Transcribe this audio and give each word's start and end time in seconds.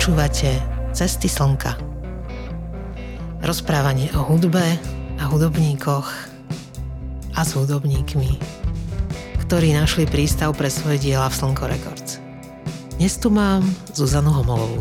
Počúvate 0.00 0.56
Cesty 0.96 1.28
slnka. 1.28 1.76
Rozprávanie 3.44 4.08
o 4.16 4.24
hudbe 4.24 4.80
a 5.20 5.28
hudobníkoch 5.28 6.08
a 7.36 7.40
s 7.44 7.52
hudobníkmi, 7.52 8.40
ktorí 9.44 9.76
našli 9.76 10.08
prístav 10.08 10.56
pre 10.56 10.72
svoje 10.72 11.04
diela 11.04 11.28
v 11.28 11.36
Slnko 11.36 11.64
Records. 11.68 12.16
Dnes 12.96 13.20
tu 13.20 13.28
mám 13.28 13.60
Zuzanu 13.92 14.32
Homolovú, 14.32 14.80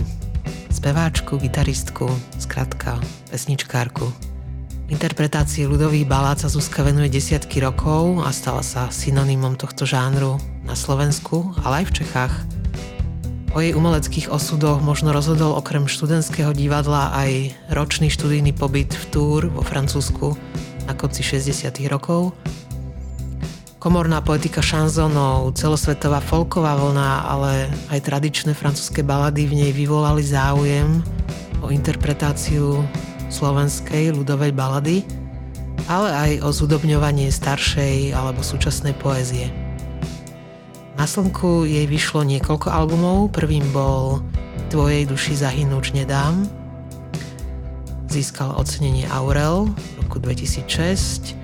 speváčku, 0.72 1.36
gitaristku, 1.36 2.08
skratka, 2.40 2.96
pesničkárku. 3.28 4.08
Interpretácii 4.88 5.68
ľudových 5.68 6.08
balát 6.08 6.40
sa 6.40 6.48
Zuzka 6.48 6.80
venuje 6.80 7.12
desiatky 7.12 7.60
rokov 7.60 8.24
a 8.24 8.32
stala 8.32 8.64
sa 8.64 8.88
synonymom 8.88 9.60
tohto 9.60 9.84
žánru 9.84 10.40
na 10.64 10.80
Slovensku, 10.80 11.60
ale 11.68 11.84
aj 11.84 11.86
v 11.92 11.96
Čechách– 12.08 12.36
O 13.50 13.58
jej 13.58 13.74
umeleckých 13.74 14.30
osudoch 14.30 14.78
možno 14.78 15.10
rozhodol 15.10 15.58
okrem 15.58 15.90
študentského 15.90 16.54
divadla 16.54 17.10
aj 17.18 17.50
ročný 17.74 18.14
študijný 18.14 18.54
pobyt 18.54 18.94
v 18.94 19.06
Tour 19.10 19.42
vo 19.50 19.66
Francúzsku 19.66 20.38
na 20.86 20.94
konci 20.94 21.26
60. 21.26 21.74
rokov. 21.90 22.38
Komorná 23.82 24.22
poetika 24.22 24.62
šanzonov, 24.62 25.58
celosvetová 25.58 26.22
folková 26.22 26.78
vlna, 26.78 27.26
ale 27.26 27.74
aj 27.90 28.06
tradičné 28.06 28.54
francúzske 28.54 29.02
balady 29.02 29.50
v 29.50 29.66
nej 29.66 29.72
vyvolali 29.74 30.22
záujem 30.22 31.02
o 31.66 31.74
interpretáciu 31.74 32.86
slovenskej 33.34 34.14
ľudovej 34.14 34.54
balady, 34.54 35.02
ale 35.90 36.14
aj 36.14 36.32
o 36.46 36.50
zudobňovanie 36.54 37.34
staršej 37.34 38.14
alebo 38.14 38.46
súčasnej 38.46 38.94
poézie. 38.94 39.50
Na 41.00 41.08
slnku 41.08 41.64
jej 41.64 41.88
vyšlo 41.88 42.28
niekoľko 42.28 42.68
albumov. 42.68 43.32
Prvým 43.32 43.64
bol 43.72 44.20
Tvojej 44.68 45.08
duši 45.08 45.40
zahynúť 45.40 45.96
nedám. 45.96 46.44
Získal 48.12 48.52
ocenenie 48.52 49.08
Aurel 49.08 49.72
v 49.72 49.96
roku 50.04 50.20
2006 50.20 51.40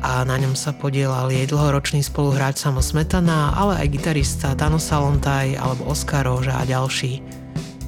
a 0.00 0.24
na 0.24 0.40
ňom 0.40 0.56
sa 0.56 0.72
podielal 0.72 1.28
jej 1.28 1.44
dlhoročný 1.44 2.00
spoluhráč 2.00 2.64
Samo 2.64 2.80
Smetana, 2.80 3.52
ale 3.52 3.84
aj 3.84 3.92
gitarista 4.00 4.56
Dano 4.56 4.80
Salontaj 4.80 5.60
alebo 5.60 5.92
Oskar 5.92 6.24
Roža 6.24 6.56
a 6.56 6.64
ďalší. 6.64 7.20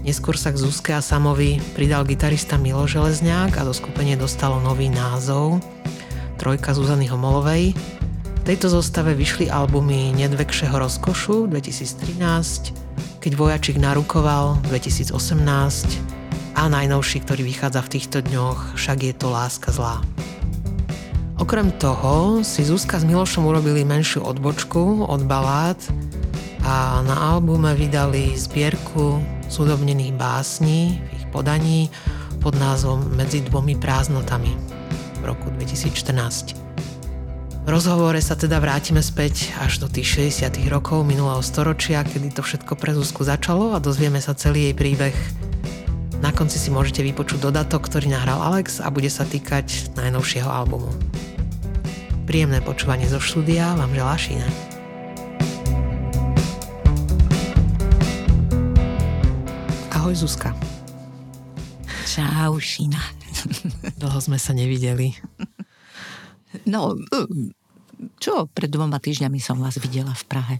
Neskôr 0.04 0.36
sa 0.36 0.52
k 0.52 0.60
Zuzke 0.60 0.92
a 0.92 1.00
Samovi 1.00 1.56
pridal 1.72 2.04
gitarista 2.04 2.60
Milo 2.60 2.84
Železňák 2.84 3.56
a 3.56 3.62
do 3.64 3.72
skupenie 3.72 4.12
dostalo 4.12 4.60
nový 4.60 4.92
názov 4.92 5.64
Trojka 6.36 6.76
Zuzany 6.76 7.08
Homolovej, 7.08 7.72
tejto 8.48 8.80
zostave 8.80 9.12
vyšli 9.12 9.52
albumy 9.52 10.16
Nedvekšeho 10.16 10.72
rozkošu 10.72 11.52
2013, 11.52 12.72
Keď 13.20 13.32
vojačik 13.36 13.76
narukoval 13.76 14.64
2018 14.72 15.12
a 16.56 16.62
najnovší, 16.72 17.28
ktorý 17.28 17.44
vychádza 17.44 17.84
v 17.84 17.92
týchto 17.92 18.18
dňoch, 18.24 18.72
Však 18.72 19.04
je 19.04 19.12
to 19.12 19.28
láska 19.28 19.68
zlá. 19.68 20.00
Okrem 21.36 21.68
toho 21.76 22.40
si 22.40 22.64
Zuzka 22.64 22.96
s 22.96 23.04
Milošom 23.04 23.44
urobili 23.44 23.84
menšiu 23.84 24.24
odbočku 24.24 25.04
od 25.04 25.28
balád 25.28 25.76
a 26.64 27.04
na 27.04 27.36
albume 27.36 27.76
vydali 27.76 28.32
zbierku 28.32 29.20
súdobnených 29.52 30.16
básní 30.16 30.96
v 30.96 31.08
ich 31.20 31.26
podaní 31.28 31.92
pod 32.40 32.56
názvom 32.56 33.12
Medzi 33.12 33.44
dvomi 33.44 33.76
prázdnotami 33.76 34.56
v 35.20 35.22
roku 35.28 35.52
2014. 35.52 36.67
Rozhovore 37.68 38.16
sa 38.24 38.32
teda 38.32 38.64
vrátime 38.64 39.04
späť 39.04 39.52
až 39.60 39.84
do 39.84 39.92
tých 39.92 40.32
60 40.32 40.72
rokov 40.72 41.04
minulého 41.04 41.44
storočia, 41.44 42.00
kedy 42.00 42.32
to 42.32 42.40
všetko 42.40 42.72
pre 42.80 42.96
Zuzku 42.96 43.28
začalo 43.28 43.76
a 43.76 43.78
dozvieme 43.78 44.24
sa 44.24 44.32
celý 44.32 44.72
jej 44.72 44.74
príbeh. 44.74 45.12
Na 46.24 46.32
konci 46.32 46.56
si 46.56 46.72
môžete 46.72 47.04
vypočuť 47.04 47.44
dodatok, 47.44 47.84
ktorý 47.84 48.08
nahral 48.08 48.40
Alex 48.40 48.80
a 48.80 48.88
bude 48.88 49.12
sa 49.12 49.28
týkať 49.28 49.92
najnovšieho 50.00 50.48
albumu. 50.48 50.88
Príjemné 52.24 52.64
počúvanie 52.64 53.04
zo 53.04 53.20
štúdia 53.20 53.76
vám 53.76 53.92
želá 53.92 54.16
Šína. 54.16 54.48
Ahoj 59.92 60.16
Zuzka. 60.16 60.56
Čau 62.08 62.56
Šína. 62.56 63.04
Dlho 64.00 64.18
sme 64.24 64.40
sa 64.40 64.56
nevideli. 64.56 65.12
No, 66.64 66.96
čo, 68.18 68.46
pred 68.50 68.70
dvoma 68.70 69.02
týždňami 69.02 69.38
som 69.42 69.58
vás 69.58 69.76
videla 69.78 70.14
v 70.14 70.24
Prahe. 70.26 70.56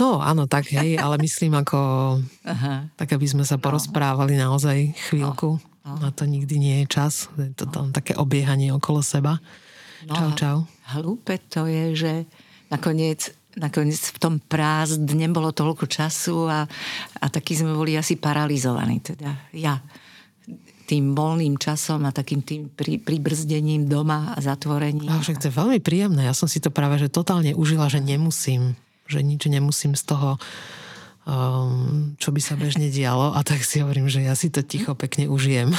No 0.00 0.24
áno, 0.24 0.48
tak 0.48 0.72
hej, 0.72 0.96
ale 0.96 1.20
myslím 1.20 1.60
ako 1.60 1.78
Aha. 2.52 2.88
tak, 2.96 3.12
aby 3.12 3.26
sme 3.28 3.44
sa 3.44 3.60
porozprávali 3.60 4.38
naozaj 4.40 4.96
chvíľku. 5.10 5.60
No, 5.84 5.96
no. 5.96 6.08
Na 6.08 6.10
to 6.12 6.24
nikdy 6.24 6.56
nie 6.56 6.76
je 6.84 6.86
čas. 6.88 7.28
Je 7.36 7.52
to 7.52 7.68
tam 7.68 7.92
také 7.92 8.16
obiehanie 8.16 8.72
okolo 8.72 9.04
seba. 9.04 9.40
No, 10.08 10.16
čau, 10.16 10.30
čau. 10.36 10.56
Hlúpe 10.96 11.36
to 11.52 11.68
je, 11.68 11.84
že 11.92 12.12
nakoniec 12.72 13.36
nakoniec 13.58 13.98
v 13.98 14.18
tom 14.22 14.34
prázdne 14.38 15.26
bolo 15.34 15.50
toľko 15.50 15.90
času 15.90 16.46
a, 16.46 16.70
a 17.18 17.26
taký 17.26 17.58
sme 17.58 17.74
boli 17.74 17.98
asi 17.98 18.14
paralizovaní. 18.14 19.02
Teda 19.02 19.34
ja 19.50 19.82
tým 20.90 21.14
voľným 21.14 21.54
časom 21.54 22.02
a 22.02 22.10
takým 22.10 22.42
tým 22.42 22.66
pri, 22.66 22.98
pribrzdením 22.98 23.86
doma 23.86 24.34
a 24.34 24.42
zatvorením. 24.42 25.06
A 25.06 25.22
však 25.22 25.38
to 25.38 25.46
je 25.46 25.54
veľmi 25.54 25.78
príjemné. 25.78 26.26
Ja 26.26 26.34
som 26.34 26.50
si 26.50 26.58
to 26.58 26.74
práve 26.74 26.98
že 26.98 27.06
totálne 27.06 27.54
užila, 27.54 27.86
že 27.86 28.02
nemusím, 28.02 28.74
že 29.06 29.22
nič 29.22 29.46
nemusím 29.46 29.94
z 29.94 30.02
toho 30.02 30.42
um, 31.30 32.18
čo 32.18 32.34
by 32.34 32.40
sa 32.42 32.58
bežne 32.58 32.90
dialo 32.96 33.38
a 33.38 33.40
tak 33.46 33.62
si 33.62 33.78
hovorím, 33.78 34.10
že 34.10 34.26
ja 34.26 34.34
si 34.34 34.50
to 34.50 34.66
ticho 34.66 34.98
pekne 34.98 35.30
užijem. 35.30 35.70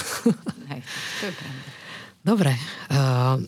Hej, 0.71 0.81
to 1.19 1.23
je 1.27 1.33
pravda. 1.35 1.61
Dobre. 2.21 2.53
Uh, 2.87 3.41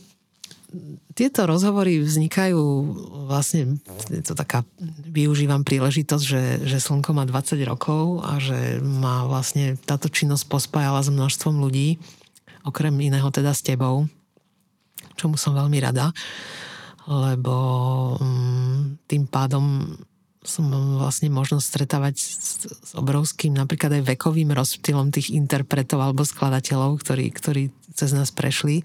tieto 1.13 1.45
rozhovory 1.45 2.01
vznikajú 2.01 2.61
vlastne, 3.29 3.77
je 4.09 4.23
to 4.25 4.33
taká, 4.33 4.65
využívam 5.09 5.61
príležitosť, 5.61 6.23
že, 6.25 6.43
že 6.65 6.77
Slnko 6.81 7.13
má 7.13 7.23
20 7.29 7.61
rokov 7.69 8.25
a 8.25 8.41
že 8.41 8.81
má 8.81 9.29
vlastne 9.29 9.77
táto 9.85 10.09
činnosť 10.09 10.49
pospájala 10.49 11.05
s 11.05 11.13
množstvom 11.13 11.61
ľudí, 11.61 12.01
okrem 12.65 12.93
iného 12.97 13.29
teda 13.29 13.53
s 13.53 13.61
tebou, 13.61 14.09
čomu 15.13 15.37
som 15.37 15.53
veľmi 15.53 15.77
rada, 15.77 16.09
lebo 17.05 17.55
um, 18.17 18.97
tým 19.05 19.29
pádom 19.29 19.93
som 20.43 20.67
vlastne 20.99 21.31
možnosť 21.31 21.63
stretávať 21.63 22.15
s, 22.19 22.67
s 22.67 22.91
obrovským 22.99 23.55
napríklad 23.55 23.95
aj 24.01 24.17
vekovým 24.17 24.51
rozptylom 24.51 25.07
tých 25.13 25.31
interpretov 25.31 26.03
alebo 26.03 26.27
skladateľov, 26.27 26.99
ktorí, 26.99 27.31
ktorí 27.31 27.63
cez 27.95 28.11
nás 28.11 28.33
prešli 28.33 28.83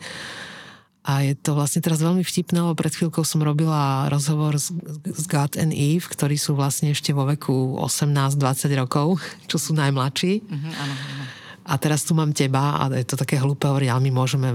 a 1.09 1.25
je 1.25 1.33
to 1.41 1.57
vlastne 1.57 1.81
teraz 1.81 2.05
veľmi 2.05 2.21
vtipné, 2.21 2.61
lebo 2.61 2.77
pred 2.77 2.93
chvíľkou 2.93 3.25
som 3.25 3.41
robila 3.41 4.13
rozhovor 4.13 4.61
s, 4.61 4.69
s 5.09 5.25
God 5.25 5.57
and 5.57 5.73
Eve, 5.73 6.05
ktorí 6.05 6.37
sú 6.37 6.53
vlastne 6.53 6.93
ešte 6.93 7.17
vo 7.17 7.25
veku 7.25 7.81
18-20 7.81 8.37
rokov, 8.77 9.17
čo 9.49 9.57
sú 9.57 9.73
najmladší. 9.73 10.45
Mm-hmm, 10.45 10.73
áno, 10.77 10.95
áno. 11.01 11.25
A 11.65 11.73
teraz 11.81 12.05
tu 12.05 12.13
mám 12.13 12.37
teba 12.37 12.77
a 12.77 12.93
je 12.93 13.09
to 13.09 13.17
také 13.17 13.41
hlúpe 13.41 13.65
hovoriť, 13.65 13.89
ale 13.89 14.05
my 14.05 14.13
môžeme 14.13 14.49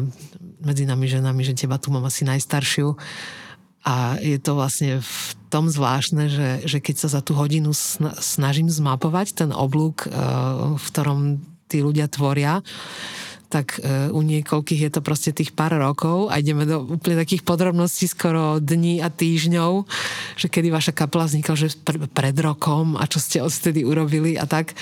medzi 0.61 0.85
nami 0.85 1.09
ženami, 1.09 1.41
že 1.41 1.57
teba 1.57 1.81
tu 1.81 1.89
mám 1.89 2.05
asi 2.05 2.21
najstaršiu. 2.21 2.93
A 3.83 4.21
je 4.21 4.37
to 4.37 4.53
vlastne 4.53 5.01
v 5.01 5.25
tom 5.49 5.67
zvláštne, 5.67 6.29
že, 6.29 6.49
že 6.69 6.77
keď 6.79 6.95
sa 7.01 7.09
za 7.17 7.21
tú 7.25 7.33
hodinu 7.33 7.73
snažím 8.21 8.69
zmapovať 8.69 9.41
ten 9.41 9.49
oblúk, 9.49 10.05
eh, 10.05 10.13
v 10.77 10.85
ktorom 10.85 11.41
tí 11.65 11.81
ľudia 11.81 12.05
tvoria, 12.05 12.61
tak 13.53 13.77
e, 13.77 14.09
u 14.09 14.25
niekoľkých 14.25 14.89
je 14.89 14.91
to 14.97 15.05
proste 15.05 15.37
tých 15.37 15.53
pár 15.53 15.77
rokov 15.77 16.33
a 16.33 16.41
ideme 16.41 16.65
do 16.65 16.81
úplne 16.89 17.21
takých 17.21 17.45
podrobností 17.45 18.09
skoro 18.09 18.57
dní 18.57 19.05
a 19.05 19.13
týždňov, 19.13 19.85
že 20.33 20.49
kedy 20.49 20.73
vaša 20.73 20.97
kapela 20.97 21.29
vznikla, 21.29 21.53
že 21.53 21.77
pr- 21.77 22.09
pred 22.09 22.33
rokom 22.41 22.97
a 22.97 23.05
čo 23.05 23.21
ste 23.21 23.45
odtedy 23.45 23.85
urobili 23.85 24.33
a 24.41 24.49
tak. 24.49 24.73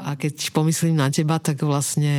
A 0.00 0.16
keď 0.16 0.48
pomyslím 0.56 0.96
na 0.96 1.12
teba, 1.12 1.36
tak 1.36 1.60
vlastne 1.60 2.16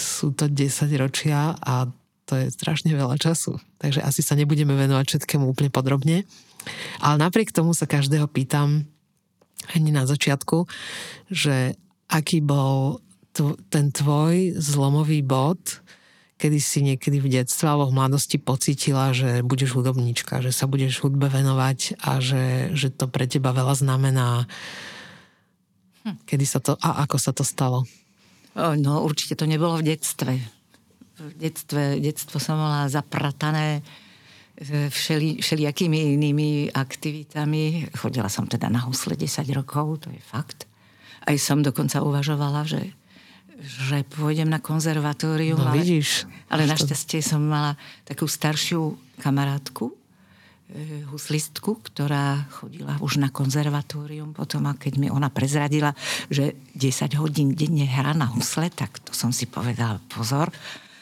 sú 0.00 0.32
to 0.32 0.48
10 0.48 0.88
ročia 0.96 1.52
a 1.60 1.84
to 2.24 2.40
je 2.40 2.48
strašne 2.48 2.96
veľa 2.96 3.20
času. 3.20 3.60
Takže 3.76 4.00
asi 4.00 4.24
sa 4.24 4.32
nebudeme 4.32 4.72
venovať 4.72 5.04
všetkému 5.04 5.44
úplne 5.44 5.68
podrobne. 5.68 6.24
Ale 7.04 7.16
napriek 7.20 7.52
tomu 7.52 7.76
sa 7.76 7.84
každého 7.84 8.24
pýtam 8.32 8.88
hneď 9.76 9.92
na 9.92 10.04
začiatku, 10.08 10.64
že 11.28 11.76
aký 12.08 12.40
bol 12.40 13.04
ten 13.72 13.88
tvoj 13.92 14.60
zlomový 14.60 15.24
bod, 15.24 15.80
kedy 16.36 16.58
si 16.58 16.82
niekedy 16.82 17.22
v 17.22 17.38
detstve 17.38 17.70
alebo 17.70 17.94
v 17.94 17.96
mladosti 18.02 18.36
pocítila, 18.36 19.14
že 19.14 19.46
budeš 19.46 19.78
hudobníčka, 19.78 20.42
že 20.42 20.50
sa 20.50 20.66
budeš 20.66 21.00
hudbe 21.06 21.30
venovať 21.30 22.02
a 22.02 22.18
že, 22.18 22.74
že 22.74 22.90
to 22.90 23.06
pre 23.06 23.30
teba 23.30 23.54
veľa 23.54 23.78
znamená. 23.78 24.50
Hm. 26.02 26.18
Kedy 26.26 26.44
sa 26.44 26.58
to, 26.58 26.74
a 26.82 27.06
ako 27.06 27.16
sa 27.16 27.30
to 27.30 27.46
stalo? 27.46 27.86
No 28.58 29.00
určite 29.06 29.38
to 29.38 29.48
nebolo 29.48 29.80
v 29.80 29.94
detstve. 29.94 30.34
V 31.16 31.32
detstve, 31.38 32.02
detstvo 32.02 32.36
som 32.42 32.58
mala 32.58 32.90
zapratané 32.90 33.80
e, 34.58 34.90
všeli, 34.90 35.40
všelijakými 35.40 36.18
inými 36.18 36.74
aktivitami. 36.74 37.94
Chodila 37.96 38.26
som 38.26 38.44
teda 38.44 38.68
na 38.68 38.82
husle 38.84 39.14
10 39.14 39.46
rokov, 39.54 40.04
to 40.04 40.08
je 40.10 40.20
fakt. 40.20 40.66
aj 41.22 41.38
som 41.38 41.62
dokonca 41.62 42.02
uvažovala, 42.02 42.66
že, 42.66 42.92
že 43.60 44.02
pôjdem 44.08 44.48
na 44.48 44.58
konzervatórium. 44.58 45.60
No 45.60 45.70
ale, 45.70 45.82
vidíš. 45.82 46.24
Ale 46.48 46.64
našťastie 46.64 47.20
som 47.20 47.44
mala 47.44 47.76
takú 48.02 48.24
staršiu 48.24 48.96
kamarátku, 49.20 49.92
e, 50.72 51.04
huslistku, 51.12 51.78
ktorá 51.84 52.48
chodila 52.50 52.96
už 52.98 53.20
na 53.20 53.28
konzervatórium 53.28 54.32
potom 54.32 54.66
a 54.66 54.74
keď 54.74 54.92
mi 54.98 55.08
ona 55.12 55.28
prezradila, 55.28 55.92
že 56.32 56.56
10 56.74 57.20
hodín 57.20 57.52
denne 57.52 57.84
hrá 57.84 58.16
na 58.16 58.26
husle, 58.32 58.72
tak 58.72 58.98
to 59.04 59.12
som 59.12 59.30
si 59.30 59.44
povedala, 59.46 60.00
pozor, 60.10 60.50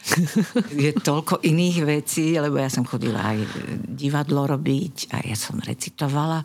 je 0.84 0.90
toľko 0.96 1.44
iných 1.44 1.78
vecí, 1.84 2.34
lebo 2.40 2.56
ja 2.56 2.72
som 2.72 2.88
chodila 2.88 3.20
aj 3.20 3.38
divadlo 3.84 4.48
robiť, 4.48 5.12
a 5.12 5.16
ja 5.22 5.36
som 5.36 5.60
recitovala, 5.60 6.40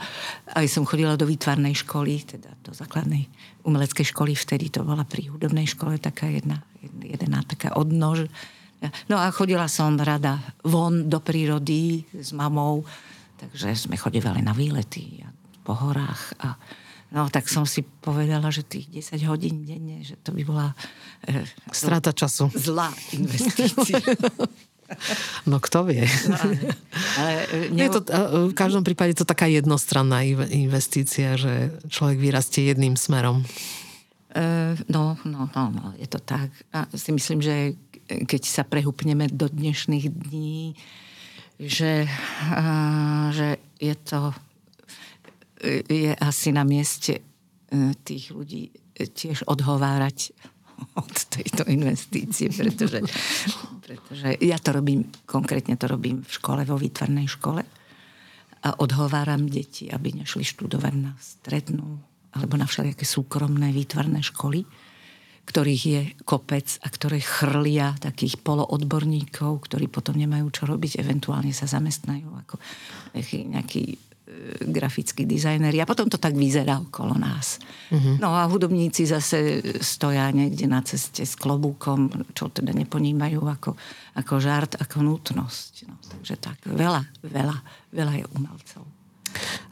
aj 0.59 0.67
som 0.67 0.83
chodila 0.83 1.15
do 1.15 1.23
výtvarnej 1.23 1.73
školy, 1.87 2.27
teda 2.27 2.51
do 2.61 2.75
základnej 2.75 3.25
umeleckej 3.63 4.11
školy, 4.11 4.35
vtedy 4.35 4.69
to 4.69 4.83
bola 4.83 5.07
pri 5.07 5.31
hudobnej 5.31 5.65
škole 5.65 5.97
taká 5.97 6.27
jedna, 6.29 6.61
jedna 7.01 7.41
taká 7.47 7.73
odnož. 7.79 8.27
No 9.09 9.17
a 9.17 9.31
chodila 9.33 9.65
som 9.71 9.97
rada 9.97 10.37
von 10.61 11.09
do 11.09 11.17
prírody 11.23 12.05
s 12.13 12.35
mamou, 12.35 12.85
takže 13.39 13.73
sme 13.87 13.97
chodívali 13.97 14.45
na 14.45 14.53
výlety 14.53 15.25
po 15.65 15.73
horách 15.73 16.37
a 16.43 16.53
No 17.15 17.31
tak 17.31 17.47
som 17.47 17.63
si 17.63 17.79
povedala, 17.79 18.51
že 18.51 18.67
tých 18.67 18.91
10 18.91 19.23
hodín 19.31 19.63
denne, 19.63 20.03
že 20.03 20.19
to 20.19 20.35
by 20.35 20.43
bola... 20.43 20.75
E, 21.23 21.47
Strata 21.71 22.11
času. 22.11 22.51
Zlá 22.51 22.91
investícia. 23.15 24.03
No 25.49 25.57
kto 25.57 25.89
vie. 25.89 26.05
No, 26.29 26.37
ale, 27.17 27.31
e, 27.49 27.73
ne... 27.73 27.89
je 27.89 27.89
to, 27.89 27.99
v 28.49 28.53
každom 28.53 28.85
prípade 28.85 29.17
to 29.17 29.25
taká 29.25 29.49
jednostranná 29.49 30.21
investícia, 30.53 31.33
že 31.41 31.73
človek 31.89 32.21
vyrastie 32.21 32.69
jedným 32.69 32.93
smerom. 32.93 33.41
Uh, 34.35 34.77
no, 34.85 35.17
no, 35.25 35.49
no, 35.57 35.63
no, 35.73 35.85
je 35.97 36.05
to 36.05 36.21
tak. 36.21 36.53
A 36.69 36.85
si 36.93 37.09
myslím, 37.09 37.41
že 37.41 37.73
keď 38.05 38.41
sa 38.45 38.61
prehúpneme 38.61 39.25
do 39.25 39.49
dnešných 39.49 40.05
dní, 40.05 40.77
že, 41.57 42.05
uh, 42.53 43.33
že 43.33 43.57
je 43.81 43.95
to 43.95 44.37
je 45.63 46.11
asi 46.15 46.49
na 46.51 46.67
mieste 46.67 47.19
e, 47.19 47.23
tých 48.03 48.35
ľudí 48.35 48.69
e, 48.69 49.07
tiež 49.07 49.47
odhovárať 49.47 50.35
od 51.01 51.15
tejto 51.31 51.63
investície, 51.71 52.51
pretože, 52.51 52.99
pretože 53.79 54.27
ja 54.43 54.59
to 54.59 54.75
robím, 54.75 55.07
konkrétne 55.23 55.79
to 55.79 55.87
robím 55.87 56.19
v 56.23 56.31
škole, 56.31 56.67
vo 56.67 56.75
výtvarnej 56.75 57.27
škole 57.31 57.63
a 58.65 58.69
odhováram 58.81 59.47
deti, 59.47 59.87
aby 59.87 60.19
nešli 60.19 60.43
študovať 60.43 60.93
na 60.99 61.15
strednú 61.21 62.01
alebo 62.35 62.59
na 62.59 62.67
všelijaké 62.67 63.07
súkromné 63.07 63.71
výtvarné 63.71 64.19
školy, 64.19 64.67
ktorých 65.47 65.83
je 65.87 66.01
kopec 66.27 66.67
a 66.83 66.87
ktoré 66.91 67.23
chrlia 67.23 67.95
takých 67.95 68.43
poloodborníkov, 68.43 69.63
ktorí 69.69 69.87
potom 69.87 70.19
nemajú 70.19 70.51
čo 70.51 70.63
robiť, 70.67 70.99
eventuálne 70.99 71.55
sa 71.55 71.69
zamestnajú 71.69 72.27
ako 72.43 72.59
nejaký 73.23 73.95
grafickí 74.61 75.25
dizajneri 75.25 75.81
a 75.81 75.89
potom 75.89 76.07
to 76.07 76.21
tak 76.21 76.35
vyzerá 76.37 76.79
okolo 76.79 77.15
nás. 77.17 77.59
Uh-huh. 77.91 78.19
No 78.21 78.35
a 78.35 78.45
hudobníci 78.45 79.07
zase 79.07 79.61
stoja 79.81 80.29
niekde 80.31 80.67
na 80.69 80.83
ceste 80.85 81.23
s 81.23 81.35
klobúkom, 81.39 82.31
čo 82.37 82.51
teda 82.51 82.71
neponímajú 82.75 83.41
ako, 83.41 83.71
ako 84.19 84.33
žart, 84.39 84.77
ako 84.79 85.03
nutnosť. 85.03 85.73
No, 85.89 85.95
takže 85.99 86.35
tak, 86.39 86.57
veľa, 86.67 87.01
veľa, 87.25 87.57
veľa 87.91 88.13
je 88.21 88.25
umelcov. 88.35 88.83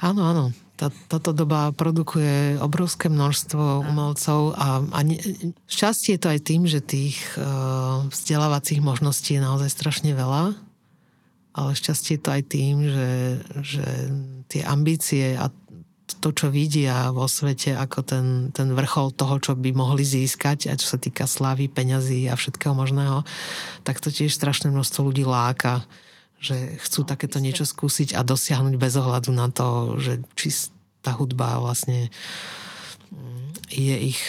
Áno, 0.03 0.21
áno. 0.27 0.45
Tá, 0.73 0.89
táto 0.89 1.37
doba 1.37 1.69
produkuje 1.69 2.57
obrovské 2.57 3.05
množstvo 3.05 3.85
umelcov 3.85 4.57
a, 4.57 4.81
a 4.81 4.99
ne, 5.05 5.21
šťastie 5.69 6.17
je 6.17 6.21
to 6.21 6.33
aj 6.33 6.39
tým, 6.41 6.65
že 6.65 6.81
tých 6.81 7.21
uh, 7.37 8.09
vzdelávacích 8.09 8.81
možností 8.81 9.37
je 9.37 9.45
naozaj 9.45 9.69
strašne 9.69 10.17
veľa 10.17 10.57
ale 11.53 11.77
šťastie 11.77 12.17
je 12.17 12.21
to 12.21 12.29
aj 12.33 12.43
tým, 12.49 12.75
že, 12.89 13.11
že 13.61 13.85
tie 14.49 14.61
ambície 14.65 15.37
a 15.37 15.53
to, 16.19 16.29
čo 16.35 16.51
vidia 16.51 17.09
vo 17.15 17.27
svete 17.27 17.75
ako 17.75 17.99
ten, 18.03 18.25
ten 18.51 18.71
vrchol 18.75 19.15
toho, 19.15 19.39
čo 19.39 19.51
by 19.55 19.71
mohli 19.71 20.03
získať, 20.03 20.67
a 20.67 20.75
čo 20.75 20.95
sa 20.95 20.99
týka 20.99 21.27
slávy, 21.29 21.71
peňazí 21.71 22.27
a 22.27 22.35
všetkého 22.35 22.75
možného, 22.75 23.23
tak 23.87 24.03
to 24.03 24.11
tiež 24.11 24.35
strašné 24.35 24.71
množstvo 24.71 24.99
ľudí 25.09 25.23
láka, 25.23 25.83
že 26.43 26.75
chcú 26.83 27.07
no, 27.07 27.09
takéto 27.09 27.39
niečo 27.39 27.63
skúsiť 27.63 28.19
a 28.19 28.21
dosiahnuť 28.27 28.75
bez 28.75 28.93
ohľadu 28.99 29.31
na 29.31 29.47
to, 29.47 29.95
že 29.95 30.19
či 30.35 30.51
tá 30.99 31.15
hudba 31.15 31.59
vlastne 31.59 32.11
mm, 33.11 33.71
je 33.71 33.95
ich 34.15 34.19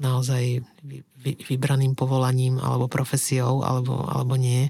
naozaj 0.00 0.64
vybraným 1.24 1.96
povolaním 1.96 2.60
alebo 2.60 2.88
profesiou, 2.88 3.64
alebo, 3.64 4.04
alebo 4.08 4.36
nie 4.36 4.68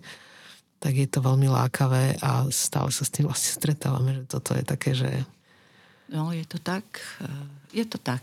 tak 0.86 0.94
je 0.94 1.10
to 1.10 1.18
veľmi 1.18 1.50
lákavé 1.50 2.14
a 2.22 2.46
stále 2.54 2.94
sa 2.94 3.02
s 3.02 3.10
tým 3.10 3.26
vlastne 3.26 3.58
stretávame, 3.58 4.22
že 4.22 4.30
toto 4.30 4.54
je 4.54 4.62
také, 4.62 4.94
že... 4.94 5.10
No, 6.14 6.30
je 6.30 6.46
to 6.46 6.62
tak. 6.62 7.02
Je 7.74 7.82
to 7.82 7.98
tak. 7.98 8.22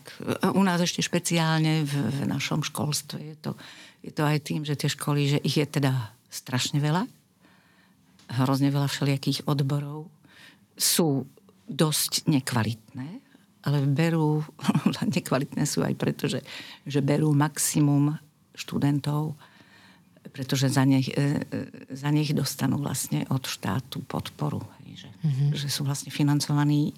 U 0.55 0.63
nás 0.63 0.79
ešte 0.79 1.03
špeciálne 1.03 1.83
v, 1.83 1.91
v 1.91 2.19
našom 2.23 2.63
školstve 2.63 3.19
je 3.19 3.35
to, 3.43 3.51
je 3.99 4.15
to 4.15 4.23
aj 4.23 4.39
tým, 4.47 4.63
že 4.63 4.79
tie 4.79 4.87
školy, 4.87 5.35
že 5.35 5.43
ich 5.43 5.59
je 5.59 5.67
teda 5.67 6.15
strašne 6.31 6.79
veľa. 6.79 7.03
Hrozne 8.31 8.71
veľa 8.71 8.87
všelijakých 8.87 9.43
odborov. 9.43 10.07
Sú 10.79 11.27
dosť 11.67 12.31
nekvalitné, 12.31 13.19
ale 13.67 13.77
berú, 13.91 14.39
nekvalitné 15.19 15.67
sú 15.67 15.83
aj 15.83 15.99
preto, 15.99 16.31
že, 16.31 16.39
že 16.87 17.03
berú 17.03 17.35
maximum 17.35 18.15
študentov 18.55 19.35
pretože 20.33 20.65
za 20.67 20.81
nich, 20.83 21.13
e, 21.13 21.45
e, 21.45 21.93
za 21.93 22.09
nich 22.09 22.33
dostanú 22.33 22.81
vlastne 22.81 23.23
od 23.29 23.45
štátu 23.45 24.01
podporu. 24.01 24.65
Že, 24.93 25.09
mm-hmm. 25.09 25.49
že 25.53 25.67
sú 25.69 25.85
vlastne 25.85 26.09
financovaní 26.09 26.97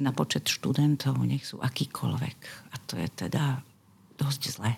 na 0.00 0.12
počet 0.12 0.48
študentov, 0.48 1.16
nech 1.24 1.44
sú 1.48 1.56
akýkoľvek. 1.60 2.38
A 2.72 2.74
to 2.84 3.00
je 3.00 3.08
teda 3.08 3.64
dosť 4.20 4.42
zlé. 4.52 4.76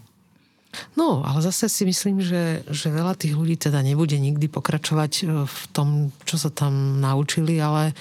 No, 0.97 1.21
ale 1.27 1.45
zase 1.45 1.69
si 1.69 1.85
myslím, 1.85 2.25
že, 2.25 2.65
že 2.71 2.89
veľa 2.89 3.19
tých 3.19 3.37
ľudí 3.37 3.61
teda 3.61 3.85
nebude 3.85 4.17
nikdy 4.17 4.49
pokračovať 4.49 5.13
e, 5.21 5.25
v 5.45 5.63
tom, 5.75 6.15
čo 6.23 6.39
sa 6.39 6.49
tam 6.55 7.03
naučili, 7.03 7.59
ale 7.59 7.93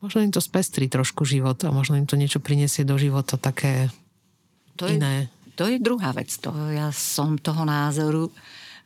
možno 0.00 0.22
im 0.22 0.32
to 0.32 0.40
spestrí 0.40 0.86
trošku 0.86 1.26
život 1.26 1.58
a 1.66 1.74
možno 1.74 1.98
im 1.98 2.06
to 2.06 2.14
niečo 2.14 2.38
prinesie 2.38 2.86
do 2.86 2.94
života 2.96 3.36
také 3.36 3.90
to 4.78 4.86
iné. 4.86 5.28
Je, 5.28 5.52
to 5.56 5.64
je 5.66 5.76
druhá 5.82 6.12
vec. 6.12 6.28
To, 6.40 6.52
ja 6.72 6.88
som 6.92 7.36
toho 7.36 7.64
názoru, 7.64 8.32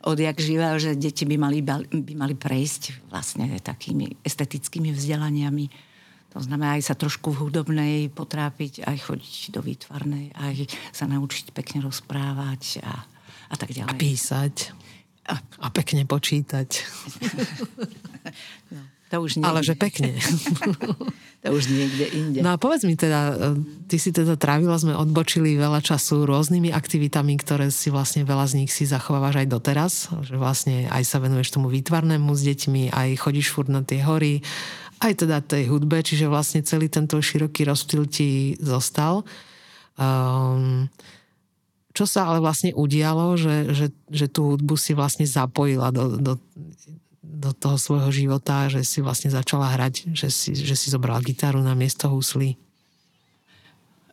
odjak 0.04 0.36
živel, 0.40 0.80
že 0.80 0.96
deti 0.96 1.28
by 1.28 1.36
mali, 1.36 1.60
by 1.62 2.14
mali 2.16 2.34
prejsť 2.36 3.12
vlastne 3.12 3.48
takými 3.60 4.20
estetickými 4.24 4.90
vzdelaniami. 4.92 5.66
To 6.30 6.38
znamená 6.38 6.78
aj 6.78 6.92
sa 6.92 6.94
trošku 6.94 7.34
v 7.34 7.40
hudobnej 7.48 7.96
potrápiť, 8.08 8.86
aj 8.86 8.96
chodiť 9.10 9.50
do 9.50 9.60
výtvarnej, 9.66 10.30
aj 10.38 10.70
sa 10.94 11.10
naučiť 11.10 11.50
pekne 11.50 11.82
rozprávať 11.82 12.86
a, 12.86 13.02
a 13.50 13.54
tak 13.58 13.74
ďalej. 13.74 13.90
A 13.90 13.98
písať. 13.98 14.56
A, 15.26 15.36
a 15.38 15.68
pekne 15.74 16.06
počítať. 16.06 16.70
no. 18.74 18.99
To 19.10 19.26
už 19.26 19.42
Ale 19.42 19.66
že 19.66 19.74
pekne. 19.74 20.14
to 21.42 21.48
už 21.50 21.66
niekde 21.66 22.06
inde. 22.14 22.38
No 22.46 22.54
a 22.54 22.56
povedz 22.62 22.86
mi 22.86 22.94
teda, 22.94 23.34
ty 23.90 23.98
si 23.98 24.14
teda 24.14 24.38
trávila, 24.38 24.78
sme 24.78 24.94
odbočili 24.94 25.58
veľa 25.58 25.82
času 25.82 26.30
rôznymi 26.30 26.70
aktivitami, 26.70 27.34
ktoré 27.42 27.74
si 27.74 27.90
vlastne 27.90 28.22
veľa 28.22 28.46
z 28.46 28.62
nich 28.62 28.70
si 28.70 28.86
zachovávaš 28.86 29.42
aj 29.42 29.48
doteraz, 29.50 29.92
že 30.22 30.38
vlastne 30.38 30.86
aj 30.94 31.02
sa 31.02 31.18
venuješ 31.18 31.58
tomu 31.58 31.66
výtvarnému 31.74 32.30
s 32.30 32.42
deťmi, 32.46 32.94
aj 32.94 33.08
chodíš 33.18 33.50
furt 33.50 33.66
na 33.66 33.82
tie 33.82 33.98
hory, 33.98 34.46
aj 35.02 35.26
teda 35.26 35.42
tej 35.42 35.74
hudbe, 35.74 36.06
čiže 36.06 36.30
vlastne 36.30 36.62
celý 36.62 36.86
tento 36.86 37.18
široký 37.18 37.66
rozptyl 37.66 38.06
ti 38.06 38.54
zostal. 38.62 39.26
Um, 39.98 40.86
čo 41.90 42.06
sa 42.06 42.30
ale 42.30 42.38
vlastne 42.38 42.70
udialo, 42.70 43.34
že, 43.34 43.74
že, 43.74 43.86
že 44.06 44.30
tú 44.30 44.54
hudbu 44.54 44.78
si 44.78 44.94
vlastne 44.94 45.26
zapojila 45.26 45.90
do, 45.90 46.14
do 46.14 46.32
do 47.30 47.54
toho 47.54 47.78
svojho 47.78 48.10
života, 48.10 48.66
že 48.66 48.82
si 48.82 48.98
vlastne 48.98 49.30
začala 49.30 49.70
hrať, 49.78 50.10
že 50.10 50.28
si, 50.28 50.50
že 50.52 50.74
si 50.74 50.90
zobrala 50.90 51.22
gitaru 51.22 51.62
na 51.62 51.78
miesto 51.78 52.10
husly? 52.10 52.58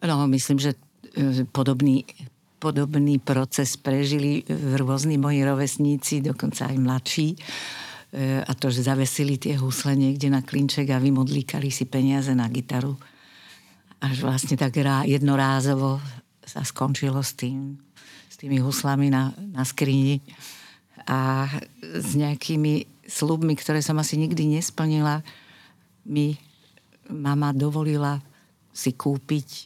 No, 0.06 0.30
myslím, 0.30 0.62
že 0.62 0.78
e, 1.18 1.44
podobný, 1.50 2.06
podobný 2.62 3.18
proces 3.18 3.74
prežili 3.76 4.46
rôzni 4.78 5.18
moji 5.18 5.42
rovesníci, 5.42 6.22
dokonca 6.22 6.70
aj 6.70 6.78
mladší. 6.78 7.28
E, 7.34 7.38
a 8.46 8.52
to, 8.54 8.70
že 8.70 8.86
zavesili 8.86 9.42
tie 9.42 9.58
husle 9.58 9.98
niekde 9.98 10.30
na 10.30 10.46
klinček 10.46 10.94
a 10.94 11.02
vymodlíkali 11.02 11.74
si 11.74 11.90
peniaze 11.90 12.30
na 12.38 12.46
gitaru. 12.46 12.94
Až 13.98 14.22
vlastne 14.22 14.54
tak 14.54 14.78
jednorázovo 15.10 15.98
sa 16.46 16.62
skončilo 16.62 17.20
s 17.26 17.34
tým, 17.34 17.82
s 18.30 18.36
tými 18.38 18.62
huslami 18.62 19.10
na, 19.10 19.34
na 19.52 19.66
skrini 19.66 20.22
a 21.08 21.50
s 21.82 22.14
nejakými 22.14 22.97
slubmi, 23.08 23.56
ktoré 23.56 23.80
som 23.80 23.98
asi 23.98 24.20
nikdy 24.20 24.60
nesplnila, 24.60 25.24
mi 26.04 26.36
mama 27.08 27.56
dovolila 27.56 28.20
si 28.76 28.94
kúpiť 28.94 29.48
e, 29.48 29.64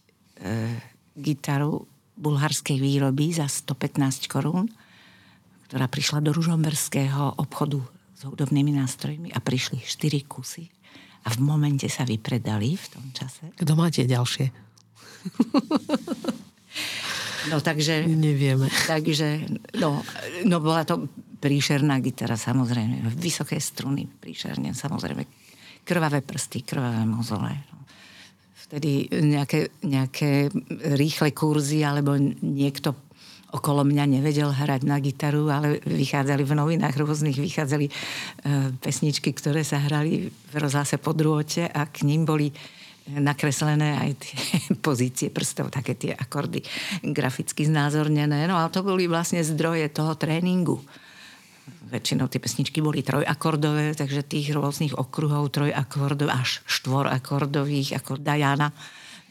gitaru 1.17 1.83
bulharskej 2.15 2.77
výroby 2.77 3.33
za 3.33 3.49
115 3.49 4.29
korún, 4.29 4.69
ktorá 5.67 5.89
prišla 5.89 6.21
do 6.21 6.31
ružomberského 6.31 7.41
obchodu 7.41 7.81
s 8.13 8.21
hudobnými 8.29 8.77
nástrojmi 8.77 9.33
a 9.33 9.41
prišli 9.41 9.81
4 9.81 10.29
kusy 10.29 10.69
a 11.25 11.33
v 11.33 11.39
momente 11.41 11.89
sa 11.89 12.05
vypredali 12.05 12.77
v 12.77 12.85
tom 12.93 13.05
čase. 13.13 13.49
Kto 13.57 13.73
máte 13.73 14.05
ďalšie? 14.05 14.53
No 17.49 17.57
takže... 17.57 18.05
Nevieme. 18.05 18.69
Takže, 18.85 19.49
no, 19.81 20.05
no 20.45 20.57
bola 20.61 20.85
to 20.85 21.09
príšerná 21.41 21.97
gitara, 21.99 22.37
samozrejme. 22.37 23.01
Vysoké 23.17 23.57
struny, 23.57 24.05
príšerne, 24.05 24.77
samozrejme. 24.77 25.25
Krvavé 25.81 26.21
prsty, 26.21 26.61
krvavé 26.61 27.01
mozole. 27.09 27.51
Vtedy 28.69 29.09
nejaké, 29.09 29.73
nejaké 29.81 30.53
rýchle 30.95 31.33
kurzy, 31.33 31.81
alebo 31.81 32.15
niekto 32.45 32.93
okolo 33.51 33.83
mňa 33.83 34.05
nevedel 34.07 34.47
hrať 34.47 34.81
na 34.87 34.97
gitaru, 35.03 35.51
ale 35.51 35.83
vychádzali 35.83 36.43
v 36.47 36.55
novinách 36.55 36.95
rôznych, 36.95 37.35
vychádzali 37.35 37.85
e, 37.89 37.91
pesničky, 38.79 39.35
ktoré 39.35 39.67
sa 39.67 39.83
hrali 39.83 40.31
v 40.31 40.55
rozhlase 40.55 40.95
po 40.95 41.11
drôte 41.11 41.67
a 41.67 41.83
k 41.91 42.07
ním 42.07 42.23
boli 42.23 42.47
nakreslené 43.11 43.99
aj 43.99 44.11
tie 44.23 44.37
pozície 44.85 45.27
prstov, 45.33 45.73
také 45.73 45.99
tie 45.99 46.11
akordy 46.15 46.63
graficky 47.03 47.67
znázornené. 47.67 48.47
No 48.47 48.55
a 48.55 48.71
to 48.71 48.85
boli 48.87 49.09
vlastne 49.09 49.43
zdroje 49.43 49.91
toho 49.91 50.15
tréningu. 50.15 50.79
Väčšinou 51.91 52.31
tie 52.31 52.39
pesničky 52.39 52.79
boli 52.79 53.03
trojakordové, 53.03 53.91
takže 53.91 54.23
tých 54.23 54.55
rôznych 54.55 54.95
okruhov 54.95 55.51
trojakordov 55.51 56.31
až 56.31 56.63
štvorakordových, 56.63 57.99
ako 57.99 58.15
Diana, 58.15 58.71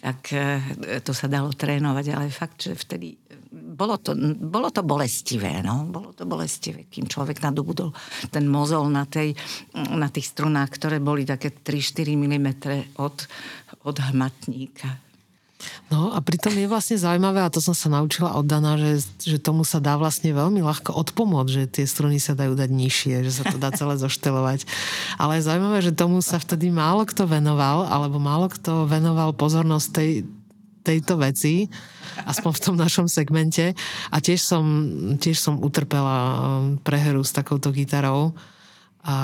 tak 0.00 0.32
e, 0.32 0.61
to 1.04 1.12
sa 1.12 1.28
dalo 1.28 1.52
trénovať, 1.52 2.06
ale 2.12 2.32
fakt, 2.32 2.68
že 2.68 2.76
vtedy 2.76 3.16
bolo 3.50 3.99
to, 3.99 4.14
bolo 4.38 4.70
to 4.70 4.87
bolestivé, 4.87 5.61
no. 5.61 5.88
Bolo 5.90 6.14
to 6.14 6.23
bolestivé, 6.25 6.87
kým 6.87 7.11
človek 7.11 7.42
nadobudol 7.42 7.90
ten 8.30 8.47
mozol 8.47 8.87
na, 8.87 9.04
tej, 9.04 9.35
na 9.75 10.06
tých 10.06 10.30
strunách, 10.30 10.70
ktoré 10.78 11.02
boli 11.02 11.26
také 11.26 11.50
3-4 11.50 12.14
mm 12.14 12.49
od, 13.02 13.16
od 13.85 13.97
hmatníka. 13.99 15.10
No 15.93 16.14
a 16.14 16.19
pritom 16.23 16.55
je 16.55 16.71
vlastne 16.71 16.97
zaujímavé, 16.97 17.43
a 17.43 17.52
to 17.52 17.61
som 17.61 17.76
sa 17.76 17.93
naučila 17.93 18.33
od 18.38 18.47
Dana, 18.47 18.79
že, 18.81 19.05
že 19.21 19.37
tomu 19.43 19.67
sa 19.67 19.83
dá 19.83 19.99
vlastne 20.00 20.33
veľmi 20.33 20.62
ľahko 20.64 20.95
odpomôcť, 20.95 21.50
že 21.50 21.64
tie 21.69 21.85
struny 21.85 22.17
sa 22.23 22.38
dajú 22.38 22.57
dať 22.57 22.71
nižšie, 22.71 23.14
že 23.26 23.33
sa 23.33 23.45
to 23.45 23.61
dá 23.61 23.75
celé 23.75 23.99
zoštelovať. 24.05 24.64
Ale 25.21 25.38
je 25.38 25.47
zaujímavé, 25.47 25.79
že 25.85 25.93
tomu 25.93 26.25
sa 26.25 26.40
vtedy 26.40 26.73
málo 26.73 27.05
kto 27.05 27.29
venoval, 27.29 27.85
alebo 27.90 28.17
málo 28.23 28.49
kto 28.49 28.88
venoval 28.88 29.37
pozornosť 29.37 29.88
tej, 29.93 30.11
tejto 30.81 31.21
veci 31.21 31.69
aspoň 32.25 32.50
v 32.57 32.62
tom 32.64 32.76
našom 32.76 33.07
segmente. 33.07 33.76
A 34.09 34.17
tiež 34.19 34.40
som, 34.40 34.64
tiež 35.21 35.37
som 35.37 35.61
utrpela 35.61 36.17
um, 36.19 36.38
preheru 36.81 37.21
s 37.21 37.35
takouto 37.35 37.71
gitarou 37.73 38.33
a 39.00 39.16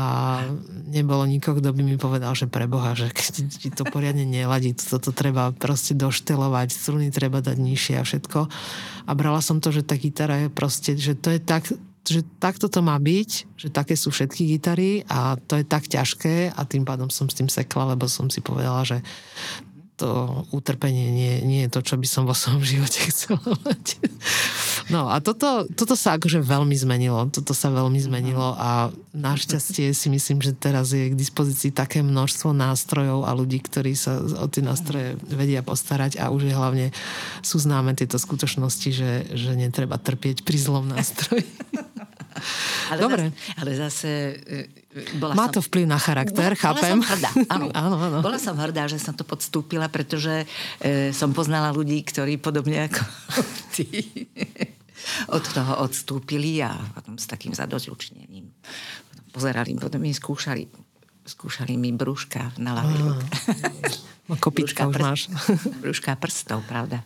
nebolo 0.89 1.29
nikoho, 1.29 1.61
kto 1.61 1.69
by 1.69 1.83
mi 1.85 2.01
povedal, 2.01 2.33
že 2.33 2.49
preboha, 2.49 2.97
že 2.97 3.13
keď 3.13 3.33
ti 3.61 3.69
to 3.69 3.85
poriadne 3.85 4.25
neladí, 4.25 4.73
toto 4.73 5.13
treba 5.13 5.53
proste 5.53 5.93
doštelovať, 5.93 6.73
struny 6.73 7.13
treba 7.13 7.45
dať 7.45 7.61
nižšie 7.61 7.95
a 8.01 8.07
všetko. 8.09 8.41
A 9.05 9.11
brala 9.13 9.45
som 9.45 9.61
to, 9.61 9.69
že 9.69 9.85
tá 9.85 10.01
gitara 10.01 10.47
je 10.47 10.49
proste, 10.49 10.97
že 10.97 11.13
to 11.13 11.29
je 11.29 11.41
tak, 11.45 11.69
že 12.09 12.25
takto 12.41 12.73
to 12.73 12.81
má 12.81 12.97
byť, 12.97 13.31
že 13.61 13.69
také 13.69 14.01
sú 14.01 14.09
všetky 14.09 14.57
gitary 14.57 15.05
a 15.13 15.37
to 15.37 15.61
je 15.61 15.65
tak 15.69 15.85
ťažké 15.85 16.57
a 16.57 16.61
tým 16.65 16.89
pádom 16.89 17.13
som 17.13 17.29
s 17.29 17.37
tým 17.37 17.53
sekla, 17.53 17.93
lebo 17.93 18.09
som 18.09 18.33
si 18.33 18.41
povedala, 18.41 18.81
že 18.81 19.05
to 19.97 20.45
utrpenie 20.53 21.09
nie, 21.09 21.41
nie 21.41 21.61
je 21.65 21.73
to, 21.73 21.81
čo 21.81 21.97
by 21.97 22.05
som 22.05 22.29
vo 22.29 22.37
svojom 22.37 22.61
živote 22.61 23.01
chcela 23.11 23.41
mať. 23.41 24.01
No 24.93 25.11
a 25.11 25.19
toto, 25.19 25.67
toto 25.73 25.97
sa 25.99 26.15
akože 26.21 26.45
veľmi 26.45 26.77
zmenilo. 26.77 27.27
Toto 27.33 27.57
sa 27.57 27.73
veľmi 27.73 27.99
zmenilo 27.99 28.55
a 28.55 28.93
našťastie 29.17 29.91
si 29.97 30.09
myslím, 30.13 30.45
že 30.45 30.55
teraz 30.55 30.93
je 30.93 31.11
k 31.11 31.19
dispozícii 31.19 31.75
také 31.75 32.05
množstvo 32.05 32.55
nástrojov 32.55 33.27
a 33.27 33.35
ľudí, 33.35 33.59
ktorí 33.65 33.97
sa 33.99 34.21
o 34.21 34.47
tie 34.47 34.63
nástroje 34.63 35.19
vedia 35.27 35.65
postarať 35.65 36.21
a 36.23 36.31
už 36.31 36.47
je 36.47 36.55
hlavne 36.55 36.87
sú 37.41 37.59
známe 37.59 37.97
tieto 37.97 38.21
skutočnosti, 38.21 38.89
že, 38.93 39.11
že 39.33 39.59
netreba 39.59 39.99
trpieť 39.99 40.45
pri 40.47 40.57
zlom 40.61 40.87
nástroji. 40.93 41.49
Ale 42.93 43.01
Dobre. 43.01 43.23
Zase, 43.31 43.55
ale 43.61 43.71
zase... 43.77 44.11
e, 44.41 45.19
Bola 45.21 45.37
Má 45.37 45.53
som, 45.53 45.61
to 45.61 45.61
vplyv 45.61 45.85
na 45.85 46.01
charakter, 46.01 46.57
bola, 46.57 46.63
chápem. 46.63 46.97
Bola 46.97 47.05
som 47.05 47.13
hrdá, 47.13 47.31
áno. 47.53 47.67
áno, 47.85 47.97
áno. 48.01 48.19
Bola 48.25 48.39
som 48.41 48.57
hrdá, 48.57 48.89
že 48.89 48.97
som 48.97 49.13
to 49.13 49.29
podstúpila, 49.29 49.93
pretože 49.93 50.49
e, 50.81 51.13
som 51.13 51.37
poznala 51.37 51.69
ľudí, 51.73 52.01
ktorí 52.01 52.41
podobne 52.41 52.89
ako 52.89 53.03
ty 53.77 53.87
od 55.29 55.45
toho 55.45 55.85
odstúpili 55.85 56.65
a 56.65 56.73
potom 56.97 57.21
s 57.21 57.29
takým 57.29 57.53
zadozručnením 57.53 58.49
pozerali, 59.37 59.77
potom 59.77 60.01
mi 60.01 60.17
skúšali, 60.17 60.65
skúšali 61.29 61.77
mi 61.77 61.93
brúška 61.93 62.57
na 62.57 62.81
ruk. 62.81 63.21
No, 64.33 64.35
kopička 64.45 64.89
už 64.89 64.97
máš. 64.97 65.21
brúška 65.85 66.17
prstov, 66.17 66.65
pravda. 66.65 67.05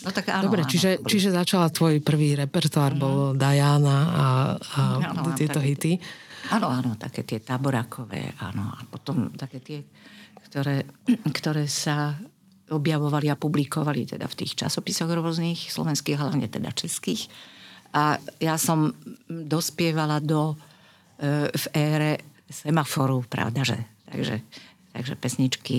No 0.00 0.10
tak 0.14 0.32
áno, 0.32 0.48
Dobre, 0.48 0.64
áno, 0.64 0.70
čiže, 0.70 1.04
čiže 1.04 1.28
začala 1.34 1.68
tvoj 1.68 2.00
prvý 2.00 2.32
repertoár, 2.32 2.96
bol 2.96 3.36
Diana 3.36 3.98
a, 4.08 4.26
a 4.56 4.80
Áno, 5.12 5.36
tieto 5.36 5.60
hity. 5.60 6.00
Áno, 6.48 6.72
áno, 6.72 6.96
také 6.96 7.22
tie 7.28 7.44
taborakové, 7.44 8.32
áno. 8.40 8.72
A 8.72 8.80
potom 8.88 9.28
také 9.36 9.60
tie, 9.60 9.84
ktoré, 10.48 10.88
ktoré 11.36 11.68
sa 11.68 12.16
objavovali 12.70 13.28
a 13.28 13.36
publikovali 13.36 14.06
teda 14.06 14.30
v 14.30 14.38
tých 14.40 14.56
časopisoch 14.56 15.10
rôznych, 15.10 15.68
slovenských, 15.68 16.16
hlavne 16.16 16.46
teda 16.46 16.70
českých. 16.72 17.28
A 17.90 18.16
ja 18.38 18.54
som 18.54 18.94
dospievala 19.26 20.22
do, 20.22 20.54
e, 21.18 21.50
v 21.50 21.64
ére 21.74 22.12
semaforu, 22.46 23.26
pravda, 23.26 23.66
že? 23.66 23.78
Takže, 24.06 24.36
takže 24.94 25.14
pesničky 25.18 25.78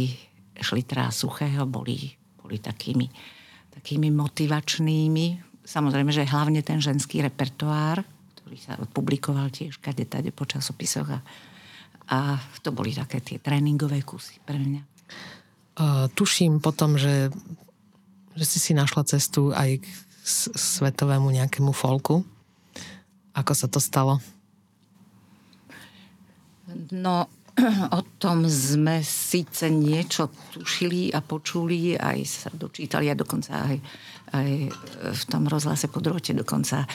Šlitra 0.59 1.07
Suchého 1.09 1.63
boli, 1.63 2.11
boli 2.43 2.59
takými, 2.59 3.07
takými 3.81 4.13
motivačnými. 4.13 5.41
Samozrejme, 5.65 6.13
že 6.13 6.29
hlavne 6.29 6.61
ten 6.61 6.77
ženský 6.77 7.25
repertoár, 7.25 8.05
ktorý 8.37 8.57
sa 8.61 8.77
publikoval 8.77 9.49
tiež 9.49 9.81
kade 9.81 10.05
tade 10.05 10.29
po 10.29 10.45
časopisoch 10.45 11.09
a, 11.09 11.19
a 12.13 12.37
to 12.61 12.69
boli 12.69 12.93
také 12.93 13.25
tie 13.25 13.41
tréningové 13.41 14.05
kusy 14.05 14.37
pre 14.45 14.61
mňa. 14.61 14.81
Uh, 15.81 16.05
tuším 16.13 16.61
potom, 16.61 16.93
že, 16.93 17.33
že 18.37 18.45
si 18.45 18.61
si 18.61 18.71
našla 18.77 19.01
cestu 19.09 19.49
aj 19.49 19.81
k 19.81 19.87
svetovému 20.53 21.33
nejakému 21.33 21.73
folku. 21.73 22.21
Ako 23.33 23.57
sa 23.57 23.65
to 23.65 23.81
stalo? 23.81 24.21
No, 26.93 27.25
o 27.97 28.01
tom 28.17 28.47
sme 28.47 29.03
síce 29.03 29.67
niečo 29.67 30.31
tušili 30.55 31.11
a 31.11 31.19
počuli, 31.19 31.95
aj 31.95 32.19
sa 32.25 32.49
dočítali 32.51 33.11
a 33.11 33.15
dokonca 33.15 33.51
aj, 33.67 33.77
aj 34.35 34.49
v 35.11 35.23
tom 35.27 35.43
rozhlase 35.47 35.91
po 35.91 35.99
drote 35.99 36.31
dokonca 36.31 36.87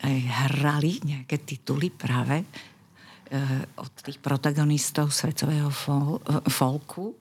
aj 0.00 0.16
hrali 0.48 1.02
nejaké 1.04 1.42
tituly 1.44 1.92
práve 1.92 2.40
eh, 2.40 3.80
od 3.82 3.92
tých 4.00 4.22
protagonistov 4.22 5.10
svetového 5.12 5.68
fol, 5.68 6.22
folku 6.48 7.14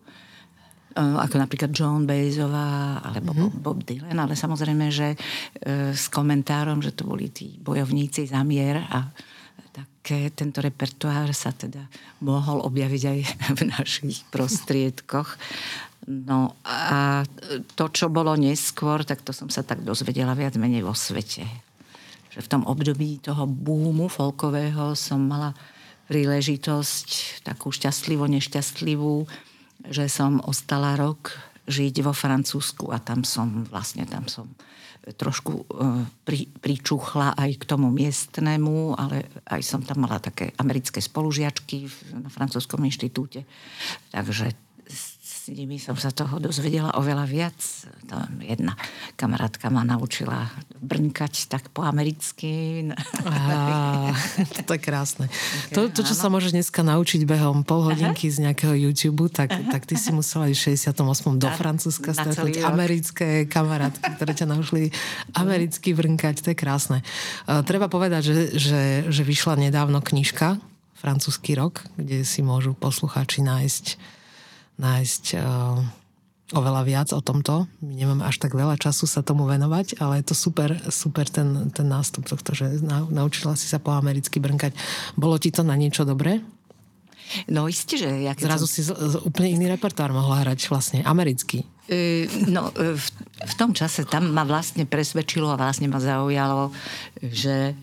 ako 1.00 1.36
napríklad 1.38 1.72
John 1.72 2.04
Bazová 2.04 3.00
alebo 3.06 3.32
mm-hmm. 3.32 3.62
Bob 3.62 3.86
Dylan, 3.86 4.20
ale 4.20 4.34
samozrejme, 4.34 4.90
že 4.90 5.14
s 5.94 6.10
komentárom, 6.10 6.82
že 6.82 6.98
to 6.98 7.06
boli 7.06 7.30
tí 7.30 7.56
bojovníci 7.62 8.26
za 8.26 8.42
mier 8.42 8.84
a 8.90 9.06
také 10.10 10.34
tento 10.34 10.58
repertoár 10.66 11.30
sa 11.38 11.54
teda 11.54 11.86
mohol 12.25 12.66
objaviť 12.66 13.04
aj 13.06 13.20
v 13.62 13.62
našich 13.70 14.25
prostriedkoch. 14.34 15.38
No 16.10 16.58
a 16.66 17.22
to, 17.78 17.86
čo 17.94 18.10
bolo 18.10 18.34
neskôr, 18.34 19.06
tak 19.06 19.22
to 19.22 19.30
som 19.30 19.54
sa 19.54 19.62
tak 19.62 19.86
dozvedela 19.86 20.34
viac 20.34 20.58
menej 20.58 20.82
vo 20.82 20.98
svete. 20.98 21.46
Že 22.34 22.42
v 22.42 22.50
tom 22.50 22.63
období 22.66 23.22
toho 23.22 23.46
búmu 23.46 24.10
folkového 24.10 24.98
som 24.98 25.30
mala 25.30 25.54
príležitosť 26.10 27.46
takú 27.46 27.70
šťastlivú, 27.70 28.25
nešťastlivú, 28.25 29.30
že 29.94 30.10
som 30.10 30.42
ostala 30.42 30.98
rok 30.98 31.38
žiť 31.70 32.01
vo 32.01 32.18
Francúzsku 32.18 32.89
a 32.89 32.98
tam 32.98 33.22
som 33.22 33.62
vlastne 33.70 34.10
tam 34.10 34.25
som 34.25 34.50
trošku 35.18 35.54
e, 35.54 35.63
pri, 36.24 36.46
pričuchla 36.62 37.34
aj 37.34 37.51
k 37.62 37.68
tomu 37.70 37.89
miestnemu, 37.89 38.94
ale 38.98 39.30
aj 39.50 39.62
som 39.66 39.82
tam 39.82 40.06
mala 40.06 40.22
také 40.22 40.54
americké 40.62 41.01
spolužiačky 41.01 41.89
na 42.20 42.30
francúzskom 42.30 42.84
inštitúte. 42.86 43.46
Takže 44.13 44.69
s 45.50 45.58
nimi 45.58 45.82
som 45.82 45.98
sa 45.98 46.13
toho 46.13 46.38
dozvedela 46.38 46.94
oveľa 46.94 47.25
viac. 47.25 47.58
To 48.06 48.15
jedna 48.46 48.77
kamarátka 49.18 49.74
ma 49.74 49.82
naučila 49.82 50.46
brnkať 50.77 51.50
tak 51.50 51.74
po 51.74 51.82
americky. 51.82 52.86
Á, 53.25 54.13
to 54.70 54.77
je 54.77 54.82
krásne. 54.82 55.25
To, 55.74 55.89
to, 55.89 56.06
čo 56.06 56.13
sa 56.13 56.29
môžeš 56.29 56.53
dneska 56.53 56.86
naučiť 56.86 57.25
behom 57.25 57.65
pol 57.65 57.89
hodinky 57.89 58.29
Aha. 58.29 58.36
z 58.38 58.38
nejakého 58.46 58.77
YouTube, 58.77 59.25
tak, 59.34 59.50
tak 59.50 59.89
ty 59.89 59.98
si 59.98 60.13
musela 60.13 60.46
ísť 60.53 60.94
68. 60.94 61.41
do 61.41 61.50
Francúzska 61.50 62.13
stretnúť 62.13 62.62
americké 62.62 63.50
kamarátky, 63.50 64.22
ktoré 64.22 64.32
ťa 64.38 64.46
naučili 64.53 64.94
americky 65.34 65.98
brnkať. 65.98 66.46
To 66.46 66.53
je 66.53 66.58
krásne. 66.58 67.01
Uh, 67.50 67.65
treba 67.65 67.89
povedať, 67.89 68.22
že, 68.22 68.38
že, 68.53 68.84
že 69.10 69.22
vyšla 69.25 69.58
nedávno 69.58 69.98
knižka 69.98 70.62
francúzsky 70.94 71.58
rok, 71.58 71.82
kde 71.98 72.22
si 72.22 72.46
môžu 72.46 72.77
poslucháči 72.77 73.41
nájsť 73.41 74.19
nájsť 74.79 75.24
uh, 75.38 75.77
oveľa 76.55 76.81
viac 76.88 77.09
o 77.13 77.21
tomto. 77.21 77.69
My 77.86 77.93
nemáme 77.93 78.24
až 78.25 78.41
tak 78.41 78.57
veľa 78.57 78.79
času 78.79 79.05
sa 79.05 79.21
tomu 79.21 79.45
venovať, 79.45 80.01
ale 80.01 80.24
je 80.24 80.33
to 80.33 80.36
super, 80.36 80.74
super 80.89 81.29
ten, 81.29 81.69
ten 81.69 81.86
nástup 81.86 82.25
tohto, 82.25 82.57
že 82.57 82.81
naučila 83.12 83.53
si 83.53 83.69
sa 83.69 83.77
po 83.77 83.93
americky 83.93 84.41
brnkať. 84.41 84.74
Bolo 85.13 85.38
ti 85.38 85.53
to 85.53 85.62
na 85.62 85.77
niečo 85.77 86.07
dobré? 86.07 86.41
No 87.45 87.69
isté, 87.69 88.01
že... 88.01 88.09
Ja 88.25 88.33
Zrazu 88.33 88.65
som... 88.65 88.74
si 88.74 88.81
z, 88.81 88.89
z, 88.89 89.15
úplne 89.21 89.53
iný 89.53 89.69
repertoár 89.69 90.09
mohla 90.09 90.41
hrať 90.41 90.65
vlastne, 90.74 91.05
americký. 91.05 91.62
Uh, 91.86 92.25
no, 92.50 92.74
uh, 92.74 92.98
v, 92.98 93.05
v 93.45 93.53
tom 93.53 93.77
čase 93.77 94.09
tam 94.09 94.33
ma 94.33 94.41
vlastne 94.41 94.89
presvedčilo 94.89 95.53
a 95.53 95.59
vlastne 95.59 95.86
ma 95.86 96.01
zaujalo, 96.01 96.74
že, 97.21 97.77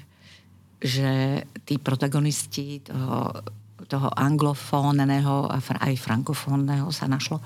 že 0.83 1.43
tí 1.63 1.79
protagonisti 1.79 2.83
toho 2.83 3.47
toho 3.85 4.09
anglofónneho 4.09 5.53
a 5.53 5.61
aj 5.61 5.95
frankofónneho 6.01 6.89
sa 6.89 7.05
našlo 7.05 7.41
e, 7.41 7.45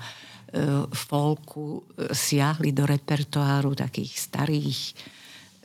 folku 0.95 1.83
e, 1.99 2.15
siahli 2.15 2.71
do 2.71 2.87
repertoáru 2.87 3.75
takých 3.75 4.15
starých 4.15 4.79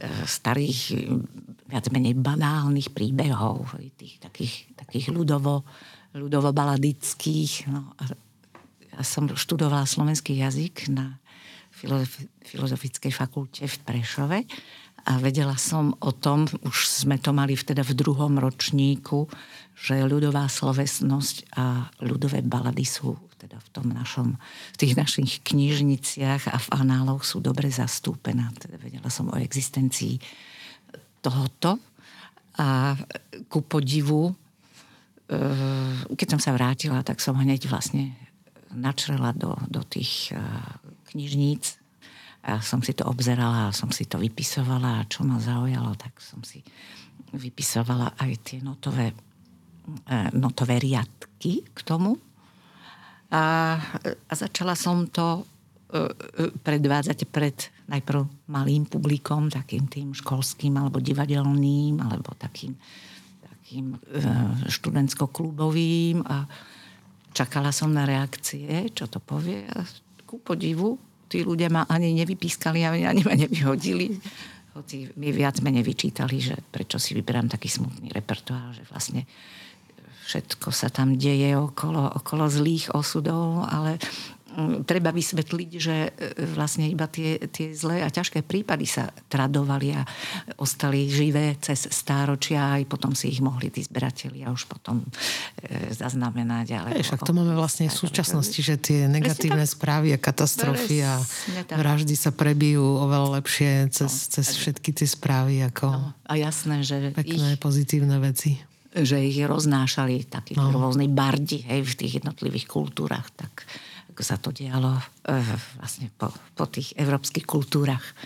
e, 0.03 0.27
starých 0.27 0.81
viac 1.67 1.87
menej 1.91 2.19
banálnych 2.19 2.91
príbehov, 2.91 3.79
tých 3.99 4.19
takých, 4.23 4.71
takých 4.79 5.11
ľudovo, 5.11 5.67
ľudovo 6.15 6.55
baladických. 6.55 7.67
No, 7.71 7.95
ja 8.87 9.03
som 9.03 9.27
študovala 9.27 9.83
slovenský 9.83 10.39
jazyk 10.39 10.91
na 10.95 11.19
filozofickej 12.47 13.13
fakulte 13.13 13.69
v 13.69 13.77
Prešove 13.85 14.39
a 15.07 15.13
vedela 15.21 15.55
som 15.61 15.93
o 16.01 16.11
tom, 16.11 16.49
už 16.67 16.89
sme 16.89 17.21
to 17.21 17.31
mali 17.31 17.55
vteda 17.55 17.85
v 17.85 17.95
druhom 17.95 18.41
ročníku, 18.41 19.29
že 19.77 20.09
ľudová 20.09 20.49
slovesnosť 20.49 21.53
a 21.53 21.93
ľudové 22.01 22.41
balady 22.41 22.89
sú 22.89 23.13
teda 23.37 23.61
v 23.61 23.69
tom 23.69 23.87
našom, 23.93 24.41
v 24.73 24.77
tých 24.81 24.97
našich 24.97 25.45
knižniciach 25.45 26.49
a 26.49 26.57
v 26.57 26.69
análoch 26.81 27.29
sú 27.29 27.45
dobre 27.45 27.69
zastúpené. 27.69 28.49
Teda 28.57 28.81
vedela 28.81 29.13
som 29.13 29.29
o 29.29 29.37
existencii 29.37 30.17
tohoto. 31.21 31.77
A 32.57 32.97
ku 33.53 33.61
podivu, 33.61 34.33
e, 34.33 34.35
keď 36.17 36.29
som 36.33 36.41
sa 36.41 36.57
vrátila, 36.57 37.05
tak 37.05 37.21
som 37.21 37.37
hneď 37.37 37.69
vlastne 37.69 38.17
načrela 38.73 39.37
do, 39.37 39.53
do 39.69 39.85
tých 39.85 40.33
e, 40.33 40.41
knižníc. 41.13 41.77
A 42.49 42.65
som 42.65 42.81
si 42.81 42.97
to 42.97 43.05
obzerala 43.05 43.69
a 43.69 43.77
som 43.77 43.93
si 43.93 44.09
to 44.09 44.17
vypisovala. 44.17 45.05
A 45.05 45.09
čo 45.11 45.21
ma 45.29 45.37
zaujalo, 45.37 45.93
tak 46.01 46.17
som 46.25 46.41
si 46.41 46.65
vypisovala 47.37 48.17
aj 48.17 48.33
tie 48.41 48.59
notové 48.65 49.13
notové 50.35 50.79
riadky 50.83 51.63
k 51.63 51.79
tomu. 51.87 52.19
A, 53.31 53.75
a 54.07 54.33
začala 54.35 54.79
som 54.79 55.11
to 55.11 55.43
e, 55.43 55.43
e, 55.99 56.51
predvádzať 56.63 57.27
pred 57.27 57.57
najprv 57.91 58.23
malým 58.51 58.87
publikom, 58.87 59.51
takým 59.51 59.91
tým 59.91 60.15
školským 60.15 60.75
alebo 60.79 61.03
divadelným, 61.03 61.99
alebo 62.03 62.35
takým, 62.39 62.75
takým 63.43 63.99
študentsko-klubovým 64.67 66.23
a 66.27 66.47
čakala 67.35 67.75
som 67.75 67.91
na 67.91 68.07
reakcie, 68.07 68.91
čo 68.95 69.11
to 69.11 69.19
povie 69.19 69.67
a 69.71 69.83
ku 70.27 70.43
podivu 70.43 70.99
tí 71.27 71.43
ľudia 71.43 71.69
ma 71.71 71.83
ani 71.87 72.15
nevypískali, 72.17 72.87
ani, 72.87 73.23
ma 73.27 73.35
nevyhodili. 73.35 74.15
Hoci 74.77 75.09
mi 75.17 75.33
viac 75.33 75.59
menej 75.65 75.83
vyčítali, 75.83 76.37
že 76.39 76.55
prečo 76.71 77.01
si 77.01 77.17
vyberám 77.17 77.49
taký 77.51 77.67
smutný 77.67 78.13
repertoár, 78.13 78.77
že 78.77 78.85
vlastne 78.89 79.25
všetko 80.27 80.69
sa 80.75 80.91
tam 80.91 81.15
deje 81.15 81.55
okolo, 81.55 82.19
okolo 82.19 82.51
zlých 82.51 82.91
osudov, 82.91 83.63
ale 83.71 84.03
mm, 84.59 84.83
treba 84.83 85.15
vysvetliť, 85.15 85.71
že 85.79 85.97
e, 86.11 86.11
vlastne 86.51 86.91
iba 86.91 87.07
tie, 87.07 87.39
tie 87.47 87.71
zlé 87.71 88.03
a 88.03 88.11
ťažké 88.11 88.43
prípady 88.43 88.91
sa 88.91 89.15
tradovali 89.31 89.95
a 89.95 90.03
ostali 90.59 91.07
živé 91.07 91.55
cez 91.63 91.87
stáročia 91.95 92.75
aj 92.75 92.91
potom 92.91 93.15
si 93.15 93.31
ich 93.31 93.39
mohli 93.39 93.71
tí 93.71 93.87
zberatelia 93.87 94.51
už 94.51 94.67
potom 94.67 95.07
e, 95.63 95.95
zaznamenať. 95.95 96.67
Ale 96.75 96.89
Ej, 96.99 97.07
však 97.07 97.23
to 97.23 97.31
máme 97.31 97.55
vlastne 97.55 97.87
v 97.87 97.95
súčasnosti, 97.95 98.59
že 98.59 98.75
tie 98.83 99.07
negatívne 99.07 99.63
správy 99.63 100.11
a 100.11 100.19
katastrofy 100.19 101.07
a 101.07 101.23
vraždy 101.71 102.19
sa 102.19 102.35
prebijú 102.35 102.83
oveľa 102.83 103.39
lepšie 103.39 103.95
cez, 103.95 104.11
no, 104.11 104.31
cez 104.35 104.47
všetky 104.59 104.91
tie 104.91 105.07
správy 105.07 105.63
ako 105.71 105.87
no, 105.95 106.11
a 106.27 106.33
jasné, 106.35 106.83
že 106.83 107.15
pekné, 107.15 107.55
ich... 107.55 107.63
pozitívne 107.63 108.19
veci 108.19 108.59
že 108.97 109.21
ich 109.21 109.37
roznášali 109.45 110.25
takí 110.25 110.57
no. 110.57 110.73
rôzni 110.73 111.11
bardi 111.13 111.61
hej, 111.69 111.85
v 111.85 111.95
tých 111.95 112.13
jednotlivých 112.23 112.65
kultúrach, 112.65 113.29
tak 113.37 113.69
ako 114.17 114.23
sa 114.25 114.41
to 114.41 114.49
dialo 114.49 114.97
e, 114.97 115.37
vlastne 115.77 116.09
po, 116.17 116.33
po 116.57 116.65
tých 116.65 116.97
európskych 116.97 117.45
kultúrach. 117.45 118.17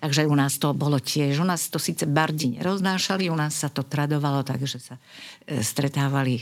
Takže 0.00 0.28
u 0.28 0.36
nás 0.36 0.56
to 0.56 0.72
bolo 0.76 0.96
tiež. 1.00 1.40
U 1.40 1.46
nás 1.48 1.68
to 1.68 1.76
síce 1.76 2.08
bardi 2.08 2.56
neroznášali, 2.56 3.28
u 3.28 3.36
nás 3.36 3.56
sa 3.56 3.68
to 3.68 3.84
tradovalo 3.84 4.44
tak, 4.44 4.64
že 4.64 4.80
sa 4.80 4.96
e, 5.44 5.60
stretávali 5.60 6.40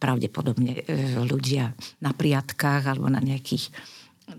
pravdepodobne 0.00 0.80
e, 0.80 0.82
ľudia 1.20 1.76
na 2.00 2.16
priatkách 2.16 2.88
alebo 2.88 3.12
na 3.12 3.20
nejakých 3.20 3.68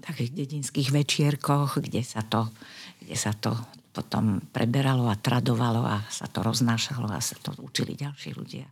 takých 0.02 0.32
dedinských 0.34 0.90
večierkoch, 0.90 1.84
kde 1.84 2.02
sa 2.02 2.26
to, 2.26 2.50
kde 3.04 3.16
sa 3.20 3.36
to 3.38 3.54
potom 3.92 4.40
preberalo 4.56 5.12
a 5.12 5.20
tradovalo 5.20 5.84
a 5.84 6.08
sa 6.08 6.26
to 6.32 6.40
roznášalo 6.42 7.12
a 7.12 7.20
sa 7.20 7.36
to 7.44 7.52
učili 7.60 8.00
ďalší 8.00 8.32
ľudia. 8.34 8.66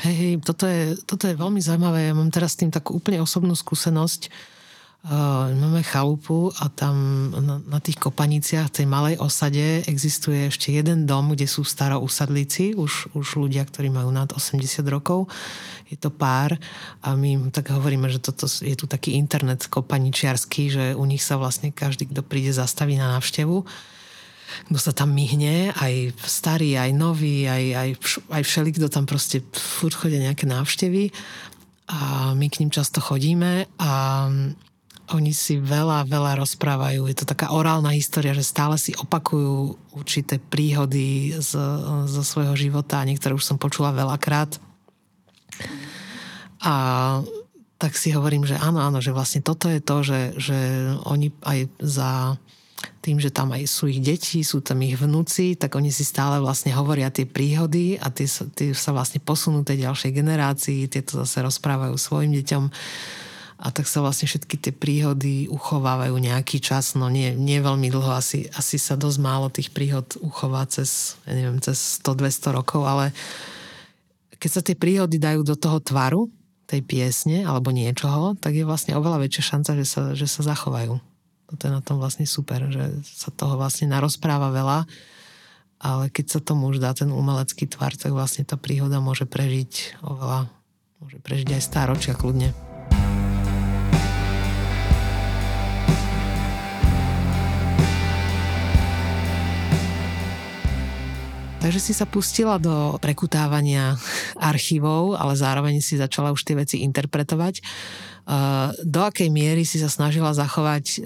Hej, 0.00 0.16
hej, 0.16 0.34
toto 0.40 0.64
je, 0.64 0.96
toto 1.04 1.28
je 1.28 1.36
veľmi 1.36 1.60
zaujímavé. 1.60 2.08
Ja 2.08 2.14
mám 2.16 2.32
teraz 2.32 2.56
s 2.56 2.64
tým 2.64 2.72
takú 2.72 2.96
úplne 2.96 3.20
osobnú 3.20 3.52
skúsenosť. 3.52 4.32
Uh, 5.02 5.50
máme 5.58 5.82
chalupu 5.82 6.54
a 6.62 6.70
tam 6.70 6.94
na, 7.34 7.58
na 7.58 7.82
tých 7.82 7.98
kopaniciach 7.98 8.70
tej 8.70 8.86
malej 8.86 9.18
osade 9.18 9.82
existuje 9.90 10.46
ešte 10.46 10.70
jeden 10.70 11.10
dom, 11.10 11.34
kde 11.34 11.50
sú 11.50 11.66
starousadlíci, 11.66 12.78
už, 12.78 13.10
už 13.10 13.26
ľudia, 13.34 13.66
ktorí 13.66 13.90
majú 13.90 14.14
nad 14.14 14.30
80 14.30 14.62
rokov. 14.86 15.26
Je 15.90 15.98
to 15.98 16.14
pár 16.14 16.54
a 17.02 17.18
my 17.18 17.50
tak 17.50 17.74
hovoríme, 17.74 18.06
že 18.14 18.22
toto 18.22 18.46
je 18.46 18.78
tu 18.78 18.86
taký 18.86 19.18
internet 19.18 19.66
kopaničiarský, 19.66 20.62
že 20.70 20.84
u 20.94 21.02
nich 21.02 21.26
sa 21.26 21.34
vlastne 21.34 21.74
každý, 21.74 22.06
kto 22.06 22.22
príde, 22.22 22.54
zastaví 22.54 22.94
na 22.94 23.18
návštevu 23.18 23.66
kto 24.68 24.78
sa 24.78 24.92
tam 24.92 25.14
myhne, 25.14 25.72
aj 25.76 26.16
starý, 26.24 26.78
aj 26.78 26.90
nový, 26.94 27.46
aj, 27.46 27.64
aj, 27.74 27.90
aj 28.32 28.42
všeli, 28.42 28.70
kto 28.76 28.86
tam 28.88 29.04
proste 29.04 29.44
furt 29.52 29.94
chodia 29.94 30.20
nejaké 30.20 30.48
návštevy 30.48 31.12
a 31.92 32.32
my 32.32 32.46
k 32.48 32.64
ním 32.64 32.70
často 32.72 33.02
chodíme 33.02 33.68
a 33.76 33.92
oni 35.12 35.32
si 35.36 35.60
veľa, 35.60 36.08
veľa 36.08 36.40
rozprávajú. 36.40 37.04
Je 37.04 37.16
to 37.20 37.28
taká 37.28 37.52
orálna 37.52 37.92
história, 37.92 38.32
že 38.32 38.46
stále 38.46 38.80
si 38.80 38.96
opakujú 38.96 39.76
určité 39.92 40.40
príhody 40.40 41.36
z, 41.36 41.52
zo 42.08 42.22
svojho 42.24 42.56
života 42.56 43.04
niektoré 43.04 43.36
už 43.36 43.44
som 43.44 43.60
počula 43.60 43.92
veľakrát. 43.92 44.56
A 46.64 46.74
tak 47.76 47.98
si 47.98 48.14
hovorím, 48.14 48.46
že 48.46 48.54
áno, 48.56 48.78
áno, 48.78 49.02
že 49.02 49.10
vlastne 49.10 49.42
toto 49.42 49.66
je 49.66 49.82
to, 49.82 49.96
že, 50.06 50.20
že 50.38 50.58
oni 51.02 51.34
aj 51.42 51.58
za 51.82 52.10
tým, 53.02 53.18
že 53.18 53.34
tam 53.34 53.50
aj 53.54 53.66
sú 53.66 53.90
ich 53.90 53.98
deti, 53.98 54.42
sú 54.46 54.62
tam 54.62 54.82
ich 54.82 54.94
vnúci, 54.94 55.58
tak 55.58 55.74
oni 55.74 55.90
si 55.90 56.06
stále 56.06 56.38
vlastne 56.38 56.70
hovoria 56.74 57.10
tie 57.10 57.26
príhody 57.26 57.98
a 57.98 58.10
tie, 58.10 58.26
tie 58.28 58.70
sa 58.72 58.94
vlastne 58.94 59.18
posunú 59.18 59.66
tej 59.66 59.86
ďalšej 59.86 60.12
generácii, 60.14 60.90
tieto 60.90 61.22
zase 61.22 61.42
rozprávajú 61.42 61.94
svojim 61.98 62.34
deťom 62.42 62.64
a 63.62 63.70
tak 63.70 63.86
sa 63.86 64.02
vlastne 64.02 64.26
všetky 64.26 64.58
tie 64.58 64.74
príhody 64.74 65.46
uchovávajú 65.46 66.18
nejaký 66.18 66.58
čas, 66.58 66.98
no 66.98 67.06
nie, 67.06 67.30
nie 67.38 67.62
veľmi 67.62 67.94
dlho, 67.94 68.10
asi, 68.10 68.50
asi 68.58 68.74
sa 68.74 68.98
dosť 68.98 69.18
málo 69.22 69.46
tých 69.54 69.70
príhod 69.70 70.06
uchová 70.18 70.66
cez, 70.66 71.14
ja 71.22 71.38
neviem, 71.38 71.62
cez 71.62 72.02
100-200 72.02 72.58
rokov, 72.58 72.82
ale 72.82 73.14
keď 74.42 74.50
sa 74.50 74.62
tie 74.66 74.74
príhody 74.74 75.22
dajú 75.22 75.46
do 75.46 75.54
toho 75.54 75.78
tvaru, 75.78 76.26
tej 76.72 76.80
piesne 76.88 77.44
alebo 77.44 77.68
niečoho, 77.68 78.32
tak 78.40 78.56
je 78.56 78.64
vlastne 78.64 78.96
oveľa 78.96 79.28
väčšia 79.28 79.44
šanca, 79.44 79.70
že 79.76 79.86
sa, 79.86 80.02
že 80.16 80.24
sa 80.24 80.40
zachovajú. 80.40 81.11
To 81.52 81.62
je 81.68 81.72
na 81.72 81.84
tom 81.84 82.00
vlastne 82.00 82.24
super, 82.24 82.64
že 82.72 83.04
sa 83.04 83.28
toho 83.28 83.60
vlastne 83.60 83.92
narozpráva 83.92 84.48
veľa, 84.48 84.88
ale 85.82 86.04
keď 86.08 86.38
sa 86.38 86.40
tomu 86.40 86.72
už 86.72 86.80
dá 86.80 86.96
ten 86.96 87.12
umelecký 87.12 87.68
tvar, 87.68 87.92
tak 87.98 88.14
vlastne 88.14 88.46
tá 88.46 88.56
príhoda 88.56 89.02
môže 89.02 89.28
prežiť 89.28 90.00
oveľa, 90.00 90.48
môže 91.02 91.18
prežiť 91.20 91.48
aj 91.58 91.62
stáročia 91.62 92.14
kľudne. 92.16 92.71
Takže 101.62 101.78
si 101.78 101.94
sa 101.94 102.10
pustila 102.10 102.58
do 102.58 102.98
prekutávania 102.98 103.94
archívov, 104.34 105.14
ale 105.14 105.38
zároveň 105.38 105.78
si 105.78 105.94
začala 105.94 106.34
už 106.34 106.42
tie 106.42 106.58
veci 106.58 106.82
interpretovať. 106.82 107.62
Do 108.82 109.00
akej 109.06 109.30
miery 109.30 109.62
si 109.62 109.78
sa 109.78 109.86
snažila 109.86 110.34
zachovať 110.34 110.84
e, 110.86 110.98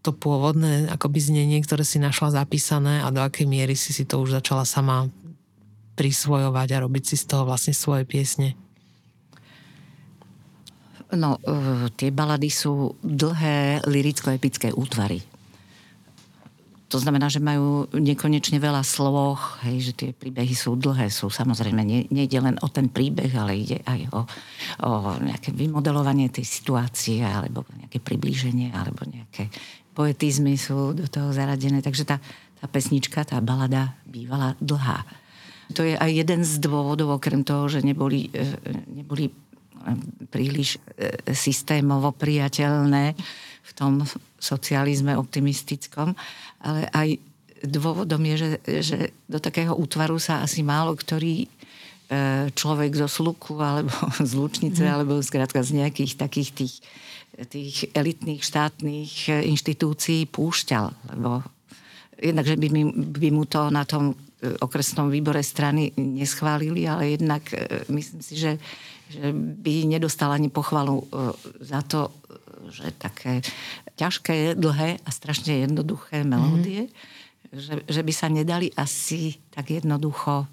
to 0.00 0.10
pôvodné 0.16 0.88
akoby 0.88 1.20
znenie, 1.20 1.60
ktoré 1.60 1.84
si 1.84 2.00
našla 2.00 2.40
zapísané 2.40 3.04
a 3.04 3.12
do 3.12 3.20
akej 3.20 3.44
miery 3.44 3.76
si 3.76 3.92
si 3.92 4.08
to 4.08 4.20
už 4.20 4.40
začala 4.40 4.64
sama 4.64 5.12
prisvojovať 5.96 6.68
a 6.72 6.82
robiť 6.88 7.04
si 7.04 7.16
z 7.20 7.24
toho 7.28 7.44
vlastne 7.44 7.76
svoje 7.76 8.08
piesne? 8.08 8.56
No, 11.12 11.36
e, 11.44 11.92
tie 11.96 12.08
balady 12.08 12.48
sú 12.48 12.96
dlhé 13.04 13.84
liricko-epické 13.84 14.72
útvary 14.72 15.20
to 16.88 16.96
znamená, 16.96 17.28
že 17.28 17.44
majú 17.44 17.84
nekonečne 17.92 18.56
veľa 18.56 18.80
sloh, 18.80 19.36
hej, 19.68 19.92
že 19.92 19.92
tie 19.92 20.10
príbehy 20.16 20.56
sú 20.56 20.72
dlhé, 20.72 21.12
sú 21.12 21.28
samozrejme, 21.28 21.84
nie, 21.84 22.08
nejde 22.08 22.40
len 22.40 22.56
o 22.64 22.68
ten 22.72 22.88
príbeh, 22.88 23.28
ale 23.36 23.60
ide 23.60 23.84
aj 23.84 24.08
o, 24.08 24.20
o 24.88 24.90
nejaké 25.20 25.52
vymodelovanie 25.52 26.32
tej 26.32 26.48
situácie, 26.48 27.20
alebo 27.20 27.68
nejaké 27.76 28.00
priblíženie, 28.00 28.72
alebo 28.72 29.04
nejaké 29.04 29.52
poetizmy 29.92 30.56
sú 30.56 30.96
do 30.96 31.04
toho 31.04 31.28
zaradené. 31.28 31.84
Takže 31.84 32.08
tá, 32.08 32.16
tá 32.56 32.66
pesnička, 32.72 33.20
tá 33.28 33.36
balada 33.44 33.92
bývala 34.08 34.56
dlhá. 34.56 35.04
To 35.76 35.84
je 35.84 35.92
aj 35.92 36.08
jeden 36.08 36.40
z 36.40 36.56
dôvodov, 36.64 37.20
okrem 37.20 37.44
toho, 37.44 37.68
že 37.68 37.84
neboli, 37.84 38.32
e, 38.32 38.48
neboli 38.88 39.28
e, 39.28 39.32
príliš 40.32 40.80
e, 40.96 41.36
systémovo 41.36 42.16
priateľné 42.16 43.12
v 43.68 43.72
tom 43.76 43.92
socializme 44.40 45.12
optimistickom, 45.12 46.16
ale 46.64 46.88
aj 46.96 47.08
dôvodom 47.64 48.22
je, 48.22 48.36
že, 48.36 48.50
že 48.82 48.98
do 49.26 49.42
takého 49.42 49.74
útvaru 49.74 50.22
sa 50.22 50.46
asi 50.46 50.62
málo 50.62 50.94
ktorý 50.94 51.44
e, 51.44 51.48
človek 52.54 52.94
zo 52.94 53.08
sluku 53.10 53.58
alebo 53.58 53.90
z 54.28 54.32
Lučnice, 54.38 54.86
mm. 54.86 54.90
alebo 54.90 55.18
zkrátka 55.18 55.62
z 55.66 55.82
nejakých 55.82 56.12
takých 56.14 56.50
tých, 56.54 56.74
tých 57.50 57.76
elitných 57.94 58.42
štátnych 58.42 59.12
e, 59.30 59.50
inštitúcií 59.50 60.30
púšťal. 60.30 60.86
Lebo 61.14 61.42
jednak, 62.18 62.46
že 62.46 62.56
by, 62.58 62.68
mi, 62.70 62.82
by 62.94 63.28
mu 63.34 63.44
to 63.50 63.74
na 63.74 63.82
tom 63.82 64.14
e, 64.14 64.54
okresnom 64.62 65.10
výbore 65.10 65.42
strany 65.42 65.90
neschválili, 65.98 66.86
ale 66.86 67.18
jednak 67.18 67.42
myslím 67.90 68.22
si, 68.22 68.38
že, 68.38 68.54
že 69.10 69.34
by 69.34 69.98
nedostal 69.98 70.30
ani 70.30 70.46
pochvalu 70.46 71.02
za 71.58 71.82
to, 71.86 72.14
že 72.70 72.92
také 72.94 73.42
ťažké, 73.98 74.54
dlhé 74.54 75.02
a 75.02 75.08
strašne 75.10 75.66
jednoduché 75.66 76.22
melódie, 76.22 76.88
mm-hmm. 76.88 77.58
že, 77.58 77.74
že 77.88 78.00
by 78.02 78.12
sa 78.14 78.28
nedali 78.30 78.70
asi 78.78 79.36
tak 79.50 79.72
jednoducho 79.74 80.46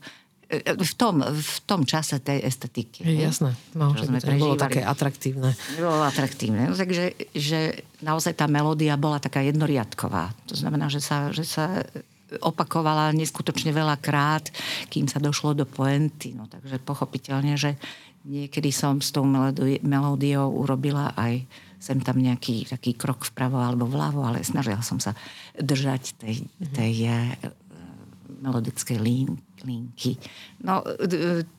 e, 0.50 0.76
v 0.76 0.94
tom, 0.98 1.22
v 1.22 1.58
tom 1.70 1.82
čase 1.86 2.20
tej 2.20 2.42
estetiky. 2.42 3.06
Jasné, 3.06 3.54
no, 3.78 3.94
že 3.94 4.10
sme 4.10 4.20
to 4.24 4.34
bolo 4.36 4.58
také 4.58 4.82
atraktívne. 4.82 5.54
Bolo 5.78 6.02
atraktívne. 6.02 6.72
No, 6.72 6.76
takže 6.76 7.14
že 7.36 7.86
naozaj 8.02 8.36
tá 8.36 8.50
melódia 8.50 8.98
bola 8.98 9.22
taká 9.22 9.46
jednoriadková. 9.46 10.34
To 10.50 10.56
znamená, 10.58 10.90
že 10.90 11.00
sa, 11.00 11.30
že 11.30 11.46
sa 11.46 11.86
opakovala 12.42 13.14
neskutočne 13.14 13.70
veľa 13.70 14.02
krát, 14.02 14.50
kým 14.90 15.06
sa 15.06 15.22
došlo 15.22 15.54
do 15.54 15.66
poenty. 15.70 16.34
No, 16.34 16.50
takže 16.50 16.82
pochopiteľne, 16.82 17.54
že 17.54 17.78
niekedy 18.26 18.74
som 18.74 18.98
s 19.00 19.14
tou 19.14 19.24
melódiou 19.86 20.50
urobila 20.50 21.14
aj 21.14 21.46
sem 21.86 22.02
tam 22.02 22.18
nejaký 22.18 22.66
taký 22.66 22.98
krok 22.98 23.30
vpravo 23.30 23.62
alebo 23.62 23.86
vľavo, 23.86 24.26
ale 24.26 24.42
snažila 24.42 24.82
som 24.82 24.98
sa 24.98 25.14
držať 25.54 26.18
tej, 26.18 26.42
mhm. 26.42 26.74
tej 26.74 26.94
mm-hmm. 27.06 28.42
melodickej 28.42 28.98
linky. 29.62 30.18
No, 30.66 30.82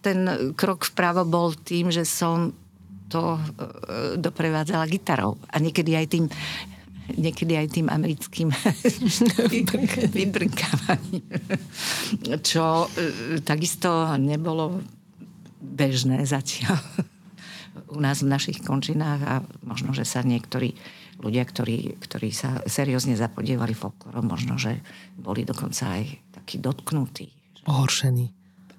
ten 0.02 0.18
krok 0.58 0.90
vpravo 0.90 1.22
bol 1.22 1.54
tým, 1.54 1.94
že 1.94 2.02
som 2.02 2.50
to 3.06 3.38
eh, 3.38 4.18
doprevádzala 4.18 4.90
gitarou. 4.90 5.38
A 5.54 5.62
niekedy 5.62 5.94
aj 5.94 6.06
tým 6.10 6.26
niekedy 7.06 7.54
aj 7.54 7.70
tým 7.70 7.86
americkým 7.86 8.50
vybrnkávaním. 10.18 11.22
Čo 12.42 12.90
takisto 13.46 14.18
nebolo 14.18 14.82
bežné 15.62 16.26
zatiaľ 16.26 16.82
u 17.92 17.98
nás 18.00 18.24
v 18.24 18.32
našich 18.32 18.64
končinách 18.64 19.20
a 19.24 19.34
možno, 19.64 19.92
že 19.92 20.08
sa 20.08 20.24
niektorí 20.24 20.76
ľudia, 21.20 21.44
ktorí, 21.44 21.96
ktorí 22.00 22.28
sa 22.32 22.60
seriózne 22.68 23.16
zapodievali 23.16 23.72
folklorom, 23.72 24.26
možno, 24.28 24.60
že 24.60 24.80
boli 25.16 25.44
dokonca 25.48 25.96
aj 25.96 26.04
takí 26.32 26.60
dotknutí. 26.60 27.32
Pohoršení. 27.64 28.26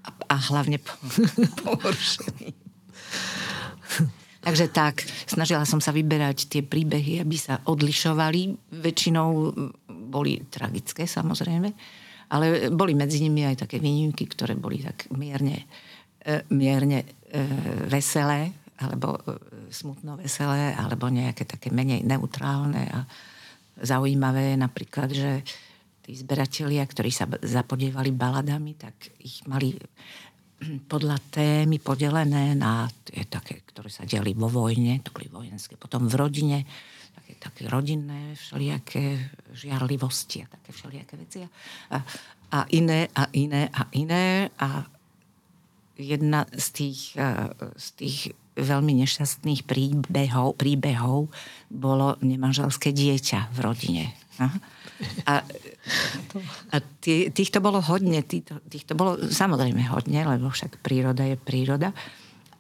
A, 0.06 0.10
a 0.32 0.36
hlavne 0.54 0.78
po, 0.80 0.94
pohoršení. 1.66 2.54
Takže 4.48 4.72
tak, 4.72 5.04
snažila 5.28 5.68
som 5.68 5.84
sa 5.84 5.92
vyberať 5.92 6.48
tie 6.48 6.64
príbehy, 6.64 7.20
aby 7.20 7.36
sa 7.36 7.60
odlišovali. 7.68 8.72
Väčšinou 8.80 9.52
boli 10.08 10.40
tragické, 10.48 11.04
samozrejme, 11.04 11.68
ale 12.32 12.72
boli 12.72 12.96
medzi 12.96 13.20
nimi 13.20 13.44
aj 13.44 13.68
také 13.68 13.84
výnimky, 13.84 14.24
ktoré 14.24 14.56
boli 14.56 14.80
tak 14.80 15.12
mierne, 15.12 15.68
e, 16.24 16.48
mierne 16.56 17.04
e, 17.04 17.08
veselé, 17.92 18.56
alebo 18.78 19.18
e, 19.18 19.22
smutno 19.74 20.18
veselé, 20.18 20.74
alebo 20.78 21.10
nejaké 21.10 21.50
také 21.50 21.74
menej 21.74 22.06
neutrálne 22.06 22.86
a 22.94 23.00
zaujímavé. 23.82 24.58
Napríklad, 24.58 25.10
že 25.10 25.42
tí 26.06 26.16
zberatelia, 26.16 26.86
ktorí 26.86 27.12
sa 27.12 27.26
zapodievali 27.28 28.14
baladami, 28.14 28.78
tak 28.78 28.96
ich 29.22 29.44
mali 29.50 29.76
podľa 30.90 31.18
témy 31.30 31.78
podelené 31.78 32.58
na 32.58 32.90
tie 33.06 33.30
také, 33.30 33.62
ktoré 33.70 33.94
sa 33.94 34.10
diali 34.10 34.34
vo 34.34 34.50
vojne, 34.50 34.98
to 35.06 35.14
boli 35.14 35.30
vojenské, 35.30 35.78
potom 35.78 36.10
v 36.10 36.16
rodine, 36.18 36.58
také, 37.14 37.34
také 37.38 37.64
rodinné 37.70 38.34
všelijaké 38.34 39.22
žiarlivosti 39.54 40.42
a 40.42 40.48
také 40.50 40.70
všelijaké 40.74 41.14
veci. 41.18 41.38
A, 41.46 41.50
a 42.50 42.60
iné 42.74 43.06
a 43.14 43.30
iné 43.38 43.70
a 43.70 43.82
iné 43.94 44.50
a 44.58 44.88
jedna 45.98 46.46
z 46.58 46.68
tých, 46.74 47.02
e, 47.18 47.30
z 47.78 47.88
tých 47.98 48.20
veľmi 48.58 48.94
nešťastných 49.06 49.64
príbehov, 49.64 50.58
príbehov 50.58 51.30
bolo 51.70 52.18
nemanželské 52.26 52.90
dieťa 52.92 53.54
v 53.54 53.58
rodine. 53.62 54.06
A, 55.26 55.42
a 56.74 56.76
tý, 57.02 57.30
týchto 57.30 57.62
bolo 57.62 57.82
hodne, 57.82 58.22
týchto, 58.26 58.62
týchto 58.66 58.94
bolo 58.98 59.18
samozrejme 59.18 59.82
hodne, 59.94 60.26
lebo 60.26 60.50
však 60.50 60.82
príroda 60.82 61.26
je 61.26 61.38
príroda, 61.38 61.94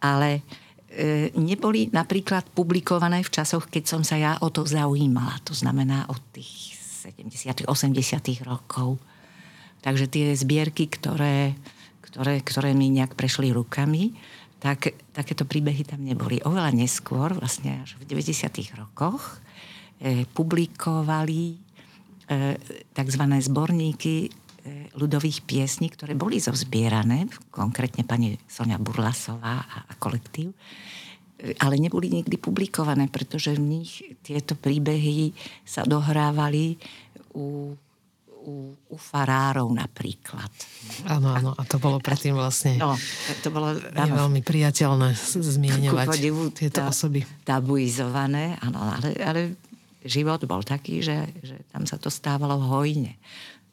ale 0.01 0.41
e, 0.89 1.33
neboli 1.37 1.89
napríklad 1.89 2.49
publikované 2.53 3.21
v 3.25 3.33
časoch, 3.33 3.69
keď 3.69 3.83
som 3.85 4.01
sa 4.05 4.17
ja 4.17 4.31
o 4.41 4.49
to 4.53 4.65
zaujímala. 4.65 5.37
To 5.45 5.53
znamená 5.53 6.09
od 6.09 6.21
tých 6.33 6.77
70 7.13 7.65
80 7.69 8.45
rokov. 8.45 9.01
Takže 9.81 10.09
tie 10.09 10.33
zbierky, 10.33 10.89
ktoré, 10.89 11.53
ktoré, 12.01 12.41
ktoré 12.41 12.73
mi 12.73 12.89
nejak 12.89 13.13
prešli 13.13 13.53
rukami, 13.53 14.17
tak 14.57 14.97
takéto 15.13 15.45
príbehy 15.45 15.85
tam 15.85 16.01
neboli. 16.01 16.41
Oveľa 16.41 16.73
neskôr, 16.73 17.33
vlastne 17.37 17.85
až 17.85 17.97
v 18.01 18.09
90. 18.09 18.49
rokoch, 18.77 19.37
e, 20.01 20.25
publikovali 20.33 21.53
e, 21.53 21.55
tzv. 22.93 23.23
zborníky 23.23 24.15
e, 24.25 24.29
ľudových 24.97 25.45
piesní, 25.45 25.93
ktoré 25.93 26.17
boli 26.17 26.41
zozbierané, 26.41 27.29
konkrétne 27.53 28.01
pani 28.01 28.41
Sonia 28.49 28.81
Burlasová 28.81 29.61
a, 29.61 29.77
a 29.85 29.93
kolektív, 30.01 30.57
ale 31.61 31.77
neboli 31.77 32.09
nikdy 32.09 32.33
publikované, 32.41 33.13
pretože 33.13 33.53
v 33.53 33.61
nich 33.61 34.01
tieto 34.25 34.57
príbehy 34.57 35.37
sa 35.61 35.85
dohrávali 35.85 36.81
u 37.37 37.77
u, 38.47 38.71
u 38.71 38.95
farárov 38.95 39.67
napríklad. 39.75 40.47
Áno, 41.11 41.35
áno, 41.35 41.51
a 41.51 41.61
to 41.67 41.75
bolo 41.83 41.99
predtým 41.99 42.31
vlastne 42.31 42.79
no, 42.79 42.95
to 43.43 43.51
bolo, 43.51 43.75
áno, 43.75 44.13
veľmi 44.23 44.39
priateľné 44.39 45.11
zmieňovať 45.35 46.07
podivu, 46.07 46.47
tieto 46.55 46.79
tá, 46.79 46.87
osoby. 46.87 47.27
Tabuizované, 47.43 48.55
áno, 48.63 48.79
ale, 48.87 49.11
ale 49.19 49.41
život 50.07 50.39
bol 50.47 50.63
taký, 50.63 51.03
že, 51.03 51.27
že 51.43 51.59
tam 51.75 51.83
sa 51.83 51.99
to 51.99 52.07
stávalo 52.07 52.55
hojne. 52.71 53.19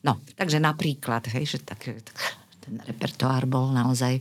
No, 0.03 0.19
takže 0.35 0.59
napríklad, 0.59 1.31
hej, 1.33 1.57
že 1.57 1.59
tak, 1.63 1.87
tak 2.03 2.19
ten 2.59 2.75
repertoár 2.83 3.47
bol 3.47 3.71
naozaj 3.71 4.19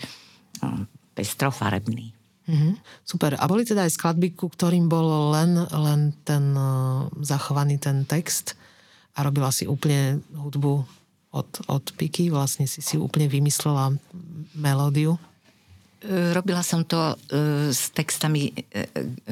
no, 0.62 0.86
pestrofarebný. 1.18 2.13
Mm-hmm. 2.44 2.74
Super. 3.08 3.39
A 3.39 3.48
boli 3.48 3.63
teda 3.63 3.88
aj 3.88 3.96
skladby, 3.96 4.36
ku 4.36 4.52
ktorým 4.52 4.92
bol 4.92 5.32
len, 5.32 5.56
len 5.63 6.12
ten 6.28 6.52
uh, 6.54 7.08
zachovaný 7.24 7.80
ten 7.80 8.04
text 8.04 8.60
a 9.13 9.19
robila 9.21 9.54
si 9.54 9.69
úplne 9.69 10.21
hudbu 10.34 10.73
od, 11.34 11.49
od 11.69 11.86
piky, 11.97 12.30
vlastne 12.30 12.69
si 12.69 12.82
si 12.82 12.95
úplne 12.97 13.26
vymyslela 13.26 13.93
melódiu? 14.54 15.17
E, 16.04 16.36
robila 16.36 16.60
som 16.60 16.84
to 16.84 17.15
e, 17.32 17.71
s 17.71 17.89
textami, 17.95 18.52
e, 18.52 18.54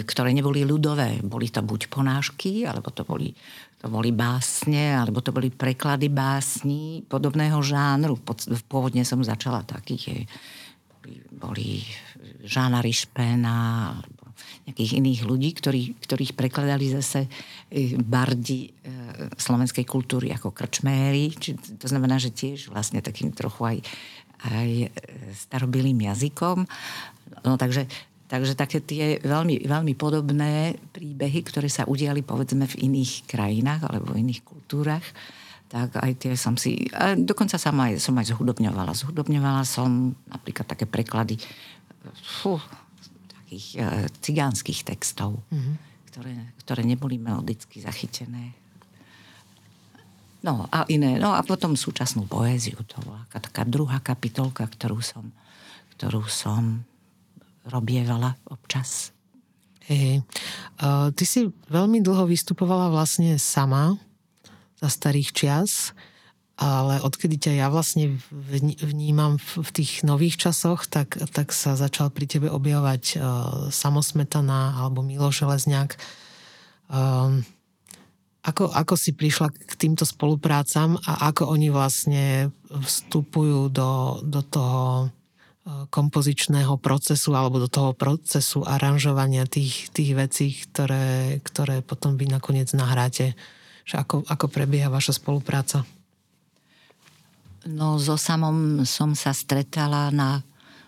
ktoré 0.08 0.32
neboli 0.32 0.64
ľudové. 0.64 1.20
Boli 1.20 1.52
to 1.52 1.60
buď 1.60 1.92
ponášky, 1.92 2.64
alebo 2.64 2.90
to 2.96 3.04
boli 3.04 3.36
to 3.82 3.90
boli 3.90 4.14
básne, 4.14 4.94
alebo 4.94 5.26
to 5.26 5.34
boli 5.34 5.50
preklady 5.50 6.06
básní 6.06 7.02
podobného 7.10 7.58
žánru. 7.66 8.14
Pôvodne 8.70 9.02
som 9.02 9.26
začala 9.26 9.66
takých, 9.66 10.30
boli, 11.02 11.18
boli 11.34 11.68
Žána 12.46 12.78
Rišpena, 12.86 13.90
alebo 13.98 14.38
nejakých 14.70 15.02
iných 15.02 15.22
ľudí, 15.26 15.50
ktorí, 15.58 15.98
ktorých 15.98 16.38
prekladali 16.38 16.94
zase 16.94 17.26
bardi 18.06 18.70
slovenskej 19.38 19.86
kultúry 19.86 20.32
ako 20.32 20.54
krčméry. 20.54 21.34
Či, 21.36 21.58
to 21.78 21.88
znamená, 21.88 22.18
že 22.18 22.34
tiež 22.34 22.72
vlastne 22.72 23.04
takým 23.04 23.34
trochu 23.36 23.62
aj, 23.66 23.78
aj 24.48 24.70
e, 24.86 24.88
starobilým 25.36 25.98
jazykom. 25.98 26.66
No 27.46 27.58
takže 27.58 27.86
Takže 28.32 28.56
také 28.56 28.80
tie 28.80 29.20
veľmi, 29.20 29.68
veľmi 29.68 29.92
podobné 30.00 30.80
príbehy, 30.96 31.44
ktoré 31.44 31.68
sa 31.68 31.84
udiali 31.84 32.24
povedzme 32.24 32.64
v 32.64 32.88
iných 32.88 33.28
krajinách 33.28 33.84
alebo 33.84 34.16
v 34.16 34.24
iných 34.24 34.48
kultúrach, 34.48 35.04
tak 35.68 36.00
aj 36.00 36.12
tie 36.16 36.40
som 36.40 36.56
si... 36.56 36.88
A 36.96 37.20
dokonca 37.20 37.60
som 37.60 37.76
aj, 37.76 38.00
som 38.00 38.16
aj 38.16 38.32
zhudobňovala. 38.32 38.96
Zhudobňovala 38.96 39.68
som 39.68 40.16
napríklad 40.32 40.64
také 40.64 40.88
preklady 40.88 41.44
fú, 42.40 42.56
takých 43.28 43.68
e, 43.76 44.08
cigánskych 44.24 44.88
textov, 44.88 45.44
mm-hmm. 45.52 45.76
ktoré, 46.16 46.34
ktoré 46.64 46.82
neboli 46.88 47.20
melodicky 47.20 47.84
zachytené. 47.84 48.56
No 50.42 50.66
a 50.74 50.90
iné. 50.90 51.22
No 51.22 51.38
a 51.38 51.46
potom 51.46 51.78
súčasnú 51.78 52.26
poéziu. 52.26 52.78
To 52.82 52.98
bola 53.06 53.22
taká 53.30 53.62
druhá 53.62 54.02
kapitolka, 54.02 54.66
ktorú 54.66 54.98
som, 55.02 55.30
ktorú 55.98 56.26
som 56.26 56.82
robievala 57.70 58.34
občas. 58.50 59.14
Hey, 59.86 60.26
uh, 60.82 61.14
ty 61.14 61.26
si 61.26 61.50
veľmi 61.70 62.02
dlho 62.02 62.26
vystupovala 62.26 62.90
vlastne 62.90 63.38
sama 63.38 63.98
za 64.82 64.90
starých 64.90 65.30
čias, 65.34 65.94
ale 66.58 67.02
odkedy 67.02 67.38
ťa 67.38 67.54
ja 67.58 67.68
vlastne 67.74 68.18
vnímam 68.82 69.42
v 69.42 69.70
tých 69.74 70.06
nových 70.06 70.38
časoch, 70.38 70.86
tak, 70.86 71.18
tak 71.34 71.50
sa 71.54 71.74
začal 71.74 72.14
pri 72.14 72.30
tebe 72.30 72.50
objavovať 72.50 73.04
uh, 73.18 73.22
Samosmetana 73.74 74.78
alebo 74.78 75.02
Milo 75.02 75.34
Železňák. 75.34 75.98
Um, 76.94 77.46
ako, 78.42 78.74
ako 78.74 78.94
si 78.98 79.14
prišla 79.14 79.54
k 79.54 79.74
týmto 79.78 80.02
spoluprácam 80.02 80.98
a 81.06 81.30
ako 81.30 81.54
oni 81.54 81.70
vlastne 81.70 82.50
vstupujú 82.74 83.70
do, 83.70 84.18
do 84.26 84.42
toho 84.42 85.14
kompozičného 85.94 86.74
procesu 86.82 87.38
alebo 87.38 87.62
do 87.62 87.70
toho 87.70 87.94
procesu 87.94 88.66
aranžovania 88.66 89.46
tých, 89.46 89.94
tých 89.94 90.18
vecí, 90.18 90.58
ktoré, 90.58 91.38
ktoré 91.46 91.86
potom 91.86 92.18
vy 92.18 92.34
nakoniec 92.34 92.74
nahráte. 92.74 93.38
Že 93.86 93.96
ako, 94.02 94.16
ako 94.26 94.46
prebieha 94.50 94.90
vaša 94.90 95.22
spolupráca? 95.22 95.86
No 97.70 98.02
so 98.02 98.18
samom 98.18 98.90
som 98.90 99.14
sa 99.14 99.38
stretala 99.38 100.10
na, 100.10 100.42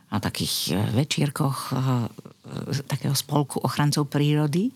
na 0.10 0.18
takých 0.18 0.74
večierkoch 0.98 1.70
e, 1.70 1.74
takého 2.89 3.13
spolku 3.13 3.62
ochrancov 3.62 4.10
prírody, 4.10 4.74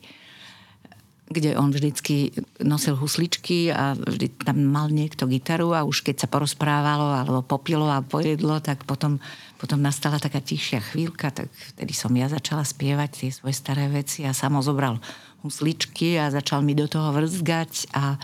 kde 1.28 1.60
on 1.60 1.76
vždycky 1.76 2.32
nosil 2.64 2.96
husličky 2.96 3.68
a 3.68 4.00
vždy 4.00 4.32
tam 4.48 4.64
mal 4.64 4.88
niekto 4.88 5.28
gitaru 5.28 5.76
a 5.76 5.84
už 5.84 6.08
keď 6.08 6.24
sa 6.24 6.32
porozprávalo 6.32 7.12
alebo 7.12 7.44
popilo 7.44 7.92
a 7.92 8.00
pojedlo, 8.00 8.64
tak 8.64 8.88
potom, 8.88 9.20
potom 9.60 9.84
nastala 9.84 10.24
taká 10.24 10.40
tichšia 10.40 10.80
chvíľka, 10.80 11.36
tak 11.36 11.52
vtedy 11.76 11.92
som 11.92 12.16
ja 12.16 12.32
začala 12.32 12.64
spievať 12.64 13.10
tie 13.12 13.30
svoje 13.36 13.60
staré 13.60 13.92
veci 13.92 14.24
a 14.24 14.32
samo 14.32 14.64
zobral 14.64 15.04
husličky 15.44 16.16
a 16.18 16.32
začal 16.34 16.64
mi 16.64 16.74
do 16.74 16.88
toho 16.90 17.14
vrzgať 17.14 17.94
a 17.94 18.18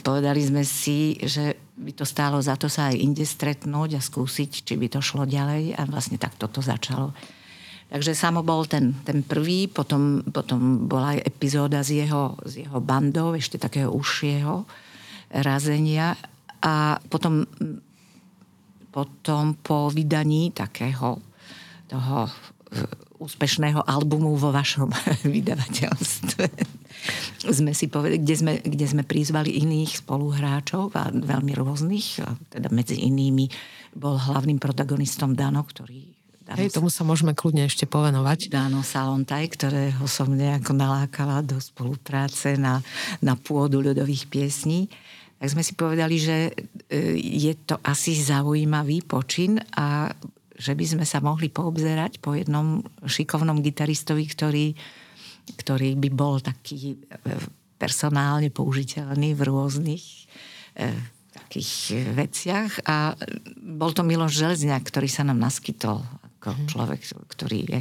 povedali 0.00 0.40
sme 0.40 0.62
si, 0.62 1.18
že 1.20 1.58
by 1.78 1.92
to 1.94 2.06
stálo 2.06 2.38
za 2.42 2.58
to 2.58 2.66
sa 2.66 2.90
aj 2.90 2.96
inde 2.98 3.22
stretnúť 3.22 3.98
a 3.98 4.00
skúsiť, 4.02 4.66
či 4.66 4.74
by 4.74 4.86
to 4.90 5.02
šlo 5.02 5.26
ďalej 5.26 5.78
a 5.78 5.82
vlastne 5.86 6.18
tak 6.18 6.34
toto 6.38 6.58
začalo. 6.62 7.14
Takže 7.88 8.12
Samo 8.12 8.44
bol 8.44 8.68
ten, 8.68 8.92
ten 9.00 9.24
prvý, 9.24 9.64
potom, 9.64 10.20
potom 10.28 10.84
bola 10.84 11.16
aj 11.16 11.24
epizóda 11.24 11.80
z 11.80 12.04
jeho, 12.04 12.36
z 12.44 12.68
jeho 12.68 12.84
bandou, 12.84 13.32
ešte 13.32 13.56
takého 13.56 13.88
užšieho 13.88 14.68
razenia. 15.32 16.12
A 16.60 17.00
potom, 17.08 17.48
potom 18.92 19.56
po 19.56 19.88
vydaní 19.88 20.52
takého 20.52 21.16
toho 21.88 22.28
e, 22.28 22.30
úspešného 23.24 23.80
albumu 23.88 24.36
vo 24.36 24.52
vašom 24.52 24.92
vydavateľstve 25.34 26.44
sme 27.48 27.72
si 27.72 27.88
povedali, 27.88 28.20
kde 28.20 28.36
sme, 28.36 28.52
kde 28.60 28.86
sme 28.86 29.02
prizvali 29.06 29.64
iných 29.64 30.04
spoluhráčov 30.04 30.92
a 30.92 31.08
veľmi 31.08 31.56
rôznych, 31.56 32.20
teda 32.52 32.68
medzi 32.68 33.00
inými 33.00 33.48
bol 33.96 34.20
hlavným 34.20 34.60
protagonistom 34.60 35.32
Dano, 35.32 35.64
ktorý 35.64 36.17
Dano, 36.48 36.64
Hej, 36.64 36.80
tomu 36.80 36.88
sa 36.88 37.04
môžeme 37.04 37.36
kľudne 37.36 37.68
ešte 37.68 37.84
povenovať. 37.84 38.48
Dáno 38.48 38.80
Salontaj, 38.80 39.52
ktorého 39.52 40.00
som 40.08 40.32
nejako 40.32 40.72
nalákala 40.72 41.44
do 41.44 41.60
spolupráce 41.60 42.56
na, 42.56 42.80
na 43.20 43.36
pôdu 43.36 43.84
ľudových 43.84 44.32
piesní. 44.32 44.88
Tak 45.36 45.52
sme 45.52 45.60
si 45.60 45.76
povedali, 45.76 46.16
že 46.16 46.56
e, 46.88 47.20
je 47.20 47.52
to 47.52 47.76
asi 47.84 48.16
zaujímavý 48.16 49.04
počin 49.04 49.60
a 49.76 50.08
že 50.56 50.72
by 50.72 50.84
sme 50.88 51.04
sa 51.04 51.20
mohli 51.20 51.52
poobzerať 51.52 52.16
po 52.24 52.32
jednom 52.32 52.80
šikovnom 53.04 53.60
gitaristovi, 53.60 54.24
ktorý, 54.24 54.66
ktorý 55.52 56.00
by 56.00 56.08
bol 56.08 56.40
taký 56.40 56.96
e, 56.96 57.36
personálne 57.76 58.48
použiteľný 58.48 59.36
v 59.36 59.40
rôznych 59.44 60.04
e, 60.80 60.96
takých 61.28 62.08
veciach 62.16 62.88
a 62.88 63.12
bol 63.60 63.92
to 63.92 64.00
Miloš 64.00 64.32
Železňák, 64.32 64.80
ktorý 64.80 65.12
sa 65.12 65.28
nám 65.28 65.44
naskytol 65.44 66.00
ako 66.38 66.54
mm. 66.54 66.66
človek, 66.70 67.00
ktorý 67.34 67.58
je, 67.66 67.80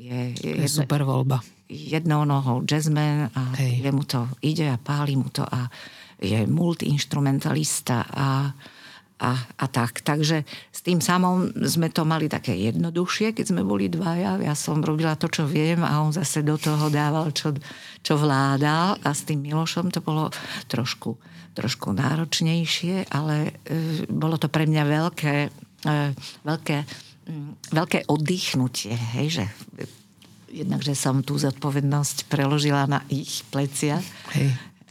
je, 0.00 0.20
je, 0.40 0.52
je 0.64 0.68
super 0.68 1.04
voľba. 1.04 1.44
Jednou 1.70 2.24
nohou 2.26 2.64
jazzman 2.66 3.30
a 3.30 3.54
Hej. 3.60 3.92
mu 3.92 4.02
to 4.02 4.26
ide 4.42 4.66
a 4.66 4.80
páli 4.80 5.14
mu 5.14 5.28
to 5.30 5.44
a 5.44 5.70
je 6.20 6.44
multiinstrumentalista 6.44 8.04
a, 8.12 8.52
a, 9.20 9.30
a 9.36 9.66
tak. 9.72 10.04
Takže 10.04 10.44
s 10.68 10.80
tým 10.84 11.00
samom 11.00 11.48
sme 11.64 11.88
to 11.88 12.04
mali 12.04 12.28
také 12.28 12.52
jednoduchšie, 12.56 13.32
keď 13.32 13.44
sme 13.52 13.62
boli 13.64 13.88
dvaja. 13.88 14.36
Ja 14.40 14.52
som 14.52 14.84
robila 14.84 15.16
to, 15.16 15.32
čo 15.32 15.48
viem 15.48 15.80
a 15.80 16.00
on 16.04 16.12
zase 16.12 16.44
do 16.44 16.60
toho 16.60 16.92
dával, 16.92 17.32
čo, 17.32 17.56
čo 18.04 18.20
vládal. 18.20 19.00
A 19.00 19.08
s 19.12 19.24
tým 19.24 19.40
Milošom 19.40 19.88
to 19.88 20.04
bolo 20.04 20.28
trošku, 20.68 21.16
trošku 21.56 21.96
náročnejšie, 21.96 23.08
ale 23.08 23.56
e, 23.64 24.04
bolo 24.08 24.36
to 24.36 24.52
pre 24.52 24.68
mňa 24.68 24.84
veľké, 24.84 25.36
e, 25.88 25.98
veľké 26.44 26.76
veľké 27.70 28.10
oddychnutie, 28.10 28.94
hej, 28.94 29.42
že 29.42 29.44
jednak, 30.50 30.82
že 30.82 30.98
som 30.98 31.22
tú 31.22 31.38
zodpovednosť 31.38 32.26
preložila 32.26 32.84
na 32.90 33.06
ich 33.06 33.46
plecia. 33.48 34.02
Hej, 34.34 34.50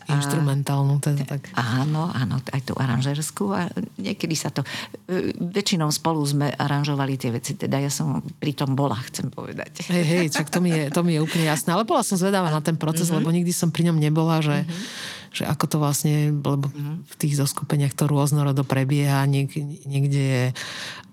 instrumentálnu 0.10 0.98
teda 0.98 1.22
tak. 1.22 1.54
Áno, 1.54 2.10
áno, 2.10 2.42
aj 2.42 2.62
tú 2.66 2.74
aranžerskú 2.74 3.54
a 3.54 3.70
niekedy 4.02 4.34
sa 4.34 4.50
to, 4.50 4.66
e, 5.06 5.38
väčšinou 5.38 5.94
spolu 5.94 6.26
sme 6.26 6.50
aranžovali 6.50 7.14
tie 7.14 7.30
veci, 7.30 7.54
teda 7.54 7.78
ja 7.78 7.94
som 7.94 8.18
pri 8.42 8.58
tom 8.58 8.74
bola, 8.74 8.98
chcem 9.06 9.30
povedať. 9.30 9.86
Hej, 9.94 10.06
hej, 10.10 10.26
čak 10.34 10.50
to 10.50 10.66
mi 10.66 10.74
je, 10.74 10.90
to 10.90 11.06
mi 11.06 11.14
je 11.14 11.22
úplne 11.22 11.46
jasné, 11.46 11.78
ale 11.78 11.86
bola 11.86 12.02
som 12.02 12.18
zvedavá 12.18 12.50
na 12.50 12.58
ten 12.58 12.74
proces, 12.74 13.14
mm-hmm. 13.14 13.22
lebo 13.22 13.30
nikdy 13.30 13.54
som 13.54 13.70
pri 13.70 13.94
ňom 13.94 14.02
nebola, 14.02 14.42
že 14.42 14.66
mm-hmm 14.66 15.19
že 15.30 15.46
ako 15.46 15.66
to 15.70 15.78
vlastne, 15.78 16.34
lebo 16.34 16.68
v 17.06 17.16
tých 17.18 17.38
zoskupeniach 17.38 17.94
to 17.94 18.10
rôznorodo 18.10 18.66
prebieha, 18.66 19.26
Niek, 19.30 19.54
niekde 19.86 20.22
je 20.22 20.46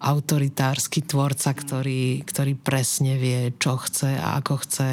autoritársky 0.00 1.04
tvorca, 1.04 1.56
ktorý, 1.56 2.24
ktorý 2.24 2.52
presne 2.56 3.16
vie, 3.16 3.52
čo 3.56 3.80
chce 3.80 4.16
a 4.16 4.40
ako 4.40 4.54
chce. 4.64 4.88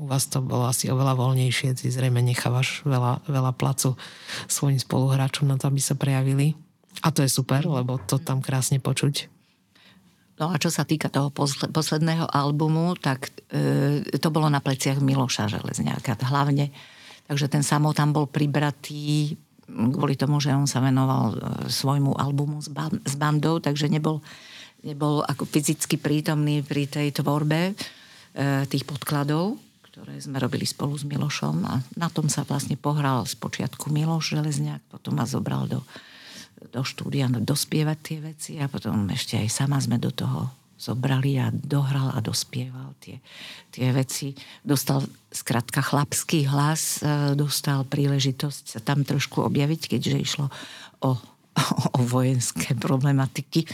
U 0.00 0.08
vás 0.08 0.28
to 0.28 0.40
bolo 0.40 0.68
asi 0.68 0.88
oveľa 0.88 1.16
voľnejšie, 1.16 1.76
ty 1.76 1.92
zrejme 1.92 2.24
nechávaš 2.24 2.84
veľa, 2.88 3.24
veľa 3.28 3.52
placu 3.56 3.96
svojim 4.48 4.80
spoluhráčom 4.80 5.48
na 5.48 5.60
to, 5.60 5.68
aby 5.68 5.80
sa 5.80 5.96
prejavili. 5.96 6.56
A 7.04 7.12
to 7.12 7.24
je 7.24 7.30
super, 7.32 7.64
lebo 7.64 8.00
to 8.00 8.20
tam 8.20 8.44
krásne 8.44 8.80
počuť. 8.80 9.28
No 10.40 10.48
a 10.48 10.56
čo 10.56 10.72
sa 10.72 10.88
týka 10.88 11.12
toho 11.12 11.28
posledného 11.68 12.24
albumu, 12.24 12.96
tak 12.96 13.28
e, 13.52 14.00
to 14.16 14.32
bolo 14.32 14.48
na 14.48 14.64
pleciach 14.64 14.96
Miloša 14.96 15.52
Železňáka. 15.52 16.16
Hlavne 16.16 16.72
Takže 17.30 17.46
ten 17.46 17.62
samo 17.62 17.94
tam 17.94 18.10
bol 18.10 18.26
pribratý 18.26 19.38
kvôli 19.70 20.18
tomu, 20.18 20.42
že 20.42 20.50
on 20.50 20.66
sa 20.66 20.82
venoval 20.82 21.30
e, 21.30 21.38
svojmu 21.70 22.18
albumu 22.18 22.58
s, 22.58 22.66
bandou, 23.14 23.62
takže 23.62 23.86
nebol, 23.86 24.18
nebol 24.82 25.22
ako 25.22 25.46
fyzicky 25.46 25.94
prítomný 25.94 26.66
pri 26.66 26.90
tej 26.90 27.22
tvorbe 27.22 27.70
e, 27.70 27.72
tých 28.66 28.82
podkladov, 28.82 29.54
ktoré 29.86 30.18
sme 30.18 30.42
robili 30.42 30.66
spolu 30.66 30.98
s 30.98 31.06
Milošom. 31.06 31.56
A 31.70 31.78
na 31.94 32.10
tom 32.10 32.26
sa 32.26 32.42
vlastne 32.42 32.74
pohral 32.74 33.22
z 33.30 33.38
počiatku 33.38 33.94
Miloš 33.94 34.34
Železňák, 34.34 34.90
potom 34.90 35.14
ma 35.14 35.22
zobral 35.22 35.70
do, 35.70 35.86
do 36.74 36.82
štúdia 36.82 37.30
dospievať 37.30 37.98
tie 38.02 38.18
veci 38.18 38.52
a 38.58 38.66
potom 38.66 39.06
ešte 39.06 39.38
aj 39.38 39.46
sama 39.54 39.78
sme 39.78 40.02
do 40.02 40.10
toho 40.10 40.50
zobrali 40.80 41.36
a 41.36 41.52
dohral 41.52 42.08
a 42.16 42.24
dospieval 42.24 42.96
tie, 42.96 43.20
tie 43.68 43.92
veci. 43.92 44.32
Dostal 44.64 45.04
skrátka 45.28 45.84
chlapský 45.84 46.48
hlas, 46.48 47.04
e, 47.04 47.36
dostal 47.36 47.84
príležitosť 47.84 48.64
sa 48.64 48.80
tam 48.80 49.04
trošku 49.04 49.44
objaviť, 49.44 49.92
keďže 49.92 50.16
išlo 50.16 50.46
o, 51.04 51.10
o 51.96 52.00
vojenské 52.00 52.72
problematiky. 52.72 53.68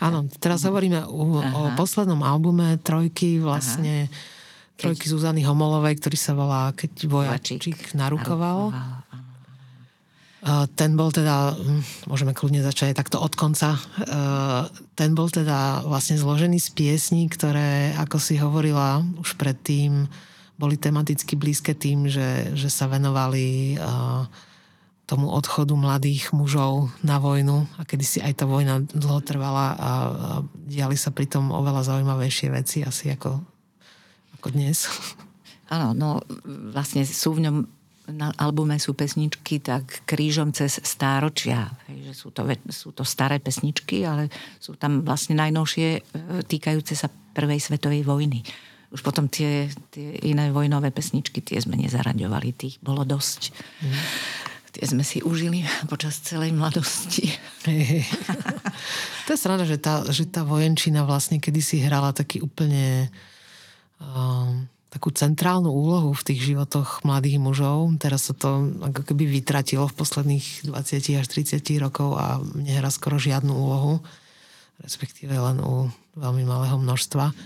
Áno, 0.00 0.24
teraz 0.40 0.64
hovoríme 0.64 1.04
o, 1.04 1.44
o 1.44 1.62
poslednom 1.76 2.24
albume 2.24 2.80
Trojky, 2.80 3.44
vlastne 3.44 4.08
Aha. 4.08 4.36
Trojky. 4.78 5.10
Zuzany 5.10 5.42
Homolovej, 5.42 5.98
ktorý 5.98 6.14
sa 6.14 6.38
volá 6.38 6.70
Keď 6.70 7.10
vojačík 7.10 7.98
narukoval. 7.98 8.70
narukoval 8.70 9.07
ten 10.78 10.94
bol 10.94 11.10
teda, 11.10 11.58
hm, 11.58 12.06
môžeme 12.06 12.30
kľudne 12.30 12.62
začať 12.62 12.94
takto 12.94 13.18
od 13.18 13.34
konca, 13.34 13.74
ten 14.94 15.10
bol 15.14 15.26
teda 15.26 15.82
vlastne 15.82 16.14
zložený 16.14 16.62
z 16.62 16.70
piesní, 16.78 17.26
ktoré, 17.26 17.94
ako 17.98 18.22
si 18.22 18.38
hovorila 18.38 19.02
už 19.18 19.34
predtým, 19.34 20.06
boli 20.58 20.74
tematicky 20.74 21.38
blízke 21.38 21.74
tým, 21.74 22.10
že, 22.10 22.54
že 22.54 22.70
sa 22.70 22.90
venovali 22.90 23.78
tomu 25.08 25.32
odchodu 25.32 25.72
mladých 25.72 26.36
mužov 26.36 26.92
na 27.00 27.16
vojnu 27.16 27.64
a 27.80 27.88
kedy 27.88 28.20
aj 28.20 28.34
tá 28.36 28.44
vojna 28.44 28.84
dlho 28.92 29.24
trvala 29.24 29.66
a, 29.72 29.76
diali 30.52 31.00
sa 31.00 31.08
pritom 31.08 31.48
oveľa 31.48 31.88
zaujímavejšie 31.88 32.52
veci 32.52 32.84
asi 32.84 33.16
ako, 33.16 33.40
ako 34.36 34.46
dnes. 34.52 34.84
Áno, 35.72 35.96
no 35.96 36.20
vlastne 36.76 37.08
sú 37.08 37.40
v 37.40 37.48
ňom 37.48 37.56
na 38.08 38.32
albume 38.40 38.80
sú 38.80 38.96
pesničky 38.96 39.60
tak 39.60 40.04
krížom 40.08 40.52
cez 40.56 40.80
stáročia. 40.80 41.68
Hej, 41.88 42.12
že 42.12 42.14
sú, 42.16 42.28
to, 42.32 42.42
sú 42.72 42.88
to 42.96 43.04
staré 43.04 43.36
pesničky, 43.36 44.08
ale 44.08 44.32
sú 44.56 44.74
tam 44.80 45.04
vlastne 45.04 45.36
najnovšie 45.36 45.88
e, 45.96 46.00
týkajúce 46.48 46.96
sa 46.96 47.12
prvej 47.36 47.60
svetovej 47.60 48.02
vojny. 48.08 48.40
Už 48.88 49.04
potom 49.04 49.28
tie, 49.28 49.68
tie 49.92 50.16
iné 50.24 50.48
vojnové 50.48 50.88
pesničky, 50.88 51.44
tie 51.44 51.60
sme 51.60 51.76
nezaraďovali, 51.76 52.48
tých 52.56 52.80
bolo 52.80 53.04
dosť. 53.04 53.52
Mm. 53.84 54.00
Tie 54.68 54.84
sme 54.84 55.04
si 55.04 55.20
užili 55.20 55.64
počas 55.88 56.20
celej 56.24 56.56
mladosti. 56.56 57.28
Hey, 57.68 57.84
hey. 58.00 58.02
to 59.28 59.36
je 59.36 59.38
sranda, 59.38 59.68
že 59.68 59.76
tá, 59.76 60.00
že 60.08 60.24
tá 60.24 60.44
vojenčina 60.44 61.04
vlastne 61.04 61.36
kedysi 61.36 61.84
hrala 61.84 62.16
taký 62.16 62.40
úplne... 62.40 63.12
Um, 64.00 64.70
takú 64.88 65.12
centrálnu 65.12 65.68
úlohu 65.68 66.16
v 66.16 66.26
tých 66.32 66.52
životoch 66.52 67.04
mladých 67.04 67.36
mužov. 67.36 67.92
Teraz 68.00 68.32
sa 68.32 68.34
to 68.34 68.72
ako 68.80 69.04
keby 69.04 69.28
vytratilo 69.28 69.84
v 69.84 69.96
posledných 70.00 70.64
20 70.64 71.20
až 71.20 71.26
30 71.28 71.60
rokov 71.76 72.16
a 72.16 72.40
nehrá 72.56 72.88
skoro 72.88 73.20
žiadnu 73.20 73.52
úlohu, 73.52 74.00
respektíve 74.80 75.36
len 75.36 75.60
u 75.60 75.92
veľmi 76.16 76.44
malého 76.48 76.80
množstva. 76.80 77.36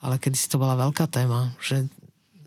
Ale 0.00 0.16
kedy 0.20 0.36
si 0.36 0.48
to 0.48 0.60
bola 0.60 0.76
veľká 0.76 1.08
téma, 1.08 1.56
že 1.60 1.88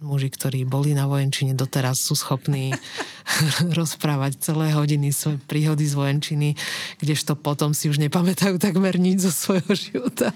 muži, 0.03 0.29
ktorí 0.29 0.67
boli 0.67 0.91
na 0.91 1.07
vojenčine, 1.07 1.55
doteraz 1.55 1.97
sú 2.03 2.13
schopní 2.13 2.75
rozprávať 3.79 4.43
celé 4.43 4.75
hodiny 4.75 5.15
svoje 5.15 5.39
príhody 5.47 5.87
z 5.87 5.95
vojenčiny, 5.95 6.49
kdežto 6.99 7.39
potom 7.39 7.71
si 7.71 7.87
už 7.87 7.97
nepamätajú 8.03 8.59
takmer 8.59 8.99
nič 8.99 9.25
zo 9.25 9.31
svojho 9.31 9.73
života. 9.89 10.35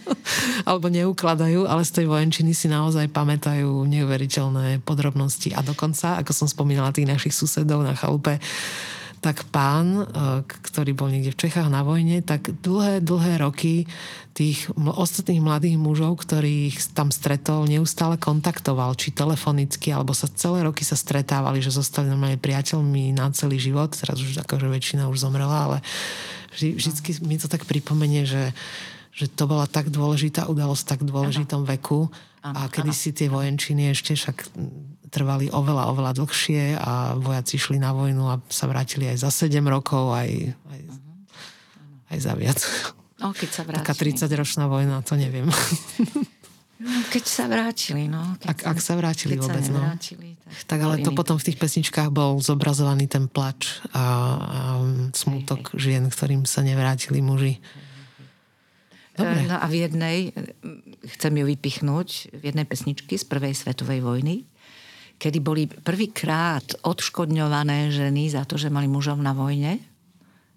Alebo 0.63 0.87
neukladajú, 0.87 1.67
ale 1.67 1.83
z 1.83 2.01
tej 2.01 2.05
vojenčiny 2.07 2.55
si 2.55 2.71
naozaj 2.71 3.11
pamätajú 3.11 3.85
neuveriteľné 3.85 4.81
podrobnosti. 4.87 5.51
A 5.53 5.61
dokonca, 5.61 6.17
ako 6.17 6.31
som 6.31 6.47
spomínala 6.47 6.95
tých 6.95 7.11
našich 7.11 7.35
susedov 7.35 7.83
na 7.83 7.93
chalupe, 7.93 8.39
tak 9.17 9.49
pán, 9.49 9.87
e, 9.97 10.03
ktorý 10.45 10.93
bol 10.93 11.09
niekde 11.09 11.33
v 11.33 11.41
Čechách 11.47 11.69
na 11.73 11.81
vojne, 11.81 12.21
tak 12.21 12.53
dlhé, 12.61 13.01
dlhé 13.01 13.41
roky 13.41 13.89
tých 14.37 14.69
ostatných 14.77 15.41
mladých 15.41 15.81
mužov, 15.81 16.21
ktorých 16.21 16.93
tam 16.93 17.09
stretol, 17.09 17.65
neustále 17.65 18.21
kontaktoval, 18.21 18.93
či 18.93 19.09
telefonicky, 19.09 19.89
alebo 19.89 20.13
sa 20.13 20.29
celé 20.29 20.61
roky 20.61 20.85
sa 20.85 20.93
stretávali, 20.93 21.57
že 21.57 21.73
zostali 21.73 22.13
normálne 22.13 22.37
priateľmi 22.37 23.17
na 23.17 23.33
celý 23.33 23.57
život. 23.57 23.97
Teraz 23.97 24.21
už 24.21 24.37
akože 24.45 24.69
väčšina 24.69 25.09
už 25.09 25.17
zomrela, 25.17 25.57
ale 25.65 25.77
vždy, 26.53 26.77
vždycky 26.77 27.09
mi 27.25 27.41
to 27.41 27.49
tak 27.49 27.65
pripomenie, 27.65 28.29
že, 28.29 28.53
že 29.09 29.25
to 29.25 29.49
bola 29.49 29.65
tak 29.65 29.89
dôležitá 29.89 30.45
udalosť 30.45 30.83
v 30.85 30.91
tak 30.93 31.01
dôležitom 31.09 31.65
veku. 31.65 32.13
A 32.45 32.69
kedy 32.69 32.93
si 32.95 33.11
tie 33.11 33.27
vojenčiny 33.27 33.91
ešte 33.91 34.15
však 34.15 34.53
trvali 35.17 35.49
oveľa, 35.49 35.89
oveľa 35.89 36.11
dlhšie 36.13 36.77
a 36.77 37.17
vojaci 37.17 37.57
šli 37.57 37.81
na 37.81 37.89
vojnu 37.89 38.23
a 38.29 38.37
sa 38.53 38.69
vrátili 38.69 39.09
aj 39.09 39.25
za 39.25 39.29
7 39.33 39.65
rokov, 39.65 40.13
aj, 40.13 40.53
aj, 40.53 40.81
uh-huh. 40.85 42.13
aj 42.13 42.17
za 42.21 42.33
viac. 42.37 42.59
No, 43.17 43.33
keď 43.33 43.49
sa 43.49 43.61
vrátili. 43.65 43.81
Taká 43.81 43.93
30-ročná 43.97 44.69
vojna, 44.69 45.01
to 45.01 45.17
neviem. 45.17 45.49
No, 46.77 46.93
keď 47.09 47.25
sa 47.25 47.49
vrátili, 47.49 48.05
no. 48.05 48.37
Keď 48.37 48.47
ak, 48.53 48.57
sa, 48.61 48.69
ak 48.69 48.77
sa 48.77 48.93
vrátili 48.93 49.33
keď 49.33 49.41
vôbec, 49.41 49.65
sa 49.65 49.73
no. 49.73 49.81
tak, 49.81 50.77
tak 50.77 50.79
ale 50.85 51.01
to 51.01 51.09
potom 51.09 51.41
v 51.41 51.49
tých 51.49 51.57
pesničkách 51.57 52.13
bol 52.13 52.37
zobrazovaný 52.37 53.09
ten 53.09 53.25
plač 53.25 53.81
a, 53.97 53.97
a 53.97 54.59
smutok 55.09 55.73
hej, 55.73 55.73
hej. 55.73 55.81
žien, 55.81 56.03
ktorým 56.05 56.45
sa 56.45 56.61
nevrátili 56.61 57.17
muži. 57.25 57.57
Dobre. 59.17 59.49
No 59.49 59.57
a 59.57 59.65
v 59.65 59.75
jednej, 59.81 60.17
chcem 61.17 61.33
ju 61.33 61.45
vypichnúť, 61.49 62.37
v 62.37 62.43
jednej 62.53 62.69
pesničky 62.69 63.17
z 63.17 63.25
prvej 63.25 63.57
svetovej 63.57 64.05
vojny, 64.05 64.45
kedy 65.17 65.37
boli 65.41 65.65
prvýkrát 65.65 66.63
odškodňované 66.85 67.89
ženy 67.89 68.29
za 68.29 68.45
to, 68.45 68.55
že 68.55 68.69
mali 68.69 68.85
mužov 68.85 69.17
na 69.17 69.33
vojne. 69.33 69.81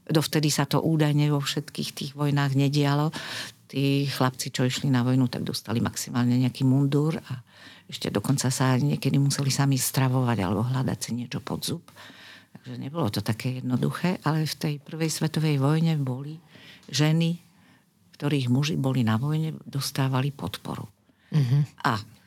Dovtedy 0.05 0.53
sa 0.53 0.69
to 0.69 0.85
údajne 0.85 1.33
vo 1.33 1.41
všetkých 1.41 1.91
tých 1.97 2.13
vojnách 2.13 2.53
nedialo. 2.55 3.09
Tí 3.71 4.05
chlapci, 4.11 4.53
čo 4.53 4.67
išli 4.69 4.93
na 4.93 5.01
vojnu, 5.07 5.31
tak 5.33 5.47
dostali 5.47 5.81
maximálne 5.81 6.37
nejaký 6.37 6.67
mundúr 6.67 7.17
a 7.17 7.41
ešte 7.91 8.13
dokonca 8.13 8.51
sa 8.55 8.79
niekedy 8.79 9.19
museli 9.19 9.51
sami 9.51 9.75
stravovať 9.75 10.39
alebo 10.43 10.63
hľadať 10.63 10.99
si 10.99 11.11
niečo 11.17 11.43
pod 11.43 11.67
zub. 11.67 11.83
Takže 12.55 12.77
nebolo 12.77 13.09
to 13.09 13.25
také 13.25 13.63
jednoduché, 13.63 14.21
ale 14.27 14.47
v 14.47 14.55
tej 14.59 14.75
prvej 14.79 15.11
svetovej 15.11 15.57
vojne 15.59 15.97
boli 15.99 16.39
ženy, 16.91 17.39
ktorých 18.19 18.53
muži 18.53 18.77
boli 18.77 19.01
na 19.07 19.17
vojne, 19.17 19.57
dostávali 19.65 20.35
podporu. 20.35 20.85
Mm-hmm. 21.31 21.63
A 21.87 22.20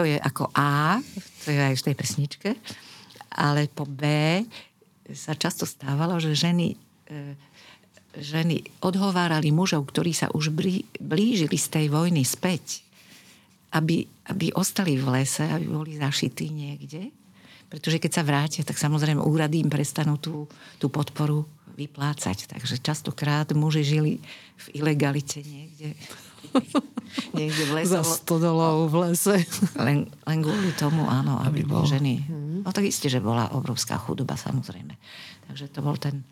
to 0.00 0.08
je 0.08 0.16
ako 0.16 0.48
A, 0.56 0.96
to 1.44 1.52
je 1.52 1.60
aj 1.60 1.76
v 1.76 1.84
tej 1.84 1.94
pesničke, 1.94 2.48
ale 3.36 3.68
po 3.68 3.84
B 3.84 4.00
sa 5.12 5.36
často 5.36 5.68
stávalo, 5.68 6.16
že 6.16 6.32
ženy, 6.32 6.72
e, 7.04 7.36
ženy 8.16 8.64
odhovárali 8.80 9.52
mužov, 9.52 9.84
ktorí 9.92 10.16
sa 10.16 10.32
už 10.32 10.56
blížili 10.96 11.56
z 11.60 11.68
tej 11.68 11.86
vojny 11.92 12.24
späť, 12.24 12.80
aby, 13.76 14.08
aby 14.32 14.56
ostali 14.56 14.96
v 14.96 15.20
lese, 15.20 15.44
aby 15.44 15.68
boli 15.68 16.00
zašití 16.00 16.48
niekde. 16.48 17.12
Pretože 17.68 18.00
keď 18.00 18.10
sa 18.16 18.24
vrátia, 18.24 18.64
tak 18.64 18.80
samozrejme 18.80 19.20
úrady 19.20 19.60
im 19.60 19.68
prestanú 19.68 20.16
tú, 20.16 20.48
tú 20.80 20.88
podporu 20.88 21.44
vyplácať. 21.76 22.48
Takže 22.48 22.80
častokrát 22.80 23.52
muži 23.52 23.84
žili 23.84 24.12
v 24.56 24.66
ilegalite 24.80 25.44
niekde 25.44 25.92
niekde 27.38 27.62
v 27.66 27.72
lese. 27.82 27.94
Za 27.94 28.02
stodolou 28.04 28.86
v 28.86 29.08
lese. 29.08 29.42
Len, 29.86 30.06
len 30.06 30.38
kvôli 30.40 30.70
tomu, 30.76 31.06
áno, 31.06 31.40
aby, 31.42 31.62
aby 31.64 31.70
bol. 31.70 31.84
ženy. 31.86 32.22
Hmm. 32.26 32.62
No 32.66 32.70
tak 32.70 32.86
isté, 32.86 33.08
že 33.08 33.22
bola 33.22 33.50
obrovská 33.56 33.96
chudoba, 33.98 34.36
samozrejme. 34.36 34.94
Takže 35.50 35.66
to 35.72 35.80
bol 35.82 35.98
ten, 35.98 36.22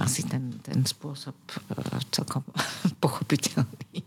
asi 0.00 0.24
ten, 0.24 0.56
ten 0.64 0.86
spôsob 0.86 1.36
uh, 1.36 2.00
celkom 2.14 2.46
pochopiteľný. 3.04 4.00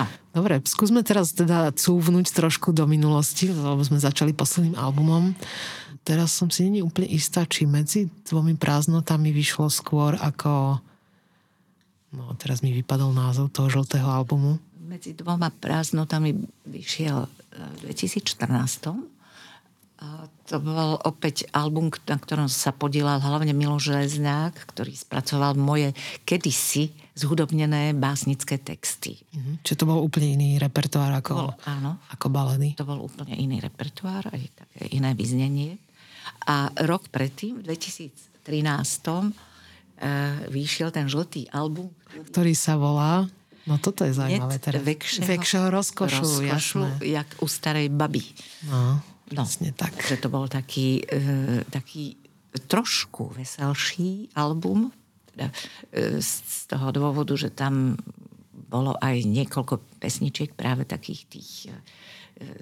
No. 0.00 0.04
Dobre, 0.32 0.60
skúsme 0.64 1.04
teraz 1.04 1.34
teda 1.36 1.72
cúvnuť 1.74 2.32
trošku 2.32 2.72
do 2.72 2.88
minulosti, 2.88 3.52
lebo 3.52 3.80
sme 3.84 4.00
začali 4.00 4.32
posledným 4.32 4.76
albumom. 4.78 5.34
Teraz 6.06 6.32
som 6.32 6.48
si 6.48 6.64
není 6.64 6.80
úplne 6.80 7.10
istá, 7.10 7.44
či 7.44 7.68
medzi 7.68 8.08
dvomi 8.24 8.56
prázdnotami 8.56 9.28
vyšlo 9.28 9.68
skôr 9.68 10.16
ako 10.16 10.80
No 12.12 12.32
teraz 12.40 12.64
mi 12.64 12.72
vypadol 12.72 13.12
názov 13.12 13.52
toho 13.52 13.68
žltého 13.68 14.08
albumu. 14.08 14.56
Medzi 14.88 15.12
dvoma 15.12 15.52
prázdnotami 15.52 16.32
vyšiel 16.64 17.28
v 17.52 17.76
2014. 17.84 19.18
A 19.98 20.30
to 20.46 20.62
bol 20.62 20.94
opäť 21.02 21.50
album, 21.50 21.90
na 22.06 22.16
ktorom 22.16 22.46
sa 22.46 22.70
podielal 22.70 23.18
hlavne 23.18 23.50
Milo 23.50 23.82
Železňák, 23.82 24.70
ktorý 24.70 24.94
spracoval 24.94 25.58
moje 25.58 25.90
kedysi 26.22 26.94
zhudobnené 27.18 27.98
básnické 27.98 28.62
texty. 28.62 29.18
Mhm. 29.34 29.66
Čiže 29.66 29.78
to 29.82 29.88
bol 29.90 29.98
úplne 29.98 30.38
iný 30.38 30.62
repertoár 30.62 31.18
ako, 31.18 31.32
bol, 31.34 31.50
áno, 31.66 31.98
ako 32.14 32.26
baledy? 32.30 32.78
To 32.78 32.86
bol 32.86 33.02
úplne 33.02 33.34
iný 33.34 33.58
repertoár, 33.58 34.30
aj 34.30 34.42
také 34.54 34.86
iné 34.94 35.18
vyznenie. 35.18 35.82
A 36.46 36.70
rok 36.86 37.10
predtým, 37.10 37.58
v 37.58 37.74
2013 37.74 38.46
uh, 38.46 39.47
vyšiel 40.48 40.94
ten 40.94 41.10
žltý 41.10 41.50
album. 41.50 41.90
Ktorý 42.30 42.54
sa 42.54 42.78
volá... 42.78 43.26
No 43.68 43.76
toto 43.76 44.00
je 44.08 44.16
zaujímavé 44.16 44.56
teraz. 44.64 44.80
Vekšeho, 44.80 45.28
vekšeho 45.28 45.66
rozkošu, 45.68 46.24
rozkošu 46.24 46.80
jasné. 46.80 47.04
jak 47.04 47.28
u 47.44 47.46
starej 47.50 47.92
baby. 47.92 48.24
No, 48.64 49.04
no 49.36 49.42
tak. 49.76 49.92
To 50.24 50.32
bol 50.32 50.48
taký, 50.48 51.04
uh, 51.04 51.60
taký 51.68 52.16
trošku 52.64 53.36
veselší 53.36 54.32
album, 54.32 54.88
teda, 55.36 55.52
uh, 55.52 56.16
z 56.16 56.64
toho 56.64 56.88
dôvodu, 56.96 57.36
že 57.36 57.52
tam 57.52 58.00
bolo 58.72 58.96
aj 59.04 59.28
niekoľko 59.28 60.00
pesničiek 60.00 60.56
práve 60.56 60.88
takých 60.88 61.28
tých, 61.28 61.52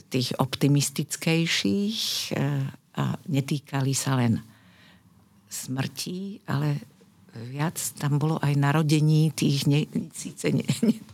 tých 0.06 0.34
optimistickejších 0.38 2.30
a 2.94 3.04
netýkali 3.26 3.90
sa 3.90 4.14
len 4.14 4.38
smrti, 5.50 6.46
ale 6.46 6.95
viac 7.44 7.76
tam 8.00 8.16
bolo 8.16 8.40
aj 8.40 8.56
narodení 8.56 9.30
tých 9.32 9.68
ne, 9.68 9.84
síce 10.12 10.50
ne, 10.50 10.64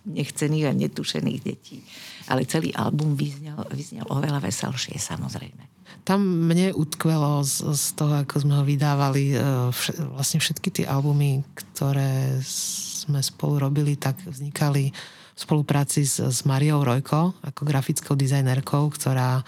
nechcených 0.07 0.66
a 0.68 0.73
netušených 0.73 1.41
detí. 1.43 1.83
Ale 2.31 2.47
celý 2.47 2.70
album 2.73 3.18
vyznel, 3.18 3.66
vyznel 3.75 4.07
oveľa 4.07 4.39
veselšie, 4.39 4.95
samozrejme. 4.97 5.73
Tam 6.03 6.23
mne 6.23 6.75
utkvelo 6.75 7.47
z, 7.47 7.75
z 7.75 7.85
toho, 7.95 8.27
ako 8.27 8.43
sme 8.43 8.55
ho 8.59 8.64
vydávali, 8.66 9.35
e, 9.35 9.37
vš, 9.70 10.03
vlastne 10.14 10.39
všetky 10.43 10.68
tie 10.70 10.85
albumy, 10.89 11.47
ktoré 11.55 12.43
sme 12.43 13.23
spolu 13.23 13.62
robili, 13.62 13.95
tak 13.99 14.18
vznikali 14.23 14.91
v 15.33 15.39
spolupráci 15.39 16.07
s, 16.07 16.18
s 16.18 16.43
Mariou 16.43 16.83
Rojko, 16.83 17.39
ako 17.43 17.62
grafickou 17.66 18.14
dizajnerkou, 18.18 18.91
ktorá, 18.95 19.43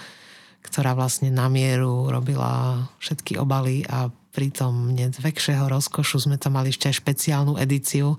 ktorá 0.63 0.95
vlastne 0.95 1.31
na 1.31 1.51
mieru 1.51 2.11
robila 2.11 2.87
všetky 3.03 3.39
obaly 3.39 3.87
a 3.87 4.11
pritom 4.35 4.99
z 4.99 5.19
väčšieho 5.23 5.71
rozkošu 5.71 6.27
sme 6.27 6.37
tam 6.37 6.59
mali 6.59 6.75
ešte 6.75 6.91
aj 6.91 6.99
špeciálnu 6.99 7.55
edíciu, 7.57 8.19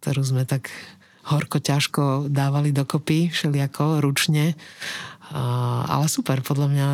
ktorú 0.00 0.22
sme 0.22 0.46
tak 0.46 0.70
horko 1.26 1.58
ťažko 1.60 2.30
dávali 2.30 2.70
dokopy, 2.70 3.28
všelijako, 3.28 4.00
ručne. 4.00 4.54
A, 5.30 5.86
ale 5.86 6.10
super, 6.10 6.42
podľa 6.42 6.68
mňa 6.70 6.86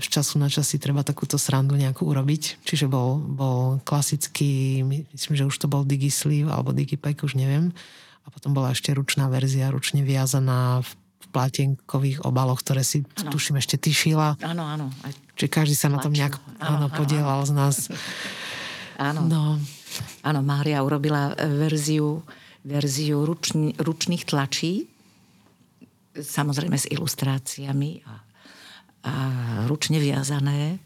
z 0.00 0.06
času 0.08 0.36
na 0.36 0.52
čas 0.52 0.68
si 0.68 0.76
treba 0.76 1.00
takúto 1.00 1.40
srandu 1.40 1.76
nejakú 1.80 2.04
urobiť. 2.04 2.60
Čiže 2.64 2.90
bol, 2.90 3.16
bol 3.16 3.80
klasický, 3.84 4.84
myslím, 4.84 5.34
že 5.36 5.48
už 5.48 5.56
to 5.56 5.70
bol 5.70 5.84
Digisleeve 5.84 6.52
alebo 6.52 6.76
Digipack, 6.76 7.24
už 7.24 7.40
neviem. 7.40 7.72
A 8.24 8.28
potom 8.28 8.52
bola 8.52 8.76
ešte 8.76 8.92
ručná 8.92 9.32
verzia, 9.32 9.72
ručne 9.72 10.04
viazaná 10.04 10.84
v 10.84 10.90
plátenkových 11.28 12.24
obaloch, 12.24 12.64
ktoré 12.64 12.80
si, 12.80 13.04
ano. 13.20 13.30
tuším, 13.30 13.60
ešte 13.60 13.76
ty 13.76 13.92
šila. 13.92 14.40
Áno, 14.40 14.64
áno. 14.64 14.86
Čiže 15.36 15.48
každý 15.52 15.76
sa 15.76 15.92
na 15.92 16.00
tom 16.00 16.16
nejak 16.16 16.40
áno, 16.58 16.84
áno, 16.84 16.86
podielal 16.88 17.44
z 17.44 17.52
nás. 17.52 17.76
Áno. 19.00 19.24
No. 19.24 19.44
Áno, 20.20 20.44
Mária 20.44 20.84
urobila 20.84 21.32
e, 21.32 21.48
verziu, 21.48 22.20
verziu 22.68 23.24
ručni, 23.24 23.72
ručných 23.80 24.28
tlačí, 24.28 24.84
samozrejme 26.12 26.76
s 26.76 26.84
ilustráciami 26.84 28.04
a, 28.04 28.14
a 29.08 29.12
ručne 29.64 29.96
viazané. 29.96 30.76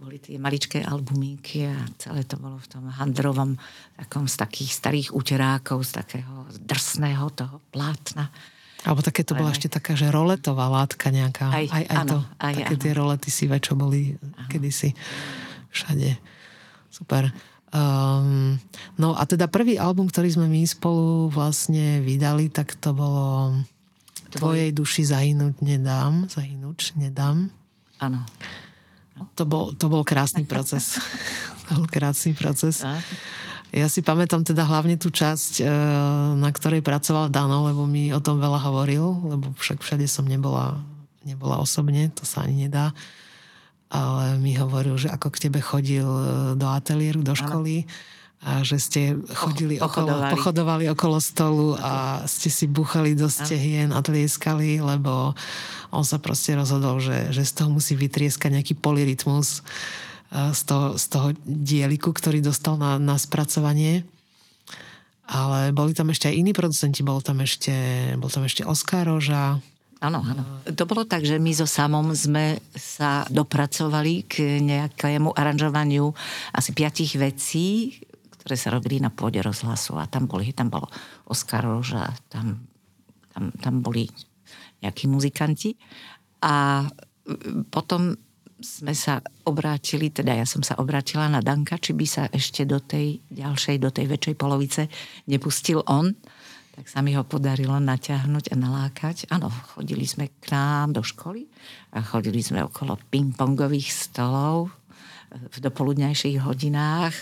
Boli 0.00 0.16
tie 0.16 0.40
maličké 0.40 0.80
albumíky 0.80 1.68
a 1.68 1.76
celé 2.00 2.24
to 2.24 2.40
bolo 2.40 2.56
v 2.56 2.68
tom 2.68 2.88
handrovom, 2.88 3.56
takom 3.96 4.24
z 4.28 4.36
takých 4.40 4.72
starých 4.72 5.08
uterákov, 5.12 5.84
z 5.84 6.04
takého 6.04 6.48
drsného 6.56 7.26
toho 7.32 7.60
plátna. 7.68 8.32
Alebo 8.86 9.02
také 9.02 9.26
to 9.26 9.34
bola 9.34 9.50
ešte 9.50 9.66
taká, 9.66 9.98
že 9.98 10.06
roletová 10.08 10.70
látka 10.70 11.10
nejaká. 11.10 11.50
Aj, 11.50 11.66
aj, 11.66 11.84
aj 11.90 11.96
áno, 12.06 12.10
to. 12.10 12.18
Aj, 12.38 12.54
také 12.54 12.74
áno. 12.78 12.82
tie 12.86 12.92
rolety 12.94 13.28
sivé, 13.34 13.58
čo 13.58 13.74
boli 13.74 14.14
áno. 14.14 14.46
kedysi 14.46 14.94
všade. 15.74 16.14
Super. 16.88 17.34
Um, 17.74 18.56
no 18.96 19.18
a 19.18 19.26
teda 19.26 19.50
prvý 19.50 19.76
album, 19.76 20.06
ktorý 20.06 20.32
sme 20.32 20.46
my 20.46 20.62
spolu 20.64 21.28
vlastne 21.28 21.98
vydali, 22.00 22.48
tak 22.48 22.78
to 22.78 22.94
bolo 22.94 23.58
Tvojej 24.36 24.70
duši 24.74 25.02
zahynúť 25.06 25.62
nedám. 25.62 26.26
Zahynúť 26.28 26.98
nedám. 26.98 27.48
Áno. 28.02 28.26
To 29.38 29.48
bol, 29.48 29.72
to 29.72 29.88
bol 29.88 30.04
krásny 30.04 30.44
proces. 30.44 31.00
to 31.70 31.80
bol 31.80 31.86
krásny 31.88 32.36
proces. 32.36 32.84
A? 32.84 33.00
Ja 33.74 33.90
si 33.90 34.00
pamätám 34.00 34.46
teda 34.46 34.62
hlavne 34.62 34.94
tú 34.94 35.10
časť, 35.10 35.60
e, 35.60 35.64
na 36.38 36.50
ktorej 36.54 36.86
pracoval 36.86 37.32
Dano, 37.32 37.66
lebo 37.66 37.82
mi 37.84 38.14
o 38.14 38.22
tom 38.22 38.38
veľa 38.38 38.62
hovoril, 38.62 39.04
lebo 39.26 39.50
však 39.58 39.82
všade 39.82 40.06
som 40.06 40.24
nebola, 40.24 40.78
nebola 41.26 41.58
osobne, 41.58 42.08
to 42.14 42.22
sa 42.22 42.46
ani 42.46 42.68
nedá. 42.68 42.94
Ale 43.90 44.38
mi 44.38 44.54
hovoril, 44.54 44.98
že 44.98 45.10
ako 45.10 45.34
k 45.34 45.50
tebe 45.50 45.58
chodil 45.58 46.06
e, 46.06 46.24
do 46.54 46.66
ateliéru, 46.70 47.26
do 47.26 47.34
školy 47.34 47.86
a 48.46 48.60
že 48.62 48.76
ste 48.78 49.00
chodili 49.32 49.80
okolo, 49.80 50.30
pochodovali. 50.30 50.84
okolo 50.92 51.18
stolu 51.18 51.74
a 51.80 52.22
ste 52.28 52.52
si 52.52 52.68
buchali 52.68 53.16
do 53.16 53.26
stehien 53.32 53.90
a 53.90 54.04
tlieskali, 54.04 54.78
lebo 54.78 55.32
on 55.88 56.04
sa 56.04 56.20
proste 56.20 56.52
rozhodol, 56.52 57.00
že, 57.00 57.32
že 57.32 57.42
z 57.42 57.52
toho 57.58 57.72
musí 57.72 57.96
vytrieskať 57.96 58.60
nejaký 58.60 58.74
polyrytmus 58.76 59.64
z 60.32 60.60
toho, 60.66 60.98
z 60.98 61.04
toho 61.06 61.28
dieliku, 61.46 62.10
ktorý 62.10 62.42
dostal 62.42 62.74
na, 62.76 62.98
na 62.98 63.16
spracovanie. 63.16 64.02
Ale 65.26 65.74
boli 65.74 65.90
tam 65.90 66.14
ešte 66.14 66.30
aj 66.30 66.38
iní 66.38 66.54
producenti, 66.54 67.02
bol 67.02 67.18
tam 67.18 67.42
ešte, 67.42 67.74
bol 68.14 68.30
tam 68.30 68.46
ešte 68.46 68.62
Oskar 68.62 69.10
Roža. 69.10 69.58
Áno, 69.98 70.20
áno. 70.22 70.62
To 70.70 70.84
bolo 70.86 71.02
tak, 71.08 71.26
že 71.26 71.40
my 71.40 71.50
so 71.56 71.66
Samom 71.66 72.14
sme 72.14 72.62
sa 72.76 73.26
dopracovali 73.26 74.28
k 74.28 74.62
nejakému 74.62 75.34
aranžovaniu 75.34 76.14
asi 76.54 76.70
piatich 76.76 77.18
vecí, 77.18 77.98
ktoré 78.38 78.54
sa 78.54 78.70
robili 78.70 79.02
na 79.02 79.10
pôde 79.10 79.42
rozhlasu. 79.42 79.98
A 79.98 80.06
tam, 80.06 80.30
boli, 80.30 80.54
tam 80.54 80.70
bolo 80.70 80.86
Oskar 81.26 81.66
Roža, 81.66 82.06
tam, 82.30 82.62
tam, 83.34 83.50
tam 83.58 83.74
boli 83.82 84.06
nejakí 84.78 85.10
muzikanti. 85.10 85.74
A 86.44 86.86
potom 87.72 88.14
sme 88.56 88.96
sa 88.96 89.20
obrátili, 89.44 90.08
teda 90.08 90.32
ja 90.32 90.46
som 90.48 90.64
sa 90.64 90.80
obrátila 90.80 91.28
na 91.28 91.44
Danka, 91.44 91.76
či 91.76 91.92
by 91.92 92.06
sa 92.08 92.24
ešte 92.32 92.64
do 92.64 92.80
tej 92.80 93.20
ďalšej, 93.28 93.76
do 93.76 93.92
tej 93.92 94.06
väčšej 94.08 94.36
polovice 94.36 94.88
nepustil 95.28 95.84
on. 95.84 96.16
Tak 96.76 96.92
sa 96.92 97.00
mi 97.00 97.16
ho 97.16 97.24
podarilo 97.24 97.76
naťahnuť 97.80 98.52
a 98.52 98.56
nalákať. 98.56 99.32
Áno, 99.32 99.48
chodili 99.48 100.04
sme 100.04 100.28
k 100.28 100.52
nám 100.52 100.92
do 100.92 101.00
školy 101.00 101.48
a 101.96 102.04
chodili 102.04 102.44
sme 102.44 102.64
okolo 102.64 103.00
ping-pongových 103.08 103.88
stolov 103.88 104.68
v 105.32 105.56
dopoludňajších 105.56 106.36
hodinách. 106.44 107.16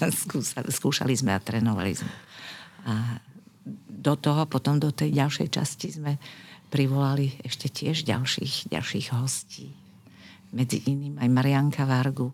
Skúšali 0.72 1.14
sme 1.16 1.36
a 1.36 1.40
trénovali 1.40 1.92
sme. 1.96 2.12
A 2.88 3.20
do 3.88 4.16
toho, 4.16 4.48
potom 4.48 4.80
do 4.80 4.88
tej 4.88 5.20
ďalšej 5.20 5.48
časti 5.52 5.88
sme 5.92 6.16
privolali 6.72 7.40
ešte 7.44 7.68
tiež 7.68 8.08
ďalších, 8.08 8.72
ďalších 8.72 9.08
hostí 9.12 9.81
medzi 10.52 10.84
iným 10.86 11.16
aj 11.18 11.28
Marianka 11.32 11.84
Vargu. 11.88 12.30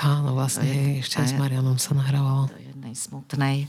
Áno, 0.00 0.32
vlastne 0.32 0.68
je, 0.68 1.04
ešte 1.04 1.20
aj 1.20 1.28
s 1.32 1.36
Marianom 1.36 1.76
sa 1.76 1.92
nahrávalo. 1.92 2.48
Do 2.48 2.60
jednej 2.60 2.94
smutnej. 2.96 3.68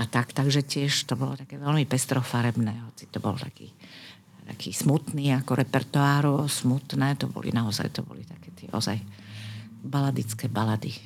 A 0.00 0.08
tak, 0.08 0.32
takže 0.32 0.64
tiež 0.64 1.04
to 1.04 1.16
bolo 1.16 1.36
také 1.36 1.60
veľmi 1.60 1.84
pestrofarebné, 1.84 2.72
hoci 2.88 3.04
to 3.12 3.20
bol 3.20 3.36
taký, 3.36 3.68
taký 4.48 4.72
smutný 4.72 5.36
ako 5.36 5.60
repertoáru, 5.60 6.48
smutné, 6.48 7.20
to 7.20 7.28
boli 7.28 7.52
naozaj, 7.52 7.92
to 7.92 8.00
boli 8.00 8.24
také 8.24 8.48
tie 8.56 8.68
ozaj 8.72 8.96
baladické 9.84 10.48
balady. 10.48 10.96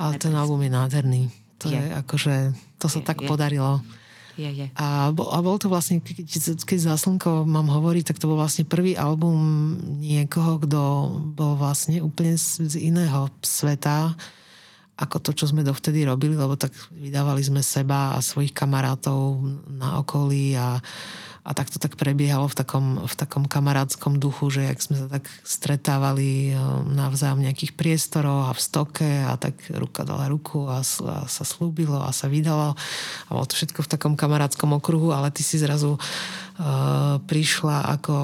Ale 0.00 0.16
ten 0.16 0.32
album 0.32 0.64
je 0.64 0.72
nádherný. 0.72 1.22
To 1.60 1.68
je, 1.68 1.76
je 1.76 1.92
akože, 1.92 2.34
to 2.80 2.86
sa 2.88 3.00
je, 3.00 3.04
tak 3.04 3.20
je. 3.20 3.28
podarilo 3.28 3.84
je, 4.34 4.50
je. 4.50 4.66
A, 4.74 5.10
bol, 5.14 5.30
a 5.30 5.38
bol 5.40 5.56
to 5.56 5.70
vlastne, 5.70 6.02
keď, 6.02 6.58
keď 6.62 6.78
za 6.78 6.94
slnko 6.98 7.46
mám 7.46 7.70
hovoriť, 7.70 8.10
tak 8.10 8.18
to 8.18 8.30
bol 8.30 8.38
vlastne 8.38 8.66
prvý 8.66 8.98
album 8.98 9.38
niekoho, 10.02 10.58
kto 10.62 10.80
bol 11.34 11.54
vlastne 11.54 12.02
úplne 12.02 12.34
z, 12.34 12.66
z 12.66 12.74
iného 12.90 13.30
sveta, 13.42 14.14
ako 14.94 15.16
to, 15.18 15.30
čo 15.34 15.50
sme 15.50 15.66
dovtedy 15.66 16.06
robili, 16.06 16.38
lebo 16.38 16.54
tak 16.54 16.70
vydávali 16.94 17.42
sme 17.42 17.62
seba 17.62 18.14
a 18.14 18.22
svojich 18.22 18.54
kamarátov 18.54 19.42
na 19.66 19.98
okolí 19.98 20.54
a 20.54 20.78
a 21.44 21.52
tak 21.52 21.68
to 21.68 21.76
tak 21.76 22.00
prebiehalo 22.00 22.48
v 22.48 22.56
takom, 22.56 22.86
v 23.04 23.14
takom 23.14 23.44
kamarátskom 23.44 24.16
duchu, 24.16 24.48
že 24.48 24.64
jak 24.64 24.80
sme 24.80 24.96
sa 24.96 25.06
tak 25.12 25.28
stretávali 25.44 26.50
eh, 26.50 26.58
navzájom 26.88 27.44
v 27.44 27.46
nejakých 27.52 27.76
priestoroch 27.76 28.48
a 28.48 28.56
v 28.56 28.64
stoke 28.64 29.08
a 29.28 29.36
tak 29.36 29.60
ruka 29.68 30.08
dala 30.08 30.24
ruku 30.32 30.64
a, 30.72 30.80
a 30.80 31.16
sa 31.28 31.44
slúbilo 31.44 32.00
a 32.00 32.16
sa 32.16 32.32
vydalo. 32.32 32.72
A 33.28 33.30
bolo 33.30 33.44
to 33.44 33.60
všetko 33.60 33.84
v 33.84 33.92
takom 33.92 34.14
kamarátskom 34.16 34.72
okruhu, 34.72 35.12
ale 35.12 35.28
ty 35.28 35.44
si 35.44 35.60
zrazu 35.60 36.00
uh, 36.00 37.20
prišla 37.28 37.92
ako 38.00 38.16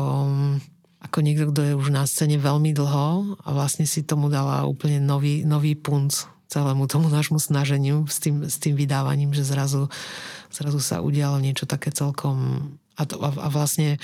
ako 1.00 1.18
niekto, 1.24 1.48
kto 1.48 1.60
je 1.64 1.72
už 1.80 1.88
na 1.96 2.04
scéne 2.04 2.36
veľmi 2.36 2.76
dlho 2.76 3.40
a 3.40 3.48
vlastne 3.56 3.88
si 3.88 4.04
tomu 4.04 4.28
dala 4.28 4.68
úplne 4.68 5.00
nový, 5.00 5.48
nový 5.48 5.72
punc 5.72 6.28
celému 6.50 6.84
tomu 6.90 7.08
nášmu 7.08 7.40
snaženiu 7.40 8.04
s 8.10 8.20
tým, 8.20 8.44
s 8.44 8.58
tým 8.58 8.76
vydávaním, 8.76 9.32
že 9.32 9.46
zrazu, 9.46 9.86
zrazu 10.52 10.82
sa 10.82 11.00
udialo 11.00 11.38
niečo 11.38 11.64
také 11.64 11.94
celkom 11.94 12.68
a, 13.00 13.08
to, 13.08 13.16
a, 13.16 13.32
a 13.32 13.48
vlastne 13.48 13.96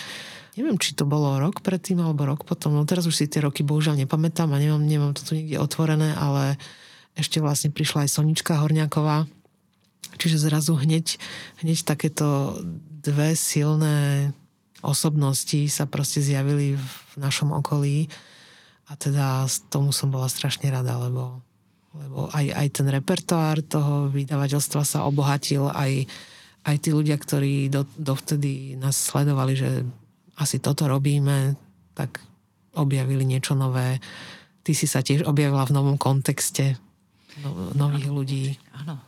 neviem, 0.56 0.80
či 0.80 0.96
to 0.96 1.04
bolo 1.04 1.36
rok 1.36 1.60
predtým 1.60 2.00
alebo 2.00 2.24
rok 2.24 2.48
potom, 2.48 2.72
no 2.72 2.88
teraz 2.88 3.04
už 3.04 3.12
si 3.12 3.28
tie 3.28 3.44
roky 3.44 3.60
bohužiaľ 3.60 4.00
nepamätám 4.00 4.48
a 4.48 4.56
nemám, 4.56 4.80
nemám 4.80 5.12
to 5.12 5.20
tu 5.20 5.36
niekde 5.36 5.60
otvorené, 5.60 6.16
ale 6.16 6.56
ešte 7.12 7.44
vlastne 7.44 7.68
prišla 7.68 8.08
aj 8.08 8.12
Sonička 8.16 8.56
Horňáková, 8.56 9.28
čiže 10.16 10.40
zrazu 10.40 10.72
hneď, 10.80 11.20
hneď 11.60 11.78
takéto 11.84 12.56
dve 13.04 13.36
silné 13.36 14.32
osobnosti 14.84 15.60
sa 15.68 15.84
proste 15.88 16.20
zjavili 16.24 16.76
v 16.76 16.92
našom 17.20 17.52
okolí. 17.52 18.08
A 18.86 18.94
teda 18.94 19.48
z 19.50 19.66
tomu 19.66 19.90
som 19.90 20.14
bola 20.14 20.30
strašne 20.30 20.70
rada, 20.70 20.94
lebo, 21.02 21.42
lebo 21.90 22.30
aj, 22.30 22.46
aj 22.54 22.68
ten 22.70 22.86
repertoár 22.86 23.58
toho 23.66 24.06
vydavateľstva 24.14 24.82
sa 24.86 25.02
obohatil, 25.02 25.66
aj, 25.74 26.06
aj 26.66 26.76
tí 26.82 26.90
ľudia, 26.90 27.14
ktorí 27.16 27.70
do, 27.70 27.86
dovtedy 27.94 28.74
nás 28.74 28.98
sledovali, 28.98 29.54
že 29.54 29.86
asi 30.36 30.58
toto 30.58 30.90
robíme, 30.90 31.54
tak 31.94 32.20
objavili 32.74 33.24
niečo 33.24 33.54
nové. 33.56 34.02
Ty 34.66 34.72
si 34.74 34.90
sa 34.90 35.00
tiež 35.00 35.24
objavila 35.24 35.64
v 35.64 35.74
novom 35.78 35.96
kontexte 35.96 36.76
no, 37.40 37.72
nových 37.72 38.10
ano. 38.10 38.16
ľudí. 38.18 38.44
Áno, 38.74 38.98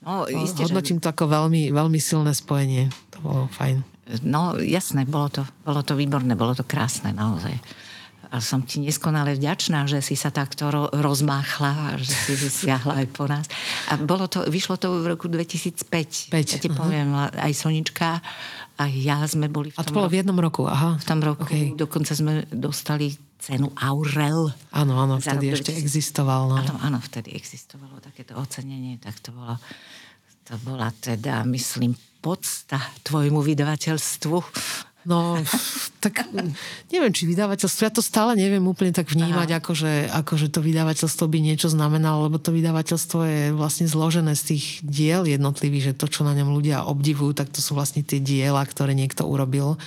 No, 0.00 0.24
isté, 0.24 0.64
Hodnotím 0.64 0.96
že... 0.96 1.02
to 1.04 1.12
ako 1.12 1.28
veľmi, 1.28 1.76
veľmi 1.76 2.00
silné 2.00 2.32
spojenie. 2.32 2.88
To 3.12 3.18
bolo 3.20 3.42
fajn. 3.52 3.84
No 4.24 4.56
jasné, 4.56 5.04
bolo 5.04 5.28
to, 5.28 5.42
bolo 5.62 5.84
to 5.84 5.92
výborné, 5.94 6.34
bolo 6.34 6.56
to 6.56 6.64
krásne 6.64 7.12
naozaj. 7.12 7.52
A 8.30 8.38
som 8.38 8.62
ti 8.62 8.78
neskonale 8.78 9.34
vďačná, 9.34 9.90
že 9.90 9.98
si 9.98 10.14
sa 10.14 10.30
takto 10.30 10.70
ro- 10.70 10.90
rozmáchla 10.94 11.72
a 11.74 11.88
že 11.98 12.38
si 12.38 12.66
siahla 12.66 13.02
aj 13.02 13.06
po 13.10 13.26
nás. 13.26 13.50
A 13.90 13.98
bolo 13.98 14.30
to, 14.30 14.46
vyšlo 14.46 14.78
to 14.78 15.02
v 15.02 15.10
roku 15.10 15.26
2005. 15.26 16.30
5, 16.30 16.30
ja 16.30 16.58
ti 16.62 16.70
uh-huh. 16.70 16.78
poviem, 16.78 17.10
aj 17.18 17.52
Sonička, 17.58 18.22
aj 18.78 18.90
ja 18.94 19.18
sme 19.26 19.50
boli 19.50 19.74
v 19.74 19.76
tom 19.76 19.82
A 19.82 19.86
to 19.86 19.92
bolo 19.92 20.06
roku, 20.06 20.14
v 20.14 20.18
jednom 20.22 20.38
roku, 20.38 20.62
aha. 20.70 20.96
V 21.02 21.04
tom 21.04 21.20
roku. 21.20 21.42
Okay. 21.42 21.74
Dokonca 21.74 22.14
sme 22.14 22.46
dostali 22.54 23.18
cenu 23.40 23.72
Aurel. 23.74 24.52
Áno, 24.70 24.94
áno, 25.00 25.18
vtedy 25.18 25.50
ešte 25.50 25.72
20... 25.74 25.82
existoval. 25.82 26.42
No. 26.52 26.56
Áno, 26.60 26.74
áno, 26.80 26.98
vtedy 27.00 27.32
existovalo 27.34 27.98
takéto 27.98 28.36
ocenenie, 28.36 29.00
tak 29.00 29.18
to 29.24 29.34
bolo, 29.34 29.56
to 30.44 30.54
bola 30.62 30.92
teda, 31.02 31.42
myslím, 31.48 31.96
podsta 32.20 32.76
tvojmu 33.02 33.40
vydavateľstvu 33.40 34.36
No, 35.08 35.40
tak 36.04 36.28
neviem, 36.92 37.12
či 37.12 37.24
vydavateľstvo, 37.24 37.88
ja 37.88 37.92
to 37.92 38.04
stále 38.04 38.36
neviem 38.36 38.60
úplne 38.68 38.92
tak 38.92 39.08
vnímať, 39.08 39.48
ako 39.56 39.72
že, 39.72 40.08
ako 40.12 40.32
že 40.36 40.48
to 40.52 40.60
vydavateľstvo 40.60 41.24
by 41.24 41.38
niečo 41.40 41.72
znamenalo, 41.72 42.28
lebo 42.28 42.36
to 42.36 42.52
vydavateľstvo 42.52 43.20
je 43.24 43.42
vlastne 43.56 43.88
zložené 43.88 44.36
z 44.36 44.56
tých 44.56 44.64
diel 44.84 45.24
jednotlivých, 45.24 45.92
že 45.92 45.98
to, 45.98 46.06
čo 46.12 46.20
na 46.28 46.36
ňom 46.36 46.52
ľudia 46.52 46.84
obdivujú, 46.84 47.32
tak 47.32 47.48
to 47.48 47.64
sú 47.64 47.72
vlastne 47.72 48.04
tie 48.04 48.20
diela, 48.20 48.60
ktoré 48.60 48.92
niekto 48.92 49.24
urobil. 49.24 49.80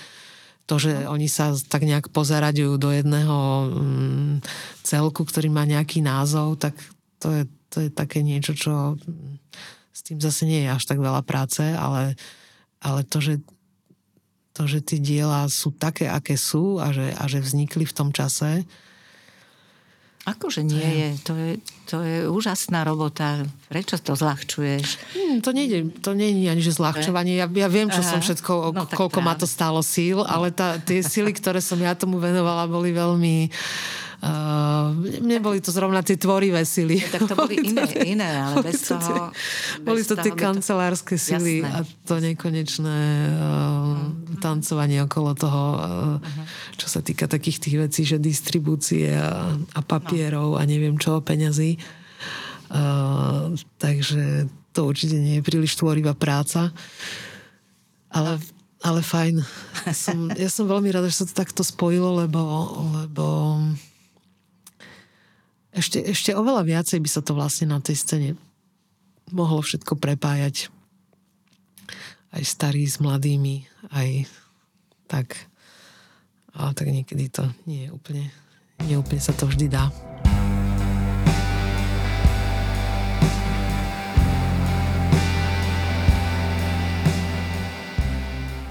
To, 0.66 0.80
že 0.80 1.06
oni 1.06 1.28
sa 1.28 1.54
tak 1.68 1.84
nejak 1.84 2.10
pozaraďujú 2.10 2.74
do 2.80 2.90
jedného 2.90 3.38
mm, 3.70 4.34
celku, 4.82 5.28
ktorý 5.28 5.52
má 5.52 5.68
nejaký 5.68 6.00
názov, 6.00 6.56
tak 6.58 6.74
to 7.20 7.30
je, 7.36 7.44
to 7.70 7.78
je 7.86 7.90
také 7.92 8.24
niečo, 8.24 8.56
čo 8.56 8.96
mm, 8.96 9.44
s 9.94 10.00
tým 10.02 10.18
zase 10.18 10.50
nie 10.50 10.66
je 10.66 10.74
až 10.74 10.84
tak 10.88 10.98
veľa 11.04 11.22
práce, 11.22 11.62
ale, 11.62 12.16
ale 12.80 13.06
to, 13.06 13.20
že 13.22 13.44
to, 14.54 14.70
že 14.70 14.86
tie 14.86 15.00
diela 15.02 15.50
sú 15.50 15.74
také, 15.74 16.06
aké 16.06 16.38
sú 16.38 16.78
a 16.78 16.94
že, 16.94 17.10
a 17.18 17.26
že 17.26 17.42
vznikli 17.42 17.90
v 17.90 17.96
tom 17.98 18.10
čase. 18.14 18.64
Akože 20.24 20.64
nie 20.64 20.80
je, 20.80 21.10
to 21.20 21.34
je, 21.36 21.52
to 21.84 21.98
je 22.00 22.18
úžasná 22.32 22.88
robota. 22.88 23.44
Prečo 23.68 24.00
to 24.00 24.16
zľahčuješ? 24.16 24.88
Hmm, 25.20 25.44
to 25.44 25.52
nie 25.52 25.68
je, 25.68 25.80
to 26.00 26.16
nie 26.16 26.32
je 26.32 26.48
ani 26.48 26.64
že 26.64 26.80
zľahčovanie. 26.80 27.36
Ja, 27.36 27.52
ja 27.52 27.68
viem, 27.68 27.92
čo 27.92 28.00
Aha. 28.00 28.08
som 28.08 28.20
všetko, 28.24 28.72
no, 28.72 28.88
koľko 28.88 29.20
práve. 29.20 29.28
ma 29.28 29.34
to 29.36 29.44
stálo 29.44 29.84
síl, 29.84 30.24
ale 30.24 30.56
tá, 30.56 30.80
tie 30.80 31.04
síly, 31.04 31.36
ktoré 31.36 31.60
som 31.60 31.76
ja 31.76 31.92
tomu 31.92 32.24
venovala, 32.24 32.72
boli 32.72 32.96
veľmi 32.96 33.52
neboli 35.20 35.60
to 35.60 35.72
zrovna 35.72 36.00
tie 36.00 36.16
tvorivé 36.16 36.64
sily. 36.64 37.04
Ja, 37.04 37.08
tak 37.12 37.28
to 37.28 37.36
boli, 37.36 37.60
boli 37.60 37.68
iné, 37.76 37.84
to, 37.84 38.00
iné, 38.00 38.30
ale 38.40 38.56
bez 38.64 38.88
toho... 38.88 39.04
Tie, 39.04 39.20
boli 39.84 40.02
to 40.08 40.16
tie 40.16 40.32
kancelárske 40.32 41.20
to... 41.20 41.24
sily 41.24 41.60
Jasné. 41.60 41.76
a 41.76 41.78
to 42.08 42.14
nekonečné 42.24 43.00
uh, 43.36 44.00
tancovanie 44.40 45.04
okolo 45.04 45.36
toho, 45.36 45.64
uh, 45.76 46.18
čo 46.80 46.88
sa 46.88 47.04
týka 47.04 47.28
takých 47.28 47.68
tých 47.68 47.76
vecí, 47.84 48.02
že 48.08 48.16
distribúcie 48.22 49.12
a, 49.12 49.60
a 49.60 49.80
papierov 49.84 50.56
no. 50.56 50.60
a 50.60 50.62
neviem 50.64 50.96
čo, 50.96 51.20
peňazí. 51.20 51.76
Uh, 52.72 53.52
takže 53.76 54.48
to 54.72 54.88
určite 54.88 55.20
nie 55.20 55.44
je 55.44 55.46
príliš 55.46 55.76
tvorivá 55.76 56.16
práca. 56.16 56.72
Ale 58.08 58.40
ale 58.84 59.00
fajn. 59.00 59.40
Som, 59.96 60.28
ja 60.36 60.52
som 60.52 60.68
veľmi 60.68 60.92
rada, 60.92 61.08
že 61.08 61.24
sa 61.24 61.28
to 61.28 61.40
takto 61.40 61.64
spojilo, 61.64 62.20
lebo, 62.20 62.40
lebo 63.00 63.26
ešte, 65.74 66.06
ešte 66.06 66.32
oveľa 66.38 66.70
viacej 66.70 67.02
by 67.02 67.10
sa 67.10 67.26
to 67.26 67.34
vlastne 67.34 67.74
na 67.74 67.82
tej 67.82 67.98
scéne 67.98 68.30
mohlo 69.34 69.66
všetko 69.66 69.98
prepájať. 69.98 70.70
Aj 72.34 72.44
starí 72.46 72.86
s 72.86 73.02
mladými, 73.02 73.66
aj 73.90 74.30
tak. 75.10 75.50
Ale 76.54 76.78
tak 76.78 76.94
niekedy 76.94 77.26
to 77.34 77.50
nie 77.66 77.86
je 77.86 77.90
úplne, 77.90 78.30
nie 78.86 78.94
úplne 78.94 79.22
sa 79.22 79.34
to 79.34 79.50
vždy 79.50 79.66
dá. 79.70 79.90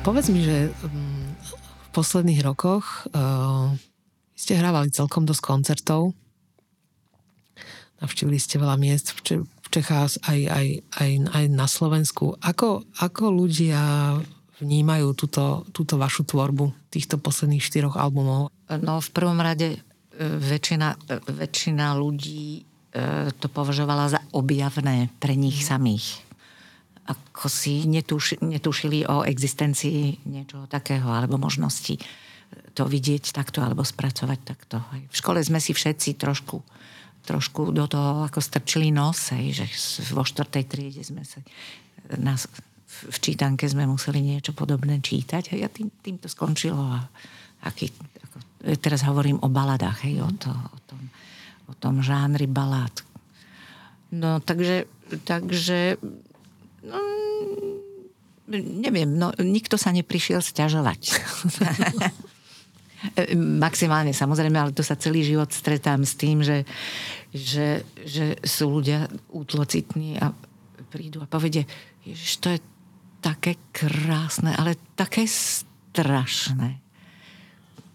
Povedz 0.03 0.35
mi, 0.35 0.43
že 0.43 0.71
mm, 0.71 1.27
v 1.67 1.89
posledných 1.95 2.43
rokoch 2.43 3.07
uh, 3.15 3.71
ste 4.35 4.59
hrávali 4.59 4.91
celkom 4.91 5.23
dosť 5.23 5.43
koncertov 5.43 6.15
navštívili 8.03 8.39
ste 8.43 8.59
veľa 8.59 8.77
miest 8.77 9.15
v, 9.15 9.47
Čechách 9.73 10.21
aj, 10.29 10.41
aj, 10.53 10.67
aj, 11.01 11.11
aj 11.33 11.45
na 11.49 11.65
Slovensku. 11.65 12.37
Ako, 12.45 12.85
ako 13.01 13.33
ľudia 13.33 13.81
vnímajú 14.61 15.17
túto, 15.17 15.65
túto 15.73 15.97
vašu 15.97 16.29
tvorbu 16.29 16.93
týchto 16.93 17.17
posledných 17.17 17.65
štyroch 17.65 17.97
albumov? 17.97 18.53
No 18.69 19.01
v 19.01 19.11
prvom 19.17 19.41
rade 19.41 19.69
e, 19.73 19.79
väčšina, 20.21 21.09
e, 21.09 21.25
väčšina 21.25 21.97
ľudí 21.97 22.61
e, 22.61 23.33
to 23.33 23.49
považovala 23.49 24.13
za 24.13 24.21
objavné 24.37 25.09
pre 25.17 25.41
nich 25.41 25.65
samých. 25.65 26.21
Ako 27.09 27.49
si 27.49 27.89
netuš, 27.89 28.45
netušili 28.45 29.09
o 29.09 29.25
existencii 29.25 30.29
niečoho 30.29 30.69
takého 30.69 31.09
alebo 31.09 31.41
možnosti 31.41 31.97
to 32.73 32.89
vidieť 32.89 33.33
takto 33.33 33.61
alebo 33.61 33.85
spracovať 33.85 34.39
takto. 34.45 34.81
V 35.09 35.17
škole 35.17 35.41
sme 35.45 35.61
si 35.61 35.77
všetci 35.77 36.17
trošku 36.17 36.61
trošku 37.23 37.71
do 37.71 37.87
toho 37.87 38.27
ako 38.27 38.43
strčili 38.43 38.91
nos, 38.91 39.31
hej, 39.35 39.63
že 39.63 39.67
vo 40.11 40.27
štvrtej 40.27 40.65
triede 40.67 41.03
sme 41.07 41.23
sa 41.23 41.39
nás, 42.19 42.51
v 43.09 43.19
čítanke 43.19 43.65
sme 43.65 43.87
museli 43.87 44.21
niečo 44.21 44.53
podobné 44.53 44.99
čítať 44.99 45.55
a 45.63 45.69
tým, 45.71 45.89
tým 46.03 46.19
to 46.19 46.27
skončilo 46.27 46.83
a 46.83 47.07
aký, 47.63 47.89
ako, 48.27 48.37
teraz 48.83 49.07
hovorím 49.07 49.39
o 49.41 49.49
baladách, 49.49 50.05
hej, 50.07 50.21
o, 50.23 50.31
to, 50.35 50.51
o, 50.51 50.79
tom, 50.87 51.01
o 51.71 51.75
tom 51.79 51.95
žánri 52.03 52.51
balát. 52.51 52.93
No 54.13 54.43
takže, 54.43 54.85
takže 55.25 55.97
no, 56.85 56.99
neviem, 58.61 59.09
no, 59.09 59.33
nikto 59.41 59.81
sa 59.81 59.95
neprišiel 59.95 60.43
stiažovať. 60.45 61.01
E, 63.19 63.35
maximálne 63.35 64.15
samozrejme, 64.15 64.55
ale 64.55 64.71
to 64.71 64.87
sa 64.87 64.95
celý 64.95 65.27
život 65.27 65.51
stretám 65.51 66.07
s 66.07 66.15
tým, 66.15 66.47
že, 66.47 66.63
že, 67.35 67.83
že 68.07 68.39
sú 68.47 68.79
ľudia 68.79 69.11
útlocitní 69.35 70.23
a 70.23 70.31
prídu 70.87 71.25
a 71.25 71.27
povedia, 71.27 71.67
Ježiš, 72.07 72.33
to 72.39 72.49
je 72.55 72.61
také 73.23 73.59
krásne, 73.71 74.55
ale 74.55 74.79
také 74.95 75.27
strašné. 75.27 76.83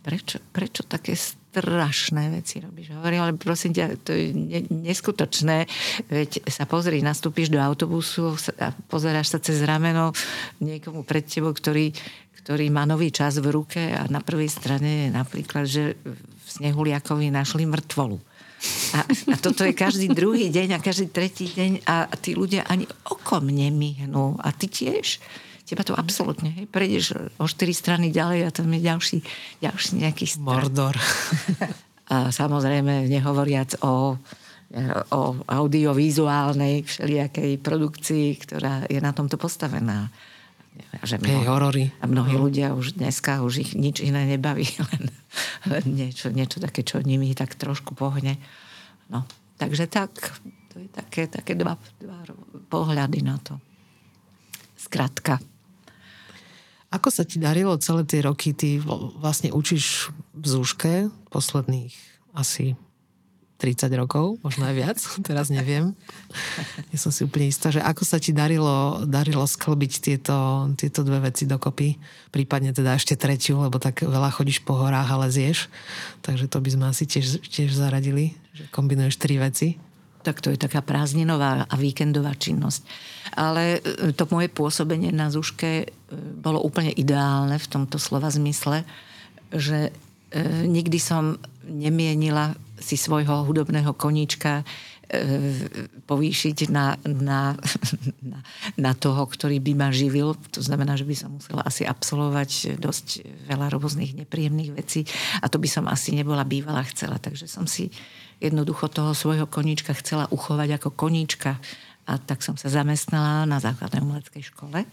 Prečo, 0.08 0.40
prečo 0.56 0.88
také 0.88 1.20
strašné 1.20 2.32
veci 2.32 2.64
robíš? 2.64 2.96
Hovorím, 2.96 3.28
ale 3.28 3.34
prosím 3.36 3.76
ťa, 3.76 3.86
to 4.08 4.16
je 4.16 4.32
neskutočné. 4.72 5.68
Veď 6.08 6.48
sa 6.48 6.64
pozri, 6.64 7.04
nastúpiš 7.04 7.52
do 7.52 7.60
autobusu 7.60 8.40
a 8.56 8.72
pozeráš 8.88 9.36
sa 9.36 9.40
cez 9.44 9.60
rameno 9.68 10.16
niekomu 10.64 11.04
pred 11.04 11.28
tebou, 11.28 11.52
ktorý 11.52 11.92
ktorý 12.48 12.72
má 12.72 12.88
nový 12.88 13.12
čas 13.12 13.44
v 13.44 13.52
ruke 13.52 13.92
a 13.92 14.08
na 14.08 14.24
prvej 14.24 14.48
strane 14.48 15.04
je 15.04 15.10
napríklad, 15.12 15.68
že 15.68 16.00
v 16.00 16.48
Snehuliakovi 16.48 17.28
našli 17.28 17.68
mŕtvolu. 17.68 18.16
A, 18.96 19.04
a 19.04 19.36
toto 19.36 19.68
je 19.68 19.76
každý 19.76 20.08
druhý 20.16 20.48
deň 20.48 20.80
a 20.80 20.84
každý 20.84 21.12
tretí 21.12 21.52
deň 21.52 21.84
a 21.84 22.08
tí 22.16 22.40
ľudia 22.40 22.64
ani 22.64 22.88
okom 23.12 23.52
nemyhnú. 23.52 24.40
A 24.40 24.56
ty 24.56 24.72
tiež. 24.72 25.20
Teba 25.68 25.84
to 25.84 25.92
absolútne, 25.92 26.56
hej, 26.56 26.72
prejdeš 26.72 27.20
o 27.36 27.52
štyri 27.52 27.76
strany 27.76 28.16
ďalej 28.16 28.48
a 28.48 28.56
tam 28.56 28.72
je 28.72 28.80
ďalší, 28.80 29.18
ďalší 29.60 29.92
nejaký 30.08 30.26
stran. 30.32 30.48
Mordor. 30.48 30.96
A 32.16 32.32
samozrejme, 32.32 33.12
nehovoriac 33.12 33.84
o 33.84 34.16
o 35.16 35.40
audiovizuálnej 35.48 36.84
všelijakej 36.84 37.64
produkcii, 37.64 38.28
ktorá 38.36 38.84
je 38.92 39.00
na 39.00 39.16
tomto 39.16 39.40
postavená. 39.40 40.12
Že 41.04 41.22
mnoho, 41.22 41.42
hey, 41.42 41.48
horory. 41.48 41.86
A 42.02 42.06
mnohí 42.06 42.36
no. 42.36 42.50
ľudia 42.50 42.74
už 42.74 42.98
dneska 42.98 43.42
už 43.46 43.64
ich 43.64 43.72
nič 43.78 44.02
iné 44.02 44.26
nebaví, 44.26 44.66
len, 44.92 45.04
len 45.70 45.86
niečo, 45.86 46.30
niečo 46.34 46.58
také, 46.62 46.82
čo 46.82 47.02
nimi 47.02 47.32
tak 47.38 47.56
trošku 47.56 47.94
pohne. 47.94 48.38
No, 49.08 49.24
takže 49.62 49.88
tak, 49.88 50.12
to 50.74 50.82
je 50.82 50.90
také, 50.92 51.30
také 51.30 51.54
dva, 51.56 51.80
dva 52.02 52.22
pohľady 52.68 53.20
na 53.24 53.38
to. 53.40 53.58
Skratka. 54.78 55.42
Ako 56.88 57.12
sa 57.12 57.28
ti 57.28 57.36
darilo 57.36 57.76
celé 57.84 58.08
tie 58.08 58.24
roky? 58.24 58.56
Ty 58.56 58.80
vlastne 59.20 59.52
učíš 59.52 60.16
v 60.32 60.46
Zúške 60.48 60.94
posledných 61.28 61.92
asi 62.32 62.80
30 63.58 63.90
rokov, 63.98 64.38
možno 64.46 64.70
aj 64.70 64.76
viac, 64.78 64.98
teraz 65.28 65.50
neviem. 65.50 65.98
Nie 66.94 66.98
som 67.02 67.10
si 67.10 67.26
úplne 67.26 67.50
istá, 67.50 67.74
že 67.74 67.82
ako 67.82 68.06
sa 68.06 68.22
ti 68.22 68.32
darilo, 68.32 69.02
darilo 69.10 69.44
sklbiť 69.44 69.94
tieto, 69.98 70.70
tieto 70.78 71.02
dve 71.02 71.26
veci 71.26 71.50
dokopy, 71.50 71.98
prípadne 72.30 72.72
teda 72.72 72.94
ešte 72.94 73.18
tretiu, 73.18 73.58
lebo 73.66 73.82
tak 73.82 74.06
veľa 74.06 74.30
chodíš 74.30 74.62
po 74.62 74.78
horách 74.78 75.10
a 75.10 75.22
lezieš, 75.26 75.74
takže 76.22 76.46
to 76.46 76.62
by 76.62 76.70
sme 76.70 76.86
asi 76.86 77.04
tiež, 77.10 77.42
tiež 77.42 77.74
zaradili, 77.74 78.38
že 78.54 78.70
kombinuješ 78.70 79.18
tri 79.18 79.42
veci. 79.42 79.82
Tak 80.22 80.44
to 80.44 80.52
je 80.52 80.60
taká 80.60 80.84
prázdninová 80.84 81.66
a 81.66 81.76
víkendová 81.80 82.36
činnosť. 82.36 82.84
Ale 83.32 83.80
e, 83.80 84.12
to 84.12 84.28
moje 84.28 84.52
pôsobenie 84.52 85.16
na 85.16 85.32
Zuške 85.32 85.72
e, 85.82 85.86
bolo 86.36 86.60
úplne 86.60 86.92
ideálne 86.92 87.56
v 87.56 87.70
tomto 87.70 87.96
slova 87.96 88.28
zmysle, 88.28 88.84
že 89.56 89.88
e, 89.88 89.92
nikdy 90.68 91.00
som 91.00 91.40
nemienila 91.64 92.60
si 92.78 92.96
svojho 92.96 93.44
hudobného 93.44 93.94
koníčka 93.98 94.62
e, 94.62 94.64
povýšiť 96.06 96.58
na, 96.70 96.94
na, 97.06 97.58
na, 98.32 98.40
na 98.78 98.92
toho, 98.94 99.26
ktorý 99.26 99.58
by 99.62 99.74
ma 99.74 99.90
živil. 99.90 100.38
To 100.54 100.62
znamená, 100.62 100.94
že 100.96 101.06
by 101.06 101.16
som 101.18 101.30
musela 101.38 101.66
asi 101.66 101.84
absolvovať 101.84 102.78
dosť 102.78 103.08
veľa 103.50 103.74
rôznych 103.74 104.14
nepríjemných 104.26 104.72
vecí 104.78 105.04
a 105.42 105.50
to 105.50 105.58
by 105.58 105.68
som 105.70 105.90
asi 105.90 106.14
nebola 106.14 106.46
bývala 106.46 106.86
chcela. 106.90 107.18
Takže 107.18 107.50
som 107.50 107.66
si 107.66 107.90
jednoducho 108.38 108.90
toho 108.94 109.18
svojho 109.18 109.50
koníčka 109.50 109.98
chcela 109.98 110.30
uchovať 110.30 110.78
ako 110.78 110.94
koníčka 110.94 111.58
a 112.08 112.14
tak 112.22 112.40
som 112.40 112.56
sa 112.56 112.72
zamestnala 112.72 113.44
na 113.44 113.60
základnej 113.60 114.00
umeleckej 114.00 114.54
škole, 114.54 114.88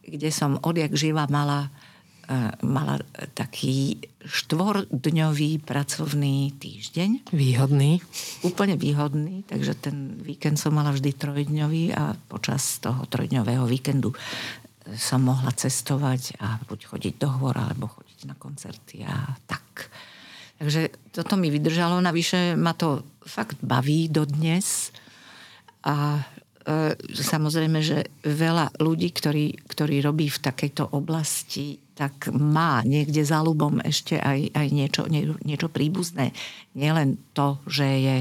kde 0.00 0.30
som 0.32 0.56
odjak 0.64 0.96
živa 0.96 1.28
mala 1.28 1.68
mala 2.60 3.00
taký 3.32 3.96
štvordňový 4.20 5.64
pracovný 5.64 6.52
týždeň. 6.60 7.32
Výhodný. 7.32 8.04
Úplne 8.44 8.76
výhodný, 8.76 9.48
takže 9.48 9.72
ten 9.80 10.20
víkend 10.20 10.60
som 10.60 10.76
mala 10.76 10.92
vždy 10.92 11.16
trojdňový 11.16 11.96
a 11.96 12.12
počas 12.28 12.84
toho 12.84 13.08
trojdňového 13.08 13.64
víkendu 13.64 14.12
som 14.96 15.20
mohla 15.20 15.52
cestovať 15.52 16.40
a 16.40 16.56
buď 16.64 16.80
chodiť 16.88 17.14
do 17.20 17.28
hôr, 17.28 17.52
alebo 17.56 17.92
chodiť 17.92 18.24
na 18.24 18.36
koncerty 18.36 19.04
a 19.04 19.36
tak. 19.44 19.92
Takže 20.58 21.12
toto 21.12 21.36
mi 21.36 21.52
vydržalo, 21.52 22.00
navyše 22.00 22.56
ma 22.56 22.72
to 22.72 23.04
fakt 23.22 23.60
baví 23.62 24.08
dodnes 24.08 24.90
a 25.84 26.18
e, 26.18 26.22
samozrejme, 27.08 27.80
že 27.80 28.12
veľa 28.28 28.76
ľudí, 28.76 29.08
ktorí, 29.08 29.64
ktorí 29.64 30.04
robí 30.04 30.28
v 30.28 30.42
takejto 30.42 30.92
oblasti 30.92 31.80
tak 31.98 32.30
má 32.30 32.86
niekde 32.86 33.26
za 33.26 33.42
ľubom 33.42 33.82
ešte 33.82 34.22
aj, 34.22 34.54
aj 34.54 34.66
niečo, 34.70 35.02
nie, 35.10 35.26
niečo 35.42 35.66
príbuzné. 35.66 36.30
Nielen 36.78 37.18
to, 37.34 37.58
že, 37.66 37.88
je, 37.90 38.16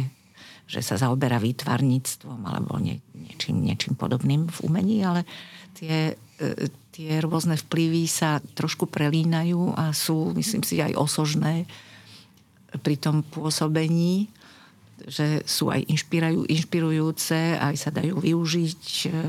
že 0.65 0.81
sa 0.81 0.97
zaoberá 0.97 1.37
výtvarníctvom 1.37 2.41
alebo 2.41 2.81
nie, 2.81 2.97
niečím, 3.13 3.61
niečím 3.61 3.93
podobným 3.93 4.49
v 4.49 4.57
umení, 4.65 5.05
ale 5.05 5.29
tie, 5.77 6.17
e, 6.41 6.73
tie 6.89 7.21
rôzne 7.21 7.53
vplyvy 7.53 8.09
sa 8.09 8.41
trošku 8.57 8.89
prelínajú 8.89 9.77
a 9.77 9.93
sú, 9.93 10.33
myslím 10.33 10.65
si, 10.65 10.81
aj 10.81 10.97
osožné 10.97 11.69
pri 12.81 12.97
tom 12.97 13.21
pôsobení, 13.21 14.25
že 15.05 15.45
sú 15.45 15.69
aj 15.69 15.85
inšpirujúce, 16.49 17.61
aj 17.61 17.75
sa 17.77 17.89
dajú 17.93 18.17
využiť 18.17 18.83
e, 19.05 19.19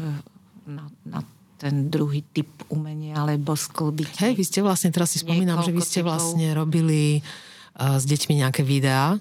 na, 0.72 0.84
na 1.04 1.20
ten 1.58 1.90
druhý 1.90 2.22
typ 2.22 2.48
umenia 2.70 3.18
alebo 3.18 3.58
sklbiť. 3.58 4.22
Hej, 4.22 4.32
vy 4.38 4.44
ste 4.46 4.60
vlastne, 4.62 4.94
teraz 4.94 5.12
si 5.12 5.18
spomínam, 5.20 5.60
že 5.66 5.74
vy 5.74 5.82
ste 5.82 6.06
vlastne 6.06 6.54
robili 6.54 7.18
uh, 7.18 7.98
s 7.98 8.06
deťmi 8.06 8.46
nejaké 8.46 8.62
videá 8.62 9.18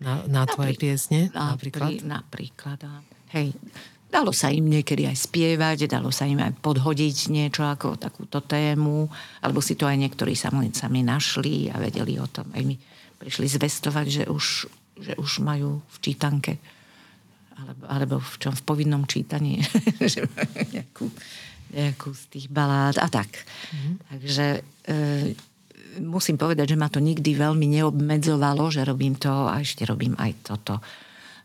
na, 0.00 0.24
na 0.24 0.48
tvoje 0.48 0.72
piesne. 0.80 1.28
Napríklad. 1.36 2.00
Napríklad, 2.00 2.80
hej. 3.36 3.52
Dalo 4.06 4.32
sa 4.32 4.48
im 4.48 4.64
niekedy 4.70 5.04
aj 5.04 5.28
spievať, 5.28 5.90
dalo 5.90 6.08
sa 6.08 6.24
im 6.24 6.40
aj 6.40 6.56
podhodiť 6.64 7.28
niečo 7.28 7.66
ako 7.66 8.00
takúto 8.00 8.40
tému, 8.40 9.10
alebo 9.44 9.60
si 9.60 9.76
to 9.76 9.84
aj 9.84 9.98
niektorí 9.98 10.32
sami 10.32 11.04
našli 11.04 11.68
a 11.68 11.76
vedeli 11.76 12.16
o 12.16 12.24
tom. 12.24 12.48
Aj 12.54 12.62
mi 12.64 12.78
prišli 13.18 13.50
zvestovať, 13.50 14.06
že 14.06 14.22
už, 14.30 14.70
že 15.00 15.12
už 15.20 15.44
majú 15.44 15.84
v 15.86 15.96
čítanke 16.00 16.56
alebo, 17.56 17.84
alebo 17.88 18.14
v 18.20 18.36
čom 18.36 18.52
v 18.52 18.62
povinnom 18.68 19.08
čítaní, 19.08 19.64
že 20.12 20.28
majú 20.28 20.60
nejakú 20.72 21.06
nejakú 21.66 22.14
z 22.14 22.24
tých 22.30 22.46
balád 22.46 23.02
a 23.02 23.08
tak. 23.10 23.42
Mm-hmm. 23.42 23.94
Takže 24.06 24.46
e, 24.86 24.94
musím 26.02 26.38
povedať, 26.38 26.74
že 26.74 26.80
ma 26.80 26.86
to 26.86 27.02
nikdy 27.02 27.34
veľmi 27.34 27.66
neobmedzovalo, 27.66 28.70
že 28.70 28.86
robím 28.86 29.18
to 29.18 29.30
a 29.30 29.58
ešte 29.58 29.82
robím 29.82 30.14
aj 30.14 30.32
toto. 30.46 30.78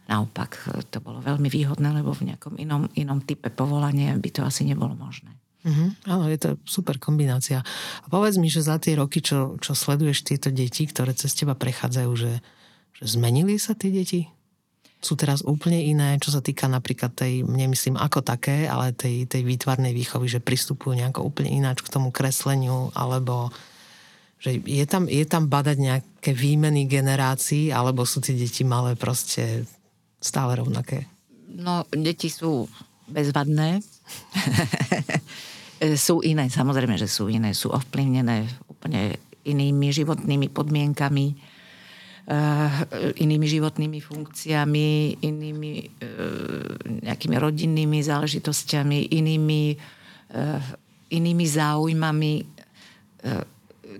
Naopak, 0.05 0.67
to 0.91 0.99
bolo 0.99 1.23
veľmi 1.23 1.47
výhodné, 1.47 1.89
lebo 1.95 2.11
v 2.11 2.33
nejakom 2.33 2.59
inom, 2.59 2.85
inom 2.93 3.23
type 3.23 3.47
povolania 3.49 4.13
by 4.17 4.29
to 4.29 4.41
asi 4.43 4.67
nebolo 4.67 4.93
možné. 4.93 5.31
Mm-hmm. 5.61 5.89
Áno, 6.09 6.25
je 6.25 6.39
to 6.41 6.49
super 6.65 6.97
kombinácia. 6.97 7.61
A 8.01 8.05
povedz 8.09 8.41
mi, 8.41 8.49
že 8.49 8.65
za 8.65 8.81
tie 8.81 8.97
roky, 8.97 9.21
čo, 9.21 9.61
čo 9.61 9.77
sleduješ 9.77 10.25
tieto 10.25 10.49
deti, 10.49 10.89
ktoré 10.89 11.13
cez 11.13 11.37
teba 11.37 11.53
prechádzajú, 11.53 12.11
že, 12.17 12.41
zmenili 13.01 13.57
sa 13.57 13.73
tie 13.73 13.91
deti? 13.91 14.29
sú 15.01 15.17
teraz 15.17 15.41
úplne 15.41 15.81
iné, 15.81 16.21
čo 16.21 16.29
sa 16.29 16.45
týka 16.45 16.69
napríklad 16.69 17.17
tej, 17.17 17.41
nemyslím 17.41 17.97
ako 17.97 18.21
také, 18.21 18.69
ale 18.69 18.93
tej, 18.93 19.25
tej 19.25 19.41
výtvarnej 19.41 19.97
výchovy, 19.97 20.29
že 20.29 20.45
pristupujú 20.45 20.93
nejako 20.93 21.25
úplne 21.25 21.49
ináč 21.49 21.81
k 21.81 21.89
tomu 21.89 22.13
kresleniu, 22.13 22.93
alebo 22.93 23.49
že 24.37 24.61
je 24.61 24.85
tam, 24.85 25.09
je 25.09 25.25
tam 25.25 25.49
badať 25.49 25.77
nejaké 25.81 26.31
výmeny 26.37 26.85
generácií, 26.85 27.73
alebo 27.73 28.05
sú 28.05 28.21
tie 28.21 28.37
deti 28.37 28.61
malé 28.61 28.93
proste 28.93 29.65
stále 30.21 30.61
rovnaké? 30.61 31.09
No, 31.49 31.81
deti 31.89 32.29
sú 32.29 32.69
bezvadné. 33.09 33.81
sú 35.97 36.21
iné, 36.21 36.45
samozrejme, 36.45 36.93
že 37.01 37.09
sú 37.09 37.25
iné. 37.25 37.57
Sú 37.57 37.73
ovplyvnené 37.73 38.45
úplne 38.69 39.17
inými 39.45 39.89
životnými 39.89 40.53
podmienkami 40.53 41.50
inými 43.19 43.47
životnými 43.47 43.99
funkciami, 43.99 45.19
inými 45.19 45.73
eh, 45.83 45.89
nejakými 47.03 47.35
rodinnými 47.35 47.99
záležitosťami, 47.99 49.11
inými, 49.11 49.63
eh, 50.31 50.63
inými 51.11 51.45
záujmami. 51.45 52.33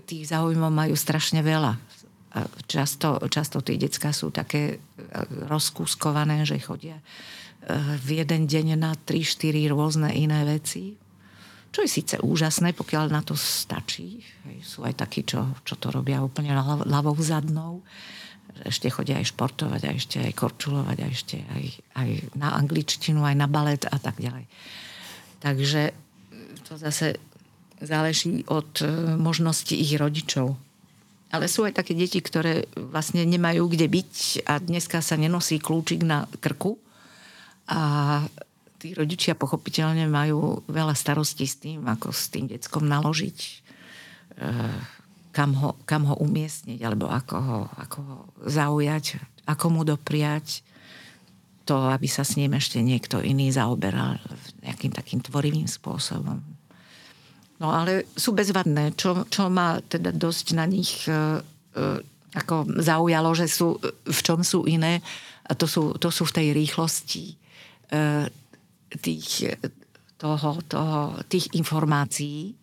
Tých 0.02 0.24
záujmov 0.34 0.72
majú 0.74 0.98
strašne 0.98 1.46
veľa. 1.46 1.78
Často, 2.66 3.22
často 3.30 3.62
tie 3.62 3.78
decka 3.78 4.10
sú 4.10 4.34
také 4.34 4.82
rozkúskované, 5.46 6.42
že 6.42 6.58
chodia 6.58 6.98
v 8.02 8.08
jeden 8.18 8.50
deň 8.50 8.74
na 8.74 8.98
3-4 8.98 9.70
rôzne 9.70 10.10
iné 10.10 10.42
veci. 10.42 10.98
Čo 11.72 11.80
je 11.82 11.90
síce 11.90 12.14
úžasné, 12.20 12.76
pokiaľ 12.76 13.08
na 13.08 13.24
to 13.24 13.32
stačí. 13.32 14.20
Sú 14.60 14.84
aj 14.84 15.00
takí, 15.00 15.24
čo, 15.24 15.56
čo 15.64 15.80
to 15.80 15.88
robia 15.88 16.20
úplne 16.20 16.52
ľavou 16.84 17.16
zadnou 17.16 17.80
ešte 18.62 18.92
chodia 18.92 19.18
aj 19.18 19.32
športovať, 19.32 19.82
a 19.88 19.90
ešte 19.96 20.16
aj 20.20 20.32
korčulovať, 20.36 20.98
a 21.02 21.06
ešte 21.08 21.36
aj, 21.40 21.64
aj 21.96 22.08
na 22.36 22.52
angličtinu, 22.54 23.24
aj 23.24 23.36
na 23.36 23.48
balet 23.48 23.82
a 23.88 23.96
tak 23.96 24.20
ďalej. 24.20 24.44
Takže 25.40 25.96
to 26.68 26.76
zase 26.78 27.18
záleží 27.82 28.46
od 28.46 28.70
e, 28.84 28.86
možnosti 29.18 29.74
ich 29.74 29.90
rodičov. 29.98 30.54
Ale 31.32 31.48
sú 31.48 31.64
aj 31.64 31.80
také 31.80 31.96
deti, 31.96 32.20
ktoré 32.20 32.68
vlastne 32.76 33.24
nemajú 33.24 33.66
kde 33.66 33.88
byť 33.88 34.44
a 34.46 34.60
dneska 34.60 35.00
sa 35.00 35.16
nenosí 35.16 35.58
kľúčik 35.58 36.04
na 36.04 36.28
krku 36.38 36.76
a 37.66 37.80
tí 38.82 38.98
rodičia 38.98 39.38
pochopiteľne 39.38 40.10
majú 40.10 40.66
veľa 40.66 40.98
starostí 40.98 41.46
s 41.46 41.62
tým, 41.62 41.86
ako 41.86 42.10
s 42.10 42.34
tým 42.34 42.50
deckom 42.50 42.82
naložiť 42.82 43.38
e, 43.38 43.50
kam 45.30 45.54
ho, 45.54 45.78
kam 45.86 46.10
ho 46.10 46.18
umiestniť, 46.18 46.82
alebo 46.82 47.06
ako 47.06 47.36
ho, 47.38 47.60
ako 47.78 47.98
ho 48.02 48.18
zaujať, 48.50 49.22
ako 49.46 49.66
mu 49.70 49.82
dopriať 49.86 50.66
to, 51.62 51.78
aby 51.88 52.10
sa 52.10 52.26
s 52.26 52.34
ním 52.34 52.58
ešte 52.58 52.82
niekto 52.82 53.22
iný 53.22 53.54
zaoberal 53.54 54.18
nejakým 54.66 54.90
takým 54.90 55.22
tvorivým 55.22 55.70
spôsobom. 55.70 56.42
No 57.62 57.70
ale 57.70 58.10
sú 58.18 58.34
bezvadné, 58.34 58.98
čo, 58.98 59.22
čo 59.30 59.46
ma 59.46 59.78
teda 59.78 60.10
dosť 60.10 60.46
na 60.58 60.66
nich 60.66 61.06
e, 61.06 61.14
e, 61.14 62.02
ako 62.34 62.82
zaujalo, 62.82 63.30
že 63.38 63.46
sú, 63.46 63.78
v 64.02 64.20
čom 64.26 64.42
sú 64.42 64.66
iné, 64.66 64.98
a 65.46 65.54
to 65.54 65.70
sú, 65.70 65.94
to 66.02 66.10
sú 66.10 66.26
v 66.26 66.34
tej 66.34 66.46
rýchlosti 66.50 67.24
e, 67.30 67.34
tých, 69.00 69.56
toho, 70.18 70.58
toho, 70.68 71.16
tých 71.28 71.54
informácií, 71.56 72.58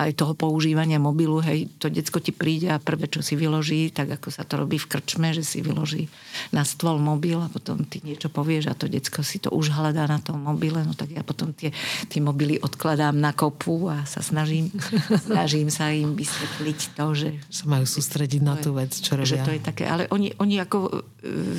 aj 0.00 0.16
toho 0.16 0.32
používania 0.32 0.96
mobilu, 0.96 1.44
hej, 1.44 1.68
to 1.76 1.92
decko 1.92 2.24
ti 2.24 2.32
príde 2.32 2.72
a 2.72 2.80
prvé, 2.80 3.04
čo 3.12 3.20
si 3.20 3.36
vyloží, 3.36 3.92
tak 3.92 4.16
ako 4.16 4.32
sa 4.32 4.48
to 4.48 4.56
robí 4.56 4.80
v 4.80 4.88
krčme, 4.88 5.36
že 5.36 5.44
si 5.44 5.60
vyloží 5.60 6.08
na 6.56 6.64
stôl 6.64 6.96
mobil 6.96 7.36
a 7.36 7.52
potom 7.52 7.84
ty 7.84 8.00
niečo 8.00 8.32
povieš 8.32 8.72
a 8.72 8.78
to 8.78 8.88
decko 8.88 9.20
si 9.20 9.44
to 9.44 9.52
už 9.52 9.76
hľadá 9.76 10.08
na 10.08 10.16
tom 10.16 10.40
mobile, 10.40 10.80
no 10.80 10.96
tak 10.96 11.12
ja 11.12 11.20
potom 11.20 11.52
tie, 11.52 11.76
tie 12.08 12.20
mobily 12.24 12.56
odkladám 12.56 13.12
na 13.12 13.36
kopu 13.36 13.92
a 13.92 14.08
sa 14.08 14.24
snažím, 14.24 14.72
snažím 15.28 15.68
sa 15.68 15.92
im 15.92 16.16
vysvetliť 16.16 16.96
to, 16.96 17.06
že... 17.12 17.28
Sa 17.52 17.68
majú 17.68 17.84
sústrediť 17.84 18.40
na 18.40 18.56
tú 18.56 18.72
vec, 18.72 18.96
čo 18.96 19.20
robia. 19.20 19.28
Že 19.28 19.38
to 19.44 19.52
je 19.52 19.60
také, 19.60 19.84
ale 19.84 20.08
oni, 20.08 20.32
oni 20.40 20.56
ako 20.64 21.04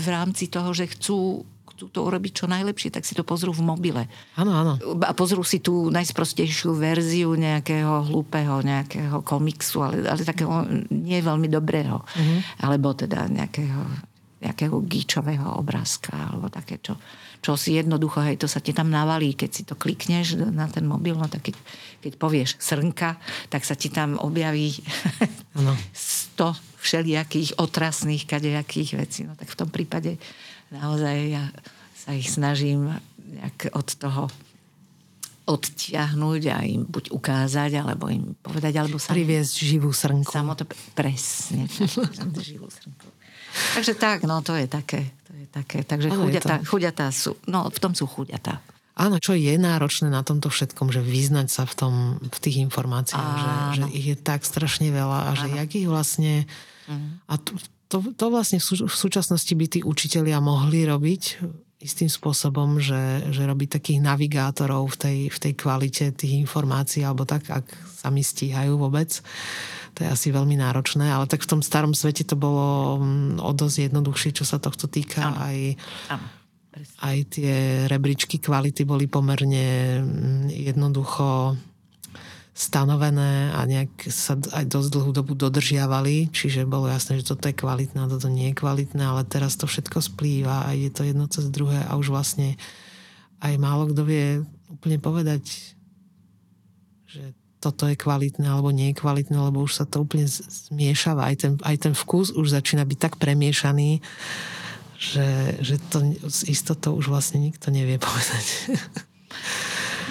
v 0.01 0.07
rámci 0.09 0.49
toho, 0.49 0.73
že 0.73 0.89
chcú 0.89 1.45
chcú 1.81 1.89
to 1.89 2.05
urobiť 2.05 2.31
čo 2.37 2.45
najlepšie, 2.45 2.93
tak 2.93 3.09
si 3.09 3.17
to 3.17 3.25
pozrú 3.25 3.49
v 3.49 3.65
mobile. 3.65 4.05
Áno, 4.37 4.53
áno. 4.53 4.77
A 5.01 5.17
pozrú 5.17 5.41
si 5.41 5.57
tú 5.57 5.89
najsprostejšiu 5.89 6.77
verziu 6.77 7.33
nejakého 7.33 8.05
hlúpeho, 8.05 8.61
nejakého 8.61 9.25
komiksu, 9.25 9.81
ale, 9.81 10.05
ale 10.05 10.21
takého 10.21 10.61
nie 10.93 11.17
veľmi 11.17 11.49
dobrého. 11.49 12.05
Uh-huh. 12.05 12.39
Alebo 12.61 12.93
teda 12.93 13.25
nejakého, 13.25 13.81
nejakého 14.45 14.77
gíčového 14.85 15.57
obrázka, 15.57 16.13
alebo 16.13 16.53
také, 16.53 16.77
čo, 16.85 17.01
čo 17.41 17.57
si 17.57 17.73
jednoducho, 17.73 18.21
hej, 18.21 18.37
to 18.37 18.45
sa 18.45 18.61
ti 18.61 18.77
tam 18.77 18.93
navalí, 18.93 19.33
keď 19.33 19.49
si 19.49 19.65
to 19.65 19.73
klikneš 19.73 20.37
na 20.37 20.69
ten 20.69 20.85
mobil, 20.85 21.17
no 21.17 21.25
tak 21.25 21.49
keď, 21.49 21.57
keď 22.05 22.13
povieš 22.21 22.61
srnka, 22.61 23.17
tak 23.49 23.65
sa 23.65 23.73
ti 23.73 23.89
tam 23.89 24.21
objaví 24.21 24.85
ano. 25.57 25.73
100 25.97 26.45
všelijakých 26.85 27.57
otrasných 27.57 28.29
kadejakých 28.29 29.01
vecí. 29.01 29.25
No 29.25 29.33
tak 29.33 29.49
v 29.49 29.57
tom 29.57 29.69
prípade 29.73 30.21
naozaj 30.71 31.15
ja 31.29 31.43
sa 31.93 32.17
ich 32.17 32.31
snažím 32.31 32.89
nejak 33.21 33.75
od 33.77 33.87
toho 33.99 34.23
odtiahnuť 35.45 36.41
a 36.53 36.57
im 36.63 36.85
buď 36.85 37.11
ukázať, 37.11 37.71
alebo 37.81 38.07
im 38.07 38.37
povedať, 38.39 38.77
alebo 38.77 39.01
sa... 39.01 39.11
Priviesť 39.11 39.53
živú 39.65 39.89
srnku. 39.91 40.31
Samoto, 40.31 40.63
presne, 40.95 41.65
živú 42.39 42.69
srnku. 42.69 43.07
Takže 43.51 43.93
tak, 43.99 44.23
no 44.23 44.39
to 44.39 44.55
je 44.55 44.67
také. 44.69 45.11
To 45.27 45.33
je 45.35 45.47
také. 45.51 45.83
Takže 45.83 46.07
ano, 46.07 46.23
chuďatá, 46.29 46.55
to... 46.61 46.67
chuďatá 46.71 47.05
sú, 47.11 47.35
no 47.51 47.67
v 47.67 47.79
tom 47.83 47.91
sú 47.91 48.07
chuďatá. 48.07 48.63
Áno, 48.95 49.17
čo 49.17 49.33
je 49.33 49.55
náročné 49.55 50.11
na 50.11 50.21
tomto 50.21 50.51
všetkom, 50.51 50.91
že 50.93 51.01
vyznať 51.01 51.47
sa 51.49 51.63
v, 51.65 51.73
tom, 51.73 51.93
v 52.21 52.37
tých 52.37 52.61
informáciách, 52.69 53.35
že, 53.39 53.51
že 53.81 53.83
ich 53.97 54.07
je 54.13 54.17
tak 54.19 54.45
strašne 54.45 54.91
veľa 54.91 55.31
a 55.31 55.35
že 55.35 55.47
jak 55.47 55.69
ich 55.73 55.87
vlastne... 55.87 56.45
Uh-huh. 56.85 57.31
A 57.31 57.33
tu, 57.39 57.55
to, 57.91 57.99
to 58.15 58.25
vlastne 58.31 58.63
v, 58.63 58.87
v 58.87 58.95
súčasnosti 58.95 59.51
by 59.51 59.65
tí 59.67 59.79
učitelia 59.83 60.39
mohli 60.39 60.87
robiť 60.87 61.43
istým 61.81 62.07
spôsobom, 62.07 62.77
že, 62.77 63.33
že 63.33 63.43
robiť 63.43 63.81
takých 63.81 63.99
navigátorov 64.05 64.95
v 64.95 64.97
tej, 64.97 65.19
v 65.33 65.37
tej 65.41 65.53
kvalite 65.57 66.05
tých 66.13 66.37
informácií, 66.45 67.01
alebo 67.01 67.25
tak, 67.25 67.49
ak 67.49 67.65
sa 67.89 68.13
mi 68.13 68.21
stíhajú 68.21 68.77
vôbec. 68.77 69.09
To 69.97 70.05
je 70.05 70.07
asi 70.07 70.29
veľmi 70.29 70.55
náročné, 70.61 71.09
ale 71.09 71.25
tak 71.25 71.43
v 71.43 71.57
tom 71.57 71.61
starom 71.65 71.91
svete 71.97 72.23
to 72.23 72.37
bolo 72.37 73.01
mm, 73.01 73.41
o 73.41 73.51
dosť 73.51 73.91
jednoduchšie, 73.91 74.31
čo 74.37 74.45
sa 74.45 74.61
tohto 74.61 74.87
týka. 74.87 75.33
Ano. 75.33 75.41
Aj, 75.41 75.57
ano. 76.15 76.25
aj 77.01 77.17
tie 77.33 77.53
rebríčky 77.89 78.37
kvality 78.37 78.85
boli 78.85 79.09
pomerne 79.09 79.99
mm, 79.99 80.53
jednoducho 80.53 81.57
stanovené 82.51 83.55
a 83.55 83.63
nejak 83.63 84.11
sa 84.11 84.35
aj 84.35 84.67
dosť 84.67 84.89
dlhú 84.91 85.11
dobu 85.15 85.33
dodržiavali, 85.39 86.35
čiže 86.35 86.67
bolo 86.67 86.91
jasné, 86.91 87.23
že 87.23 87.31
toto 87.31 87.47
je 87.47 87.55
kvalitné 87.55 87.95
a 87.95 88.11
toto 88.11 88.27
nie 88.27 88.51
je 88.51 88.59
kvalitné, 88.59 88.99
ale 88.99 89.23
teraz 89.23 89.55
to 89.55 89.71
všetko 89.71 90.03
splýva 90.03 90.67
a 90.67 90.75
je 90.75 90.91
to 90.91 91.07
jedno 91.07 91.31
cez 91.31 91.47
druhé 91.47 91.79
a 91.87 91.95
už 91.95 92.11
vlastne 92.11 92.59
aj 93.39 93.55
málo 93.55 93.87
kto 93.89 94.03
vie 94.03 94.43
úplne 94.67 94.99
povedať, 94.99 95.47
že 97.07 97.23
toto 97.61 97.85
je 97.87 97.95
kvalitné 97.95 98.49
alebo 98.49 98.73
nie 98.73 98.91
je 98.91 98.99
kvalitné, 98.99 99.37
lebo 99.37 99.63
už 99.63 99.81
sa 99.81 99.85
to 99.85 100.01
úplne 100.01 100.25
zmiešava. 100.27 101.29
Aj 101.29 101.37
ten, 101.37 101.55
aj 101.61 101.77
ten 101.87 101.93
vkus 101.93 102.33
už 102.33 102.51
začína 102.51 102.83
byť 102.83 102.97
tak 102.99 103.13
premiešaný, 103.21 104.01
že, 104.97 105.57
že 105.61 105.77
to 105.93 106.01
s 106.25 106.45
istotou 106.49 106.97
už 106.97 107.13
vlastne 107.13 107.37
nikto 107.37 107.69
nevie 107.69 108.01
povedať. 108.05 108.45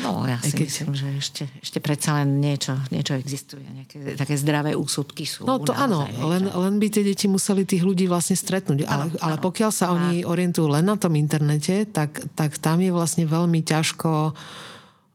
No, 0.01 0.25
ja 0.25 0.41
si 0.41 0.57
keď... 0.57 0.67
myslím, 0.67 0.93
že 0.97 1.09
ešte, 1.21 1.43
ešte 1.61 1.79
predsa 1.79 2.21
len 2.21 2.41
niečo, 2.41 2.77
niečo 2.89 3.17
existuje. 3.17 3.63
Nejaké 3.63 4.17
také 4.17 4.35
zdravé 4.41 4.73
úsudky 4.73 5.29
sú. 5.29 5.45
No 5.45 5.61
to 5.61 5.77
áno, 5.77 6.09
len, 6.09 6.49
len 6.49 6.75
by 6.81 6.87
tie 6.89 7.05
deti 7.05 7.29
museli 7.29 7.69
tých 7.69 7.85
ľudí 7.85 8.09
vlastne 8.09 8.35
stretnúť. 8.37 8.89
Ale, 8.89 9.13
ale 9.21 9.37
pokiaľ 9.39 9.71
sa 9.71 9.93
oni 9.93 10.25
orientujú 10.25 10.73
len 10.73 10.89
na 10.89 10.97
tom 10.97 11.13
internete, 11.17 11.85
tak, 11.89 12.25
tak 12.33 12.57
tam 12.59 12.81
je 12.81 12.91
vlastne 12.91 13.29
veľmi 13.29 13.61
ťažko 13.61 14.33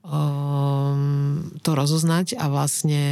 um, 0.06 1.50
to 1.66 1.72
rozoznať 1.74 2.38
a 2.38 2.46
vlastne 2.48 3.04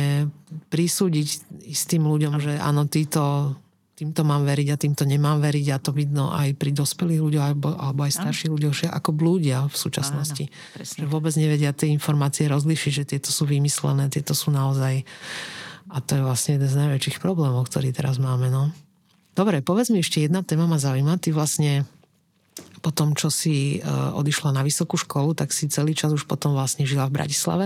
prisúdiť 0.69 1.27
s 1.73 1.83
tým 1.89 2.05
ľuďom, 2.05 2.37
že 2.37 2.53
áno, 2.61 2.85
títo 2.85 3.55
týmto 4.03 4.27
mám 4.27 4.43
veriť 4.43 4.67
a 4.67 4.75
týmto 4.75 5.07
nemám 5.07 5.39
veriť 5.39 5.71
a 5.71 5.79
to 5.79 5.95
vidno 5.95 6.27
aj 6.35 6.59
pri 6.59 6.75
dospelých 6.75 7.23
ľuďoch 7.23 7.45
alebo, 7.47 7.71
alebo 7.79 8.03
aj 8.03 8.19
starších 8.19 8.51
ľuďoch, 8.51 8.75
že 8.75 8.87
ako 8.91 9.15
blúdia 9.15 9.63
v 9.71 9.77
súčasnosti. 9.79 10.51
Áno, 10.51 10.83
že 10.83 11.07
vôbec 11.07 11.31
nevedia 11.39 11.71
tie 11.71 11.87
informácie 11.87 12.51
rozlišiť, 12.51 12.91
že 12.91 13.03
tieto 13.15 13.31
sú 13.31 13.47
vymyslené, 13.47 14.11
tieto 14.11 14.35
sú 14.35 14.51
naozaj 14.51 15.07
a 15.87 15.97
to 16.03 16.19
je 16.19 16.21
vlastne 16.27 16.59
jeden 16.59 16.67
z 16.67 16.75
najväčších 16.83 17.23
problémov, 17.23 17.63
ktorý 17.71 17.95
teraz 17.95 18.19
máme. 18.19 18.51
No. 18.51 18.75
Dobre, 19.31 19.63
povedz 19.63 19.87
mi 19.87 20.03
ešte 20.03 20.19
jedna 20.19 20.43
téma 20.43 20.67
ma 20.67 20.75
zaujíma. 20.75 21.15
Ty 21.23 21.31
vlastne 21.31 21.87
po 22.83 22.91
tom, 22.91 23.15
čo 23.15 23.31
si 23.31 23.79
uh, 23.79 24.11
odišla 24.19 24.51
na 24.51 24.67
vysokú 24.67 24.99
školu, 24.99 25.31
tak 25.31 25.55
si 25.55 25.71
celý 25.71 25.95
čas 25.95 26.11
už 26.11 26.27
potom 26.27 26.51
vlastne 26.51 26.83
žila 26.83 27.07
v 27.07 27.23
Bratislave? 27.23 27.65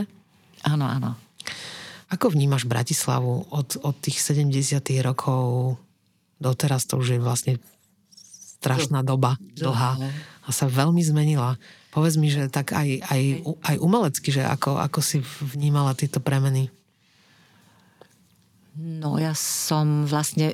Áno, 0.61 0.85
áno. 0.85 1.17
Ako 2.13 2.31
vnímaš 2.31 2.69
Bratislavu 2.69 3.49
od, 3.49 3.81
od 3.81 3.95
tých 3.99 4.21
70 4.21 4.79
rokov 5.03 5.75
doteraz 6.38 6.85
to 6.85 7.01
už 7.01 7.17
je 7.17 7.19
vlastne 7.19 7.53
strašná 8.57 9.05
doba, 9.05 9.38
dlhá 9.53 10.01
a 10.47 10.49
sa 10.49 10.65
veľmi 10.65 11.03
zmenila. 11.03 11.59
Povedz 11.93 12.15
mi, 12.17 12.29
že 12.29 12.49
tak 12.49 12.73
aj, 12.73 13.05
aj, 13.05 13.21
aj 13.43 13.75
umelecky, 13.77 14.29
že 14.33 14.45
ako, 14.45 14.79
ako 14.81 14.99
si 15.01 15.21
vnímala 15.41 15.97
tieto 15.97 16.21
premeny? 16.21 16.69
No 18.77 19.17
ja 19.17 19.33
som 19.33 20.05
vlastne, 20.05 20.53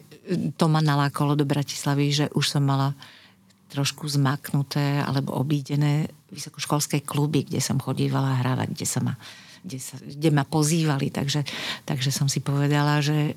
to 0.56 0.72
ma 0.72 0.80
nalákalo 0.80 1.36
do 1.36 1.44
Bratislavy, 1.44 2.06
že 2.12 2.26
už 2.32 2.56
som 2.56 2.64
mala 2.64 2.96
trošku 3.68 4.08
zmaknuté 4.08 5.04
alebo 5.04 5.36
obídené 5.36 6.08
vysokoškolské 6.32 7.04
kluby, 7.04 7.44
kde 7.44 7.60
som 7.60 7.82
chodívala 7.82 8.40
hrávať, 8.40 8.68
kde, 8.72 8.88
sa 8.88 9.00
ma, 9.04 9.14
kde, 9.66 9.78
sa, 9.82 10.00
kde 10.00 10.30
ma 10.32 10.48
pozývali. 10.48 11.12
Takže, 11.12 11.44
takže 11.84 12.16
som 12.16 12.32
si 12.32 12.40
povedala, 12.40 13.04
že 13.04 13.36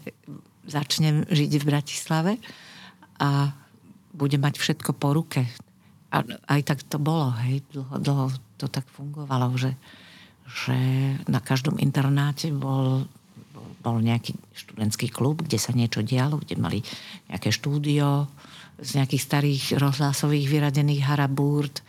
začnem 0.66 1.24
žiť 1.30 1.50
v 1.62 1.68
Bratislave 1.68 2.32
a 3.22 3.54
budem 4.12 4.42
mať 4.42 4.58
všetko 4.60 4.96
po 4.96 5.14
ruke. 5.14 5.46
A 6.10 6.22
aj 6.50 6.60
tak 6.66 6.78
to 6.86 6.96
bolo, 6.96 7.34
hej, 7.44 7.62
dlho, 7.72 7.94
dlho 8.00 8.26
to 8.56 8.66
tak 8.70 8.86
fungovalo, 8.88 9.52
že, 9.58 9.76
že 10.48 10.76
na 11.28 11.42
každom 11.42 11.76
internáte 11.76 12.48
bol, 12.54 13.04
bol 13.84 13.96
nejaký 14.00 14.32
študentský 14.56 15.12
klub, 15.12 15.44
kde 15.44 15.60
sa 15.60 15.76
niečo 15.76 16.00
dialo, 16.00 16.40
kde 16.40 16.56
mali 16.56 16.80
nejaké 17.28 17.52
štúdio 17.52 18.30
z 18.76 18.90
nejakých 19.00 19.22
starých 19.24 19.64
rozhlasových 19.80 20.52
vyradených 20.52 21.04
harabúrt 21.08 21.80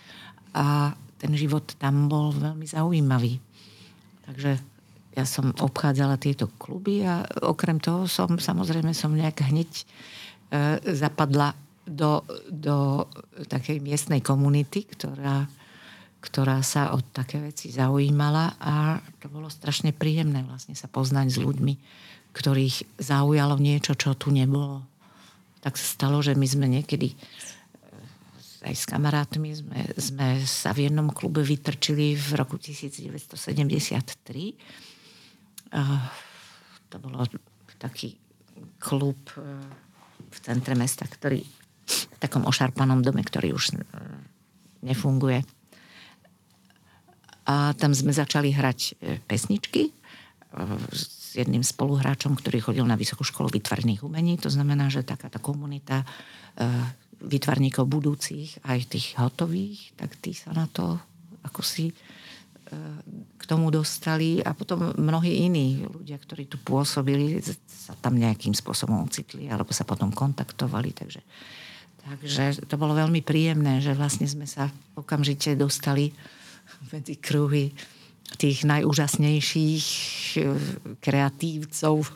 a 0.56 0.96
ten 1.18 1.34
život 1.36 1.66
tam 1.82 2.08
bol 2.08 2.32
veľmi 2.32 2.64
zaujímavý. 2.64 3.42
Takže 4.28 4.77
ja 5.18 5.26
som 5.26 5.50
obchádzala 5.50 6.22
tieto 6.22 6.46
kluby 6.62 7.02
a 7.02 7.26
okrem 7.42 7.82
toho 7.82 8.06
som, 8.06 8.38
samozrejme 8.38 8.94
som 8.94 9.18
nejak 9.18 9.50
hneď 9.50 9.72
e, 9.74 9.84
zapadla 10.94 11.58
do, 11.90 12.22
do 12.46 13.10
takej 13.50 13.82
miestnej 13.82 14.22
komunity, 14.22 14.86
ktorá, 14.86 15.50
ktorá 16.22 16.62
sa 16.62 16.94
o 16.94 17.02
také 17.02 17.42
veci 17.42 17.74
zaujímala 17.74 18.62
a 18.62 19.02
to 19.18 19.26
bolo 19.34 19.50
strašne 19.50 19.90
príjemné 19.90 20.46
vlastne 20.46 20.78
sa 20.78 20.86
poznať 20.86 21.34
s 21.34 21.42
ľuďmi, 21.42 21.74
ktorých 22.38 23.02
zaujalo 23.02 23.58
niečo, 23.58 23.98
čo 23.98 24.14
tu 24.14 24.30
nebolo. 24.30 24.86
Tak 25.66 25.82
sa 25.82 25.98
stalo, 25.98 26.22
že 26.22 26.38
my 26.38 26.46
sme 26.46 26.70
niekedy 26.70 27.10
e, 27.10 27.18
aj 28.70 28.74
s 28.78 28.86
kamarátmi 28.86 29.50
sme, 29.50 29.82
sme 29.98 30.46
sa 30.46 30.78
v 30.78 30.94
jednom 30.94 31.10
klube 31.10 31.42
vytrčili 31.42 32.14
v 32.14 32.38
roku 32.38 32.62
1973 32.62 34.86
to 36.88 36.96
bolo 37.00 37.28
taký 37.78 38.18
klub 38.82 39.18
e, 39.38 39.42
v 40.28 40.38
centre 40.42 40.74
mesta, 40.74 41.06
ktorý 41.06 41.42
v 41.88 42.18
takom 42.20 42.44
ošarpanom 42.44 43.06
dome, 43.06 43.22
ktorý 43.22 43.54
už 43.54 43.74
e, 43.74 43.76
nefunguje. 44.86 45.46
A 47.48 47.72
tam 47.80 47.96
sme 47.96 48.12
začali 48.12 48.52
hrať 48.52 48.80
e, 48.80 49.22
pesničky 49.24 49.94
s 50.90 51.38
jedným 51.38 51.62
spoluhráčom, 51.62 52.34
ktorý 52.34 52.64
chodil 52.64 52.86
na 52.88 52.98
Vysokú 52.98 53.22
školu 53.22 53.52
vytvarných 53.52 54.02
umení. 54.02 54.40
To 54.42 54.50
znamená, 54.50 54.90
že 54.90 55.06
taká 55.06 55.30
tá 55.30 55.38
komunita 55.38 56.02
vytvarníkov 57.22 57.86
budúcich, 57.86 58.58
aj 58.66 58.90
tých 58.90 59.14
hotových, 59.22 59.94
tak 60.00 60.18
tí 60.18 60.34
sa 60.34 60.56
na 60.56 60.66
to 60.66 60.98
ako 61.46 61.62
si 61.62 61.94
k 63.38 63.44
tomu 63.48 63.72
dostali 63.72 64.44
a 64.44 64.52
potom 64.52 64.92
mnohí 65.00 65.48
iní 65.48 65.88
ľudia, 65.88 66.20
ktorí 66.20 66.52
tu 66.52 66.60
pôsobili, 66.60 67.40
sa 67.68 67.96
tam 68.04 68.20
nejakým 68.20 68.52
spôsobom 68.52 69.08
ocitli 69.08 69.48
alebo 69.48 69.72
sa 69.72 69.88
potom 69.88 70.12
kontaktovali. 70.12 70.92
Takže, 70.92 71.22
takže 72.04 72.68
to 72.68 72.76
bolo 72.76 72.92
veľmi 72.92 73.24
príjemné, 73.24 73.80
že 73.80 73.96
vlastne 73.96 74.28
sme 74.28 74.44
sa 74.44 74.68
okamžite 75.00 75.56
dostali 75.56 76.12
medzi 76.92 77.16
kruhy 77.16 77.72
tých 78.36 78.68
najúžasnejších 78.68 79.88
eh, 80.36 80.56
kreatívcov 81.00 82.12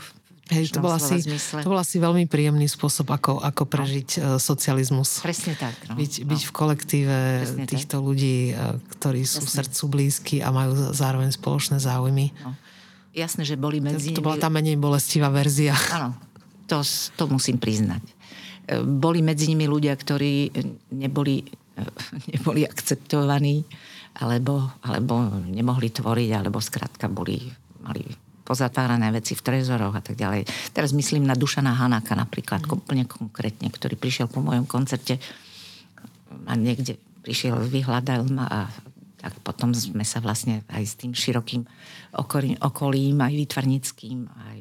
Hej, 0.51 0.75
to 0.75 0.83
bol, 0.83 0.91
asi, 0.91 1.23
to 1.63 1.67
bol 1.71 1.79
asi 1.79 1.95
veľmi 1.95 2.27
príjemný 2.27 2.67
spôsob, 2.67 3.07
ako, 3.15 3.39
ako 3.39 3.63
prežiť 3.71 4.09
no. 4.19 4.35
socializmus. 4.35 5.23
Presne 5.23 5.55
tak. 5.55 5.79
No. 5.87 5.95
Byť, 5.95 6.27
byť 6.27 6.41
no. 6.43 6.47
v 6.47 6.51
kolektíve 6.51 7.17
Presne 7.47 7.63
týchto 7.71 8.03
tak. 8.03 8.05
ľudí, 8.05 8.51
eh, 8.51 8.75
ktorí 8.99 9.23
sú 9.23 9.47
Jasne. 9.47 9.63
srdcu 9.63 9.83
blízky 9.87 10.35
a 10.43 10.51
majú 10.51 10.75
zároveň 10.91 11.31
spoločné 11.31 11.79
záujmy. 11.79 12.35
No. 12.43 12.51
Jasné, 13.15 13.47
že 13.47 13.55
boli 13.55 13.79
medzi 13.79 14.11
to, 14.11 14.19
to 14.19 14.27
bola 14.27 14.35
tá 14.35 14.51
menej 14.51 14.75
bolestivá 14.75 15.31
verzia. 15.31 15.71
Áno, 15.95 16.19
to, 16.67 16.83
to 17.15 17.23
musím 17.31 17.55
priznať. 17.55 18.03
Boli 18.83 19.23
medzi 19.23 19.51
nimi 19.51 19.67
ľudia, 19.71 19.95
ktorí 19.95 20.51
neboli, 20.95 21.47
neboli 22.35 22.67
akceptovaní 22.67 23.63
alebo, 24.19 24.67
alebo 24.83 25.31
nemohli 25.47 25.87
tvoriť, 25.95 26.29
alebo 26.35 26.59
skrátka 26.59 27.07
boli, 27.07 27.39
mali 27.83 28.03
pozatvárané 28.51 29.15
veci 29.15 29.31
v 29.31 29.45
trezoroch 29.47 29.95
a 29.95 30.03
tak 30.03 30.19
ďalej. 30.19 30.43
Teraz 30.75 30.91
myslím 30.91 31.23
na 31.23 31.39
Dušana 31.39 31.71
Hanáka 31.71 32.19
napríklad, 32.19 32.67
mm. 32.67 32.75
úplne 32.75 33.07
konkrétne, 33.07 33.71
ktorý 33.71 33.95
prišiel 33.95 34.27
po 34.27 34.43
mojom 34.43 34.67
koncerte 34.67 35.23
a 36.43 36.53
niekde 36.59 36.99
prišiel, 37.23 37.63
vyhľadal 37.63 38.27
ma 38.27 38.45
a 38.51 38.59
tak 39.21 39.37
potom 39.45 39.69
sme 39.71 40.01
sa 40.01 40.17
vlastne 40.17 40.65
aj 40.67 40.83
s 40.83 40.97
tým 40.97 41.13
širokým 41.13 41.61
okolím, 42.17 42.57
okolím 42.57 43.21
aj 43.21 43.33
výtvarnickým, 43.37 44.25
aj 44.25 44.59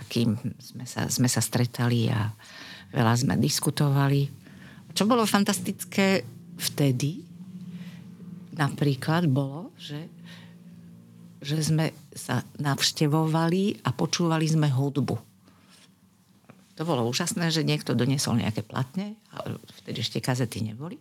takým 0.00 0.34
sme 0.56 0.88
sa, 0.88 1.06
sme 1.12 1.28
sa 1.28 1.44
stretali 1.44 2.08
a 2.08 2.32
veľa 2.90 3.14
sme 3.14 3.36
diskutovali. 3.36 4.32
Čo 4.96 5.04
bolo 5.04 5.28
fantastické 5.28 6.24
vtedy, 6.56 7.20
napríklad 8.56 9.28
bolo, 9.28 9.76
že, 9.76 10.08
že 11.44 11.60
sme 11.60 11.92
sa 12.14 12.46
navštevovali 12.62 13.84
a 13.84 13.90
počúvali 13.90 14.46
sme 14.46 14.70
hudbu. 14.70 15.16
To 16.74 16.82
bolo 16.82 17.06
úžasné, 17.06 17.54
že 17.54 17.62
niekto 17.62 17.94
doniesol 17.94 18.42
nejaké 18.42 18.66
platne, 18.66 19.14
ale 19.30 19.62
vtedy 19.82 20.02
ešte 20.02 20.18
kazety 20.18 20.58
neboli, 20.58 20.98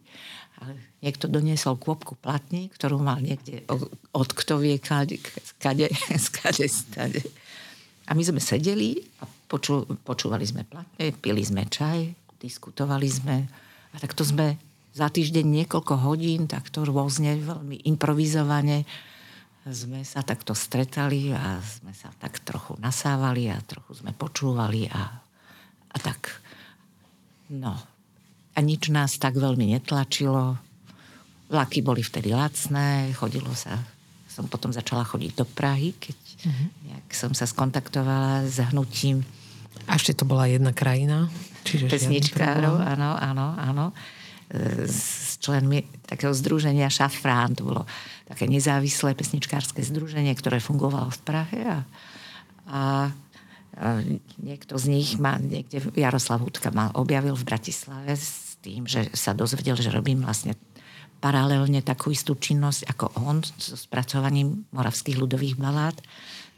ale 0.61 0.77
niekto 1.01 1.25
doniesol 1.25 1.81
kôpku 1.81 2.13
platní, 2.13 2.69
ktorú 2.69 3.01
mal 3.01 3.17
niekde 3.17 3.65
od 4.13 4.29
kto 4.29 4.61
vie 4.61 4.77
kade, 4.77 5.17
skade, 5.41 5.89
stade. 6.69 7.21
A 8.05 8.13
my 8.13 8.21
sme 8.21 8.37
sedeli 8.37 9.01
a 9.17 9.25
poču, 9.25 9.89
počúvali 10.05 10.45
sme 10.45 10.61
platne, 10.61 11.09
pili 11.17 11.41
sme 11.41 11.65
čaj, 11.65 12.13
diskutovali 12.37 13.09
sme 13.09 13.37
a 13.93 13.95
takto 13.97 14.21
sme 14.21 14.61
za 14.93 15.09
týždeň 15.09 15.65
niekoľko 15.65 16.05
hodín, 16.05 16.45
takto 16.45 16.85
rôzne, 16.85 17.33
veľmi 17.41 17.81
improvizovane 17.89 18.85
sme 19.71 20.03
sa 20.03 20.19
takto 20.19 20.51
stretali 20.51 21.31
a 21.31 21.61
sme 21.63 21.95
sa 21.95 22.11
tak 22.19 22.43
trochu 22.43 22.75
nasávali 22.83 23.47
a 23.47 23.63
trochu 23.63 24.03
sme 24.03 24.11
počúvali 24.11 24.91
a, 24.91 25.03
a 25.87 25.97
tak. 26.03 26.43
No. 27.47 27.71
A 28.53 28.59
nič 28.59 28.91
nás 28.91 29.15
tak 29.15 29.39
veľmi 29.39 29.71
netlačilo. 29.71 30.59
Vlaky 31.47 31.79
boli 31.79 32.03
vtedy 32.03 32.35
lacné, 32.35 33.15
chodilo 33.15 33.55
sa 33.55 33.79
som 34.33 34.49
potom 34.49 34.73
začala 34.73 35.05
chodiť 35.05 35.31
do 35.37 35.45
Prahy, 35.45 35.93
keď 35.93 36.17
uh-huh. 36.17 36.67
nejak 36.89 37.07
som 37.13 37.37
sa 37.37 37.45
skontaktovala 37.45 38.49
s 38.49 38.57
hnutím. 38.73 39.21
A 39.85 40.01
ešte 40.01 40.17
to 40.17 40.25
bola 40.25 40.49
jedna 40.49 40.73
krajina? 40.73 41.29
Čiže 41.61 41.85
Pesničkárov, 41.85 42.81
áno, 42.81 43.13
áno, 43.13 43.53
áno 43.53 43.85
s 44.85 45.41
členmi 45.41 45.83
takého 46.05 46.31
združenia 46.31 46.93
Šafrán. 46.93 47.57
To 47.57 47.73
bolo 47.73 47.83
také 48.29 48.45
nezávislé 48.45 49.17
pesničkárske 49.17 49.81
združenie, 49.81 50.31
ktoré 50.37 50.61
fungovalo 50.61 51.09
v 51.09 51.21
Prahe 51.25 51.61
a, 51.65 51.77
a, 52.69 52.81
niekto 54.37 54.77
z 54.77 54.85
nich 54.87 55.09
ma 55.17 55.41
niekde, 55.41 55.81
Jaroslav 55.97 56.45
Hudka 56.45 56.69
ma 56.69 56.93
objavil 56.93 57.33
v 57.33 57.47
Bratislave 57.47 58.13
s 58.13 58.55
tým, 58.61 58.85
že 58.85 59.09
sa 59.17 59.33
dozvedel, 59.35 59.75
že 59.75 59.91
robím 59.91 60.23
vlastne 60.23 60.55
paralelne 61.23 61.79
takú 61.79 62.11
istú 62.11 62.35
činnosť 62.35 62.83
ako 62.91 63.05
on 63.23 63.39
so 63.43 63.79
spracovaním 63.79 64.67
moravských 64.75 65.15
ľudových 65.15 65.55
balád. 65.55 65.95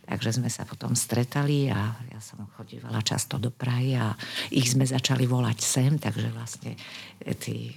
Takže 0.06 0.38
sme 0.38 0.54
sa 0.54 0.70
potom 0.70 0.93
stretali 0.93 1.66
a 1.74 1.98
ja 2.14 2.22
som 2.22 2.46
chodívala 2.54 3.02
často 3.02 3.41
do 3.41 3.50
Prahy 3.50 3.98
a 3.98 4.14
ich 4.54 4.70
sme 4.70 4.86
začali 4.86 5.26
volať 5.26 5.58
sem, 5.66 5.98
takže 5.98 6.30
vlastne 6.30 6.78
e, 7.18 7.34
tí 7.34 7.74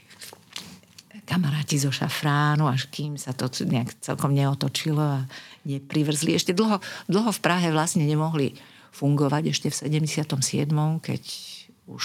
kamaráti 1.28 1.76
zo 1.76 1.92
šafránu, 1.92 2.64
až 2.64 2.88
kým 2.88 3.20
sa 3.20 3.36
to 3.36 3.52
nejak 3.68 3.92
celkom 4.00 4.32
neotočilo 4.32 5.04
a 5.20 5.28
neprivrzli. 5.68 6.32
Ešte 6.32 6.56
dlho, 6.56 6.80
dlho 7.04 7.30
v 7.30 7.40
Prahe 7.44 7.68
vlastne 7.68 8.08
nemohli 8.08 8.56
fungovať, 8.96 9.52
ešte 9.52 9.68
v 9.68 10.00
77., 10.00 10.24
keď 11.04 11.22
už 11.84 12.04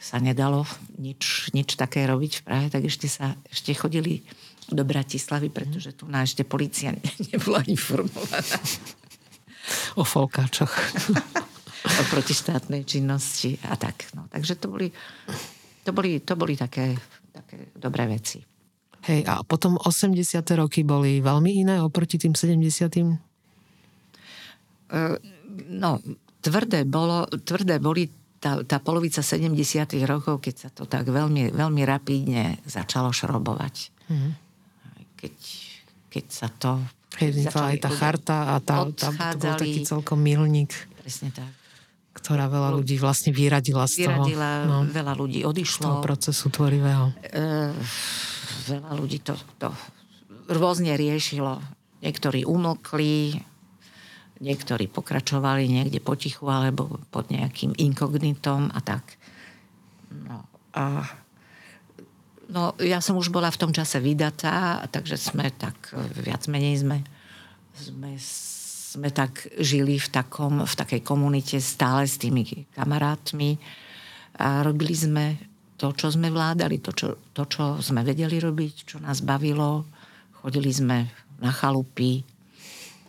sa 0.00 0.16
nedalo 0.20 0.64
nič, 0.96 1.52
nič 1.52 1.76
také 1.76 2.08
robiť 2.08 2.40
v 2.40 2.44
Prahe, 2.44 2.66
tak 2.72 2.88
ešte 2.88 3.08
sa 3.08 3.36
ešte 3.52 3.76
chodili 3.76 4.24
do 4.72 4.80
Bratislavy, 4.80 5.52
pretože 5.52 5.92
tu 5.92 6.08
na 6.08 6.24
ešte 6.24 6.48
policia 6.48 6.96
nebola 7.32 7.60
informovaná 7.68 8.56
o 9.96 10.04
folkáčoch. 10.04 10.72
o 11.84 12.02
protištátnej 12.08 12.84
činnosti 12.84 13.60
a 13.68 13.76
tak. 13.76 14.08
No. 14.16 14.24
Takže 14.32 14.56
to 14.56 14.72
boli, 14.72 14.88
to 15.84 15.90
boli, 15.92 16.20
to 16.20 16.32
boli 16.36 16.56
také, 16.56 16.96
také 17.34 17.74
dobré 17.74 18.06
veci. 18.06 18.38
Hej, 19.04 19.26
a 19.28 19.42
potom 19.44 19.76
80. 19.76 20.16
roky 20.56 20.80
boli 20.86 21.20
veľmi 21.20 21.50
iné 21.60 21.76
oproti 21.82 22.16
tým 22.16 22.32
70. 22.32 22.64
Uh, 22.96 23.18
e, 24.88 25.18
no, 25.68 26.00
tvrdé, 26.40 26.88
bolo, 26.88 27.28
tvrdé 27.28 27.76
boli 27.82 28.08
tá, 28.40 28.64
tá 28.64 28.80
polovica 28.80 29.20
70. 29.20 29.52
rokov, 30.08 30.40
keď 30.40 30.54
sa 30.56 30.68
to 30.72 30.88
tak 30.88 31.04
veľmi, 31.10 31.52
veľmi 31.52 31.82
rapidne 31.84 32.64
začalo 32.64 33.12
šrobovať. 33.12 33.74
Mm. 34.08 34.32
Keď, 35.20 35.36
keď 36.08 36.24
sa 36.32 36.48
to 36.48 36.80
Hej, 37.20 37.52
aj 37.52 37.76
tá 37.78 37.90
charta 37.92 38.36
a 38.52 38.54
tá, 38.58 38.88
tá, 38.90 39.12
to 39.12 39.36
bol 39.36 39.52
taký 39.60 39.84
celkom 39.84 40.18
milník. 40.18 40.72
Presne 40.96 41.28
tak. 41.30 41.63
Ktorá 42.14 42.46
veľa 42.46 42.70
ľudí 42.78 42.96
vlastne 42.96 43.34
vyradila 43.34 43.84
z 43.90 44.06
toho. 44.06 44.22
Vyradila, 44.22 44.50
no, 44.64 44.86
veľa 44.86 45.12
ľudí 45.18 45.42
odišlo. 45.42 45.82
Z 45.82 45.86
toho 45.90 45.98
procesu 46.00 46.46
tvorivého. 46.48 47.10
E, 47.26 47.74
veľa 48.70 48.92
ľudí 48.94 49.18
to, 49.20 49.34
to 49.58 49.68
rôzne 50.48 50.94
riešilo. 50.94 51.58
Niektorí 52.00 52.46
umlkli, 52.46 53.42
niektorí 54.40 54.86
pokračovali 54.88 55.66
niekde 55.66 55.98
potichu 55.98 56.46
alebo 56.46 57.02
pod 57.10 57.34
nejakým 57.34 57.74
inkognitom 57.74 58.70
a 58.70 58.78
tak. 58.80 59.18
No 60.14 60.46
a 60.72 61.02
No, 62.44 62.76
ja 62.76 63.00
som 63.00 63.16
už 63.16 63.32
bola 63.32 63.48
v 63.48 63.60
tom 63.60 63.72
čase 63.72 64.04
vydatá, 64.04 64.84
takže 64.92 65.16
sme 65.16 65.48
tak, 65.48 65.74
viac 66.12 66.44
menej 66.44 66.84
sme, 66.84 67.00
sme, 67.72 68.20
sme 68.94 69.10
tak 69.10 69.50
žili 69.58 69.98
v, 69.98 70.08
takom, 70.08 70.62
v 70.62 70.74
takej 70.74 71.02
komunite 71.02 71.58
stále 71.58 72.06
s 72.06 72.18
tými 72.20 72.46
kamarátmi 72.78 73.58
a 74.38 74.62
robili 74.62 74.94
sme 74.94 75.24
to, 75.74 75.90
čo 75.90 76.14
sme 76.14 76.30
vládali, 76.30 76.78
to 76.78 76.94
čo, 76.94 77.08
to, 77.34 77.42
čo 77.50 77.82
sme 77.82 78.06
vedeli 78.06 78.38
robiť, 78.38 78.74
čo 78.94 78.96
nás 79.02 79.26
bavilo. 79.26 79.90
Chodili 80.38 80.70
sme 80.70 81.10
na 81.42 81.50
chalupy 81.50 82.22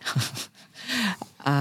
a 1.54 1.56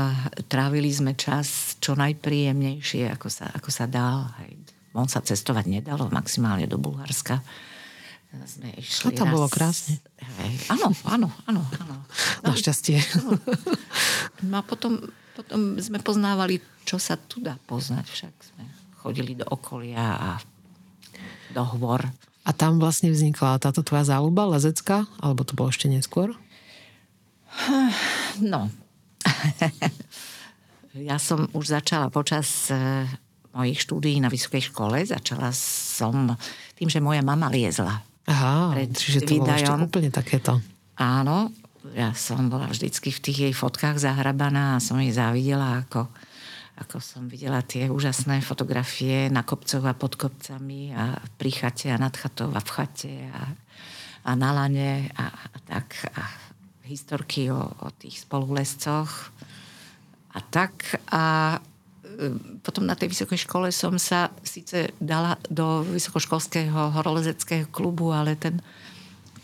trávili 0.49 0.89
sme 0.89 1.13
čas 1.13 1.77
čo 1.77 1.93
najpríjemnejšie, 1.93 3.13
ako 3.13 3.29
sa, 3.29 3.53
ako 3.53 3.69
sa. 3.69 3.85
Hej 4.41 4.65
von 4.95 5.11
sa 5.11 5.21
cestovať 5.21 5.67
nedalo, 5.67 6.07
maximálne 6.09 6.71
do 6.71 6.79
Bulharska. 6.79 7.43
Sme 8.45 8.75
išli 8.77 9.15
A 9.15 9.17
tam 9.17 9.31
raz... 9.31 9.35
bolo 9.39 9.47
krásne. 9.47 10.03
Áno, 10.69 10.91
áno, 11.07 11.29
áno. 11.47 11.63
áno. 11.63 11.97
Našťastie. 12.43 12.99
No 14.45 14.61
a 14.61 14.63
potom, 14.67 15.01
potom 15.33 15.81
sme 15.81 16.03
poznávali, 16.03 16.61
čo 16.85 17.01
sa 17.01 17.17
tu 17.17 17.41
dá 17.41 17.57
poznať. 17.65 18.05
Však 18.05 18.35
sme 18.53 18.65
chodili 19.01 19.33
do 19.39 19.47
okolia 19.49 20.05
a 20.19 20.31
do 21.55 21.63
hôr. 21.65 22.05
A 22.45 22.51
tam 22.53 22.77
vlastne 22.77 23.09
vznikla 23.09 23.57
táto 23.57 23.81
tvoja 23.81 24.05
záľuba 24.05 24.59
lezecká? 24.59 25.09
Alebo 25.23 25.49
to 25.49 25.57
bolo 25.57 25.73
ešte 25.73 25.89
neskôr? 25.89 26.37
No. 28.43 28.69
ja 31.09 31.17
som 31.23 31.49
už 31.55 31.71
začala 31.71 32.11
počas 32.11 32.69
eh, 32.69 33.07
mojich 33.55 33.81
štúdií 33.81 34.19
na 34.21 34.29
vysokej 34.29 34.75
škole. 34.75 35.01
Začala 35.07 35.55
som 35.55 36.35
tým, 36.75 36.91
že 36.91 36.99
moja 36.99 37.23
mama 37.23 37.49
liezla. 37.49 38.03
Aha, 38.25 38.73
pred 38.73 38.91
čiže 38.97 39.29
to 39.29 39.45
bolo 39.45 39.53
ešte 39.53 39.73
úplne 39.77 40.11
takéto. 40.11 40.61
áno, 40.97 41.53
ja 41.93 42.17
som 42.17 42.49
bola 42.49 42.73
vždycky 42.73 43.13
v 43.13 43.21
tých 43.21 43.39
jej 43.49 43.55
fotkách 43.55 44.01
zahrabaná 44.01 44.81
a 44.81 44.83
som 44.83 44.97
jej 44.97 45.13
závidela, 45.13 45.85
ako, 45.85 46.09
ako 46.81 46.97
som 47.05 47.29
videla 47.29 47.61
tie 47.61 47.93
úžasné 47.93 48.41
fotografie 48.41 49.29
na 49.29 49.45
kopcoch 49.45 49.85
a 49.85 49.93
pod 49.93 50.17
kopcami 50.17 50.97
a 50.97 51.21
pri 51.37 51.51
chate 51.53 51.93
a 51.93 52.01
nad 52.01 52.17
chatou 52.17 52.49
a 52.57 52.61
v 52.65 52.71
chate 52.73 53.29
a, 53.29 53.53
a 54.25 54.31
na 54.33 54.51
lane 54.57 55.13
a, 55.13 55.29
a 55.29 55.57
tak. 55.69 56.09
A 56.17 56.25
historky 56.85 57.49
o, 57.49 57.61
o 57.61 57.89
tých 57.97 58.25
spolulescoch 58.25 59.33
a 60.33 60.39
tak. 60.41 61.01
A 61.13 61.57
potom 62.65 62.87
na 62.87 62.95
tej 62.95 63.13
vysokej 63.13 63.45
škole 63.47 63.69
som 63.75 63.99
sa 63.99 64.31
síce 64.43 64.93
dala 65.03 65.39
do 65.51 65.85
vysokoškolského 65.87 66.95
horolezeckého 66.95 67.69
klubu, 67.69 68.15
ale 68.15 68.39
ten, 68.39 68.63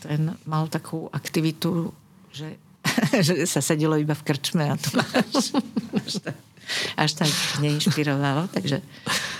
ten 0.01 0.35
mal 0.47 0.71
takú 0.71 1.11
aktivitu 1.13 1.93
že, 2.31 2.57
že 3.27 3.35
sa 3.47 3.61
sedelo 3.61 3.99
iba 3.99 4.15
v 4.15 4.23
krčme 4.23 4.71
a 4.71 4.75
to 4.79 4.99
až, 5.03 5.53
až, 5.99 6.15
tak, 6.23 6.37
až 6.97 7.11
tak 7.27 7.31
neinšpirovalo. 7.59 8.47
Takže, 8.55 8.79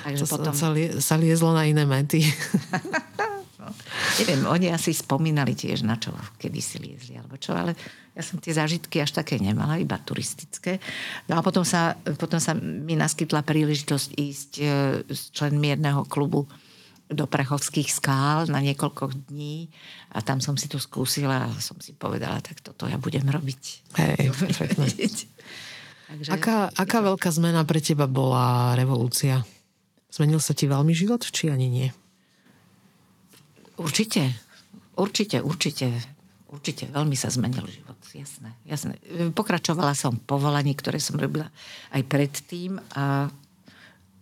takže 0.05 0.25
to 0.27 0.35
potom... 0.35 0.55
sa, 0.55 0.69
lie, 0.75 0.99
sa 0.99 1.15
liezlo 1.17 1.55
na 1.55 1.65
iné 1.65 1.87
mety. 1.87 2.27
no, 3.71 4.11
neviem, 4.21 4.43
oni 4.45 4.67
asi 4.75 4.91
spomínali 4.91 5.55
tiež 5.55 5.87
na 5.87 5.97
čo 5.97 6.11
kedy 6.37 6.61
si 6.61 6.77
liezli 6.83 7.15
alebo 7.17 7.39
čo, 7.39 7.55
ale 7.55 7.79
ja 8.13 8.23
som 8.27 8.43
tie 8.43 8.51
zážitky 8.51 8.99
až 8.99 9.15
také 9.15 9.39
nemala, 9.39 9.79
iba 9.79 9.97
turistické. 9.97 10.83
No 11.31 11.39
a 11.39 11.41
potom 11.41 11.63
sa, 11.63 11.95
potom 12.19 12.43
sa 12.43 12.53
mi 12.59 12.99
naskytla 12.99 13.47
príležitosť 13.47 14.09
ísť 14.19 14.51
e, 14.59 14.65
s 15.07 15.31
členmi 15.31 15.73
jedného 15.73 16.05
klubu 16.11 16.45
do 17.11 17.27
Prachovských 17.27 17.91
skál 17.91 18.47
na 18.47 18.63
niekoľko 18.63 19.31
dní 19.31 19.67
a 20.15 20.23
tam 20.23 20.39
som 20.39 20.55
si 20.55 20.71
to 20.71 20.79
skúsila 20.79 21.51
a 21.51 21.59
som 21.59 21.79
si 21.83 21.91
povedala, 21.95 22.39
tak 22.39 22.63
toto 22.63 22.87
ja 22.87 22.99
budem 22.99 23.27
robiť. 23.27 23.63
Hej, 23.99 24.31
perfektne. 24.47 24.87
Takže... 26.11 26.31
Aká, 26.31 26.71
aká 26.75 26.99
veľká 27.03 27.31
zmena 27.31 27.63
pre 27.63 27.79
teba 27.83 28.11
bola 28.11 28.75
revolúcia? 28.75 29.43
Zmenil 30.11 30.43
sa 30.43 30.55
ti 30.55 30.67
veľmi 30.67 30.91
život, 30.91 31.23
či 31.23 31.51
ani 31.51 31.71
nie? 31.71 31.89
Určite, 33.81 34.37
určite, 35.01 35.41
určite. 35.41 35.89
Určite, 36.51 36.91
veľmi 36.91 37.15
sa 37.15 37.31
zmenil 37.31 37.63
život, 37.71 37.95
jasné, 38.11 38.51
jasné. 38.67 38.99
Pokračovala 39.31 39.95
som 39.95 40.19
povolaní, 40.19 40.75
ktoré 40.75 40.99
som 40.99 41.15
robila 41.15 41.47
aj 41.95 42.03
predtým 42.11 42.75
a, 42.99 43.31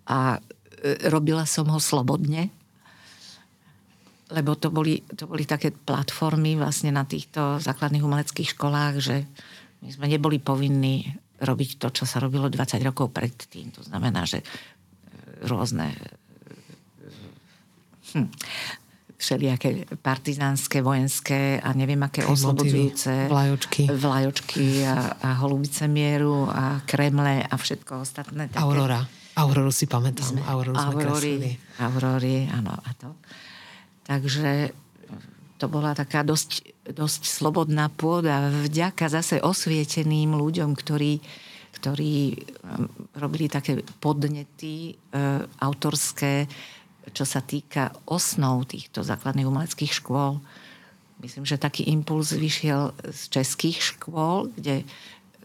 a 0.05 0.19
e, 0.37 1.09
robila 1.09 1.49
som 1.49 1.65
ho 1.73 1.81
slobodne, 1.81 2.53
lebo 4.29 4.61
to 4.61 4.69
boli, 4.69 5.01
to 5.09 5.25
boli 5.25 5.49
také 5.49 5.73
platformy 5.73 6.61
vlastne 6.61 6.93
na 6.93 7.09
týchto 7.09 7.57
základných 7.65 8.05
umeleckých 8.05 8.53
školách, 8.53 8.95
že 9.01 9.25
my 9.81 9.89
sme 9.89 10.07
neboli 10.13 10.37
povinní 10.37 11.09
robiť 11.41 11.81
to, 11.81 11.89
čo 11.89 12.05
sa 12.05 12.21
robilo 12.21 12.53
20 12.53 12.77
rokov 12.85 13.09
predtým. 13.09 13.73
To 13.73 13.81
znamená, 13.81 14.29
že 14.29 14.45
e, 14.45 14.47
rôzne 15.49 15.97
e, 15.97 15.99
hm, 18.21 18.29
všelijaké 19.19 19.99
partizánske, 19.99 20.79
vojenské 20.79 21.59
a 21.59 21.75
neviem 21.75 21.99
aké 22.07 22.23
oslobodzujúce 22.23 23.27
vlajočky, 23.27 23.91
vlajočky 23.91 24.87
a, 24.87 25.19
a 25.19 25.29
holubice 25.43 25.91
mieru 25.91 26.47
a 26.47 26.87
kremle 26.87 27.43
a 27.43 27.55
všetko 27.59 28.07
ostatné. 28.07 28.47
Také. 28.47 28.63
Aurora. 28.63 29.03
Auroru 29.39 29.71
si 29.71 29.87
pamätám. 29.87 30.35
Sme, 30.35 30.43
Auroru 30.47 30.75
sme 30.75 31.03
Aurory, 31.03 31.35
Aurory, 31.79 32.37
áno. 32.51 32.75
A 32.75 32.91
to. 32.99 33.15
Takže 34.07 34.75
to 35.59 35.67
bola 35.67 35.95
taká 35.95 36.23
dosť, 36.23 36.63
dosť 36.91 37.23
slobodná 37.27 37.91
pôda 37.91 38.51
vďaka 38.51 39.11
zase 39.11 39.43
osvieteným 39.43 40.35
ľuďom, 40.35 40.75
ktorí, 40.75 41.23
ktorí 41.79 42.15
um, 42.35 42.87
robili 43.19 43.51
také 43.51 43.83
podnety 43.99 44.91
e, 44.91 45.23
autorské, 45.59 46.47
čo 47.13 47.25
sa 47.29 47.41
týka 47.43 47.93
osnov 48.09 48.69
týchto 48.69 49.05
základných 49.05 49.49
umeleckých 49.49 49.93
škôl. 49.93 50.41
Myslím, 51.19 51.45
že 51.45 51.59
taký 51.59 51.91
impuls 51.91 52.31
vyšiel 52.31 52.95
z 53.11 53.21
českých 53.29 53.95
škôl, 53.95 54.55
kde 54.55 54.87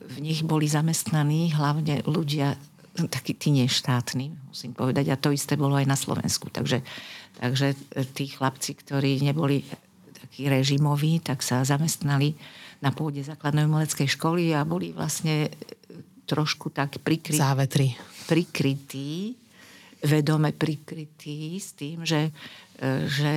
v 0.04 0.18
nich 0.22 0.46
boli 0.46 0.70
zamestnaní 0.70 1.56
hlavne 1.56 2.06
ľudia 2.06 2.60
takí 2.94 3.34
tí 3.34 3.50
neštátni, 3.50 4.54
musím 4.54 4.78
povedať, 4.78 5.10
a 5.10 5.18
to 5.18 5.34
isté 5.34 5.58
bolo 5.58 5.74
aj 5.74 5.90
na 5.90 5.98
Slovensku. 5.98 6.54
Takže 6.54 6.86
Takže 7.34 7.74
tí 8.14 8.30
chlapci, 8.30 8.78
ktorí 8.78 9.26
neboli 9.26 9.66
takí 10.22 10.46
režimoví, 10.50 11.18
tak 11.18 11.42
sa 11.42 11.66
zamestnali 11.66 12.38
na 12.84 12.94
pôde 12.94 13.26
základnej 13.26 13.66
umeleckej 13.66 14.06
školy 14.06 14.54
a 14.54 14.62
boli 14.68 14.94
vlastne 14.94 15.50
trošku 16.30 16.70
tak 16.70 17.02
prikrytí. 17.02 17.40
Závetri. 17.40 17.98
Prikrytí, 18.30 19.34
vedome 20.04 20.52
prikrytí 20.52 21.56
s 21.58 21.74
tým, 21.80 22.04
že, 22.04 22.30
e, 22.78 23.08
že 23.08 23.32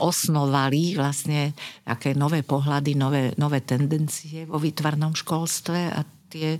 osnovali 0.00 0.96
vlastne 0.96 1.52
také 1.84 2.16
nové 2.16 2.40
pohľady, 2.40 2.96
nové, 2.96 3.22
nové 3.36 3.60
tendencie 3.60 4.48
vo 4.48 4.56
výtvarnom 4.56 5.12
školstve 5.12 5.92
a 5.92 6.00
tie, 6.30 6.56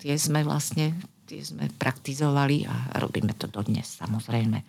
tie 0.00 0.14
sme 0.16 0.40
vlastne 0.40 0.94
tie 1.24 1.40
sme 1.40 1.72
praktizovali 1.72 2.68
a 2.68 3.00
robíme 3.00 3.32
to 3.36 3.48
dodnes 3.48 3.96
samozrejme 3.96 4.60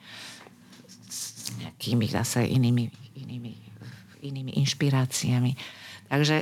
s 1.11 1.51
nejakými 1.61 2.07
zase 2.09 2.47
inými, 2.47 2.89
inými, 3.21 3.53
inými 4.25 4.51
inšpiráciami. 4.63 5.51
Takže 6.09 6.37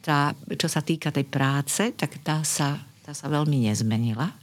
tá, 0.00 0.32
čo 0.56 0.68
sa 0.70 0.80
týka 0.80 1.12
tej 1.12 1.28
práce, 1.28 1.92
tak 1.92 2.18
tá 2.24 2.40
sa, 2.42 2.80
tá 3.04 3.12
sa 3.12 3.28
veľmi 3.28 3.68
nezmenila. 3.68 4.41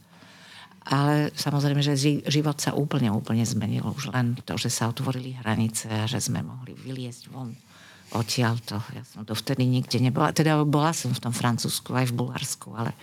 Ale 0.90 1.30
samozrejme, 1.38 1.86
že 1.86 1.94
život 2.26 2.58
sa 2.58 2.74
úplne, 2.74 3.14
úplne 3.14 3.46
zmenil. 3.46 3.86
Už 3.94 4.10
len 4.10 4.34
to, 4.42 4.58
že 4.58 4.74
sa 4.74 4.90
otvorili 4.90 5.38
hranice 5.38 5.86
a 5.86 6.10
že 6.10 6.18
sme 6.18 6.42
mohli 6.42 6.74
vyliesť 6.74 7.30
von 7.30 7.54
odtiaľto. 8.10 8.82
Ja 8.98 9.06
som 9.06 9.22
to 9.22 9.38
vtedy 9.38 9.70
nikde 9.70 10.02
nebola. 10.02 10.34
Teda 10.34 10.58
bola 10.66 10.90
som 10.98 11.14
v 11.14 11.22
tom 11.22 11.30
Francúzsku 11.30 11.94
aj 11.94 12.10
v 12.10 12.18
Bulharsku, 12.18 12.74
ale 12.74 12.98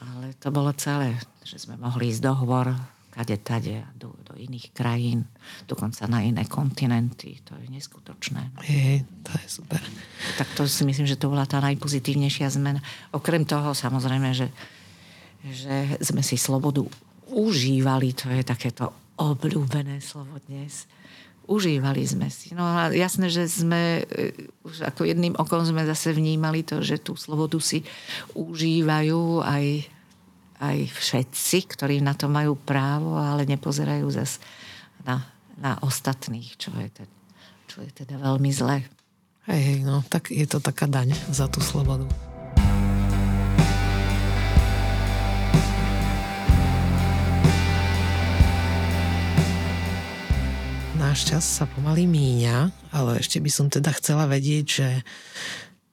ale 0.00 0.36
to 0.36 0.52
bolo 0.52 0.70
celé, 0.76 1.16
že 1.42 1.56
sme 1.56 1.80
mohli 1.80 2.12
ísť 2.12 2.22
do 2.22 2.32
hôr, 2.36 2.68
kade 3.16 3.36
tade, 3.40 3.80
do, 3.96 4.12
do 4.28 4.36
iných 4.36 4.76
krajín, 4.76 5.24
dokonca 5.64 6.04
na 6.04 6.20
iné 6.20 6.44
kontinenty. 6.44 7.40
To 7.48 7.56
je 7.56 7.66
neskutočné. 7.72 8.52
Je, 8.68 9.00
to 9.24 9.32
je 9.40 9.46
super. 9.48 9.80
Tak 10.36 10.52
to 10.52 10.68
si 10.68 10.84
myslím, 10.84 11.08
že 11.08 11.16
to 11.16 11.32
bola 11.32 11.48
tá 11.48 11.64
najpozitívnejšia 11.64 12.52
zmena. 12.52 12.84
Okrem 13.16 13.48
toho, 13.48 13.72
samozrejme, 13.72 14.36
že, 14.36 14.52
že 15.44 16.00
sme 16.00 16.22
si 16.24 16.38
slobodu 16.38 16.84
užívali, 17.30 18.14
to 18.14 18.30
je 18.30 18.42
takéto 18.46 18.90
obľúbené 19.16 19.98
slovo 20.04 20.38
dnes. 20.46 20.86
Užívali 21.46 22.02
sme 22.02 22.26
si. 22.26 22.50
No 22.58 22.66
a 22.66 22.90
jasné, 22.90 23.30
že 23.30 23.46
sme 23.46 24.02
e, 24.02 24.34
už 24.66 24.82
ako 24.82 25.06
jedným 25.06 25.38
okom 25.38 25.62
sme 25.62 25.86
zase 25.86 26.10
vnímali 26.10 26.66
to, 26.66 26.82
že 26.82 26.98
tú 26.98 27.14
slobodu 27.14 27.62
si 27.62 27.86
užívajú 28.34 29.46
aj, 29.46 29.66
aj 30.58 30.78
všetci, 30.90 31.58
ktorí 31.70 32.02
na 32.02 32.18
to 32.18 32.26
majú 32.26 32.58
právo, 32.58 33.14
ale 33.14 33.46
nepozerajú 33.46 34.10
zase 34.10 34.42
na, 35.06 35.22
na 35.54 35.78
ostatných, 35.86 36.58
čo 36.58 36.74
je, 36.82 36.88
teda, 36.90 37.16
čo 37.70 37.78
je 37.86 37.90
teda 37.94 38.18
veľmi 38.18 38.50
zlé. 38.50 38.82
Hej, 39.46 39.86
no, 39.86 40.02
tak 40.02 40.34
je 40.34 40.42
to 40.50 40.58
taká 40.58 40.90
daň 40.90 41.14
za 41.30 41.46
tú 41.46 41.62
slobodu. 41.62 42.35
Náš 51.16 51.32
čas 51.32 51.48
sa 51.48 51.64
pomaly 51.64 52.04
míňa, 52.04 52.92
ale 52.92 53.24
ešte 53.24 53.40
by 53.40 53.48
som 53.48 53.72
teda 53.72 53.88
chcela 53.96 54.28
vedieť, 54.28 54.64
že 54.68 54.88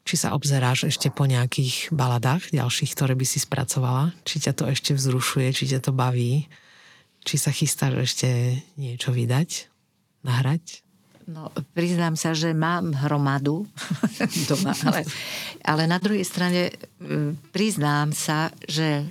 či 0.04 0.20
sa 0.20 0.36
obzeráš 0.36 0.92
ešte 0.92 1.16
po 1.16 1.24
nejakých 1.24 1.96
baladách 1.96 2.52
ďalších, 2.52 2.92
ktoré 2.92 3.16
by 3.16 3.24
si 3.24 3.40
spracovala, 3.40 4.12
či 4.28 4.44
ťa 4.44 4.52
to 4.52 4.68
ešte 4.68 4.92
vzrušuje, 4.92 5.48
či 5.56 5.72
ťa 5.72 5.80
to 5.80 5.96
baví, 5.96 6.52
či 7.24 7.36
sa 7.40 7.56
chystáš 7.56 8.12
ešte 8.12 8.60
niečo 8.76 9.16
vydať, 9.16 9.72
nahrať? 10.28 10.84
No, 11.24 11.56
priznám 11.72 12.20
sa, 12.20 12.36
že 12.36 12.52
mám 12.52 12.92
hromadu 12.92 13.64
doma, 14.52 14.76
ale, 14.84 15.08
ale 15.64 15.84
na 15.88 16.04
druhej 16.04 16.28
strane 16.28 16.76
priznám 17.56 18.12
sa, 18.12 18.52
že 18.68 19.08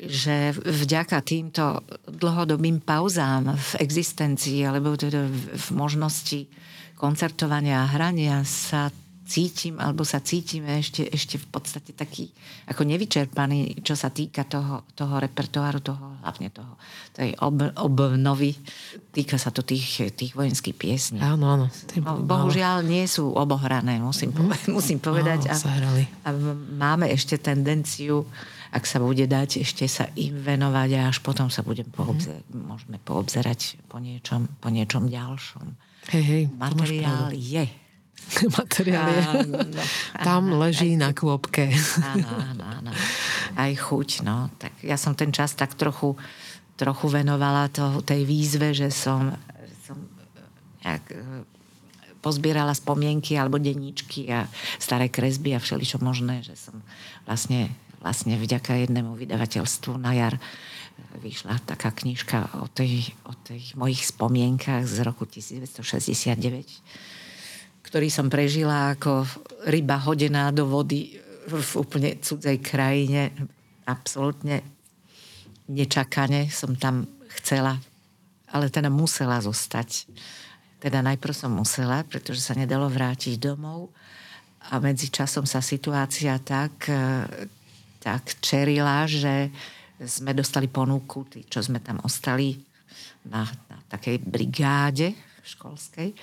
že 0.00 0.56
vďaka 0.56 1.20
týmto 1.20 1.84
dlhodobým 2.08 2.80
pauzám 2.80 3.52
v 3.52 3.72
existencii 3.84 4.64
alebo 4.64 4.96
teda 4.96 5.28
v 5.30 5.66
možnosti 5.76 6.48
koncertovania 6.96 7.84
a 7.84 7.90
hrania 7.92 8.40
sa 8.44 8.88
cítim, 9.30 9.78
alebo 9.78 10.02
sa 10.02 10.18
cítime 10.18 10.82
ešte, 10.82 11.06
ešte 11.06 11.38
v 11.38 11.46
podstate 11.54 11.94
taký 11.94 12.34
ako 12.66 12.82
nevyčerpaný, 12.82 13.78
čo 13.86 13.94
sa 13.94 14.10
týka 14.10 14.42
toho, 14.42 14.82
toho 14.98 15.22
repertoáru, 15.22 15.78
toho, 15.78 16.18
hlavne 16.26 16.50
toho, 16.50 16.74
tej 17.14 17.38
ob, 17.38 17.62
obnovy. 17.78 18.58
Týka 19.14 19.38
sa 19.38 19.54
to 19.54 19.62
tých, 19.62 20.10
tých 20.18 20.34
vojenských 20.34 20.74
piesní. 20.74 21.22
Áno, 21.22 21.46
áno. 21.46 21.66
No, 22.02 22.18
bohužiaľ 22.26 22.82
nie 22.82 23.06
sú 23.06 23.30
obohrané, 23.30 24.02
musím, 24.02 24.34
povedať, 24.34 24.66
musím 24.66 24.98
povedať. 24.98 25.46
Áno, 25.46 25.62
a, 25.62 25.94
a 26.26 26.30
máme 26.74 27.06
ešte 27.14 27.38
tendenciu 27.38 28.26
ak 28.70 28.84
sa 28.86 29.02
bude 29.02 29.26
dať 29.26 29.66
ešte 29.66 29.84
sa 29.90 30.06
im 30.14 30.38
venovať 30.38 30.90
a 30.94 31.00
až 31.10 31.18
potom 31.26 31.50
sa 31.50 31.66
budem 31.66 31.90
poobzerať, 31.90 32.46
mm. 32.46 32.62
môžeme 32.62 32.96
poobzerať 33.02 33.82
po 33.90 33.98
niečom, 33.98 34.46
po 34.62 34.70
niečom 34.70 35.10
ďalšom. 35.10 35.66
Hej, 36.14 36.24
hej, 36.24 36.44
Materiál 36.54 37.34
je. 37.34 37.66
Materiál 38.58 39.10
je. 39.10 39.22
Áno, 39.26 39.58
Tam 40.22 40.42
áno, 40.54 40.62
leží 40.62 40.94
aj, 40.94 41.02
na 41.02 41.10
kôpke. 41.10 41.74
Áno, 41.98 42.30
áno, 42.30 42.64
áno. 42.64 42.90
Aj 43.58 43.72
chuť, 43.74 44.22
no. 44.22 44.48
Tak 44.54 44.86
ja 44.86 44.94
som 44.94 45.18
ten 45.18 45.34
čas 45.34 45.58
tak 45.58 45.74
trochu, 45.74 46.14
trochu 46.78 47.06
venovala 47.10 47.66
to, 47.74 48.06
tej 48.06 48.22
výzve, 48.22 48.70
že 48.70 48.94
som, 48.94 49.34
že 49.66 49.76
som 49.82 49.98
jak, 50.78 51.02
e, 51.10 51.42
pozbierala 52.22 52.76
spomienky 52.76 53.34
alebo 53.34 53.58
denníčky 53.58 54.30
a 54.30 54.46
staré 54.78 55.10
kresby 55.10 55.56
a 55.56 55.60
všeličo 55.60 55.98
možné, 55.98 56.46
že 56.46 56.54
som 56.54 56.78
vlastne 57.26 57.72
vlastne 58.00 58.40
vďaka 58.40 58.88
jednému 58.88 59.12
vydavateľstvu 59.14 60.00
na 60.00 60.16
jar 60.16 60.40
vyšla 61.20 61.60
taká 61.64 61.92
knižka 61.92 62.60
o, 62.60 62.68
tej, 62.68 63.12
o 63.28 63.32
tých 63.32 63.76
mojich 63.76 64.06
spomienkach 64.08 64.84
z 64.84 65.00
roku 65.04 65.24
1969, 65.24 67.84
ktorý 67.84 68.08
som 68.12 68.28
prežila 68.28 68.96
ako 68.96 69.24
ryba 69.68 69.96
hodená 70.00 70.52
do 70.52 70.68
vody 70.68 71.20
v 71.48 71.70
úplne 71.76 72.20
cudzej 72.20 72.60
krajine. 72.60 73.32
Absolútne 73.88 74.60
nečakane 75.66 76.52
som 76.52 76.76
tam 76.76 77.08
chcela, 77.40 77.80
ale 78.52 78.68
teda 78.68 78.92
musela 78.92 79.40
zostať. 79.40 80.04
Teda 80.80 81.04
najprv 81.04 81.34
som 81.36 81.52
musela, 81.52 82.04
pretože 82.08 82.40
sa 82.40 82.56
nedalo 82.56 82.88
vrátiť 82.88 83.36
domov 83.36 83.92
a 84.70 84.80
medzi 84.80 85.08
časom 85.08 85.44
sa 85.44 85.64
situácia 85.64 86.36
tak 86.40 86.88
tak 88.00 88.40
čerila, 88.40 89.04
že 89.04 89.52
sme 90.00 90.32
dostali 90.32 90.66
ponuku, 90.66 91.28
tí, 91.28 91.44
čo 91.44 91.60
sme 91.60 91.84
tam 91.84 92.00
ostali 92.00 92.56
na, 93.28 93.44
na 93.68 93.76
takej 93.92 94.16
brigáde 94.24 95.12
školskej, 95.44 96.16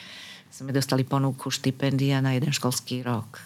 sme 0.50 0.74
dostali 0.74 1.06
ponuku 1.06 1.54
štipendia 1.54 2.18
na 2.18 2.34
jeden 2.34 2.50
školský 2.50 3.06
rok. 3.06 3.38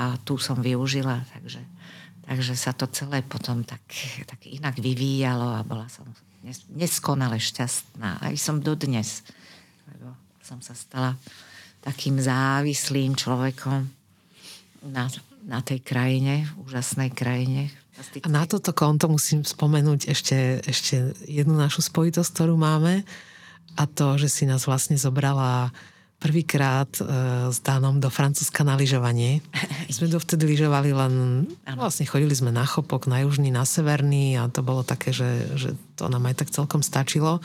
A 0.00 0.16
tu 0.24 0.40
som 0.40 0.58
využila, 0.58 1.20
takže, 1.36 1.60
takže 2.24 2.56
sa 2.56 2.72
to 2.72 2.88
celé 2.88 3.20
potom 3.20 3.60
tak, 3.62 3.84
tak 4.24 4.40
inak 4.48 4.80
vyvíjalo 4.80 5.60
a 5.60 5.60
bola 5.60 5.86
som 5.92 6.08
neskonale 6.72 7.40
šťastná. 7.40 8.20
Aj 8.20 8.34
som 8.40 8.60
dodnes, 8.60 9.24
lebo 9.92 10.12
som 10.40 10.60
sa 10.64 10.72
stala 10.72 11.16
takým 11.84 12.16
závislým 12.16 13.12
človekom 13.12 13.84
na, 14.88 15.08
na 15.44 15.60
tej 15.60 15.84
krajine, 15.84 16.48
úžasnej 16.64 17.12
krajine. 17.12 17.68
A 18.24 18.26
na 18.26 18.42
toto 18.48 18.74
konto 18.74 19.06
musím 19.06 19.46
spomenúť 19.46 20.10
ešte, 20.10 20.64
ešte 20.66 21.14
jednu 21.30 21.54
našu 21.54 21.84
spojitosť, 21.84 22.30
ktorú 22.34 22.58
máme 22.58 23.06
a 23.78 23.82
to, 23.86 24.18
že 24.18 24.28
si 24.30 24.44
nás 24.50 24.66
vlastne 24.66 24.98
zobrala 24.98 25.70
prvýkrát 26.18 26.88
e, 26.98 27.02
s 27.52 27.58
Danom 27.60 28.00
do 28.00 28.08
Francúzska 28.08 28.64
na 28.64 28.74
lyžovanie. 28.74 29.44
Sme 29.94 30.08
dovtedy 30.08 30.48
lyžovali 30.48 30.90
len, 30.90 31.14
ano. 31.68 31.78
vlastne 31.78 32.08
chodili 32.08 32.32
sme 32.32 32.50
na 32.50 32.64
chopok, 32.64 33.06
na 33.06 33.22
južný, 33.22 33.52
na 33.52 33.68
severný 33.68 34.40
a 34.40 34.48
to 34.48 34.64
bolo 34.64 34.80
také, 34.80 35.12
že, 35.12 35.54
že 35.54 35.70
to 35.94 36.08
nám 36.08 36.24
aj 36.26 36.40
tak 36.40 36.48
celkom 36.50 36.80
stačilo. 36.80 37.44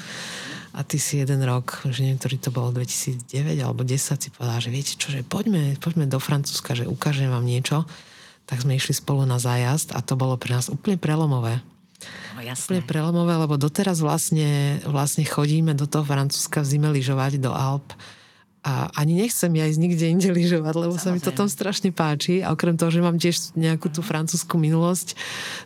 A 0.80 0.88
ty 0.88 0.96
si 0.96 1.20
jeden 1.20 1.44
rok, 1.44 1.84
že 1.92 2.08
neviem, 2.08 2.16
ktorý 2.16 2.38
to 2.40 2.56
bolo 2.56 2.72
2009 2.72 3.36
alebo 3.60 3.84
10, 3.84 4.00
si 4.00 4.30
povedala, 4.32 4.64
že 4.64 4.72
viete 4.72 4.96
čo, 4.96 5.12
že 5.12 5.28
poďme, 5.28 5.76
poďme 5.76 6.08
do 6.08 6.24
Francúzska, 6.24 6.72
že 6.72 6.88
ukážem 6.88 7.28
vám 7.28 7.44
niečo. 7.44 7.84
Tak 8.48 8.64
sme 8.64 8.80
išli 8.80 8.96
spolu 8.96 9.28
na 9.28 9.44
zájazd 9.44 9.92
a 9.92 10.00
to 10.00 10.16
bolo 10.16 10.40
pre 10.40 10.56
nás 10.56 10.72
úplne 10.72 10.96
prelomové. 10.96 11.60
No, 12.32 12.40
jasné. 12.40 12.80
Úplne 12.80 12.88
prelomové, 12.88 13.36
lebo 13.36 13.60
doteraz 13.60 14.00
vlastne, 14.00 14.80
vlastne 14.88 15.28
chodíme 15.28 15.76
do 15.76 15.84
toho 15.84 16.08
Francúzska 16.08 16.64
v 16.64 16.70
zime 16.72 16.88
lyžovať 16.96 17.44
do 17.44 17.52
Alp 17.52 17.92
a 18.60 18.92
ani 18.92 19.24
nechcem 19.24 19.48
ja 19.56 19.72
ísť 19.72 19.80
nikde 19.80 20.06
inde 20.12 20.30
lyžovať, 20.36 20.74
lebo 20.76 21.00
Samozrejme. 21.00 21.04
sa 21.08 21.16
mi 21.16 21.24
to 21.24 21.32
tam 21.32 21.48
strašne 21.48 21.90
páči 21.96 22.44
a 22.44 22.52
okrem 22.52 22.76
toho, 22.76 22.92
že 22.92 23.00
mám 23.00 23.16
tiež 23.16 23.56
nejakú 23.56 23.88
tú 23.88 24.04
francúzsku 24.04 24.60
minulosť, 24.60 25.16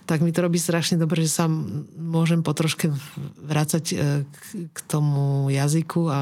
tak 0.06 0.22
mi 0.22 0.30
to 0.30 0.46
robí 0.46 0.62
strašne 0.62 1.02
dobre, 1.02 1.26
že 1.26 1.42
sa 1.42 1.50
môžem 1.98 2.46
po 2.46 2.54
troške 2.54 2.94
vrácať 3.42 3.84
e, 3.92 3.96
k 4.70 4.80
tomu 4.86 5.50
jazyku 5.50 6.06
a 6.06 6.22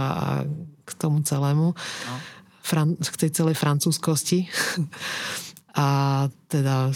k 0.88 0.92
tomu 0.96 1.28
celému, 1.28 1.76
no. 1.76 2.16
Fran- 2.64 2.96
k 2.96 3.16
tej 3.20 3.32
celej 3.36 3.60
francúzskosti. 3.60 4.48
A 5.72 6.28
teda 6.52 6.92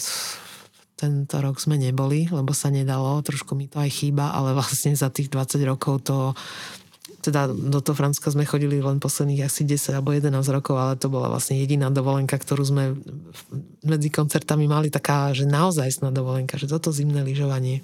tento 0.99 1.35
rok 1.39 1.59
sme 1.63 1.79
neboli, 1.79 2.27
lebo 2.27 2.51
sa 2.51 2.67
nedalo, 2.67 3.23
trošku 3.23 3.55
mi 3.55 3.71
to 3.71 3.79
aj 3.79 3.91
chýba, 3.91 4.35
ale 4.35 4.51
vlastne 4.51 4.95
za 4.95 5.07
tých 5.11 5.31
20 5.31 5.63
rokov 5.63 6.07
to 6.07 6.35
teda 7.25 7.49
do 7.49 7.81
toho 7.81 7.97
Francúzska 7.97 8.29
sme 8.29 8.45
chodili 8.45 8.77
len 8.77 9.01
posledných 9.01 9.49
asi 9.49 9.65
10 9.65 9.97
alebo 9.97 10.13
11 10.13 10.29
rokov, 10.53 10.77
ale 10.77 10.93
to 10.93 11.09
bola 11.09 11.33
vlastne 11.33 11.57
jediná 11.57 11.89
dovolenka, 11.89 12.37
ktorú 12.37 12.61
sme 12.61 12.93
medzi 13.81 14.13
koncertami 14.13 14.69
mali 14.69 14.93
taká, 14.93 15.33
že 15.33 15.49
naozaj 15.49 16.01
sná 16.01 16.13
dovolenka, 16.13 16.61
že 16.61 16.69
toto 16.69 16.93
zimné 16.93 17.25
lyžovanie. 17.25 17.81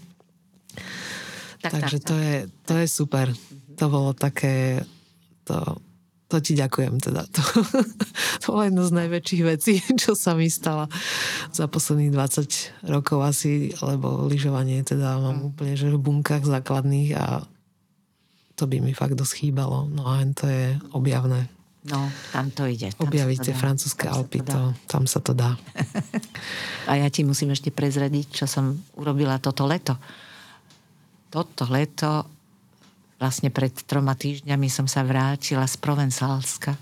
Tak, 1.61 1.71
Takže 1.77 1.97
tak, 2.01 2.07
to, 2.07 2.13
tak. 2.13 2.21
Je, 2.21 2.35
to 2.69 2.73
je 2.77 2.87
super. 2.87 3.27
To 3.77 3.85
bolo 3.89 4.13
také, 4.13 4.85
to, 5.45 5.57
to 6.29 6.37
ti 6.39 6.53
ďakujem 6.53 7.01
teda. 7.01 7.25
To, 7.27 7.41
to 8.41 8.45
bola 8.53 8.69
jedna 8.69 8.83
z 8.87 8.93
najväčších 9.03 9.43
vecí, 9.43 9.73
čo 10.01 10.13
sa 10.13 10.37
mi 10.37 10.47
stala 10.47 10.85
za 11.49 11.65
posledných 11.65 12.13
20 12.13 12.87
rokov 12.87 13.19
asi, 13.25 13.73
lebo 13.81 14.25
lyžovanie 14.29 14.85
teda 14.85 15.17
mám 15.17 15.53
úplne 15.53 15.73
že 15.73 15.89
v 15.89 15.99
bunkách 15.99 16.47
základných 16.47 17.09
a 17.17 17.45
to 18.61 18.69
by 18.69 18.77
mi 18.77 18.93
fakt 18.93 19.17
dosť 19.17 19.41
chýbalo. 19.41 19.89
No 19.89 20.05
a 20.05 20.21
to 20.37 20.45
je 20.45 20.77
objavné. 20.93 21.49
No, 21.81 22.13
tam 22.29 22.53
to 22.53 22.69
ide. 22.69 22.93
Tam 22.93 23.09
Objaviť 23.09 23.49
tie 23.49 23.55
francúzske 23.57 24.05
Alpy, 24.05 24.45
to, 24.45 24.77
tam 24.85 25.09
sa 25.09 25.17
to 25.17 25.33
dá. 25.33 25.57
a 26.89 27.01
ja 27.01 27.09
ti 27.09 27.25
musím 27.25 27.57
ešte 27.57 27.73
prezradiť, 27.73 28.29
čo 28.29 28.45
som 28.45 28.77
urobila 28.93 29.41
toto 29.41 29.65
leto. 29.65 29.97
Toto 31.33 31.65
leto, 31.73 32.29
vlastne 33.17 33.49
pred 33.49 33.73
troma 33.89 34.13
týždňami 34.13 34.69
som 34.69 34.85
sa 34.85 35.01
vrátila 35.01 35.65
z 35.65 35.81
Provencálska, 35.81 36.77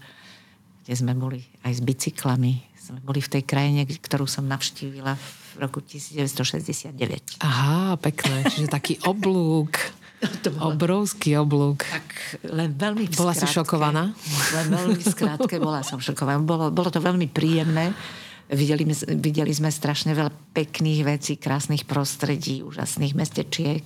kde 0.84 0.94
sme 1.00 1.16
boli 1.16 1.48
aj 1.64 1.80
s 1.80 1.82
bicyklami. 1.84 2.60
Sme 2.76 3.00
boli 3.00 3.24
v 3.24 3.40
tej 3.40 3.44
krajine, 3.48 3.88
ktorú 3.88 4.28
som 4.28 4.52
navštívila 4.52 5.16
v 5.16 5.32
roku 5.64 5.80
1969. 5.80 7.40
Aha, 7.40 7.96
pekné. 8.04 8.52
Čiže 8.52 8.68
taký 8.68 9.00
oblúk. 9.08 9.99
To 10.44 10.50
bolo, 10.52 10.76
Obrovský 10.76 11.40
oblúk. 11.40 11.84
Tak 11.84 12.08
len 12.52 12.76
veľmi 12.76 13.12
Bola 13.16 13.32
skrátke, 13.36 13.48
si 13.48 13.56
šokovaná? 13.56 14.04
Len 14.56 14.66
veľmi 14.68 15.04
skrátke 15.04 15.56
bola 15.64 15.82
som 15.84 16.00
šokovaná. 16.00 16.40
Bolo, 16.44 16.72
bolo 16.72 16.90
to 16.92 17.00
veľmi 17.00 17.28
príjemné. 17.32 17.96
Videli, 18.50 18.82
videli 19.14 19.54
sme 19.54 19.70
strašne 19.70 20.18
veľa 20.18 20.34
pekných 20.58 21.06
vecí, 21.06 21.38
krásnych 21.38 21.86
prostredí, 21.86 22.66
úžasných 22.66 23.14
mestečiek, 23.14 23.86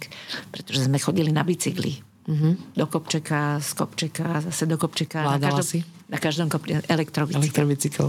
pretože 0.56 0.88
sme 0.88 0.98
chodili 1.04 1.36
na 1.36 1.44
bicykli. 1.44 2.00
Mm-hmm. 2.24 2.80
Do 2.80 2.86
kopčeka, 2.88 3.60
z 3.60 3.70
kopčeka, 3.76 4.40
zase 4.48 4.64
do 4.64 4.80
kopčeka. 4.80 5.28
na 5.28 5.36
každom, 5.36 5.68
si? 5.68 5.84
Na 6.08 6.16
každom 6.16 6.48
kopčeku 6.48 6.80
elektrobicykel. 6.88 7.44
Elektrobicykel. 7.44 8.08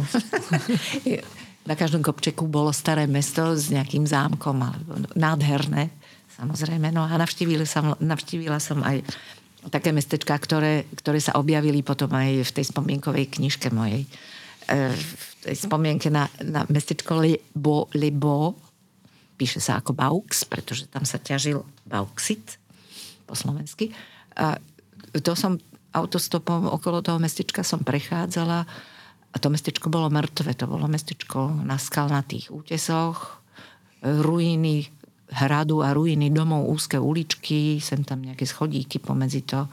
na 1.70 1.74
každom 1.74 2.06
kopčeku 2.06 2.46
bolo 2.46 2.70
staré 2.70 3.10
mesto 3.10 3.58
s 3.58 3.74
nejakým 3.74 4.06
zámkom, 4.06 4.54
alebo 4.62 5.02
nádherné 5.18 5.90
Samozrejme, 6.34 6.90
no 6.90 7.06
a 7.06 7.14
navštívila 7.14 7.62
som, 7.62 7.94
navštívila 8.02 8.58
som 8.58 8.82
aj 8.82 9.06
také 9.70 9.94
mestečka, 9.94 10.34
ktoré, 10.36 10.84
ktoré 10.98 11.22
sa 11.22 11.38
objavili 11.38 11.80
potom 11.80 12.10
aj 12.12 12.44
v 12.44 12.50
tej 12.50 12.64
spomienkovej 12.68 13.38
knižke 13.38 13.70
mojej. 13.70 14.04
E, 14.66 14.92
v 14.92 15.32
tej 15.46 15.56
spomienke 15.56 16.10
na, 16.10 16.26
na 16.42 16.66
mestečko 16.68 17.16
Lebo, 17.22 17.88
Lebo 17.94 18.58
píše 19.38 19.62
sa 19.62 19.78
ako 19.78 19.94
Baux, 19.94 20.34
pretože 20.46 20.90
tam 20.90 21.06
sa 21.06 21.22
ťažil 21.22 21.62
bauxit 21.86 22.58
po 23.24 23.38
slovensky. 23.38 23.94
A 24.34 24.58
to 25.22 25.32
som 25.38 25.56
autostopom 25.94 26.66
okolo 26.66 27.00
toho 27.00 27.22
mestečka 27.22 27.62
som 27.62 27.86
prechádzala 27.86 28.66
a 29.34 29.36
to 29.38 29.50
mestečko 29.50 29.86
bolo 29.90 30.10
mŕtve. 30.10 30.54
To 30.58 30.66
bolo 30.66 30.90
mestečko 30.90 31.62
na 31.62 31.78
skalnatých 31.78 32.50
útesoch, 32.50 33.42
ruiny 34.02 34.90
hradu 35.34 35.82
a 35.82 35.90
ruiny 35.90 36.30
domov, 36.30 36.70
úzke 36.70 36.96
uličky, 36.96 37.82
sem 37.82 38.06
tam 38.06 38.22
nejaké 38.22 38.46
schodíky 38.46 39.02
pomedzi 39.02 39.42
to 39.42 39.66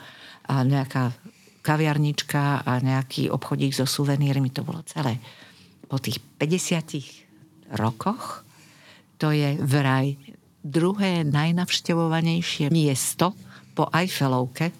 a 0.50 0.66
nejaká 0.66 1.14
kaviarnička 1.62 2.66
a 2.66 2.82
nejaký 2.82 3.30
obchodík 3.30 3.72
so 3.78 3.86
suvenírmi, 3.86 4.50
to 4.50 4.66
bolo 4.66 4.82
celé. 4.90 5.22
po 5.86 6.00
tých 6.00 6.24
50 6.40 7.78
rokoch 7.78 8.48
to 9.22 9.30
je 9.30 9.60
vraj 9.62 10.18
druhé 10.66 11.22
najnavštevovanejšie 11.28 12.74
miesto 12.74 13.38
po 13.78 13.90
Eiffelovke. 13.94 14.74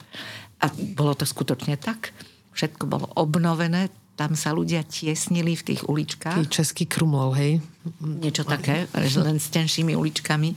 A 0.62 0.66
bolo 0.98 1.14
to 1.18 1.26
skutočne 1.26 1.78
tak. 1.78 2.14
Všetko 2.54 2.84
bolo 2.86 3.08
obnovené, 3.18 3.90
tam 4.16 4.38
sa 4.38 4.54
ľudia 4.54 4.86
tiesnili 4.86 5.58
v 5.58 5.74
tých 5.74 5.82
uličkách. 5.88 6.38
Taký 6.38 6.52
český 6.52 6.84
Krumlov, 6.86 7.34
hej? 7.40 7.64
Niečo 8.04 8.46
také, 8.46 8.86
len 8.94 9.38
s 9.42 9.50
tenšími 9.50 9.98
uličkami. 9.98 10.54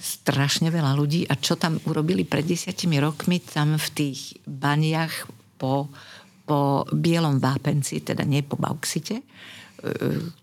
Strašne 0.00 0.72
veľa 0.72 0.96
ľudí. 0.96 1.28
A 1.28 1.36
čo 1.38 1.54
tam 1.54 1.78
urobili 1.86 2.24
pred 2.24 2.42
desiatimi 2.42 2.98
rokmi, 2.98 3.38
tam 3.38 3.76
v 3.76 3.88
tých 3.92 4.40
baniach 4.48 5.28
po, 5.60 5.92
po 6.48 6.88
bielom 6.90 7.38
vápenci, 7.38 8.00
teda 8.00 8.24
nie 8.24 8.40
po 8.42 8.56
bauxite, 8.56 9.22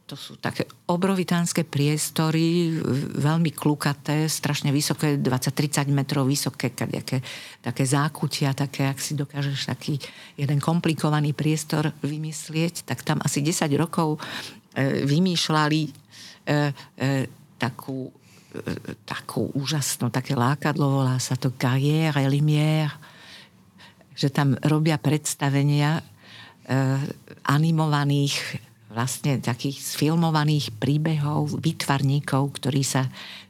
to 0.10 0.16
sú 0.18 0.42
také 0.42 0.66
obrovitánske 0.90 1.62
priestory, 1.62 2.74
veľmi 3.22 3.54
klukaté, 3.54 4.26
strašne 4.26 4.74
vysoké, 4.74 5.22
20-30 5.22 5.94
metrov 5.94 6.26
vysoké, 6.26 6.74
kadejaké, 6.74 7.22
také 7.62 7.86
zákutia, 7.86 8.58
také, 8.58 8.90
ak 8.90 8.98
si 8.98 9.14
dokážeš 9.14 9.70
taký 9.70 10.02
jeden 10.34 10.58
komplikovaný 10.58 11.38
priestor 11.38 11.94
vymyslieť, 12.02 12.90
tak 12.90 13.06
tam 13.06 13.22
asi 13.22 13.46
10 13.46 13.70
rokov 13.78 14.18
e, 14.74 15.06
vymýšľali 15.06 15.82
e, 15.86 15.92
e, 16.98 17.10
takú, 17.62 18.10
takú 19.06 19.54
úžasnú, 19.54 20.10
také 20.10 20.34
lákadlo, 20.34 21.04
volá 21.04 21.22
sa 21.22 21.38
to 21.38 21.54
Carrière 21.54 22.18
et 22.18 22.32
Lumière, 22.32 22.96
že 24.18 24.34
tam 24.34 24.58
robia 24.66 24.98
predstavenia 24.98 26.02
animovaných 27.48 28.67
vlastne 28.88 29.40
takých 29.44 29.84
sfilmovaných 29.84 30.76
príbehov, 30.80 31.60
vytvarníkov, 31.60 32.56
ktorí 32.56 32.82
sa 32.88 33.08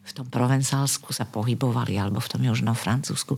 v 0.07 0.11
tom 0.15 0.27
Provenzálsku 0.31 1.11
sa 1.11 1.27
pohybovali, 1.27 1.99
alebo 1.99 2.23
v 2.23 2.31
tom 2.31 2.41
južnom 2.41 2.73
Francúzsku. 2.73 3.35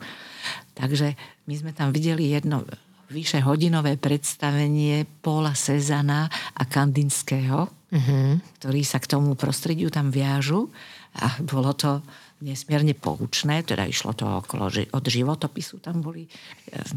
Takže 0.77 1.17
my 1.49 1.53
sme 1.57 1.71
tam 1.73 1.89
videli 1.89 2.29
jedno 2.29 2.63
vyše 3.09 3.41
hodinové 3.41 3.97
predstavenie 3.97 5.03
Paula 5.25 5.57
Cezana 5.57 6.29
a 6.29 6.63
Kandinského, 6.69 7.65
uh-huh. 7.65 8.37
ktorí 8.61 8.85
sa 8.85 9.01
k 9.01 9.09
tomu 9.09 9.33
prostrediu 9.33 9.89
tam 9.89 10.13
viažu 10.13 10.69
a 11.17 11.41
bolo 11.41 11.73
to 11.73 12.05
nesmierne 12.45 12.93
poučné, 12.95 13.65
teda 13.65 13.83
išlo 13.83 14.13
to 14.13 14.23
okolo, 14.23 14.69
od 14.69 15.03
životopisu, 15.03 15.83
tam 15.83 15.99
boli, 15.99 16.29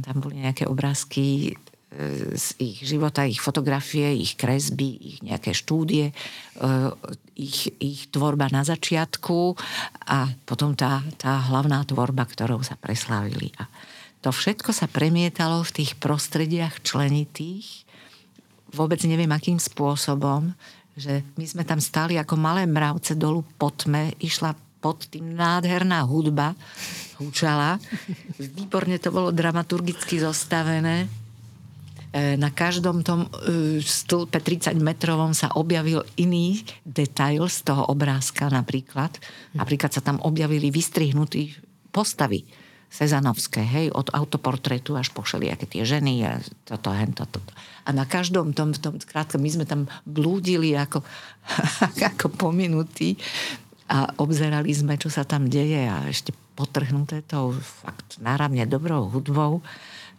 tam 0.04 0.22
boli 0.22 0.44
nejaké 0.44 0.68
obrázky 0.68 1.56
z 2.32 2.46
ich 2.56 2.88
života, 2.88 3.28
ich 3.28 3.44
fotografie, 3.44 4.16
ich 4.16 4.40
kresby, 4.40 4.96
ich 4.96 5.16
nejaké 5.20 5.52
štúdie, 5.52 6.10
e, 6.10 6.14
ich, 7.36 7.68
ich 7.76 8.08
tvorba 8.08 8.48
na 8.48 8.64
začiatku 8.64 9.52
a 10.08 10.32
potom 10.48 10.72
tá, 10.72 11.04
tá 11.20 11.36
hlavná 11.52 11.84
tvorba, 11.84 12.24
ktorou 12.24 12.64
sa 12.64 12.80
preslávili. 12.80 13.52
A 13.60 13.68
to 14.24 14.32
všetko 14.32 14.72
sa 14.72 14.88
premietalo 14.88 15.60
v 15.60 15.84
tých 15.84 16.00
prostrediach 16.00 16.80
členitých, 16.80 17.84
vôbec 18.72 19.04
neviem 19.04 19.28
akým 19.28 19.60
spôsobom, 19.60 20.56
že 20.96 21.20
my 21.36 21.44
sme 21.44 21.64
tam 21.68 21.80
stáli 21.80 22.16
ako 22.16 22.40
malé 22.40 22.64
mravce 22.64 23.16
dolu 23.20 23.44
po 23.60 23.68
tme, 23.68 24.16
išla 24.16 24.56
pod 24.80 25.12
tým 25.12 25.36
nádherná 25.36 26.02
hudba, 26.08 26.56
húčala. 27.20 27.76
Výborne 28.40 28.96
to 28.98 29.12
bolo 29.14 29.30
dramaturgicky 29.30 30.18
zostavené 30.18 31.06
E, 31.06 31.21
na 32.12 32.52
každom 32.52 33.00
tom 33.00 33.24
e, 33.24 33.80
stĺpe 33.80 34.36
30 34.36 34.76
metrovom 34.76 35.32
sa 35.32 35.48
objavil 35.56 36.04
iný 36.20 36.60
detail 36.84 37.48
z 37.48 37.64
toho 37.64 37.88
obrázka 37.88 38.52
napríklad. 38.52 39.16
Napríklad 39.56 39.96
sa 39.96 40.04
tam 40.04 40.20
objavili 40.20 40.68
vystrihnutí 40.68 41.56
postavy 41.88 42.44
Sezanovské, 42.92 43.64
hej, 43.64 43.88
od 43.96 44.12
autoportrétu 44.12 44.92
až 45.00 45.08
po 45.16 45.24
všelijaké 45.24 45.64
tie 45.64 45.80
ženy 45.80 46.28
a 46.28 46.36
toto, 46.68 46.92
hento, 46.92 47.24
toto. 47.24 47.48
A 47.88 47.96
na 47.96 48.04
každom 48.04 48.52
tom, 48.52 48.76
tom 48.76 49.00
krátko, 49.00 49.40
my 49.40 49.48
sme 49.48 49.64
tam 49.64 49.88
blúdili 50.04 50.76
ako, 50.76 51.00
ako 52.12 52.28
pominutí 52.36 53.16
a 53.88 54.12
obzerali 54.20 54.76
sme, 54.76 55.00
čo 55.00 55.08
sa 55.08 55.24
tam 55.24 55.48
deje 55.48 55.88
a 55.88 56.04
ešte 56.04 56.36
potrhnuté 56.52 57.24
tou 57.24 57.56
fakt 57.56 58.20
náramne 58.20 58.68
dobrou 58.68 59.08
hudbou 59.08 59.64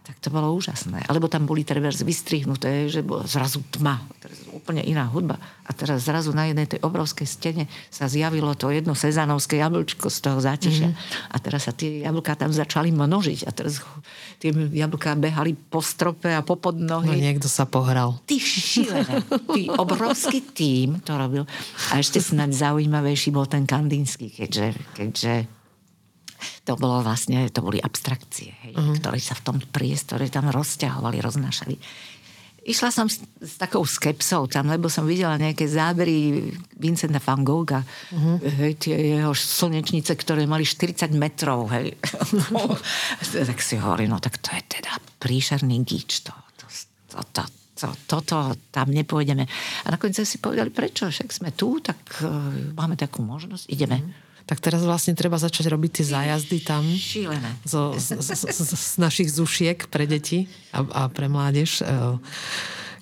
tak 0.04 0.20
to 0.20 0.28
bolo 0.28 0.52
úžasné. 0.52 1.08
Alebo 1.08 1.32
tam 1.32 1.48
boli 1.48 1.64
treba 1.64 1.88
vystrihnuté, 1.88 2.92
že 2.92 3.00
bola 3.00 3.24
zrazu 3.24 3.64
tma, 3.72 4.04
úplne 4.52 4.84
iná 4.84 5.08
hudba. 5.08 5.40
A 5.64 5.72
teraz 5.72 6.04
zrazu 6.04 6.36
na 6.36 6.44
jednej 6.44 6.68
tej 6.68 6.84
obrovskej 6.84 7.24
stene 7.24 7.64
sa 7.88 8.04
zjavilo 8.04 8.52
to 8.52 8.68
jedno 8.68 8.92
sezanovské 8.92 9.64
jablčko 9.64 10.12
z 10.12 10.18
toho 10.20 10.44
zátišia. 10.44 10.92
Mm-hmm. 10.92 11.32
A 11.32 11.36
teraz 11.40 11.64
sa 11.64 11.72
tie 11.72 12.04
jablká 12.04 12.36
tam 12.36 12.52
začali 12.52 12.92
množiť. 12.92 13.48
A 13.48 13.50
teraz 13.56 13.80
tie 14.44 14.52
jablká 14.52 15.16
behali 15.16 15.56
po 15.56 15.80
strope 15.80 16.28
a 16.28 16.44
po 16.44 16.60
podnohy. 16.60 17.08
No 17.08 17.16
niekto 17.16 17.48
sa 17.48 17.64
pohral. 17.64 18.20
Ty 18.28 18.36
šilené. 18.36 19.24
Ty 19.24 19.62
obrovský 19.72 20.44
tým 20.52 21.00
to 21.00 21.16
robil. 21.16 21.48
A 21.96 22.04
ešte 22.04 22.20
snad 22.20 22.52
zaujímavejší 22.52 23.32
bol 23.32 23.48
ten 23.48 23.64
kandínsky, 23.64 24.28
keďže, 24.28 24.76
keďže 24.92 25.64
to 26.64 26.76
bolo 26.80 27.00
vlastne, 27.04 27.48
to 27.52 27.60
boli 27.60 27.80
abstrakcie, 27.80 28.56
uh-huh. 28.74 28.98
ktoré 28.98 29.18
sa 29.22 29.38
v 29.38 29.44
tom 29.46 29.56
priestore 29.62 30.26
tam 30.28 30.50
rozťahovali, 30.50 31.22
roznášali. 31.22 31.76
Išla 32.64 32.88
som 32.88 33.12
s, 33.12 33.20
s 33.44 33.60
takou 33.60 33.84
skepsou 33.84 34.48
tam, 34.48 34.72
lebo 34.72 34.88
som 34.88 35.04
videla 35.04 35.36
nejaké 35.36 35.68
zábery 35.68 36.48
Vincenta 36.80 37.20
van 37.20 37.44
Gogha, 37.44 37.84
uh-huh. 37.84 38.40
hej, 38.40 38.72
tie 38.80 38.96
jeho 39.20 39.36
slnečnice, 39.36 40.16
ktoré 40.16 40.48
mali 40.48 40.64
40 40.64 41.12
metrov, 41.12 41.68
hej. 41.76 41.92
tak 43.52 43.60
si 43.60 43.76
hovorím, 43.76 44.16
no 44.16 44.18
tak 44.18 44.40
to 44.40 44.48
je 44.56 44.80
teda 44.80 44.96
príšerný 45.20 45.84
gíč, 45.84 46.24
to, 46.24 46.32
to, 46.56 46.66
to, 47.12 47.20
to, 47.36 47.42
to, 47.76 47.88
toto 48.08 48.36
tam 48.72 48.88
nepôjdeme. 48.88 49.44
A 49.84 49.86
nakoniec 49.92 50.24
si 50.24 50.40
povedali, 50.40 50.72
prečo, 50.72 51.12
však 51.12 51.36
sme 51.36 51.52
tu, 51.52 51.84
tak 51.84 52.00
uh, 52.24 52.48
máme 52.72 52.96
takú 52.96 53.20
možnosť, 53.20 53.68
ideme. 53.68 54.00
Uh-huh 54.00 54.33
tak 54.44 54.60
teraz 54.60 54.84
vlastne 54.84 55.16
treba 55.16 55.40
začať 55.40 55.72
robiť 55.72 55.90
tie 56.00 56.06
zájazdy 56.12 56.58
tam. 56.60 56.84
Šílené. 56.84 57.48
Zo, 57.64 57.96
z, 57.96 58.20
z, 58.20 58.44
z, 58.44 58.60
z 58.76 58.94
našich 59.00 59.32
zušiek 59.32 59.88
pre 59.88 60.04
deti 60.04 60.52
a, 60.68 60.84
a 60.84 61.02
pre 61.08 61.32
mládež, 61.32 61.80
e, 61.80 61.84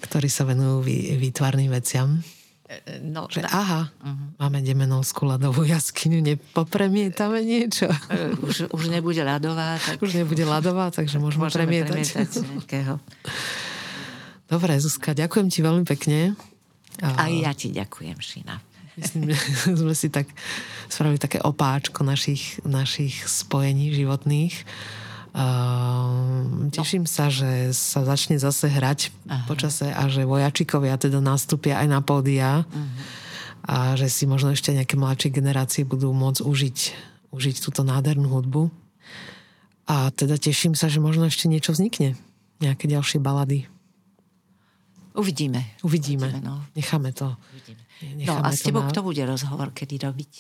ktorí 0.06 0.30
sa 0.30 0.46
venujú 0.46 0.86
vý, 0.86 1.18
výtvarným 1.18 1.74
veciam. 1.74 2.22
E, 2.70 3.02
no, 3.02 3.26
že 3.26 3.42
aha, 3.42 3.90
uh-huh. 3.90 4.38
máme 4.38 4.62
Demenovskú 4.62 5.26
ľadovú 5.26 5.66
jaskyňu, 5.66 6.22
nepopremietame 6.22 7.42
niečo. 7.42 7.90
E, 8.06 8.38
už, 8.38 8.70
už 8.70 8.84
nebude 8.94 9.26
ľadová. 9.26 9.82
Tak... 9.82 9.98
Už 9.98 10.14
nebude 10.14 10.46
ľadová, 10.46 10.94
takže 10.94 11.18
môžeme, 11.18 11.50
môžeme 11.50 11.66
premietať. 11.66 12.30
premietať 12.30 13.02
Dobre, 14.46 14.78
Zuzka, 14.78 15.16
ďakujem 15.16 15.48
ti 15.50 15.58
veľmi 15.64 15.84
pekne. 15.90 16.38
A 17.00 17.26
ja 17.32 17.50
ti 17.56 17.72
ďakujem, 17.72 18.20
Šina. 18.20 18.71
Myslím, 18.96 19.32
že 19.32 19.36
sme 19.80 19.94
si 19.96 20.08
tak 20.12 20.28
spravili 20.88 21.16
také 21.16 21.40
opáčko 21.40 22.04
našich, 22.04 22.60
našich 22.66 23.24
spojení 23.24 23.92
životných. 23.92 24.54
Uh, 25.32 26.68
teším 26.68 27.08
sa, 27.08 27.32
že 27.32 27.72
sa 27.72 28.04
začne 28.04 28.36
zase 28.36 28.68
hrať 28.68 29.08
Aha. 29.32 29.48
počase 29.48 29.88
a 29.88 30.04
že 30.04 30.28
vojačikovia 30.28 31.00
teda 31.00 31.24
nastúpia 31.24 31.80
aj 31.80 31.88
na 31.88 32.04
pódia 32.04 32.68
uh-huh. 32.68 32.84
a 33.64 33.96
že 33.96 34.12
si 34.12 34.28
možno 34.28 34.52
ešte 34.52 34.76
nejaké 34.76 35.00
mladšie 35.00 35.32
generácie 35.32 35.88
budú 35.88 36.12
môcť 36.12 36.44
užiť, 36.44 36.78
užiť 37.32 37.56
túto 37.64 37.80
nádhernú 37.80 38.28
hudbu. 38.28 38.68
A 39.88 40.12
teda 40.12 40.36
teším 40.36 40.76
sa, 40.76 40.92
že 40.92 41.00
možno 41.00 41.24
ešte 41.24 41.48
niečo 41.48 41.72
vznikne. 41.72 42.12
Nejaké 42.60 42.84
ďalšie 42.84 43.16
balady. 43.16 43.72
Uvidíme. 45.16 45.64
Uvidíme. 45.80 46.28
Uvidíme 46.28 46.44
no. 46.44 46.60
Necháme 46.76 47.12
to. 47.16 47.32
Uvidíme. 47.56 47.81
No 48.26 48.38
a 48.42 48.48
s 48.50 48.62
tebou 48.62 48.82
na... 48.84 48.90
kto 48.90 49.02
bude 49.06 49.22
rozhovor 49.22 49.70
kedy 49.74 49.98
robiť? 50.02 50.32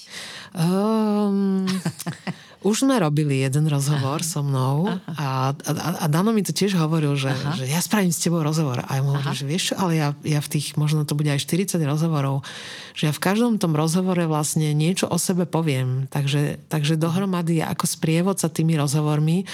Um, 0.54 1.66
už 2.68 2.86
sme 2.86 2.98
robili 2.98 3.42
jeden 3.42 3.66
rozhovor 3.66 4.22
Aha. 4.22 4.28
so 4.28 4.40
mnou 4.42 4.86
a, 5.18 5.50
a, 5.54 5.70
a 6.02 6.06
Dano 6.06 6.30
mi 6.30 6.46
to 6.46 6.54
tiež 6.54 6.78
hovoril, 6.78 7.18
že, 7.18 7.34
že 7.58 7.66
ja 7.66 7.82
spravím 7.82 8.14
s 8.14 8.22
tebou 8.22 8.42
rozhovor. 8.42 8.86
A 8.86 8.98
ja 8.98 9.02
mu 9.02 9.18
hovorím, 9.18 9.34
že 9.34 9.46
vieš 9.46 9.62
čo, 9.72 9.74
ale 9.82 9.98
ja, 9.98 10.08
ja 10.22 10.38
v 10.38 10.48
tých, 10.58 10.78
možno 10.78 11.02
to 11.02 11.18
bude 11.18 11.30
aj 11.30 11.42
40 11.42 11.82
rozhovorov, 11.82 12.46
že 12.92 13.08
ja 13.08 13.12
v 13.12 13.24
každom 13.24 13.56
tom 13.56 13.72
rozhovore 13.72 14.24
vlastne 14.28 14.72
niečo 14.76 15.08
o 15.08 15.16
sebe 15.16 15.48
poviem. 15.48 16.08
Takže, 16.08 16.60
takže 16.68 17.00
dohromady 17.00 17.64
ja 17.64 17.72
ako 17.72 17.88
sprievod 17.88 18.36
sa 18.36 18.52
tými 18.52 18.76
rozhovormi 18.76 19.44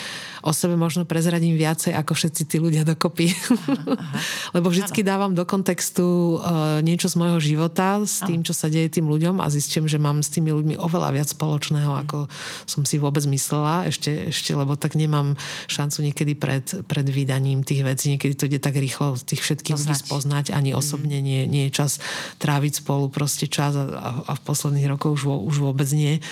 o 0.42 0.52
sebe 0.54 0.78
možno 0.78 1.02
prezradím 1.02 1.58
viacej 1.58 1.94
ako 1.94 2.14
všetci 2.14 2.42
tí 2.46 2.56
ľudia 2.62 2.86
dokopy. 2.86 3.30
Aha, 3.30 3.74
aha. 3.98 4.18
Lebo 4.56 4.70
vždycky 4.70 5.02
dávam 5.02 5.34
do 5.34 5.42
kontextu 5.42 6.38
uh, 6.38 6.78
niečo 6.82 7.10
z 7.10 7.18
môjho 7.18 7.38
života 7.42 8.02
s 8.02 8.22
tým, 8.22 8.46
čo 8.46 8.54
sa 8.54 8.70
deje 8.70 8.98
tým 8.98 9.06
ľuďom 9.10 9.42
a 9.42 9.46
zistím, 9.50 9.90
že 9.90 9.98
mám 9.98 10.22
s 10.22 10.30
tými 10.30 10.54
ľuďmi 10.54 10.74
oveľa 10.78 11.14
viac 11.14 11.28
spoločného, 11.30 11.92
ako 12.06 12.30
som 12.66 12.82
si 12.86 12.98
vôbec 12.98 13.22
myslela, 13.26 13.90
ešte, 13.90 14.30
ešte 14.30 14.54
lebo 14.54 14.78
tak 14.78 14.94
nemám 14.94 15.34
šancu 15.66 16.10
niekedy 16.10 16.32
pred, 16.38 16.64
pred 16.86 17.06
vydaním 17.06 17.62
tých 17.62 17.82
vecí, 17.86 18.14
niekedy 18.14 18.34
to 18.34 18.46
ide 18.46 18.60
tak 18.62 18.78
rýchlo 18.78 19.18
tých 19.18 19.42
všetkých 19.42 19.76
ľudí 19.78 19.94
spoznať, 19.94 20.50
ani 20.54 20.74
mhm. 20.74 20.78
osobne 20.78 21.18
nie, 21.22 21.46
nie 21.46 21.68
je 21.68 21.76
čas 21.84 22.02
tráviť 22.38 22.82
spolu 22.82 23.10
proste 23.10 23.27
čas 23.28 23.76
a, 23.76 23.84
a 24.24 24.32
v 24.32 24.42
posledných 24.48 24.88
rokoch 24.96 25.20
už, 25.20 25.28
už 25.28 25.56
vôbec 25.60 25.88
nie. 25.92 26.24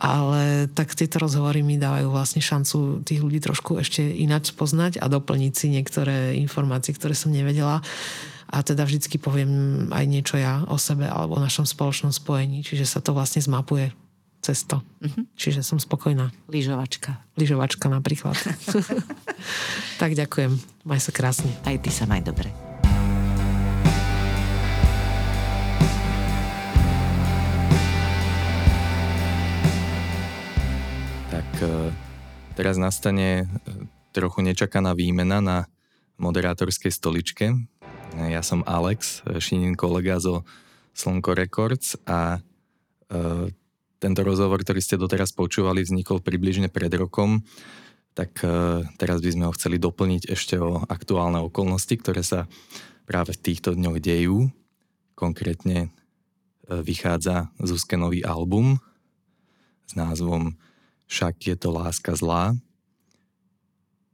Ale 0.00 0.72
tak 0.72 0.96
tieto 0.96 1.20
rozhovory 1.20 1.60
mi 1.60 1.76
dávajú 1.76 2.08
vlastne 2.08 2.40
šancu 2.40 3.04
tých 3.04 3.20
ľudí 3.20 3.44
trošku 3.44 3.76
ešte 3.76 4.00
ináč 4.00 4.56
poznať 4.56 4.96
a 4.96 5.12
doplniť 5.12 5.52
si 5.52 5.66
niektoré 5.68 6.40
informácie, 6.40 6.96
ktoré 6.96 7.12
som 7.12 7.28
nevedela 7.28 7.84
a 8.50 8.66
teda 8.66 8.82
vždycky 8.82 9.22
poviem 9.22 9.86
aj 9.94 10.04
niečo 10.10 10.34
ja 10.34 10.66
o 10.66 10.74
sebe 10.74 11.06
alebo 11.06 11.38
o 11.38 11.44
našom 11.44 11.62
spoločnom 11.62 12.10
spojení, 12.10 12.66
čiže 12.66 12.82
sa 12.82 12.98
to 12.98 13.14
vlastne 13.14 13.38
zmapuje 13.38 13.94
cesto. 14.42 14.82
Mm-hmm. 15.04 15.24
Čiže 15.36 15.60
som 15.62 15.78
spokojná. 15.78 16.32
Lyžovačka. 16.50 17.20
Lyžovačka 17.38 17.86
napríklad. 17.86 18.34
tak 20.02 20.16
ďakujem. 20.16 20.58
Maj 20.88 21.00
sa 21.00 21.12
krásne. 21.14 21.52
Aj 21.62 21.76
ty 21.78 21.92
sa 21.92 22.08
maj 22.08 22.24
dobre. 22.24 22.69
Teraz 32.54 32.76
nastane 32.76 33.44
e, 33.44 33.44
trochu 34.10 34.42
nečakaná 34.42 34.92
výmena 34.92 35.40
na 35.40 35.58
moderátorskej 36.20 36.92
stoličke. 36.92 37.56
Ja 38.18 38.42
som 38.42 38.66
Alex, 38.66 39.22
Šinin 39.38 39.78
kolega 39.78 40.18
zo 40.20 40.44
Slnko 40.92 41.32
Records 41.38 41.96
a 42.04 42.38
e, 43.08 43.50
tento 44.00 44.20
rozhovor, 44.24 44.60
ktorý 44.64 44.80
ste 44.82 45.00
doteraz 45.00 45.30
počúvali, 45.36 45.84
vznikol 45.84 46.24
približne 46.24 46.72
pred 46.72 46.90
rokom, 46.96 47.44
tak 48.12 48.42
e, 48.42 48.82
teraz 48.98 49.22
by 49.22 49.30
sme 49.30 49.44
ho 49.46 49.52
chceli 49.54 49.78
doplniť 49.78 50.28
ešte 50.28 50.58
o 50.58 50.82
aktuálne 50.88 51.38
okolnosti, 51.40 51.94
ktoré 51.94 52.26
sa 52.26 52.50
práve 53.06 53.36
v 53.36 53.42
týchto 53.42 53.76
dňoch 53.78 53.98
dejú. 54.02 54.50
Konkrétne 55.14 55.86
e, 55.86 55.88
vychádza 56.82 57.54
Zuzke 57.62 57.94
nový 57.94 58.26
album 58.26 58.82
s 59.86 59.94
názvom 59.94 60.58
Však 61.10 61.34
je 61.42 61.56
to 61.58 61.74
láska 61.74 62.14
zlá. 62.14 62.54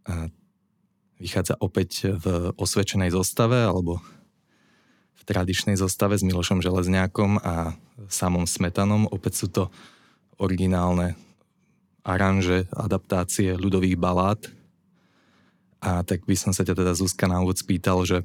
A 0.09 0.33
vychádza 1.21 1.61
opäť 1.61 2.09
v 2.09 2.57
osvedčenej 2.57 3.13
zostave 3.13 3.61
alebo 3.61 4.01
v 5.17 5.23
tradičnej 5.29 5.77
zostave 5.77 6.17
s 6.17 6.25
Milošom 6.25 6.65
Železňákom 6.65 7.45
a 7.45 7.77
samom 8.09 8.49
Smetanom. 8.49 9.13
Opäť 9.13 9.45
sú 9.45 9.47
to 9.53 9.69
originálne 10.41 11.21
aranže, 12.01 12.65
adaptácie 12.73 13.53
ľudových 13.59 14.01
balát. 14.01 14.41
A 15.85 16.01
tak 16.01 16.25
by 16.25 16.33
som 16.33 16.57
sa 16.57 16.65
ťa 16.65 16.81
teda 16.81 16.97
Zuzka 16.97 17.29
na 17.29 17.45
úvod 17.45 17.61
spýtal, 17.61 18.09
že, 18.09 18.25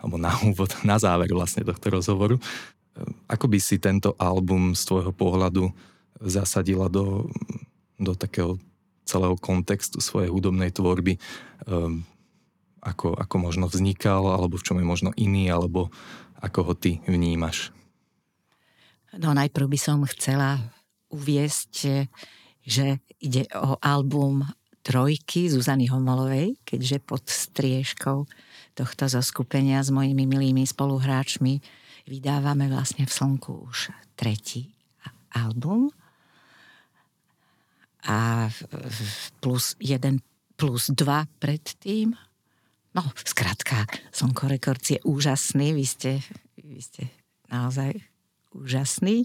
alebo 0.00 0.18
na 0.18 0.34
úvod, 0.42 0.74
na 0.82 0.98
záver 0.98 1.30
vlastne 1.30 1.62
tohto 1.62 1.86
rozhovoru, 1.92 2.40
ako 3.30 3.46
by 3.46 3.58
si 3.62 3.78
tento 3.78 4.18
album 4.18 4.74
z 4.74 4.82
tvojho 4.90 5.12
pohľadu 5.14 5.70
zasadila 6.18 6.90
do, 6.90 7.30
do 7.98 8.14
takého 8.14 8.56
celého 9.04 9.34
kontextu 9.36 9.98
svojej 9.98 10.30
hudobnej 10.30 10.70
tvorby? 10.70 11.18
Um, 11.66 12.06
ako, 12.78 13.18
ako 13.18 13.36
možno 13.42 13.66
vznikal, 13.66 14.22
alebo 14.30 14.56
v 14.56 14.64
čom 14.64 14.78
je 14.78 14.86
možno 14.86 15.10
iný, 15.18 15.50
alebo 15.50 15.90
ako 16.38 16.72
ho 16.72 16.74
ty 16.78 17.02
vnímaš? 17.10 17.74
No 19.18 19.34
najprv 19.34 19.66
by 19.66 19.78
som 19.80 20.06
chcela 20.06 20.62
uviesť, 21.10 21.72
že 22.62 22.86
ide 23.18 23.48
o 23.56 23.80
album 23.80 24.46
Trojky 24.84 25.50
Zuzany 25.50 25.90
Homolovej, 25.90 26.56
keďže 26.64 26.96
pod 27.02 27.24
striežkou 27.26 28.24
tohto 28.78 29.04
zoskupenia 29.10 29.82
s 29.82 29.90
mojimi 29.90 30.24
milými 30.24 30.64
spoluhráčmi 30.64 31.60
vydávame 32.08 32.70
vlastne 32.70 33.04
v 33.04 33.12
Slnku 33.12 33.68
už 33.68 33.92
tretí 34.16 34.72
album 35.34 35.92
a 38.06 38.48
plus 39.40 39.74
jeden 39.80 40.22
plus 40.58 40.90
dva 40.94 41.26
predtým 41.38 42.14
No, 42.98 43.04
skrátka, 43.14 43.86
Sonko 44.10 44.48
Records 44.48 44.96
je 44.96 44.98
úžasný, 45.06 45.70
vy 45.70 45.86
ste, 45.86 46.12
vy 46.58 46.80
ste 46.82 47.06
naozaj 47.46 47.94
úžasný. 48.56 49.22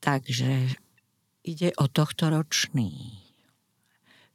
Takže 0.00 0.72
ide 1.44 1.68
o 1.76 1.90
tohto 1.90 2.30
ročný 2.30 3.20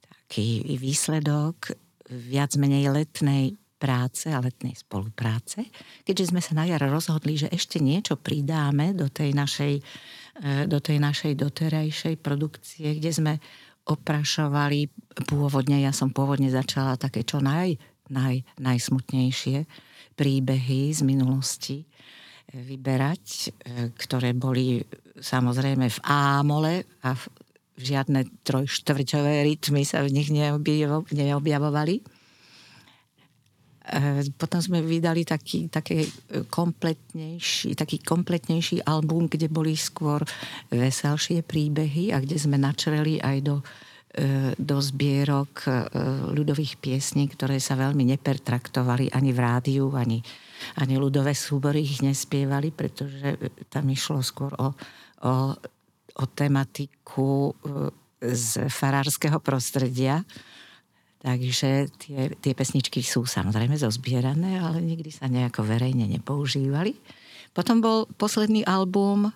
taký 0.05 0.77
výsledok 0.77 1.73
viac 2.11 2.53
menej 2.59 2.91
letnej 2.91 3.57
práce 3.83 4.31
a 4.31 4.39
letnej 4.39 4.79
spolupráce, 4.79 5.67
keďže 6.07 6.31
sme 6.31 6.39
sa 6.39 6.55
na 6.55 6.63
jar 6.63 6.79
rozhodli, 6.87 7.35
že 7.35 7.51
ešte 7.51 7.83
niečo 7.83 8.15
pridáme 8.15 8.95
do 8.95 9.11
tej 9.11 9.35
našej, 9.35 9.73
e, 10.39 10.63
do 10.71 10.79
tej 10.79 11.03
našej 11.03 11.35
doterajšej 11.35 12.15
produkcie, 12.23 12.95
kde 12.95 13.11
sme 13.11 13.33
oprašovali 13.83 14.87
pôvodne, 15.27 15.83
ja 15.83 15.91
som 15.91 16.15
pôvodne 16.15 16.47
začala 16.47 16.95
také 16.95 17.27
čo 17.27 17.43
naj, 17.43 17.75
naj, 18.07 18.47
najsmutnejšie 18.55 19.67
príbehy 20.15 20.95
z 20.95 21.01
minulosti 21.03 21.83
e, 21.83 21.85
vyberať, 22.55 23.25
e, 23.27 23.47
ktoré 23.99 24.31
boli 24.31 24.79
samozrejme 25.19 25.91
v 25.91 25.99
ámole 26.07 26.87
a 27.03 27.19
žiadne 27.75 28.47
trojštvrťové 28.47 29.43
rytmy 29.43 29.83
sa 29.83 30.07
v 30.07 30.15
nich 30.15 30.31
neobjavovali. 30.31 32.22
E, 33.83 34.23
potom 34.39 34.63
sme 34.63 34.79
vydali 34.79 35.27
taký, 35.27 35.67
taký, 35.67 36.07
kompletnejší, 36.47 37.75
taký 37.75 37.99
kompletnejší 37.99 38.87
album, 38.87 39.27
kde 39.27 39.51
boli 39.51 39.75
skôr 39.75 40.23
veselšie 40.71 41.43
príbehy 41.43 42.15
a 42.15 42.23
kde 42.23 42.39
sme 42.39 42.55
načreli 42.55 43.19
aj 43.19 43.37
do, 43.43 43.59
e, 44.15 44.55
do 44.55 44.79
zbierok 44.79 45.67
ľudových 46.31 46.79
piesní, 46.79 47.27
ktoré 47.27 47.59
sa 47.59 47.75
veľmi 47.75 48.07
nepertraktovali 48.15 49.11
ani 49.11 49.35
v 49.35 49.39
rádiu, 49.43 49.91
ani, 49.91 50.23
ani 50.79 50.95
ľudové 50.95 51.35
súbory 51.35 51.83
ich 51.83 51.99
nespievali, 51.99 52.71
pretože 52.71 53.35
tam 53.67 53.91
išlo 53.91 54.23
skôr 54.23 54.55
o, 54.63 54.71
o, 55.27 55.33
o 56.15 56.23
tematiku 56.31 57.51
z 58.23 58.71
farárskeho 58.71 59.43
prostredia 59.43 60.23
Takže 61.23 61.87
tie, 62.03 62.35
tie 62.35 62.51
pesničky 62.51 62.99
sú 62.99 63.23
samozrejme 63.23 63.79
zozbierané, 63.79 64.59
ale 64.59 64.83
nikdy 64.83 65.07
sa 65.07 65.31
nejako 65.31 65.63
verejne 65.63 66.03
nepoužívali. 66.03 66.99
Potom 67.55 67.79
bol 67.79 68.11
posledný 68.19 68.67
album 68.67 69.31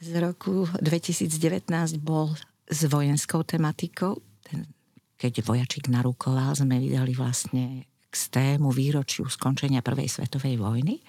z 0.00 0.16
roku 0.22 0.70
2019 0.78 1.66
bol 2.00 2.32
s 2.70 2.80
vojenskou 2.86 3.42
tematikou. 3.42 4.16
Ten, 4.46 4.70
keď 5.18 5.42
vojačik 5.42 5.90
narukoval, 5.90 6.54
sme 6.54 6.78
vydali 6.78 7.12
vlastne 7.12 7.90
k 8.08 8.14
tému 8.14 8.70
výročiu 8.70 9.28
skončenia 9.28 9.84
Prvej 9.84 10.08
svetovej 10.08 10.56
vojny. 10.56 11.02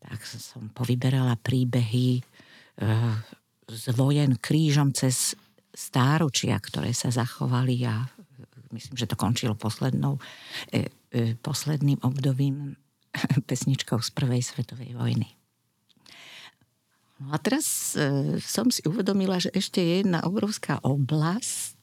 Tak 0.00 0.24
som 0.24 0.72
povyberala 0.72 1.36
príbehy 1.36 2.18
e, 2.18 2.22
z 3.70 3.84
vojen 3.92 4.40
krížom 4.40 4.90
cez 4.90 5.38
stáročia, 5.76 6.56
ktoré 6.56 6.96
sa 6.96 7.12
zachovali 7.12 7.84
a 7.84 8.08
myslím, 8.72 8.96
že 8.96 9.06
to 9.06 9.16
končilo 9.18 9.54
poslednou, 9.54 10.18
e, 10.72 10.90
e, 11.12 11.34
posledným 11.38 12.02
obdobím 12.02 12.74
pesničkou 13.50 13.98
z 14.02 14.10
Prvej 14.10 14.42
svetovej 14.42 14.94
vojny. 14.96 15.28
No 17.16 17.32
a 17.32 17.40
teraz 17.40 17.96
e, 17.96 18.36
som 18.44 18.68
si 18.68 18.84
uvedomila, 18.84 19.40
že 19.40 19.48
ešte 19.56 19.80
je 19.80 20.04
jedna 20.04 20.20
obrovská 20.26 20.82
oblasť. 20.84 21.80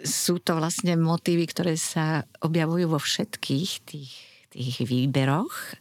Sú 0.00 0.40
to 0.40 0.56
vlastne 0.56 0.96
motívy, 0.96 1.44
ktoré 1.50 1.74
sa 1.76 2.24
objavujú 2.40 2.86
vo 2.88 3.00
všetkých 3.02 3.70
tých, 3.84 4.14
tých 4.48 4.76
výberoch, 4.86 5.76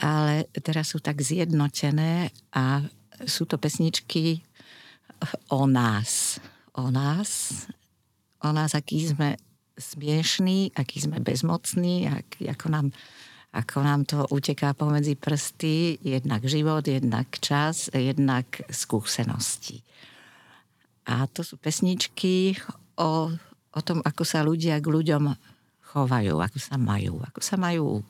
ale 0.00 0.48
teraz 0.64 0.96
sú 0.96 1.02
tak 1.02 1.20
zjednotené 1.20 2.32
a 2.56 2.88
sú 3.28 3.44
to 3.44 3.60
pesničky 3.60 4.40
o 5.52 5.68
nás. 5.68 6.40
O 6.72 6.88
nás, 6.88 7.68
o 8.40 8.48
nás, 8.52 8.72
aký 8.72 9.10
sme 9.12 9.36
smiešní, 9.76 10.76
aký 10.76 11.00
sme 11.00 11.18
bezmocní, 11.24 12.08
ak, 12.08 12.44
ako, 12.44 12.66
nám, 12.68 12.86
ako 13.56 13.76
nám 13.80 14.00
to 14.04 14.18
uteká 14.28 14.76
pomedzi 14.76 15.16
prsty, 15.16 15.96
jednak 16.04 16.44
život, 16.44 16.84
jednak 16.84 17.28
čas, 17.40 17.88
jednak 17.92 18.46
skúsenosti. 18.68 19.80
A 21.08 21.24
to 21.26 21.40
sú 21.40 21.56
pesničky 21.56 22.54
o, 23.00 23.32
o 23.72 23.80
tom, 23.80 24.04
ako 24.04 24.22
sa 24.22 24.44
ľudia 24.44 24.78
k 24.78 24.86
ľuďom 24.86 25.32
chovajú, 25.90 26.38
ako 26.38 26.58
sa 26.60 26.76
majú, 26.78 27.18
ako 27.24 27.40
sa 27.42 27.56
majú 27.58 28.04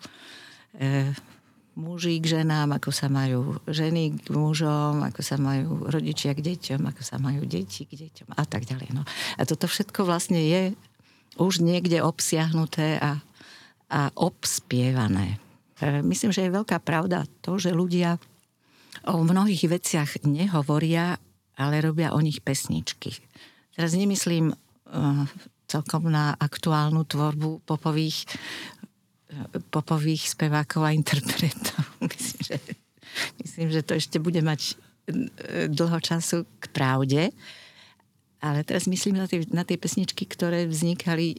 e, 0.76 1.14
muži 1.78 2.18
k 2.18 2.40
ženám, 2.40 2.76
ako 2.76 2.90
sa 2.90 3.06
majú 3.06 3.58
ženy 3.70 4.18
k 4.18 4.28
mužom, 4.34 5.06
ako 5.06 5.20
sa 5.22 5.36
majú 5.38 5.86
rodičia 5.86 6.34
k 6.34 6.42
deťom, 6.42 6.82
ako 6.90 7.02
sa 7.02 7.16
majú 7.22 7.46
deti 7.46 7.86
k 7.86 7.94
deťom 8.06 8.34
a 8.34 8.44
tak 8.44 8.66
ďalej. 8.66 8.90
No. 8.94 9.06
A 9.38 9.42
toto 9.46 9.70
všetko 9.70 10.02
vlastne 10.06 10.40
je 10.40 10.62
už 11.38 11.62
niekde 11.62 12.02
obsiahnuté 12.02 12.98
a, 12.98 13.22
a 13.88 14.00
obspievané. 14.18 15.38
E, 15.78 16.02
myslím, 16.02 16.34
že 16.34 16.46
je 16.46 16.56
veľká 16.56 16.82
pravda 16.82 17.24
to, 17.40 17.56
že 17.56 17.70
ľudia 17.70 18.18
o 19.06 19.22
mnohých 19.22 19.70
veciach 19.70 20.26
nehovoria, 20.26 21.16
ale 21.56 21.80
robia 21.80 22.12
o 22.12 22.20
nich 22.20 22.42
pesničky. 22.42 23.14
Teraz 23.72 23.94
nemyslím 23.96 24.52
uh, 24.52 25.24
celkom 25.70 26.10
na 26.10 26.34
aktuálnu 26.34 27.06
tvorbu 27.06 27.62
popových 27.62 28.26
popových 29.70 30.34
spevákov 30.34 30.82
a 30.86 30.94
interpretov. 30.94 31.84
Myslím, 32.00 32.40
že, 32.42 32.56
myslím, 33.42 33.68
že 33.70 33.80
to 33.84 33.92
ešte 33.98 34.16
bude 34.16 34.40
mať 34.40 34.60
e, 34.62 34.74
dlho 35.68 35.98
času 36.00 36.48
k 36.58 36.64
pravde. 36.72 37.22
Ale 38.40 38.64
teraz 38.64 38.88
myslím 38.88 39.20
na 39.20 39.28
tie, 39.28 39.44
na 39.52 39.68
tie 39.68 39.76
pesničky, 39.76 40.24
ktoré 40.24 40.64
vznikali 40.64 41.36
e, 41.36 41.38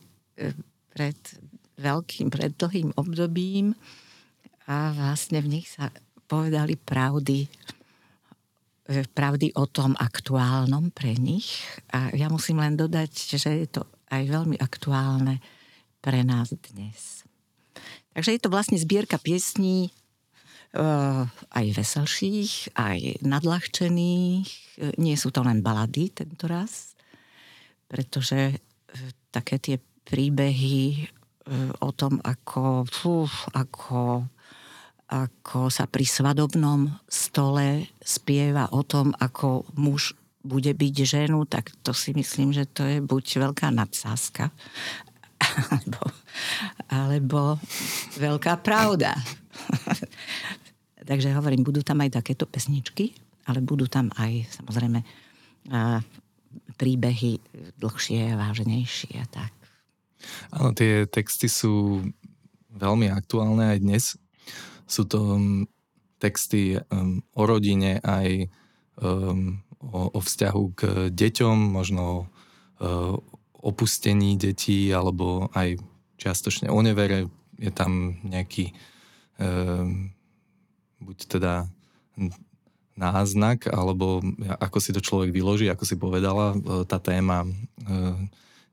pred 0.94 1.18
veľkým, 1.82 2.30
pred 2.30 2.54
dlhým 2.54 2.94
obdobím 2.94 3.74
a 4.70 4.94
vlastne 4.94 5.42
v 5.42 5.58
nich 5.58 5.68
sa 5.74 5.90
povedali 6.30 6.78
pravdy 6.78 7.50
e, 8.86 9.02
pravdy 9.18 9.58
o 9.58 9.66
tom 9.66 9.98
aktuálnom 9.98 10.94
pre 10.94 11.18
nich. 11.18 11.66
A 11.90 12.14
ja 12.14 12.30
musím 12.30 12.62
len 12.62 12.78
dodať, 12.78 13.12
že 13.34 13.50
je 13.66 13.68
to 13.68 13.82
aj 14.14 14.22
veľmi 14.30 14.62
aktuálne 14.62 15.42
pre 16.04 16.22
nás 16.22 16.54
dnes. 16.54 17.21
Takže 18.12 18.36
je 18.36 18.42
to 18.44 18.52
vlastne 18.52 18.76
zbierka 18.76 19.16
piesní 19.16 19.92
uh, 20.76 21.24
aj 21.56 21.66
veselších, 21.76 22.76
aj 22.76 23.24
nadľahčených. 23.24 24.50
Nie 25.00 25.16
sú 25.16 25.32
to 25.32 25.44
len 25.48 25.64
balady 25.64 26.12
tento 26.12 26.48
raz, 26.48 26.96
pretože 27.88 28.52
uh, 28.52 28.60
také 29.32 29.64
tie 29.64 29.78
príbehy 30.04 31.08
uh, 31.08 31.72
o 31.80 31.90
tom, 31.96 32.20
ako, 32.20 32.84
fú, 32.92 33.24
ako, 33.56 34.28
ako 35.08 35.72
sa 35.72 35.88
pri 35.88 36.04
svadobnom 36.04 36.92
stole 37.08 37.88
spieva 38.04 38.68
o 38.76 38.84
tom, 38.84 39.16
ako 39.16 39.64
muž 39.80 40.20
bude 40.42 40.74
byť 40.74 40.96
ženu, 41.06 41.46
tak 41.46 41.70
to 41.86 41.94
si 41.94 42.18
myslím, 42.18 42.50
že 42.50 42.66
to 42.66 42.82
je 42.82 42.98
buď 42.98 43.46
veľká 43.46 43.70
nadsázka, 43.70 44.50
alebo, 45.74 46.02
alebo 46.92 47.42
veľká 48.18 48.60
pravda. 48.64 49.16
Takže 51.02 51.34
hovorím, 51.34 51.66
budú 51.66 51.82
tam 51.82 52.00
aj 52.06 52.22
takéto 52.22 52.46
pesničky, 52.46 53.12
ale 53.50 53.60
budú 53.60 53.90
tam 53.90 54.14
aj 54.16 54.62
samozrejme 54.62 55.02
príbehy 56.78 57.32
dlhšie 57.78 58.34
a 58.34 58.40
váženejšie 58.40 59.14
a 59.22 59.28
tak. 59.30 59.54
Áno, 60.54 60.74
tie 60.74 61.10
texty 61.10 61.50
sú 61.50 62.06
veľmi 62.74 63.10
aktuálne 63.10 63.74
aj 63.74 63.80
dnes. 63.82 64.04
Sú 64.86 65.08
to 65.10 65.38
um, 65.38 65.66
texty 66.22 66.78
um, 66.78 67.26
o 67.34 67.44
rodine, 67.50 67.98
aj 68.04 68.50
um, 69.02 69.62
o, 69.82 70.14
o 70.14 70.20
vzťahu 70.22 70.64
k 70.78 70.82
deťom, 71.10 71.58
možno 71.74 72.30
uh, 72.82 73.18
opustení 73.62 74.38
detí 74.38 74.90
alebo 74.94 75.50
aj 75.54 75.78
čiastočne 76.18 76.70
o 76.70 76.80
nevere. 76.82 77.30
Je 77.62 77.70
tam 77.70 78.18
nejaký 78.26 78.74
e, 79.38 79.48
buď 81.02 81.18
teda 81.30 81.54
náznak, 82.98 83.70
alebo 83.70 84.22
ako 84.62 84.78
si 84.78 84.92
to 84.94 85.02
človek 85.02 85.34
vyloží, 85.34 85.70
ako 85.70 85.86
si 85.86 85.96
povedala, 85.98 86.54
e, 86.54 86.86
tá 86.86 86.98
téma 87.02 87.46
e, 87.46 87.50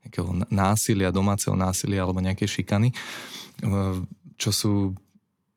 nejakého 0.05 0.45
násilia, 0.49 1.13
domáceho 1.13 1.53
násilia 1.57 2.05
alebo 2.05 2.21
nejaké 2.21 2.45
šikany, 2.45 2.89
e, 2.89 2.95
čo 4.37 4.49
sú 4.53 4.73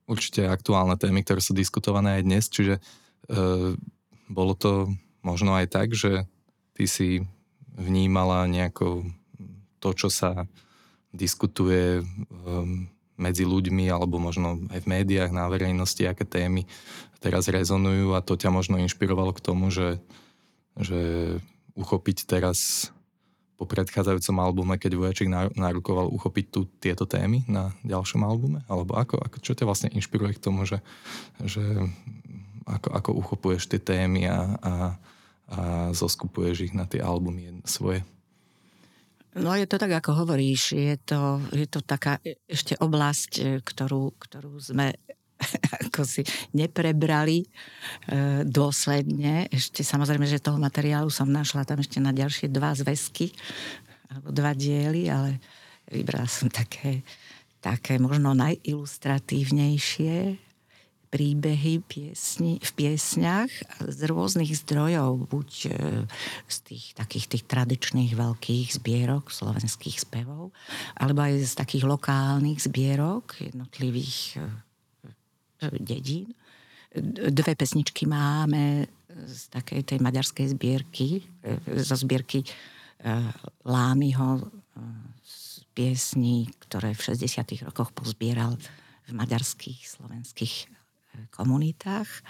určite 0.08 0.44
aktuálne 0.44 0.98
témy, 0.98 1.24
ktoré 1.24 1.40
sú 1.40 1.56
diskutované 1.56 2.20
aj 2.20 2.22
dnes, 2.24 2.44
čiže 2.48 2.74
e, 2.76 2.80
bolo 4.28 4.52
to 4.56 4.92
možno 5.22 5.54
aj 5.54 5.66
tak, 5.70 5.94
že 5.94 6.26
ty 6.74 6.84
si 6.88 7.08
vnímala 7.72 8.44
nejako 8.50 9.06
to, 9.82 9.90
čo 9.98 10.06
sa 10.06 10.46
diskutuje 11.10 12.00
um, 12.00 12.86
medzi 13.18 13.44
ľuďmi 13.44 13.90
alebo 13.90 14.16
možno 14.22 14.62
aj 14.72 14.86
v 14.86 14.90
médiách, 14.90 15.30
na 15.34 15.50
verejnosti, 15.50 16.00
aké 16.06 16.24
témy 16.24 16.64
teraz 17.22 17.46
rezonujú 17.46 18.14
a 18.16 18.24
to 18.24 18.34
ťa 18.34 18.50
možno 18.50 18.80
inšpirovalo 18.82 19.30
k 19.36 19.44
tomu, 19.44 19.70
že, 19.70 20.02
že 20.74 20.98
uchopiť 21.78 22.26
teraz 22.26 22.90
po 23.54 23.64
predchádzajúcom 23.70 24.36
albume, 24.42 24.74
keď 24.74 24.98
Vojačik 24.98 25.30
narukoval 25.54 26.10
uchopiť 26.10 26.46
tu 26.50 26.66
tieto 26.82 27.06
témy 27.06 27.46
na 27.46 27.70
ďalšom 27.86 28.26
albume? 28.26 28.66
Alebo 28.66 28.98
ako, 28.98 29.22
ako 29.22 29.38
čo 29.38 29.54
ťa 29.54 29.70
vlastne 29.70 29.88
inšpiruje 29.94 30.34
k 30.34 30.42
tomu, 30.42 30.66
že, 30.66 30.82
že 31.38 31.62
ako, 32.66 32.88
ako 32.90 33.10
uchopuješ 33.22 33.70
tie 33.70 33.78
témy 33.78 34.26
a, 34.26 34.34
a, 34.34 34.40
a 34.58 34.74
zoskupuješ 35.94 36.72
ich 36.72 36.74
na 36.74 36.90
tie 36.90 36.98
albumy 36.98 37.62
svoje? 37.62 38.02
No 39.32 39.56
je 39.56 39.64
to 39.64 39.80
tak, 39.80 39.96
ako 39.96 40.12
hovoríš, 40.24 40.76
je 40.76 40.96
to, 41.00 41.40
je 41.56 41.64
to 41.64 41.80
taká 41.80 42.20
ešte 42.44 42.76
oblasť, 42.76 43.30
e, 43.40 43.64
ktorú, 43.64 44.12
ktorú 44.20 44.60
sme 44.60 44.92
ako 45.88 46.04
si 46.04 46.20
neprebrali 46.52 47.42
e, 47.42 47.46
dôsledne. 48.44 49.48
Ešte 49.48 49.80
samozrejme, 49.80 50.28
že 50.28 50.42
toho 50.42 50.60
materiálu 50.60 51.08
som 51.08 51.32
našla 51.32 51.64
tam 51.64 51.80
ešte 51.80 51.96
na 51.96 52.12
ďalšie 52.12 52.52
dva 52.52 52.76
zväzky 52.76 53.32
alebo 54.12 54.28
dva 54.36 54.52
diely, 54.52 55.08
ale 55.08 55.40
vybrala 55.88 56.28
som 56.28 56.52
také, 56.52 57.00
také 57.64 57.96
možno 57.96 58.36
najilustratívnejšie 58.36 60.51
príbehy 61.12 61.84
piesni, 61.84 62.56
v 62.56 62.70
piesňach 62.72 63.52
z 63.84 64.00
rôznych 64.08 64.48
zdrojov, 64.64 65.28
buď 65.28 65.50
e, 65.68 65.70
z 66.48 66.56
tých 66.64 66.96
takých 66.96 67.26
tých 67.36 67.44
tradičných 67.44 68.16
veľkých 68.16 68.80
zbierok 68.80 69.28
slovenských 69.28 70.08
spevov, 70.08 70.56
alebo 70.96 71.20
aj 71.20 71.44
z 71.44 71.54
takých 71.60 71.84
lokálnych 71.84 72.64
zbierok 72.64 73.44
jednotlivých 73.44 74.40
e, 74.40 74.48
e, 75.60 75.66
dedín. 75.84 76.32
Dve 77.28 77.60
pesničky 77.60 78.08
máme 78.08 78.88
z 79.12 79.52
takej 79.52 79.80
tej 79.84 79.98
maďarskej 80.00 80.46
zbierky, 80.52 81.24
zo 81.80 81.96
zbierky 81.96 82.44
Lámyho 83.64 84.44
z 85.24 85.64
piesní, 85.72 86.52
ktoré 86.68 86.92
v 86.92 87.16
60. 87.16 87.64
rokoch 87.64 87.96
pozbieral 87.96 88.60
v 89.08 89.10
maďarských, 89.16 89.88
slovenských 89.88 90.81
komunitách. 91.30 92.08
E, 92.08 92.22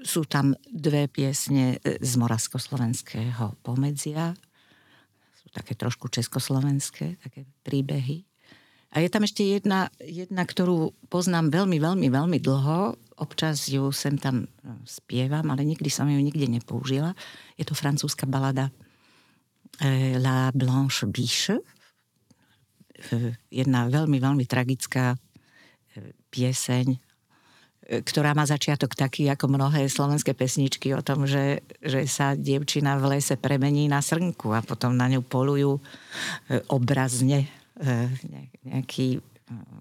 sú 0.00 0.24
tam 0.24 0.56
dve 0.64 1.12
piesne 1.12 1.76
z 1.84 2.12
moravsko-slovenského 2.16 3.60
pomedzia. 3.60 4.32
Sú 5.36 5.52
také 5.52 5.76
trošku 5.76 6.08
československé, 6.08 7.20
také 7.20 7.44
príbehy. 7.60 8.24
A 8.90 8.98
je 8.98 9.08
tam 9.12 9.22
ešte 9.22 9.46
jedna, 9.46 9.86
jedna, 10.02 10.42
ktorú 10.42 10.90
poznám 11.06 11.54
veľmi, 11.54 11.78
veľmi, 11.78 12.08
veľmi 12.10 12.38
dlho. 12.42 12.98
Občas 13.22 13.70
ju 13.70 13.94
sem 13.94 14.18
tam 14.18 14.42
e, 14.42 14.46
spievam, 14.82 15.46
ale 15.46 15.62
nikdy 15.62 15.86
som 15.86 16.10
ju 16.10 16.18
nikde 16.18 16.50
nepoužila. 16.50 17.14
Je 17.54 17.62
to 17.62 17.78
francúzska 17.78 18.26
balada 18.26 18.74
e, 19.78 20.18
La 20.18 20.50
Blanche 20.50 21.06
Biche. 21.06 21.62
Jedna 23.48 23.86
veľmi, 23.86 24.18
veľmi 24.18 24.44
tragická 24.44 25.14
pieseň, 26.30 26.86
e, 26.94 26.98
ktorá 28.02 28.32
má 28.36 28.46
začiatok 28.46 28.94
taký 28.94 29.26
ako 29.30 29.50
mnohé 29.50 29.90
slovenské 29.90 30.32
pesničky 30.36 30.94
o 30.94 31.02
tom, 31.02 31.26
že, 31.26 31.64
že 31.82 32.06
sa 32.06 32.38
dievčina 32.38 32.96
v 32.98 33.18
lese 33.18 33.34
premení 33.34 33.90
na 33.90 33.98
srnku 34.04 34.54
a 34.54 34.62
potom 34.62 34.94
na 34.94 35.10
ňu 35.10 35.24
polujú 35.26 35.78
e, 35.78 35.82
obrazne 36.70 37.46
e, 37.76 37.88
nejakí 38.66 39.18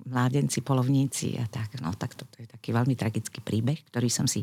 mládenci, 0.09 0.65
polovníci 0.65 1.37
a 1.37 1.45
tak. 1.45 1.77
No 1.77 1.93
tak 1.93 2.17
toto 2.17 2.41
je 2.41 2.49
taký 2.49 2.73
veľmi 2.73 2.97
tragický 2.97 3.37
príbeh, 3.37 3.77
ktorý 3.93 4.09
som 4.09 4.25
si 4.25 4.41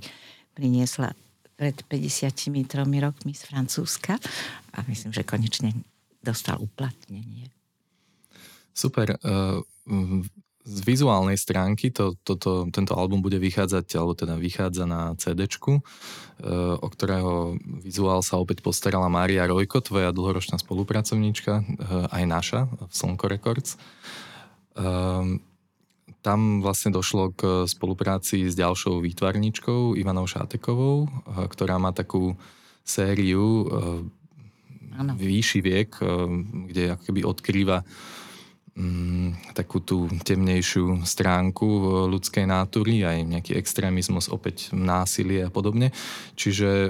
priniesla 0.54 1.10
pred 1.58 1.74
53 1.88 2.62
rokmi 3.02 3.32
z 3.34 3.42
Francúzska 3.48 4.20
a 4.70 4.78
myslím, 4.86 5.10
že 5.10 5.26
konečne 5.26 5.74
dostal 6.22 6.62
uplatnenie. 6.62 7.50
Super 8.70 9.18
z 10.66 10.82
vizuálnej 10.82 11.38
stránky 11.38 11.94
to, 11.94 12.18
to, 12.26 12.34
to, 12.34 12.66
tento 12.74 12.98
album 12.98 13.22
bude 13.22 13.38
vychádzať, 13.38 13.86
alebo 13.94 14.18
teda 14.18 14.34
vychádza 14.34 14.82
na 14.82 15.14
CD, 15.14 15.46
e, 15.46 15.80
o 16.74 16.88
ktorého 16.90 17.54
vizuál 17.86 18.26
sa 18.26 18.42
opäť 18.42 18.66
postarala 18.66 19.06
Mária 19.06 19.46
Rojko, 19.46 19.78
tvoja 19.78 20.10
dlhoročná 20.10 20.58
spolupracovníčka, 20.58 21.62
e, 21.62 21.64
aj 22.10 22.22
naša 22.26 22.60
v 22.66 22.92
Slnko 22.92 23.26
Records. 23.30 23.78
Ehm, 24.74 25.38
tam 26.26 26.58
vlastne 26.58 26.90
došlo 26.90 27.30
k 27.38 27.70
spolupráci 27.70 28.50
s 28.50 28.58
ďalšou 28.58 28.98
výtvarničkou 28.98 29.94
Ivanou 29.94 30.26
Šátekovou, 30.26 31.06
ktorá 31.46 31.78
má 31.78 31.94
takú 31.94 32.34
sériu 32.82 33.70
ano. 34.98 35.14
výšiviek, 35.14 35.94
kde 36.66 36.98
akoby 36.98 37.22
odkrýva 37.22 37.86
mm, 38.76 39.56
takú 39.56 39.80
tú 39.80 40.06
temnejšiu 40.22 41.02
stránku 41.02 41.66
ľudskej 42.12 42.44
nátury, 42.46 43.02
aj 43.02 43.18
nejaký 43.24 43.52
extrémizmus, 43.56 44.28
opäť 44.28 44.70
násilie 44.76 45.48
a 45.48 45.50
podobne. 45.50 45.90
Čiže 46.36 46.70
e, 46.70 46.88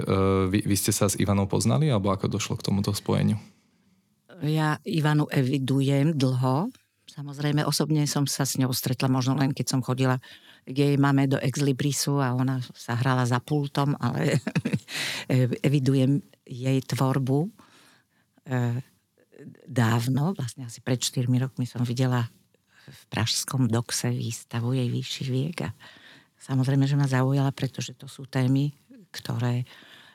vy, 0.51 0.59
vy 0.67 0.75
ste 0.75 0.91
sa 0.91 1.07
s 1.07 1.17
Ivanou 1.17 1.47
poznali, 1.47 1.87
alebo 1.87 2.11
ako 2.11 2.27
došlo 2.27 2.59
k 2.59 2.65
tomuto 2.67 2.91
spojeniu? 2.91 3.39
Ja 4.45 4.77
Ivanu 4.85 5.25
evidujem 5.33 6.13
dlho. 6.13 6.69
Samozrejme, 7.09 7.65
osobne 7.65 8.05
som 8.05 8.29
sa 8.29 8.45
s 8.45 8.61
ňou 8.61 8.69
stretla 8.69 9.09
možno 9.09 9.33
len, 9.33 9.49
keď 9.49 9.65
som 9.65 9.81
chodila 9.81 10.21
k 10.67 10.75
jej 10.75 10.95
mame 10.99 11.25
do 11.25 11.39
Exlibrisu 11.39 12.19
a 12.19 12.35
ona 12.35 12.59
sa 12.75 12.99
hrala 12.99 13.23
za 13.23 13.39
pultom, 13.39 13.95
ale 13.97 14.37
evidujem 15.67 16.19
jej 16.43 16.77
tvorbu 16.83 17.47
e, 17.47 17.49
dávno, 19.67 20.33
vlastne 20.33 20.65
asi 20.65 20.81
pred 20.81 20.97
4 20.97 21.27
rokmi 21.27 21.69
som 21.69 21.85
videla 21.85 22.25
v 22.87 23.01
Pražskom 23.11 23.67
doxe 23.67 24.09
výstavu 24.09 24.71
jej 24.71 24.87
vyšší 24.87 25.23
viek 25.27 25.57
a 25.67 25.69
samozrejme, 26.39 26.87
že 26.87 26.95
ma 26.95 27.05
zaujala, 27.05 27.51
pretože 27.51 27.93
to 27.93 28.07
sú 28.07 28.25
témy, 28.25 28.71
ktoré, 29.11 29.67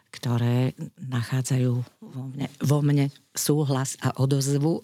ktoré 0.08 0.72
nachádzajú 0.96 1.72
vo 2.00 2.22
mne, 2.32 2.48
vo 2.64 2.78
mne 2.80 3.06
súhlas 3.36 4.00
a 4.00 4.16
odozvu. 4.16 4.80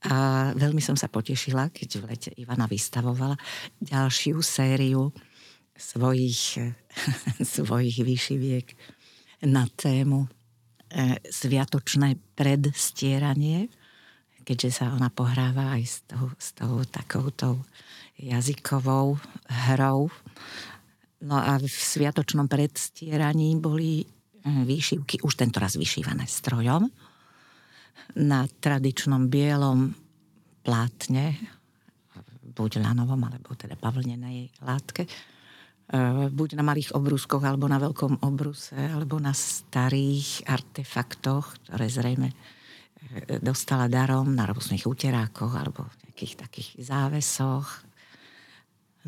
A 0.00 0.48
veľmi 0.56 0.80
som 0.80 0.96
sa 0.96 1.12
potešila, 1.12 1.68
keď 1.68 1.88
v 2.00 2.04
lete 2.08 2.30
Ivana 2.40 2.64
vystavovala 2.64 3.36
ďalšiu 3.84 4.40
sériu 4.40 5.12
svojich, 5.76 6.60
svojich 7.56 8.00
vyšiviek 8.00 8.66
na 9.44 9.68
tému 9.68 10.24
e, 10.24 10.28
sviatočné 11.28 12.16
predstieranie 12.32 13.68
keďže 14.44 14.82
sa 14.82 14.92
ona 14.92 15.12
pohráva 15.12 15.76
aj 15.76 15.82
s 15.84 15.96
tou, 16.08 16.32
s 16.36 16.52
tou 16.56 16.82
takouto 16.88 17.60
jazykovou 18.20 19.16
hrou. 19.70 20.12
No 21.20 21.36
a 21.36 21.60
v 21.60 21.68
sviatočnom 21.68 22.48
predstieraní 22.48 23.56
boli 23.60 24.04
hm, 24.44 24.64
výšivky, 24.64 25.20
už 25.20 25.36
tento 25.36 25.60
raz 25.60 25.76
vyšívané 25.76 26.24
strojom, 26.24 26.88
na 28.16 28.42
tradičnom 28.48 29.30
bielom 29.30 29.94
plátne, 30.66 31.38
buď 32.50 32.82
lanovom, 32.82 33.20
alebo 33.22 33.54
teda 33.54 33.78
pavlnenej 33.78 34.50
látke, 34.66 35.06
e, 35.06 35.10
buď 36.28 36.58
na 36.58 36.64
malých 36.66 36.92
obrúskoch, 36.98 37.40
alebo 37.40 37.70
na 37.70 37.78
veľkom 37.78 38.26
obruse, 38.26 38.74
alebo 38.74 39.22
na 39.22 39.30
starých 39.30 40.44
artefaktoch, 40.50 41.70
ktoré 41.70 41.86
zrejme 41.86 42.28
dostala 43.40 43.88
darom 43.88 44.32
na 44.36 44.46
rôznych 44.46 44.86
uterákoch 44.86 45.52
alebo 45.56 45.88
nejakých 46.06 46.34
takých 46.46 46.70
závesoch. 46.84 47.66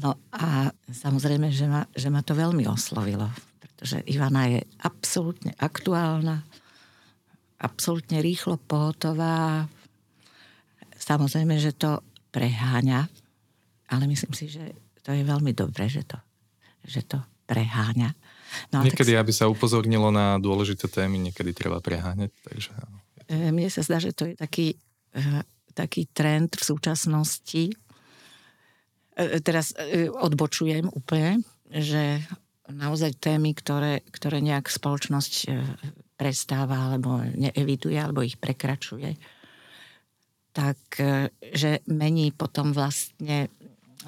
No 0.00 0.16
a 0.32 0.72
samozrejme, 0.88 1.52
že 1.52 1.68
ma, 1.68 1.84
že 1.92 2.08
ma 2.08 2.24
to 2.24 2.32
veľmi 2.32 2.64
oslovilo, 2.64 3.28
pretože 3.60 4.00
Ivana 4.08 4.48
je 4.48 4.60
absolútne 4.80 5.52
aktuálna, 5.60 6.40
absolútne 7.60 8.24
rýchlo 8.24 8.56
pohotová. 8.56 9.68
Samozrejme, 10.96 11.60
že 11.60 11.76
to 11.76 12.00
preháňa, 12.32 13.04
ale 13.92 14.04
myslím 14.08 14.32
si, 14.32 14.48
že 14.48 14.72
to 15.04 15.12
je 15.12 15.20
veľmi 15.20 15.52
dobré, 15.52 15.92
že 15.92 16.08
to, 16.08 16.16
že 16.88 17.04
to 17.04 17.20
preháňa. 17.44 18.16
No, 18.72 18.80
niekedy, 18.80 19.12
tak... 19.12 19.28
aby 19.28 19.32
sa 19.36 19.52
upozornilo 19.52 20.08
na 20.08 20.40
dôležité 20.40 20.88
témy, 20.88 21.20
niekedy 21.20 21.52
treba 21.52 21.84
preháňať, 21.84 22.32
takže 22.40 22.72
mne 23.32 23.68
sa 23.72 23.80
zdá, 23.80 23.98
že 24.02 24.12
to 24.12 24.28
je 24.28 24.34
taký, 24.36 24.76
e, 25.16 25.24
taký 25.72 26.08
trend 26.12 26.54
v 26.56 26.62
súčasnosti. 26.62 27.72
E, 27.72 27.74
teraz 29.40 29.72
odbočujem 30.12 30.88
úplne, 30.92 31.40
že 31.72 32.20
naozaj 32.68 33.18
témy, 33.18 33.56
ktoré, 33.56 34.04
ktoré 34.12 34.40
nejak 34.40 34.70
spoločnosť 34.70 35.50
prestáva 36.16 36.92
alebo 36.92 37.20
neevituje, 37.20 37.98
alebo 37.98 38.22
ich 38.22 38.38
prekračuje, 38.38 39.18
tak 40.52 40.78
že 41.40 41.80
mení 41.88 42.30
potom 42.30 42.76
vlastne 42.76 43.48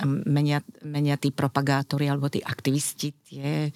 menia, 0.02 0.62
menia 0.82 1.14
tí 1.14 1.30
propagátori 1.30 2.10
alebo 2.10 2.26
tí 2.26 2.42
aktivisti 2.42 3.08
tie, 3.14 3.70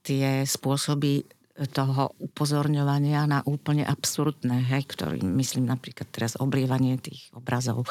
tie 0.00 0.28
spôsoby 0.48 1.24
toho 1.54 2.10
upozorňovania 2.18 3.30
na 3.30 3.38
úplne 3.46 3.86
absurdné, 3.86 4.66
hej, 4.74 4.90
ktorý 4.90 5.22
myslím 5.22 5.70
napríklad 5.70 6.10
teraz 6.10 6.34
oblievanie 6.34 6.98
tých 6.98 7.30
obrazov 7.30 7.86
e, 7.86 7.88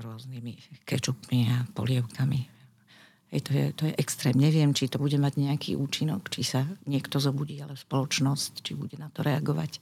rôznymi 0.00 0.80
kečupmi 0.88 1.52
a 1.52 1.68
polievkami. 1.76 2.40
Hej, 3.30 3.40
to, 3.44 3.50
je, 3.52 3.64
to 3.76 3.82
je 3.84 3.94
extrém. 4.00 4.32
Neviem, 4.32 4.72
či 4.72 4.88
to 4.88 4.96
bude 4.96 5.20
mať 5.20 5.36
nejaký 5.36 5.76
účinok, 5.76 6.32
či 6.32 6.40
sa 6.40 6.64
niekto 6.88 7.20
zobudí, 7.20 7.60
ale 7.60 7.76
spoločnosť, 7.76 8.64
či 8.64 8.72
bude 8.72 8.96
na 8.96 9.12
to 9.12 9.20
reagovať. 9.20 9.76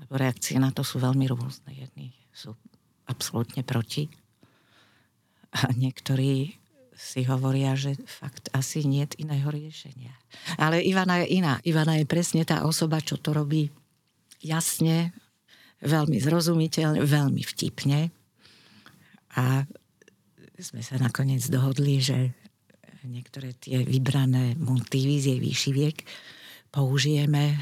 Lebo 0.00 0.16
reakcie 0.16 0.56
na 0.56 0.72
to 0.72 0.80
sú 0.80 1.04
veľmi 1.04 1.28
rôzne. 1.28 1.68
Jedni 1.76 2.16
sú 2.32 2.56
absolútne 3.04 3.60
proti 3.60 4.08
a 5.52 5.68
niektorí 5.74 6.56
si 7.00 7.24
hovoria, 7.24 7.72
že 7.72 7.96
fakt 8.04 8.52
asi 8.52 8.84
nie 8.84 9.08
je 9.08 9.24
iného 9.24 9.48
riešenia. 9.48 10.12
Ale 10.60 10.84
Ivana 10.84 11.24
je 11.24 11.40
iná. 11.40 11.56
Ivana 11.64 11.96
je 11.96 12.04
presne 12.04 12.44
tá 12.44 12.68
osoba, 12.68 13.00
čo 13.00 13.16
to 13.16 13.32
robí 13.32 13.72
jasne, 14.44 15.16
veľmi 15.80 16.20
zrozumiteľne, 16.20 17.00
veľmi 17.00 17.40
vtipne. 17.40 18.12
A 19.40 19.64
sme 20.60 20.84
sa 20.84 21.00
nakoniec 21.00 21.40
dohodli, 21.48 22.04
že 22.04 22.36
niektoré 23.08 23.56
tie 23.56 23.80
vybrané 23.80 24.60
motívy 24.60 25.16
z 25.16 25.24
jej 25.32 25.40
výšiviek 25.40 25.96
použijeme 26.68 27.56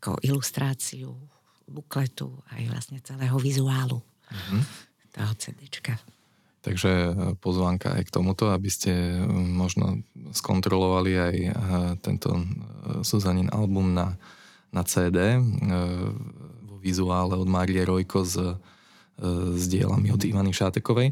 ako 0.00 0.16
ilustráciu 0.24 1.12
bukletu 1.68 2.32
aj 2.56 2.62
vlastne 2.72 2.98
celého 3.04 3.36
vizuálu 3.36 4.00
mm-hmm. 4.00 4.62
toho 5.12 5.32
CDčka. 5.36 5.94
Takže 6.66 6.90
e, 6.90 7.10
pozvánka 7.38 7.94
aj 7.94 8.10
k 8.10 8.14
tomuto, 8.18 8.50
aby 8.50 8.66
ste 8.66 8.90
e, 8.90 9.22
možno 9.30 10.02
skontrolovali 10.34 11.12
aj 11.14 11.36
e, 11.38 11.50
tento 12.02 12.42
Suzanin 13.06 13.46
album 13.54 13.94
na, 13.94 14.18
na 14.74 14.82
CD 14.82 15.38
vo 16.66 16.82
vizuále 16.82 17.38
od 17.38 17.46
Márie 17.46 17.86
Rojko 17.86 18.22
s, 18.22 18.38
s 19.58 19.64
dielami 19.66 20.14
od 20.14 20.22
Ivany 20.22 20.54
Šátekovej. 20.54 21.10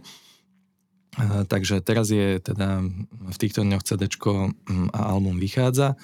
Takže 1.51 1.83
teraz 1.83 2.15
je 2.15 2.39
teda 2.39 2.79
v 3.11 3.37
týchto 3.39 3.67
dňoch 3.67 3.83
CD 3.83 4.07
a 4.95 5.01
album 5.11 5.43
vychádza. 5.43 5.99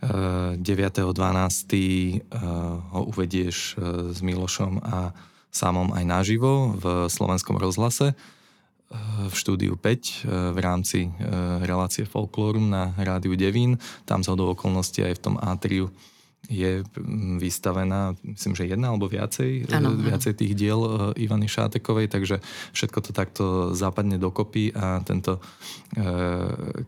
9.12. 0.00 2.24
ho 2.88 3.00
uvedieš 3.04 3.76
s 4.16 4.18
Milošom 4.24 4.80
a 4.80 5.12
samom 5.52 5.92
aj 5.92 6.04
naživo 6.08 6.72
v 6.80 7.12
slovenskom 7.12 7.60
rozhlase 7.60 8.16
v 9.30 9.34
štúdiu 9.34 9.78
5 9.78 9.86
eh, 9.86 10.50
v 10.50 10.58
rámci 10.58 11.00
eh, 11.06 11.10
relácie 11.62 12.02
Folklórum 12.02 12.66
na 12.66 12.90
rádiu 12.98 13.38
Devín. 13.38 13.78
Tam 14.02 14.26
z 14.26 14.34
okolností 14.34 15.06
aj 15.06 15.14
v 15.14 15.22
tom 15.22 15.36
atriu 15.38 15.94
je 16.50 16.82
mm, 16.82 17.38
vystavená, 17.38 18.18
myslím, 18.26 18.58
že 18.58 18.66
jedna 18.66 18.90
alebo 18.90 19.06
viacej, 19.06 19.70
ano, 19.70 19.94
eh, 19.94 20.10
viacej 20.10 20.34
tých 20.34 20.52
diel 20.58 21.14
Ivany 21.14 21.46
Šátekovej, 21.46 22.10
takže 22.10 22.42
všetko 22.74 22.98
to 22.98 23.10
takto 23.14 23.44
západne 23.78 24.18
dokopy 24.18 24.74
a 24.74 24.98
tento 25.06 25.38
e, 25.94 26.02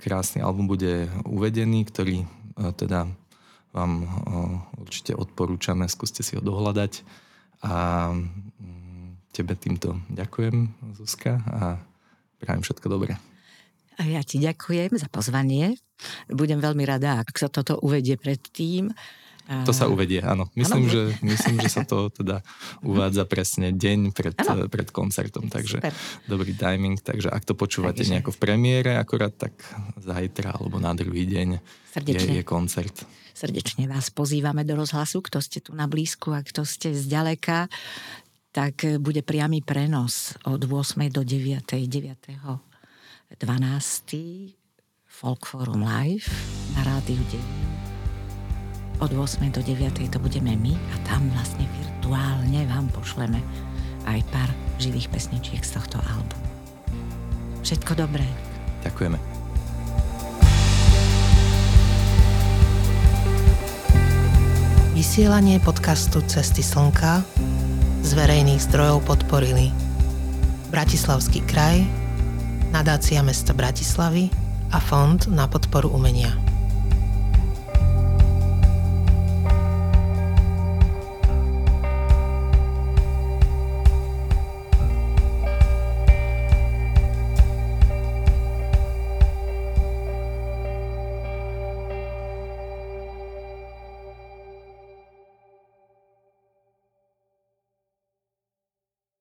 krásny 0.03 0.43
album 0.43 0.67
bude 0.67 1.07
uvedený, 1.29 1.87
ktorý 1.87 2.25
e, 2.25 2.27
teda 2.75 3.07
vám 3.71 3.93
e, 4.03 4.07
určite 4.83 5.15
odporúčame, 5.15 5.87
skúste 5.87 6.27
si 6.27 6.35
ho 6.35 6.43
dohľadať. 6.43 7.07
A 7.63 8.11
mm, 8.11 9.31
tebe 9.31 9.55
týmto 9.55 10.03
ďakujem, 10.11 10.75
Zuzka, 10.99 11.39
a 11.47 11.79
Prajem 12.43 12.67
všetko 12.67 12.87
dobré. 12.91 13.15
A 14.01 14.03
ja 14.03 14.21
ti 14.27 14.43
ďakujem 14.43 14.99
za 14.99 15.07
pozvanie. 15.07 15.79
Budem 16.27 16.59
veľmi 16.59 16.83
rada, 16.83 17.23
ak 17.23 17.39
sa 17.39 17.47
toto 17.47 17.79
uvedie 17.79 18.19
predtým. 18.19 18.91
To 19.43 19.75
sa 19.75 19.91
uvedie, 19.91 20.23
áno. 20.23 20.49
Myslím, 20.55 20.87
ano. 20.87 20.93
že, 20.95 21.03
myslím, 21.21 21.61
že 21.61 21.71
sa 21.71 21.83
to 21.83 22.09
teda 22.09 22.41
uvádza 22.87 23.27
presne 23.27 23.75
deň 23.75 24.15
pred, 24.15 24.35
pred 24.71 24.89
koncertom, 24.95 25.51
takže 25.51 25.83
Super. 25.83 25.93
dobrý 26.31 26.55
timing. 26.55 27.03
Takže 27.03 27.29
ak 27.29 27.43
to 27.45 27.55
počúvate 27.59 28.01
takže. 28.01 28.13
nejako 28.17 28.33
v 28.33 28.39
premiére 28.39 28.97
akorát, 28.97 29.35
tak 29.35 29.53
zajtra 29.99 30.57
alebo 30.57 30.79
na 30.79 30.95
druhý 30.95 31.27
deň 31.27 31.49
je, 32.07 32.43
je 32.43 32.45
koncert. 32.47 33.05
Srdečne 33.33 33.91
vás 33.91 34.15
pozývame 34.15 34.63
do 34.63 34.79
rozhlasu, 34.79 35.19
kto 35.25 35.43
ste 35.43 35.59
tu 35.59 35.75
na 35.75 35.91
blízku 35.91 36.31
a 36.31 36.47
kto 36.47 36.63
ste 36.63 36.95
zďaleka 36.95 37.67
tak 38.53 38.85
bude 39.01 39.25
priamy 39.25 39.65
prenos 39.65 40.37
od 40.45 40.61
8. 40.61 41.09
do 41.09 41.25
9. 41.25 41.65
9. 41.89 42.37
12. 43.41 43.41
Folk 45.09 45.49
Forum 45.49 45.81
Live 45.81 46.29
na 46.77 46.85
rádiu 46.85 47.25
9. 47.33 49.01
Od 49.01 49.09
8. 49.09 49.49
do 49.49 49.65
9. 49.65 50.05
to 50.13 50.21
budeme 50.21 50.53
my 50.53 50.77
a 50.77 50.97
tam 51.09 51.25
vlastne 51.33 51.65
virtuálne 51.81 52.69
vám 52.69 52.93
pošleme 52.93 53.41
aj 54.05 54.21
pár 54.29 54.53
živých 54.77 55.09
pesničiek 55.09 55.65
z 55.65 55.81
tohto 55.81 55.97
albumu. 56.05 56.45
Všetko 57.65 58.05
dobré. 58.05 58.29
Ďakujeme. 58.85 59.17
Vysielanie 64.93 65.57
podcastu 65.65 66.21
Cesty 66.29 66.61
slnka 66.61 67.25
z 68.03 68.11
verejných 68.19 68.59
zdrojov 68.69 69.07
podporili 69.07 69.71
Bratislavský 70.75 71.41
kraj, 71.47 71.87
nadácia 72.75 73.23
mesta 73.23 73.55
Bratislavy 73.55 74.27
a 74.75 74.79
Fond 74.83 75.25
na 75.31 75.47
podporu 75.47 75.89
umenia. 75.95 76.52